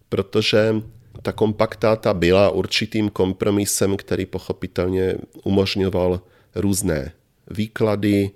protože 0.09 0.75
ta 1.21 1.31
kompaktáta 1.31 2.13
byla 2.13 2.49
určitým 2.49 3.09
kompromisem, 3.09 3.97
který 3.97 4.25
pochopitelně 4.25 5.15
umožňoval 5.43 6.21
různé 6.55 7.11
výklady, 7.51 8.31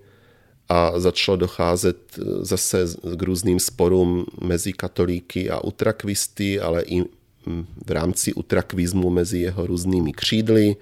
a 0.72 1.00
začalo 1.00 1.38
docházet 1.38 1.98
eh, 2.18 2.24
zase 2.46 2.86
k 3.16 3.22
různým 3.22 3.60
sporům 3.60 4.26
mezi 4.42 4.74
katolíky 4.74 5.50
a 5.50 5.60
utrakvisty, 5.60 6.60
ale 6.60 6.84
i 6.84 7.02
hm, 7.02 7.66
v 7.88 7.92
rámci 7.92 8.34
utrakvismu 8.34 9.10
mezi 9.10 9.40
jeho 9.40 9.68
různými 9.68 10.14
křídly. 10.14 10.76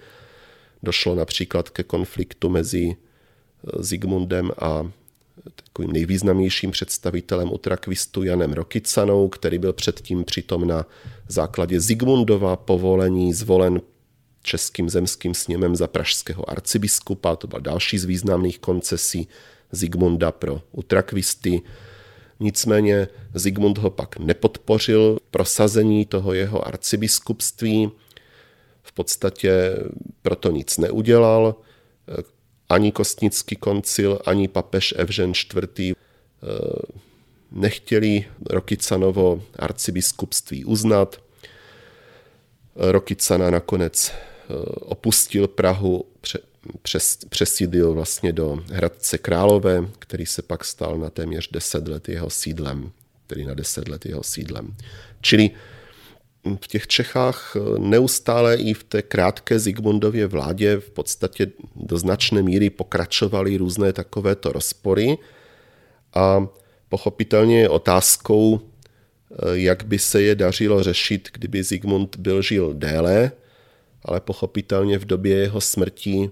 Došlo 0.84 1.16
například 1.16 1.70
ke 1.70 1.84
konfliktu 1.84 2.50
mezi 2.50 2.96
eh, 2.96 3.84
Zigmundem 3.84 4.52
a 4.62 4.92
takovým 5.56 5.92
nejvýznamnějším 5.92 6.72
představitelem 6.72 7.54
utrakvistu 7.54 8.24
Janem 8.24 8.54
Rokycanou, 8.54 9.30
který 9.30 9.58
byl 9.58 9.74
předtím 9.74 10.24
přitom 10.24 10.68
na 10.68 10.86
základě 11.28 11.80
Zigmundova 11.80 12.56
povolení 12.56 13.34
zvolen 13.34 13.82
Českým 14.44 14.90
zemským 14.90 15.34
sněmem 15.34 15.76
za 15.76 15.88
pražského 15.88 16.50
arcibiskupa. 16.50 17.36
To 17.36 17.48
byl 17.48 17.60
další 17.60 17.98
z 17.98 18.06
významných 18.06 18.60
koncesí 18.60 19.28
Zigmunda 19.72 20.32
pro 20.32 20.62
utrakvisty. 20.72 21.62
Nicméně 22.40 23.08
Zigmund 23.34 23.78
ho 23.78 23.90
pak 23.90 24.18
nepodpořil 24.18 25.20
prosazení 25.32 26.06
toho 26.06 26.34
jeho 26.34 26.68
arcibiskupství. 26.68 27.92
V 28.84 28.92
podstatě 28.92 29.76
proto 30.22 30.52
nic 30.52 30.78
neudělal. 30.78 31.56
Ani 32.70 32.92
Kostnický 32.92 33.56
koncil, 33.56 34.20
ani 34.26 34.48
papež 34.48 34.94
Evžen 34.98 35.32
IV. 35.32 35.80
Eh, 35.80 35.96
nechtěli 37.52 38.26
Rokicanovo 38.50 39.42
arcibiskupství 39.60 40.66
uznat. 40.66 41.22
Rokicana 42.76 43.50
nakonec 43.50 44.12
eh, 44.12 44.54
opustil 44.66 45.48
Prahu, 45.48 46.06
přes, 46.82 47.18
přesídlil 47.30 47.94
vlastně 47.94 48.34
do 48.34 48.64
Hradce 48.72 49.18
Králové, 49.18 49.84
který 50.00 50.26
se 50.26 50.42
pak 50.42 50.66
stal 50.66 50.98
na 50.98 51.10
téměř 51.10 51.50
10 51.52 51.88
let 51.88 52.10
jeho 52.10 52.30
sídlem, 52.30 52.92
tedy 53.28 53.46
na 53.46 53.54
10 53.54 53.88
let 53.88 54.06
jeho 54.06 54.24
sídlem. 54.24 54.76
Čili 55.22 55.50
v 56.62 56.68
těch 56.68 56.88
Čechách 56.88 57.56
neustále 57.78 58.56
i 58.56 58.74
v 58.74 58.84
té 58.84 59.02
krátké 59.02 59.60
Zigmundově 59.60 60.28
vládě 60.28 60.78
v 60.78 60.90
podstatě 60.90 61.48
do 61.76 61.98
značné 61.98 62.42
míry 62.42 62.70
pokračovaly 62.70 63.58
různé 63.58 63.94
takovéto 63.94 64.52
rozpory 64.52 65.18
a 66.14 66.48
pochopitelně 66.90 67.60
je 67.60 67.70
otázkou, 67.70 68.62
jak 69.54 69.84
by 69.84 70.00
se 70.00 70.22
je 70.22 70.36
dařilo 70.36 70.84
řešit, 70.84 71.30
kdyby 71.34 71.64
Zigmund 71.64 72.16
byl 72.16 72.42
žil 72.42 72.74
déle, 72.74 73.32
ale 74.06 74.20
pochopitelně 74.20 75.00
v 75.00 75.06
době 75.06 75.36
jeho 75.36 75.62
smrti 75.62 76.32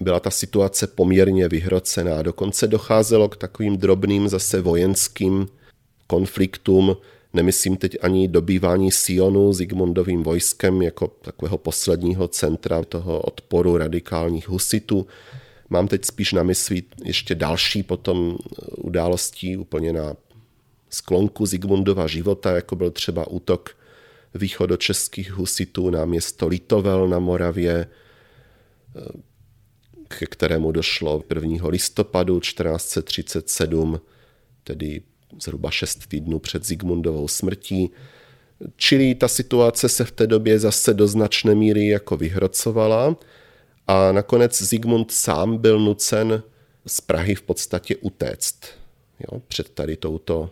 byla 0.00 0.20
ta 0.20 0.30
situace 0.30 0.86
poměrně 0.86 1.48
vyhrocená. 1.48 2.22
Dokonce 2.22 2.66
docházelo 2.66 3.28
k 3.28 3.36
takovým 3.36 3.76
drobným 3.76 4.28
zase 4.28 4.60
vojenským 4.60 5.48
konfliktům, 6.06 6.96
nemyslím 7.32 7.76
teď 7.76 7.96
ani 8.02 8.28
dobývání 8.28 8.90
Sionu 8.90 9.52
Zigmundovým 9.52 10.22
vojskem 10.22 10.82
jako 10.82 11.08
takového 11.08 11.58
posledního 11.58 12.28
centra 12.28 12.84
toho 12.84 13.20
odporu 13.20 13.76
radikálních 13.76 14.48
husitů. 14.48 15.06
Mám 15.70 15.88
teď 15.88 16.04
spíš 16.04 16.32
na 16.32 16.42
mysli 16.42 16.82
ještě 17.04 17.34
další 17.34 17.82
potom 17.82 18.36
událostí 18.76 19.56
úplně 19.56 19.92
na 19.92 20.16
sklonku 20.90 21.46
Zigmundova 21.46 22.06
života, 22.06 22.50
jako 22.50 22.76
byl 22.76 22.90
třeba 22.90 23.26
útok 23.26 23.76
východočeských 24.34 25.32
husitů 25.32 25.90
na 25.90 26.04
město 26.04 26.48
Litovel 26.48 27.08
na 27.08 27.18
Moravě, 27.18 27.86
ke 30.18 30.26
kterému 30.26 30.72
došlo 30.72 31.22
1. 31.34 31.68
listopadu 31.68 32.40
1437, 32.40 34.00
tedy 34.64 35.02
zhruba 35.42 35.70
šest 35.70 36.06
týdnů 36.06 36.38
před 36.38 36.64
Zigmundovou 36.64 37.28
smrtí. 37.28 37.90
Čili 38.76 39.14
ta 39.14 39.28
situace 39.28 39.88
se 39.88 40.04
v 40.04 40.12
té 40.12 40.26
době 40.26 40.58
zase 40.58 40.94
do 40.94 41.08
značné 41.08 41.54
míry 41.54 41.88
jako 41.88 42.16
vyhrocovala 42.16 43.16
a 43.86 44.12
nakonec 44.12 44.62
Zigmund 44.62 45.10
sám 45.10 45.58
byl 45.58 45.80
nucen 45.80 46.42
z 46.86 47.00
Prahy 47.00 47.34
v 47.34 47.42
podstatě 47.42 47.96
utéct 47.96 48.82
jo, 49.20 49.42
před 49.48 49.68
tady 49.68 49.96
touto, 49.96 50.50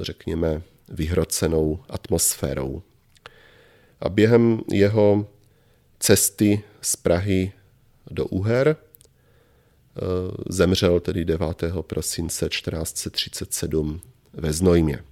řekněme, 0.00 0.62
vyhrocenou 0.88 1.78
atmosférou. 1.88 2.82
A 4.00 4.08
během 4.08 4.60
jeho 4.72 5.26
cesty 5.98 6.62
z 6.80 6.96
Prahy 6.96 7.52
do 8.10 8.26
Uher. 8.26 8.76
Eh, 9.96 10.02
zemřel 10.48 11.00
tedy 11.00 11.24
9. 11.24 11.82
prosince 11.82 12.48
1437 12.48 14.00
ve 14.32 14.52
Znojmě. 14.52 15.04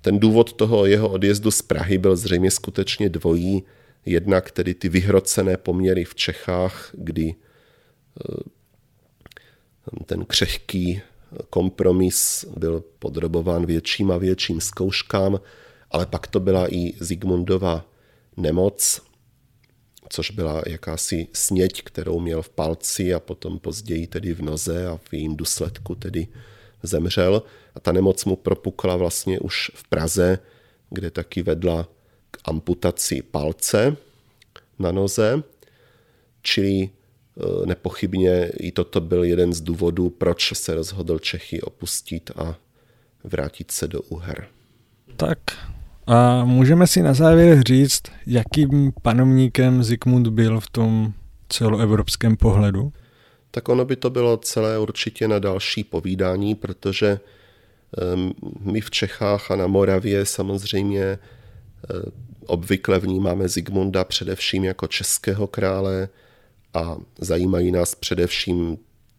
Ten 0.00 0.18
důvod 0.18 0.52
toho 0.52 0.86
jeho 0.86 1.08
odjezdu 1.08 1.50
z 1.50 1.62
Prahy 1.62 1.98
byl 1.98 2.16
zřejmě 2.16 2.50
skutečně 2.50 3.08
dvojí. 3.08 3.62
Jednak 4.06 4.50
tedy 4.50 4.74
ty 4.74 4.88
vyhrocené 4.88 5.56
poměry 5.56 6.04
v 6.04 6.14
Čechách, 6.14 6.90
kdy 6.92 7.34
eh, 7.34 8.34
ten 10.06 10.24
křehký 10.24 11.02
kompromis 11.50 12.44
byl 12.56 12.84
podrobován 12.98 13.66
větším 13.66 14.10
a 14.10 14.18
větším 14.18 14.60
zkouškám, 14.60 15.40
ale 15.90 16.06
pak 16.06 16.26
to 16.26 16.40
byla 16.40 16.74
i 16.74 16.92
Zigmundova 17.00 17.84
nemoc, 18.36 19.00
což 20.08 20.30
byla 20.30 20.62
jakási 20.66 21.26
sněť, 21.32 21.82
kterou 21.82 22.20
měl 22.20 22.42
v 22.42 22.48
palci 22.48 23.14
a 23.14 23.20
potom 23.20 23.58
později 23.58 24.06
tedy 24.06 24.34
v 24.34 24.42
noze 24.42 24.86
a 24.86 24.96
v 24.96 25.12
jejím 25.12 25.36
důsledku 25.36 25.94
tedy 25.94 26.28
zemřel. 26.82 27.42
A 27.74 27.80
ta 27.80 27.92
nemoc 27.92 28.24
mu 28.24 28.36
propukla 28.36 28.96
vlastně 28.96 29.40
už 29.40 29.70
v 29.74 29.88
Praze, 29.88 30.38
kde 30.90 31.10
taky 31.10 31.42
vedla 31.42 31.88
k 32.30 32.38
amputaci 32.44 33.22
palce 33.22 33.96
na 34.78 34.92
noze, 34.92 35.42
čili 36.42 36.70
e, 36.80 36.90
nepochybně 37.66 38.52
i 38.60 38.72
toto 38.72 39.00
byl 39.00 39.24
jeden 39.24 39.52
z 39.52 39.60
důvodů, 39.60 40.10
proč 40.10 40.52
se 40.54 40.74
rozhodl 40.74 41.18
Čechy 41.18 41.60
opustit 41.60 42.30
a 42.36 42.58
vrátit 43.24 43.70
se 43.70 43.88
do 43.88 44.02
Uher. 44.02 44.48
Tak 45.16 45.38
a 46.10 46.44
můžeme 46.44 46.86
si 46.86 47.02
na 47.02 47.14
závěr 47.14 47.62
říct, 47.66 48.02
jakým 48.26 48.92
panovníkem 49.02 49.82
Zikmund 49.82 50.28
byl 50.28 50.60
v 50.60 50.70
tom 50.70 51.12
celoevropském 51.48 52.36
pohledu? 52.36 52.92
Tak 53.50 53.68
ono 53.68 53.84
by 53.84 53.96
to 53.96 54.10
bylo 54.10 54.36
celé 54.36 54.78
určitě 54.78 55.28
na 55.28 55.38
další 55.38 55.84
povídání, 55.84 56.54
protože 56.54 57.20
my 58.60 58.80
v 58.80 58.90
Čechách 58.90 59.50
a 59.50 59.56
na 59.56 59.66
Moravě 59.66 60.26
samozřejmě 60.26 61.02
eh, 61.02 61.18
obvykle 62.46 62.98
vnímáme 62.98 63.48
Zigmunda 63.48 64.04
především 64.04 64.64
jako 64.64 64.86
českého 64.86 65.46
krále 65.46 66.08
a 66.74 66.96
zajímají 67.20 67.72
nás 67.72 67.94
především 67.94 68.78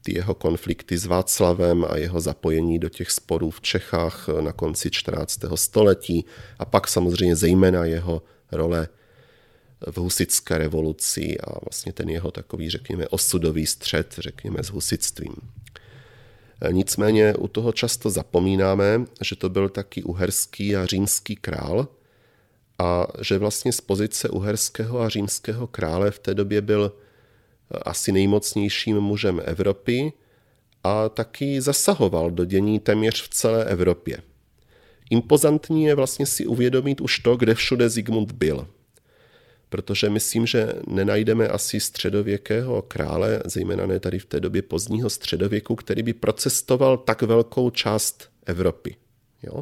ty 0.10 0.16
jeho 0.16 0.34
konflikty 0.34 0.98
s 0.98 1.06
Václavem 1.06 1.86
a 1.90 1.98
jeho 1.98 2.22
zapojení 2.22 2.80
do 2.80 2.90
těch 2.90 3.12
sporů 3.12 3.52
v 3.52 3.62
Čechách 3.62 4.28
na 4.42 4.52
konci 4.52 4.90
14. 4.92 5.40
století 5.56 6.26
a 6.60 6.66
pak 6.66 6.88
samozřejmě 6.88 7.36
zejména 7.36 7.86
jeho 7.86 8.22
role 8.52 8.88
v 9.92 9.98
husické 9.98 10.58
revoluci 10.58 11.38
a 11.40 11.60
vlastně 11.66 11.94
ten 11.94 12.10
jeho 12.10 12.32
takový, 12.32 12.70
řekněme, 12.70 13.08
osudový 13.08 13.66
střed, 13.66 14.16
řekněme, 14.18 14.64
s 14.64 14.68
husitstvím. 14.68 15.36
Nicméně 16.72 17.36
u 17.36 17.48
toho 17.48 17.72
často 17.72 18.10
zapomínáme, 18.10 19.06
že 19.22 19.36
to 19.36 19.50
byl 19.50 19.70
taky 19.70 20.04
uherský 20.04 20.76
a 20.76 20.86
římský 20.86 21.36
král 21.36 21.88
a 22.80 23.08
že 23.22 23.38
vlastně 23.38 23.72
z 23.72 23.82
pozice 23.82 24.30
uherského 24.30 25.02
a 25.02 25.10
římského 25.10 25.68
krále 25.68 26.12
v 26.12 26.20
té 26.20 26.34
době 26.34 26.62
byl 26.62 26.94
asi 27.72 28.12
nejmocnějším 28.12 29.00
mužem 29.00 29.42
Evropy 29.46 30.14
a 30.84 31.10
taky 31.10 31.62
zasahoval 31.62 32.32
do 32.32 32.46
dění 32.46 32.80
téměř 32.80 33.24
v 33.24 33.30
celé 33.30 33.66
Evropě. 33.66 34.18
Impozantní 35.10 35.84
je 35.84 35.96
vlastně 35.96 36.26
si 36.26 36.46
uvědomit 36.46 37.02
už 37.02 37.20
to, 37.20 37.36
kde 37.36 37.56
všude 37.56 37.90
Zigmund 37.90 38.32
byl. 38.32 38.68
Protože 39.70 40.10
myslím, 40.10 40.46
že 40.46 40.74
nenajdeme 40.88 41.48
asi 41.48 41.80
středověkého 41.80 42.82
krále, 42.82 43.42
zejména 43.46 43.86
ne 43.86 44.00
tady 44.00 44.20
v 44.20 44.26
té 44.26 44.40
době 44.40 44.62
pozdního 44.62 45.10
středověku, 45.10 45.76
který 45.76 46.04
by 46.04 46.14
procestoval 46.14 46.98
tak 46.98 47.22
velkou 47.22 47.70
část 47.70 48.30
Evropy. 48.46 48.96
Jo? 49.44 49.62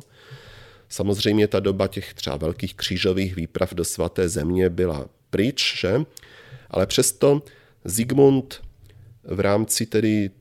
Samozřejmě 0.89 1.47
ta 1.47 1.59
doba 1.59 1.87
těch 1.87 2.13
třeba 2.13 2.35
velkých 2.35 2.75
křížových 2.75 3.35
výprav 3.35 3.73
do 3.73 3.85
svaté 3.85 4.29
země 4.29 4.69
byla 4.69 5.09
pryč, 5.29 5.79
že? 5.79 6.01
ale 6.69 6.85
přesto 6.85 7.41
Zigmund 7.87 8.61
v 9.23 9.39
rámci 9.39 9.85
tedy 9.85 10.31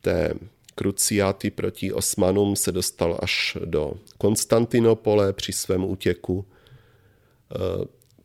té 0.00 0.34
kruciáty 0.74 1.50
proti 1.50 1.92
Osmanům 1.92 2.56
se 2.56 2.72
dostal 2.72 3.18
až 3.22 3.56
do 3.64 3.92
Konstantinopole 4.18 5.32
při 5.32 5.52
svém 5.52 5.84
útěku. 5.84 6.46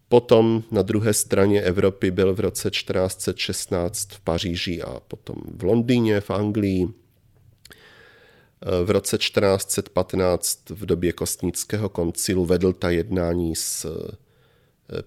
Potom 0.09 0.63
na 0.71 0.81
druhé 0.81 1.13
straně 1.13 1.61
Evropy 1.61 2.11
byl 2.11 2.33
v 2.33 2.39
roce 2.39 2.69
1416 2.69 4.11
v 4.11 4.19
Paříži 4.19 4.81
a 4.81 4.99
potom 4.99 5.35
v 5.55 5.63
Londýně 5.63 6.21
v 6.21 6.29
Anglii. 6.29 6.87
V 8.85 8.89
roce 8.89 9.17
1415 9.17 10.69
v 10.69 10.85
době 10.85 11.13
Kostnického 11.13 11.89
koncilu 11.89 12.45
vedl 12.45 12.73
ta 12.73 12.89
jednání 12.89 13.55
s 13.55 13.85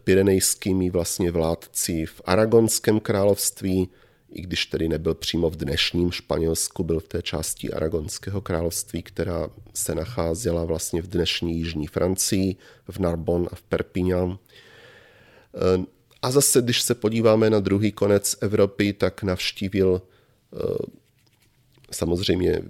pyrenejskými 0.04 0.90
vlastně 0.90 1.30
vládci 1.30 2.06
v 2.06 2.22
Aragonském 2.24 3.00
království 3.00 3.88
i 4.32 4.42
když 4.42 4.66
tedy 4.66 4.88
nebyl 4.88 5.14
přímo 5.14 5.50
v 5.50 5.56
dnešním 5.56 6.12
Španělsku, 6.12 6.84
byl 6.84 7.00
v 7.00 7.08
té 7.08 7.22
části 7.22 7.72
Aragonského 7.72 8.40
království, 8.40 9.02
která 9.02 9.48
se 9.74 9.94
nacházela 9.94 10.64
vlastně 10.64 11.02
v 11.02 11.06
dnešní 11.06 11.58
jižní 11.58 11.86
Francii, 11.86 12.56
v 12.88 12.98
Narbonne 12.98 13.48
a 13.52 13.54
v 13.54 13.62
Perpignan. 13.62 14.38
A 16.22 16.30
zase, 16.30 16.62
když 16.62 16.82
se 16.82 16.94
podíváme 16.94 17.50
na 17.50 17.60
druhý 17.60 17.92
konec 17.92 18.36
Evropy, 18.40 18.92
tak 18.92 19.22
navštívil 19.22 20.02
eh, 20.02 20.58
samozřejmě 21.90 22.62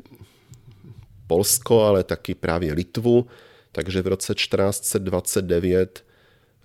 Polsko, 1.26 1.82
ale 1.82 2.05
taky 2.05 2.34
právě 2.34 2.72
Litvu, 2.72 3.26
takže 3.72 4.02
v 4.02 4.06
roce 4.06 4.34
1429 4.34 6.05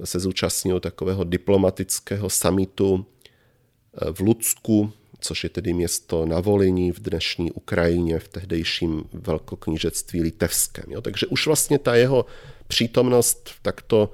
se 0.04 0.20
zúčastnil 0.20 0.80
takového 0.80 1.24
diplomatického 1.24 2.30
samitu 2.30 3.06
eh, 3.06 4.12
v 4.12 4.20
Lucku, 4.20 4.92
což 5.20 5.44
je 5.44 5.50
tedy 5.50 5.74
město 5.74 6.26
na 6.26 6.40
Voliní 6.40 6.92
v 6.92 7.00
dnešní 7.00 7.52
Ukrajině, 7.52 8.20
v 8.20 8.28
tehdejším 8.28 9.04
velkoknížectví 9.14 10.22
litevském. 10.22 10.86
Jo? 10.88 11.02
Takže 11.02 11.26
už 11.26 11.48
vlastně 11.48 11.80
ta 11.80 11.96
jeho 11.96 12.26
přítomnost 12.68 13.50
v 13.50 13.60
takto 13.62 14.12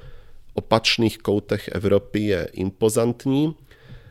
opačných 0.53 1.17
koutech 1.17 1.67
Evropy 1.67 2.19
je 2.19 2.49
impozantní, 2.53 3.55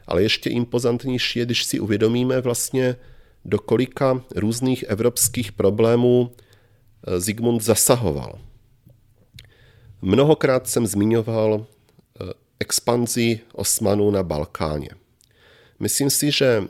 ale 0.06 0.22
ještě 0.22 0.50
impozantnější 0.50 1.38
je, 1.38 1.44
když 1.44 1.64
si 1.64 1.80
uvědomíme 1.80 2.40
vlastně, 2.40 2.96
do 3.44 3.58
kolika 3.58 4.24
různých 4.36 4.82
evropských 4.82 5.52
problémů 5.52 6.30
Zigmund 7.18 7.60
eh, 7.60 7.64
zasahoval. 7.64 8.38
Mnohokrát 10.02 10.68
jsem 10.68 10.86
zmiňoval 10.86 11.66
eh, 11.66 12.32
expanzi 12.60 13.40
Osmanů 13.52 14.10
na 14.10 14.22
Balkáně. 14.22 14.88
Myslím 15.78 16.10
si, 16.10 16.30
že 16.30 16.64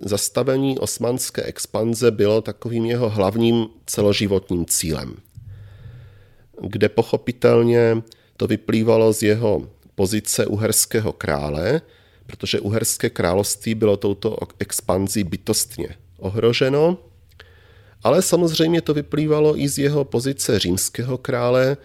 zastavení 0.00 0.78
osmanské 0.78 1.42
expanze 1.42 2.10
bylo 2.10 2.40
takovým 2.40 2.84
jeho 2.84 3.10
hlavním 3.10 3.66
celoživotním 3.86 4.66
cílem, 4.66 5.16
kde 6.62 6.88
pochopitelně 6.88 8.02
to 8.36 8.46
vyplývalo 8.46 9.12
z 9.12 9.22
jeho 9.22 9.68
pozice 9.94 10.46
uherského 10.46 11.12
krále, 11.12 11.80
protože 12.26 12.60
uherské 12.60 13.10
království 13.10 13.74
bylo 13.74 13.96
touto 13.96 14.36
expanzí 14.58 15.24
bytostně 15.24 15.88
ohroženo, 16.18 16.98
ale 18.02 18.22
samozřejmě 18.22 18.80
to 18.80 18.94
vyplývalo 18.94 19.58
i 19.60 19.68
z 19.68 19.78
jeho 19.78 20.04
pozice 20.04 20.58
římského 20.58 21.18
krále, 21.18 21.76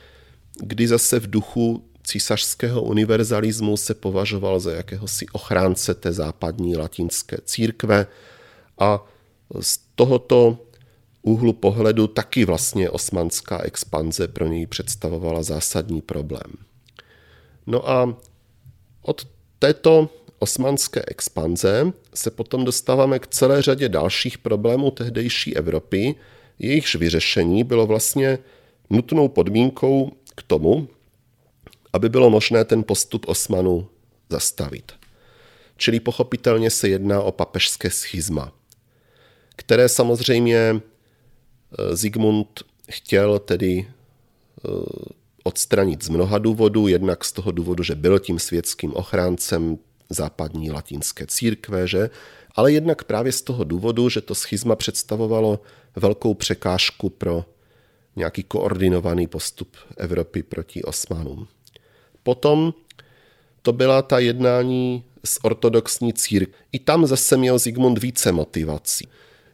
kdy 0.62 0.88
zase 0.88 1.20
v 1.20 1.30
duchu 1.30 1.84
císařského 2.04 2.82
univerzalismu 2.82 3.78
se 3.78 3.94
považoval 3.94 4.60
za 4.60 4.72
jakéhosi 4.72 5.26
ochránce 5.32 5.94
té 5.94 6.14
západní 6.14 6.78
latinské 6.78 7.38
církve 7.46 8.08
a 8.80 9.06
z 9.62 9.80
tohoto 9.96 10.58
úhlu 11.22 11.54
pohledu 11.54 12.08
taky 12.08 12.46
vlastně 12.46 12.90
osmanská 12.90 13.62
expanze 13.62 14.28
pro 14.28 14.48
něj 14.48 14.66
představovala 14.68 15.44
zásadní 15.44 16.02
problém. 16.02 16.52
No 17.68 17.90
a 17.90 18.18
od 19.02 19.28
této 19.60 20.10
osmanské 20.40 21.04
expanze 21.08 21.94
se 22.14 22.32
potom 22.32 22.66
dostáváme 22.66 23.20
k 23.20 23.28
celé 23.28 23.62
řadě 23.62 23.90
dalších 23.90 24.38
problémů 24.38 24.92
tehdejší 24.92 25.56
Evropy, 25.56 26.16
jejichž 26.60 26.96
vyřešení 26.96 27.64
bylo 27.64 27.88
vlastně 27.88 28.40
nutnou 28.90 29.28
podmínkou 29.28 30.12
k 30.36 30.44
tomu, 30.44 30.88
aby 31.94 32.10
bylo 32.10 32.30
možné 32.30 32.66
ten 32.66 32.84
postup 32.84 33.28
Osmanů 33.28 33.88
zastavit. 34.30 34.92
Čili 35.78 36.00
pochopitelně 36.00 36.70
se 36.70 36.90
jedná 36.90 37.22
o 37.22 37.32
papežské 37.32 37.90
schizma, 37.90 38.52
které 39.56 39.90
samozřejmě 39.90 40.82
Zigmund 41.94 42.64
chtěl 42.92 43.40
tedy 43.40 43.88
eh, 43.88 44.70
odstranit 45.44 46.04
z 46.04 46.10
mnoha 46.10 46.38
důvodů, 46.38 46.88
jednak 46.88 47.26
z 47.26 47.32
toho 47.32 47.52
důvodu, 47.52 47.84
že 47.84 47.96
byl 47.96 48.20
tím 48.20 48.40
světským 48.40 48.94
ochráncem 48.94 49.78
západní 50.10 50.72
latinské 50.72 51.26
církve, 51.28 51.88
že? 51.88 52.10
ale 52.56 52.72
jednak 52.72 53.04
právě 53.04 53.32
z 53.32 53.42
toho 53.42 53.64
důvodu, 53.64 54.10
že 54.10 54.22
to 54.22 54.36
schizma 54.36 54.76
představovalo 54.76 55.60
velkou 55.96 56.34
překážku 56.34 57.10
pro 57.10 57.46
nějaký 58.16 58.44
koordinovaný 58.44 59.28
postup 59.28 59.78
Evropy 59.98 60.44
proti 60.44 60.84
Osmanům. 60.84 61.48
Potom 62.24 62.74
to 63.62 63.74
byla 63.74 64.02
ta 64.02 64.20
jednání 64.20 65.04
s 65.26 65.44
ortodoxní 65.44 66.14
církví. 66.14 66.54
I 66.72 66.80
tam 66.80 67.06
zase 67.06 67.38
měl 67.38 67.60
Zigmund 67.60 68.00
více 68.00 68.32
motivací. 68.32 69.08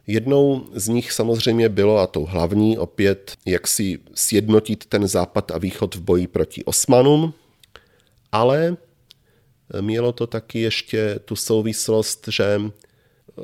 Jednou 0.06 0.66
z 0.74 0.88
nich 0.88 1.12
samozřejmě 1.12 1.68
bylo, 1.68 1.98
a 1.98 2.06
tou 2.06 2.24
hlavní 2.24 2.78
opět, 2.78 3.36
jak 3.46 3.66
si 3.66 3.98
sjednotit 4.14 4.86
ten 4.86 5.08
západ 5.08 5.50
a 5.50 5.58
východ 5.58 5.94
v 5.94 6.00
boji 6.00 6.26
proti 6.26 6.64
Osmanům, 6.64 7.34
ale 8.32 8.76
mělo 9.80 10.12
to 10.12 10.26
taky 10.26 10.60
ještě 10.60 11.20
tu 11.24 11.36
souvislost, 11.36 12.28
že 12.28 12.60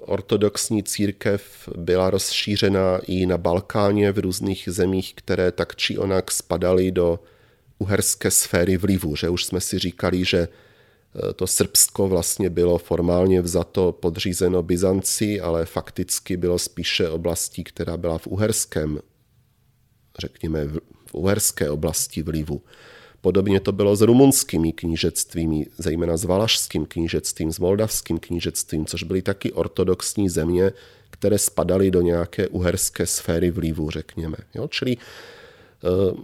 ortodoxní 0.01 0.83
církev 0.83 1.69
byla 1.77 2.11
rozšířena 2.11 2.99
i 3.07 3.27
na 3.27 3.39
Balkáně 3.39 4.13
v 4.13 4.19
různých 4.19 4.69
zemích, 4.73 5.15
které 5.15 5.53
tak 5.53 5.77
či 5.77 5.99
onak 5.99 6.31
spadaly 6.31 6.91
do 6.91 7.21
uherské 7.79 8.31
sféry 8.31 8.77
vlivu, 8.77 9.17
že 9.17 9.29
už 9.29 9.45
jsme 9.45 9.61
si 9.61 9.79
říkali, 9.79 10.25
že 10.25 10.49
Eh, 11.17 11.33
to 11.33 11.47
Srbsko 11.47 12.09
vlastně 12.09 12.51
bylo 12.51 12.79
formálně 12.79 13.43
vzato 13.43 13.93
podřízeno 13.93 14.63
Byzanci, 14.63 15.41
ale 15.41 15.67
fakticky 15.67 16.37
bylo 16.37 16.59
spíše 16.59 17.09
oblastí, 17.09 17.65
která 17.65 17.97
byla 17.97 18.19
v 18.19 18.27
uherském, 18.27 19.01
řekněme, 20.19 20.67
v 21.07 21.15
uherské 21.15 21.71
oblasti 21.71 22.23
vlivu. 22.23 22.63
Podobně 23.27 23.61
to 23.61 23.73
bylo 23.73 23.97
s 23.97 24.01
rumunskými 24.01 24.73
knížectvími, 24.73 25.67
zejména 25.79 26.17
s 26.17 26.25
valašským 26.25 26.87
knížectvím, 26.87 27.53
s 27.53 27.59
moldavským 27.59 28.19
knížectvím, 28.19 28.87
což 28.87 29.03
byly 29.03 29.23
taky 29.23 29.53
ortodoxní 29.53 30.29
země, 30.29 30.73
které 31.11 31.39
spadaly 31.39 31.91
do 31.91 32.03
nějaké 32.03 32.49
uherské 32.49 33.07
sféry 33.07 33.51
vlivu, 33.51 33.91
řekněme. 33.91 34.37
Jo? 34.55 34.69
Čili 34.69 34.97
eh, 34.97 36.17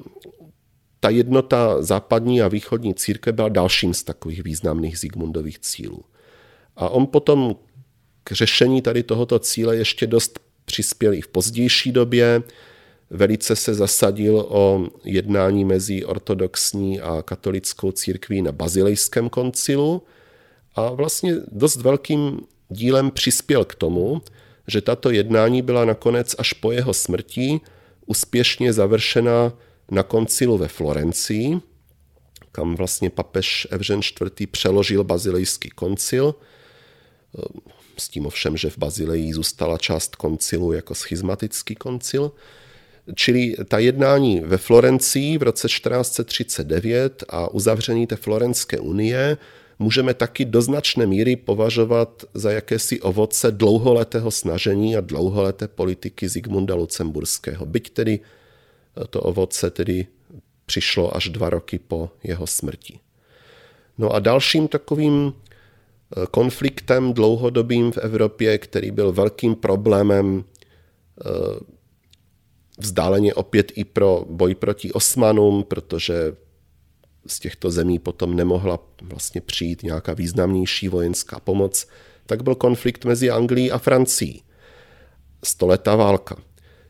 ta 1.00 1.10
jednota 1.10 1.82
západní 1.82 2.42
a 2.42 2.48
východní 2.48 2.94
církve 2.94 3.32
byla 3.32 3.48
dalším 3.48 3.94
z 3.94 4.02
takových 4.02 4.42
významných 4.42 4.98
Zigmundových 4.98 5.58
cílů. 5.58 6.04
A 6.76 6.88
on 6.88 7.06
potom 7.06 7.56
k 8.24 8.32
řešení 8.32 8.82
tady 8.82 9.02
tohoto 9.02 9.38
cíle 9.38 9.76
ještě 9.76 10.06
dost 10.06 10.40
přispěl 10.64 11.14
i 11.14 11.20
v 11.20 11.28
pozdější 11.28 11.92
době. 11.92 12.42
Velice 13.14 13.56
se 13.56 13.74
zasadil 13.74 14.46
o 14.48 14.86
jednání 15.04 15.64
mezi 15.64 16.04
ortodoxní 16.04 17.00
a 17.00 17.22
katolickou 17.22 17.92
církví 17.92 18.42
na 18.42 18.52
bazilejském 18.52 19.28
koncilu 19.28 20.02
a 20.74 20.90
vlastně 20.90 21.34
dost 21.52 21.76
velkým 21.76 22.40
dílem 22.68 23.10
přispěl 23.10 23.64
k 23.64 23.74
tomu, 23.74 24.22
že 24.66 24.80
tato 24.80 25.10
jednání 25.10 25.62
byla 25.62 25.84
nakonec 25.84 26.34
až 26.38 26.52
po 26.52 26.72
jeho 26.72 26.94
smrti 26.94 27.60
úspěšně 28.06 28.72
završena 28.72 29.52
na 29.90 30.02
koncilu 30.02 30.58
ve 30.58 30.68
Florencii, 30.68 31.60
kam 32.52 32.76
vlastně 32.76 33.10
papež 33.10 33.66
Evžen 33.70 34.00
IV. 34.00 34.48
přeložil 34.50 35.04
bazilejský 35.04 35.70
koncil, 35.70 36.34
s 37.98 38.08
tím 38.08 38.26
ovšem, 38.26 38.56
že 38.56 38.70
v 38.70 38.78
Bazileji 38.78 39.34
zůstala 39.34 39.78
část 39.78 40.16
koncilu 40.16 40.72
jako 40.72 40.94
schizmatický 40.94 41.74
koncil. 41.74 42.32
Čili 43.14 43.54
ta 43.68 43.78
jednání 43.78 44.40
ve 44.40 44.58
Florencii 44.58 45.38
v 45.38 45.42
roce 45.42 45.68
1439 45.68 47.24
a 47.28 47.48
uzavření 47.48 48.06
té 48.06 48.16
Florenské 48.16 48.80
unie 48.80 49.36
můžeme 49.78 50.14
taky 50.14 50.44
do 50.44 50.62
značné 50.62 51.06
míry 51.06 51.36
považovat 51.36 52.24
za 52.34 52.50
jakési 52.50 53.00
ovoce 53.00 53.50
dlouholetého 53.50 54.30
snažení 54.30 54.96
a 54.96 55.00
dlouholeté 55.00 55.68
politiky 55.68 56.28
Zigmunda 56.28 56.74
Lucemburského. 56.74 57.66
Byť 57.66 57.90
tedy 57.90 58.20
to 59.10 59.20
ovoce 59.20 59.70
tedy 59.70 60.06
přišlo 60.66 61.16
až 61.16 61.28
dva 61.28 61.50
roky 61.50 61.78
po 61.78 62.10
jeho 62.22 62.46
smrti. 62.46 62.98
No 63.98 64.10
a 64.10 64.18
dalším 64.18 64.68
takovým 64.68 65.32
eh, 65.32 66.26
konfliktem 66.30 67.12
dlouhodobým 67.12 67.92
v 67.92 67.98
Evropě, 67.98 68.58
který 68.58 68.90
byl 68.90 69.12
velkým 69.12 69.54
problémem 69.54 70.44
eh, 70.44 71.81
vzdáleně 72.82 73.34
opět 73.34 73.72
i 73.74 73.84
pro 73.84 74.24
boj 74.28 74.54
proti 74.54 74.92
Osmanům, 74.92 75.64
protože 75.64 76.14
z 77.26 77.40
těchto 77.40 77.70
zemí 77.70 77.98
potom 77.98 78.36
nemohla 78.36 78.78
vlastně 79.02 79.40
přijít 79.40 79.82
nějaká 79.82 80.14
významnější 80.14 80.88
vojenská 80.88 81.40
pomoc, 81.40 81.86
tak 82.26 82.42
byl 82.42 82.54
konflikt 82.54 83.04
mezi 83.04 83.30
Anglií 83.30 83.70
a 83.70 83.78
Francií. 83.78 84.42
Stoletá 85.44 85.96
válka. 85.96 86.36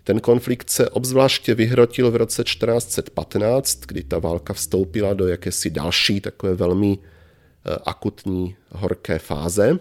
Ten 0.04 0.20
konflikt 0.20 0.70
se 0.70 0.90
obzvláště 0.90 1.54
vyhrotil 1.54 2.10
v 2.10 2.16
roce 2.16 2.44
1415, 2.44 3.80
kdy 3.80 4.02
ta 4.02 4.18
válka 4.18 4.52
vstoupila 4.52 5.14
do 5.14 5.28
jakési 5.28 5.70
další 5.70 6.20
takové 6.20 6.54
velmi 6.54 6.98
eh, 6.98 7.76
akutní 7.84 8.56
horké 8.70 9.18
fáze. 9.18 9.78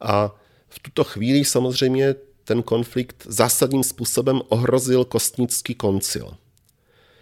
A 0.00 0.34
v 0.68 0.78
tuto 0.78 1.04
chvíli 1.04 1.44
samozřejmě 1.44 2.14
ten 2.48 2.62
konflikt 2.62 3.26
zásadním 3.28 3.84
způsobem 3.84 4.40
ohrozil 4.48 5.04
kostnický 5.04 5.74
koncil. 5.74 6.30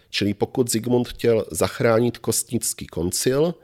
Čili 0.09 0.33
pokud 0.33 0.71
Zigmund 0.71 1.07
chtěl 1.07 1.45
zachránit 1.51 2.17
kostnický 2.17 2.87
koncil, 2.87 3.55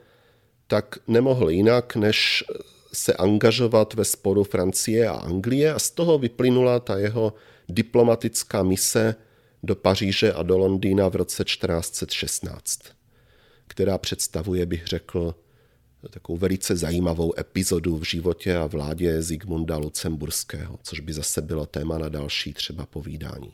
tak 0.66 0.98
nemohl 1.08 1.50
jinak, 1.50 1.96
než 1.96 2.44
se 2.92 3.14
angažovat 3.14 3.94
ve 3.94 4.04
sporu 4.04 4.44
Francie 4.44 5.08
a 5.08 5.12
Anglie 5.12 5.74
a 5.74 5.78
z 5.78 5.90
toho 5.90 6.18
vyplynula 6.18 6.80
ta 6.80 6.98
jeho 6.98 7.32
diplomatická 7.68 8.62
mise 8.62 9.14
do 9.62 9.74
Paříže 9.74 10.32
a 10.32 10.42
do 10.42 10.58
Londýna 10.58 11.08
v 11.08 11.16
roce 11.16 11.44
1416, 11.44 12.80
která 13.66 13.98
představuje, 13.98 14.66
bych 14.66 14.86
řekl, 14.86 15.34
takovou 16.08 16.38
velice 16.38 16.76
zajímavou 16.76 17.38
epizodu 17.38 17.98
v 17.98 18.04
životě 18.04 18.56
a 18.56 18.66
vládě 18.66 19.22
Zigmunda 19.22 19.76
Lucemburského, 19.76 20.78
což 20.82 21.00
by 21.00 21.12
zase 21.12 21.42
bylo 21.42 21.66
téma 21.66 21.98
na 21.98 22.08
další 22.08 22.52
třeba 22.52 22.86
povídání. 22.86 23.52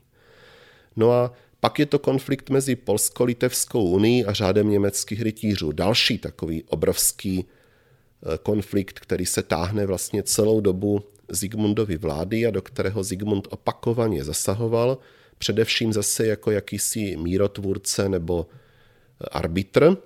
No 0.96 1.12
a 1.12 1.32
pak 1.60 1.78
je 1.78 1.86
to 1.86 1.98
konflikt 1.98 2.50
mezi 2.50 2.76
Polsko-Litevskou 2.76 3.84
unii 3.84 4.24
a 4.24 4.32
řádem 4.32 4.70
německých 4.70 5.22
rytířů. 5.22 5.72
Další 5.72 6.18
takový 6.18 6.62
obrovský 6.62 7.44
eh, 7.44 8.38
konflikt, 8.42 9.00
který 9.00 9.26
se 9.26 9.42
táhne 9.42 9.86
vlastně 9.86 10.22
celou 10.22 10.60
dobu 10.60 11.02
Zigmundovy 11.28 11.96
vlády 11.96 12.46
a 12.46 12.50
do 12.50 12.62
kterého 12.62 13.02
Zigmund 13.04 13.48
opakovaně 13.50 14.24
zasahoval, 14.24 14.98
především 15.38 15.92
zase 15.92 16.26
jako 16.26 16.50
jakýsi 16.50 17.16
mírotvůrce 17.16 18.08
nebo 18.08 18.46
eh, 18.50 19.26
arbitr. 19.30 19.96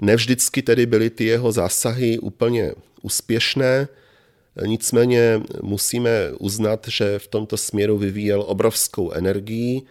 Nevždycky 0.00 0.62
tedy 0.62 0.86
byly 0.86 1.10
ty 1.10 1.24
jeho 1.24 1.52
zásahy 1.52 2.18
úplně 2.18 2.72
úspěšné, 3.02 3.88
nicméně 4.66 5.40
musíme 5.62 6.32
uznat, 6.38 6.88
že 6.88 7.18
v 7.18 7.28
tomto 7.28 7.56
směru 7.56 7.98
vyvíjel 7.98 8.44
obrovskou 8.46 9.12
energii 9.12 9.82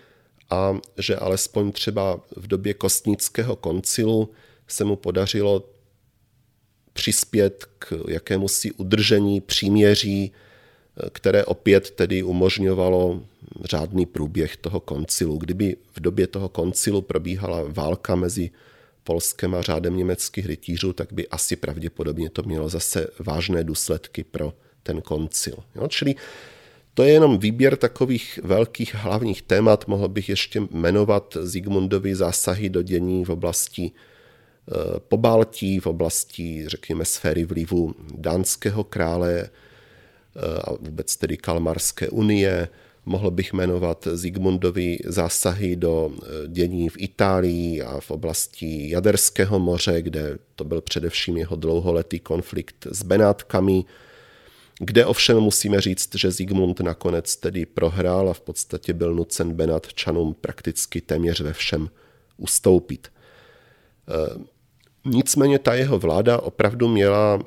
a 0.50 0.78
že 0.98 1.16
alespoň 1.16 1.72
třeba 1.72 2.20
v 2.36 2.48
době 2.48 2.74
kostnického 2.74 3.56
koncilu 3.56 4.30
se 4.68 4.84
mu 4.84 4.96
podařilo 4.96 5.70
přispět 6.94 7.66
k 7.80 7.94
jakému 8.08 8.48
si 8.48 8.72
udržení 8.72 9.42
příměří, 9.42 10.32
které 11.12 11.46
opět 11.46 11.92
tedy 11.92 12.24
umožňovalo 12.24 13.24
řádný 13.64 14.06
průběh 14.06 14.58
toho 14.58 14.80
koncilu. 14.80 15.38
Kdyby 15.38 15.78
v 15.96 16.00
době 16.00 16.28
toho 16.28 16.50
koncilu 16.50 17.02
probíhala 17.02 17.64
válka 17.68 18.16
mezi 18.16 18.50
Polskem 19.04 19.56
a 19.56 19.62
řádem 19.62 19.98
německých 19.98 20.46
rytířů, 20.46 20.94
tak 20.94 21.14
by 21.14 21.28
asi 21.28 21.56
pravděpodobně 21.56 22.30
to 22.30 22.44
mělo 22.44 22.70
zase 22.70 23.08
vážné 23.20 23.64
důsledky 23.64 24.24
pro 24.24 24.54
ten 24.84 25.02
koncil. 25.02 25.58
Jo? 25.76 25.88
Čili 25.88 26.16
to 26.94 27.04
je 27.04 27.12
jenom 27.12 27.38
výběr 27.38 27.78
takových 27.78 28.40
velkých 28.44 28.96
hlavních 28.96 29.42
témat. 29.42 29.88
Mohl 29.88 30.08
bych 30.08 30.30
ještě 30.30 30.62
jmenovat 30.72 31.38
Zigmundovi 31.42 32.16
zásahy 32.16 32.70
do 32.70 32.82
dění 32.82 33.26
v 33.26 33.30
oblasti 33.30 33.92
eh, 33.92 35.00
Pobaltí, 35.00 35.80
v 35.80 35.88
oblasti, 35.88 36.64
řekněme, 36.68 37.06
sféry 37.06 37.46
vlivu 37.46 37.96
dánského 38.16 38.84
krále 38.84 39.34
eh, 39.42 39.50
a 40.64 40.72
vůbec 40.72 41.18
tedy 41.18 41.38
Kalmarské 41.38 42.10
unie. 42.10 42.68
Mohl 43.06 43.32
bych 43.32 43.54
jmenovat 43.54 44.08
Zigmundovi 44.14 44.98
zásahy 45.06 45.76
do 45.76 46.12
eh, 46.12 46.48
dění 46.48 46.90
v 46.90 46.96
Itálii 46.98 47.82
a 47.82 48.00
v 48.00 48.12
oblasti 48.12 48.90
Jaderského 48.90 49.60
moře, 49.60 50.02
kde 50.02 50.38
to 50.56 50.64
byl 50.64 50.82
především 50.82 51.38
jeho 51.38 51.56
dlouholetý 51.56 52.20
konflikt 52.20 52.88
s 52.92 53.04
Benátkami, 53.04 53.86
kde 54.80 55.06
ovšem 55.06 55.40
musíme 55.40 55.82
říct, 55.82 56.16
že 56.16 56.32
Zigmund 56.32 56.80
nakonec 56.80 57.36
tedy 57.36 57.66
prohrál 57.66 58.30
a 58.30 58.34
v 58.34 58.42
podstatě 58.42 58.94
byl 58.94 59.14
nucen 59.14 59.54
Benátčanům 59.54 60.34
prakticky 60.34 61.02
téměř 61.02 61.42
ve 61.42 61.54
všem 61.54 61.90
ustoupit. 62.38 63.08
E, 63.08 64.44
nicméně 65.06 65.60
ta 65.60 65.74
jeho 65.74 66.00
vláda 66.00 66.40
opravdu 66.42 66.88
měla 66.88 67.40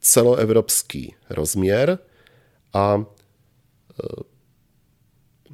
celoevropský 0.00 1.14
rozměr 1.30 1.98
a 2.72 3.04
e, 4.04 4.29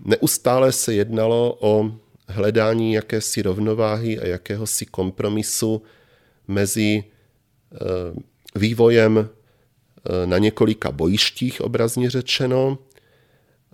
neustále 0.07 0.73
se 0.73 0.95
jednalo 0.95 1.59
o 1.61 1.93
hledání 2.28 2.93
jakési 2.93 3.43
rovnováhy 3.43 4.19
a 4.19 4.27
jakéhosi 4.27 4.87
kompromisu 4.87 5.83
mezi 6.49 7.05
e, 7.05 7.05
vývojem 8.59 9.28
Eh, 10.09 10.27
na 10.27 10.39
několika 10.39 10.93
bojištích, 10.93 11.61
obrazně 11.61 12.11
řečeno, 12.11 12.78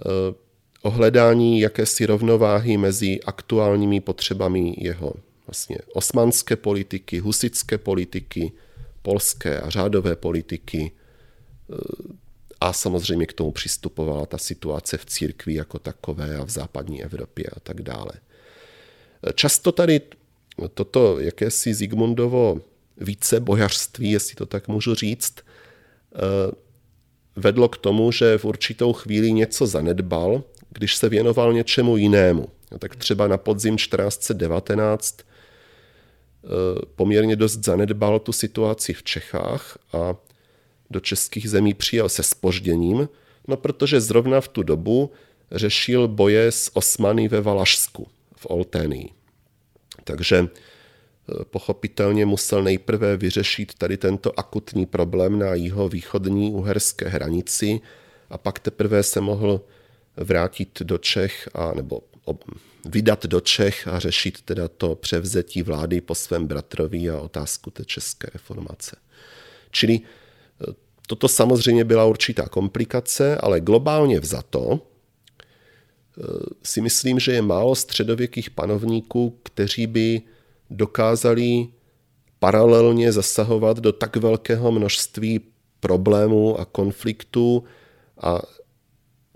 eh, 0.00 0.34
o 0.82 0.90
hledání 0.90 1.60
jakési 1.60 2.06
rovnováhy 2.06 2.76
mezi 2.76 3.20
aktuálními 3.20 4.00
potřebami 4.00 4.74
jeho 4.78 5.14
vlastně 5.46 5.78
osmanské 5.94 6.56
politiky, 6.56 7.18
husické 7.18 7.78
politiky, 7.78 8.52
polské 9.02 9.60
a 9.60 9.70
řádové 9.70 10.16
politiky 10.16 10.92
eh, 10.92 11.76
a 12.62 12.72
samozřejmě 12.72 13.26
k 13.26 13.32
tomu 13.32 13.52
přistupovala 13.52 14.26
ta 14.26 14.38
situace 14.38 14.98
v 14.98 15.04
církvi 15.04 15.54
jako 15.54 15.78
takové 15.78 16.36
a 16.36 16.44
v 16.44 16.50
západní 16.50 17.02
Evropě 17.04 17.44
a 17.56 17.60
tak 17.60 17.82
dále. 17.82 18.12
Často 19.34 19.72
tady 19.72 20.00
toto 20.74 21.20
jakési 21.20 21.74
Zigmundovo 21.74 22.60
více 22.96 23.40
bojařství, 23.40 24.10
jestli 24.10 24.34
to 24.34 24.46
tak 24.46 24.68
můžu 24.68 24.94
říct, 24.94 25.34
Eh, 26.14 26.52
vedlo 27.36 27.68
k 27.68 27.76
tomu, 27.76 28.12
že 28.12 28.38
v 28.38 28.44
určitou 28.44 28.92
chvíli 28.92 29.32
něco 29.32 29.66
zanedbal, 29.66 30.42
když 30.70 30.96
se 30.96 31.08
věnoval 31.08 31.52
něčemu 31.52 31.96
jinému. 31.96 32.48
Tak 32.78 32.96
třeba 32.96 33.28
na 33.28 33.36
podzim 33.36 33.76
1419 33.76 35.18
eh, 35.20 35.26
poměrně 36.96 37.36
dost 37.36 37.64
zanedbal 37.64 38.18
tu 38.18 38.32
situaci 38.32 38.92
v 38.92 39.02
Čechách 39.02 39.78
a 39.92 40.14
do 40.92 41.00
českých 41.00 41.50
zemí 41.50 41.74
přijel 41.74 42.08
se 42.08 42.22
spožděním, 42.22 43.08
no 43.48 43.56
protože 43.56 44.00
zrovna 44.00 44.40
v 44.40 44.48
tu 44.48 44.62
dobu 44.62 45.10
řešil 45.50 46.08
boje 46.08 46.52
s 46.52 46.76
Osmany 46.76 47.28
ve 47.28 47.40
Valašsku, 47.40 48.08
v 48.36 48.46
Olténii. 48.48 49.08
Takže 50.04 50.48
pochopitelně 51.50 52.26
musel 52.26 52.62
nejprve 52.62 53.16
vyřešit 53.16 53.74
tady 53.74 53.96
tento 53.96 54.38
akutní 54.38 54.86
problém 54.86 55.38
na 55.38 55.54
jeho 55.54 55.88
východní 55.88 56.52
uherské 56.52 57.08
hranici 57.08 57.80
a 58.30 58.38
pak 58.38 58.58
teprve 58.58 59.02
se 59.02 59.20
mohl 59.20 59.60
vrátit 60.16 60.82
do 60.82 60.98
Čech 60.98 61.48
a 61.54 61.72
nebo 61.74 62.00
vydat 62.84 63.26
do 63.26 63.40
Čech 63.40 63.88
a 63.88 63.98
řešit 63.98 64.42
teda 64.42 64.68
to 64.68 64.94
převzetí 64.94 65.62
vlády 65.62 66.00
po 66.00 66.14
svém 66.14 66.46
bratrovi 66.46 67.10
a 67.10 67.20
otázku 67.20 67.70
té 67.70 67.84
české 67.84 68.30
reformace. 68.32 68.96
Čili 69.70 69.94
e, 69.94 70.00
toto 71.06 71.28
samozřejmě 71.28 71.84
byla 71.84 72.04
určitá 72.04 72.48
komplikace, 72.48 73.36
ale 73.36 73.60
globálně 73.60 74.20
vzato 74.20 74.72
e, 74.72 74.80
si 76.62 76.80
myslím, 76.80 77.20
že 77.20 77.32
je 77.32 77.42
málo 77.42 77.74
středověkých 77.74 78.50
panovníků, 78.50 79.38
kteří 79.42 79.86
by 79.86 80.22
dokázali 80.70 81.68
paralelně 82.38 83.12
zasahovat 83.12 83.78
do 83.78 83.92
tak 83.92 84.16
velkého 84.16 84.72
množství 84.72 85.40
problémů 85.80 86.60
a 86.60 86.64
konfliktů 86.64 87.64
a 88.20 88.42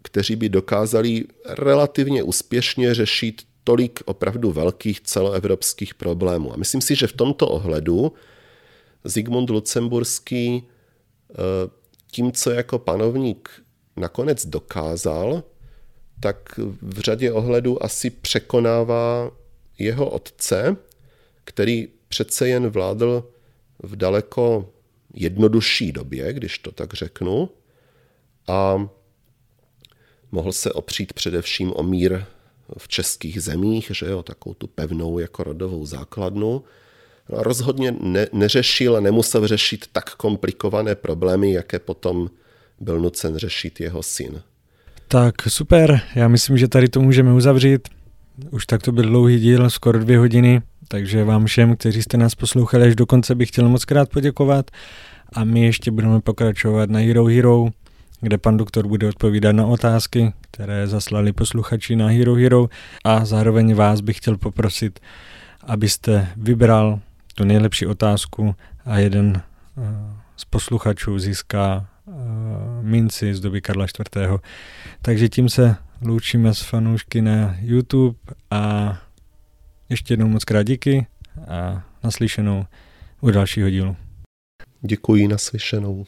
kteří 0.02 0.36
by 0.36 0.48
dokázali 0.48 1.24
relativně 1.44 2.22
úspěšně 2.22 2.94
řešit 2.94 3.42
tolik 3.64 4.00
opravdu 4.04 4.52
velkých 4.52 5.00
celoevropských 5.00 5.94
problémů. 5.94 6.52
A 6.52 6.56
myslím 6.56 6.80
si, 6.80 6.94
že 6.94 7.06
v 7.06 7.12
tomto 7.12 7.48
ohledu 7.48 8.12
Zigmund 9.04 9.50
Lucemburský 9.50 10.62
eh, 10.62 10.75
tím, 12.10 12.32
co 12.32 12.50
jako 12.50 12.78
panovník 12.78 13.62
nakonec 13.96 14.46
dokázal, 14.46 15.42
tak 16.20 16.60
v 16.82 16.98
řadě 17.00 17.32
ohledů 17.32 17.82
asi 17.82 18.10
překonává 18.10 19.30
jeho 19.78 20.10
otce, 20.10 20.76
který 21.44 21.88
přece 22.08 22.48
jen 22.48 22.68
vládl 22.68 23.30
v 23.82 23.96
daleko 23.96 24.72
jednodušší 25.14 25.92
době, 25.92 26.32
když 26.32 26.58
to 26.58 26.72
tak 26.72 26.94
řeknu, 26.94 27.48
a 28.48 28.88
mohl 30.32 30.52
se 30.52 30.72
opřít 30.72 31.12
především 31.12 31.72
o 31.76 31.82
mír 31.82 32.24
v 32.78 32.88
českých 32.88 33.42
zemích, 33.42 33.90
že 33.94 34.06
jo, 34.06 34.22
takovou 34.22 34.54
tu 34.54 34.66
pevnou 34.66 35.18
jako 35.18 35.44
rodovou 35.44 35.86
základnu. 35.86 36.64
Rozhodně 37.28 37.94
ne, 38.00 38.26
neřešil 38.32 38.96
a 38.96 39.00
nemusel 39.00 39.46
řešit 39.46 39.86
tak 39.92 40.14
komplikované 40.14 40.94
problémy, 40.94 41.52
jaké 41.52 41.78
potom 41.78 42.30
byl 42.80 43.00
nucen 43.00 43.36
řešit 43.36 43.80
jeho 43.80 44.02
syn. 44.02 44.42
Tak 45.08 45.34
super, 45.48 46.00
já 46.14 46.28
myslím, 46.28 46.58
že 46.58 46.68
tady 46.68 46.88
to 46.88 47.00
můžeme 47.00 47.32
uzavřít. 47.32 47.88
Už 48.50 48.66
tak 48.66 48.82
to 48.82 48.92
byl 48.92 49.04
dlouhý 49.04 49.40
díl, 49.40 49.70
skoro 49.70 49.98
dvě 49.98 50.18
hodiny. 50.18 50.62
Takže 50.88 51.24
vám 51.24 51.46
všem, 51.46 51.76
kteří 51.76 52.02
jste 52.02 52.16
nás 52.16 52.34
poslouchali 52.34 52.86
až 52.86 52.96
do 52.96 53.06
konce, 53.06 53.34
bych 53.34 53.48
chtěl 53.48 53.68
moc 53.68 53.84
krát 53.84 54.08
poděkovat 54.08 54.70
a 55.32 55.44
my 55.44 55.64
ještě 55.64 55.90
budeme 55.90 56.20
pokračovat 56.20 56.90
na 56.90 56.98
Hero 56.98 57.24
Hero, 57.24 57.68
kde 58.20 58.38
pan 58.38 58.56
doktor 58.56 58.86
bude 58.86 59.08
odpovídat 59.08 59.52
na 59.52 59.66
otázky, 59.66 60.32
které 60.50 60.86
zaslali 60.86 61.32
posluchači 61.32 61.96
na 61.96 62.08
Hero 62.08 62.34
Hero 62.34 62.68
a 63.04 63.24
zároveň 63.24 63.74
vás 63.74 64.00
bych 64.00 64.16
chtěl 64.16 64.36
poprosit, 64.36 65.00
abyste 65.64 66.28
vybral 66.36 67.00
tu 67.36 67.44
nejlepší 67.44 67.86
otázku 67.86 68.54
a 68.84 68.98
jeden 68.98 69.42
eh, 69.42 69.82
z 70.36 70.44
posluchačů 70.44 71.18
získá 71.18 71.88
eh, 72.08 72.12
minci 72.82 73.34
z 73.34 73.40
doby 73.40 73.60
Karla 73.60 73.86
IV. 73.86 74.40
Takže 75.02 75.28
tím 75.28 75.48
se 75.48 75.76
loučíme 76.02 76.54
s 76.54 76.60
fanoušky 76.60 77.22
na 77.22 77.56
YouTube 77.60 78.18
a 78.50 78.92
ještě 79.88 80.12
jednou 80.12 80.28
moc 80.28 80.44
krát 80.44 80.62
díky 80.62 81.06
a 81.48 81.82
naslyšenou 82.04 82.66
u 83.20 83.30
dalšího 83.30 83.70
dílu. 83.70 83.96
Děkuji 84.80 85.28
naslyšenou. 85.28 86.06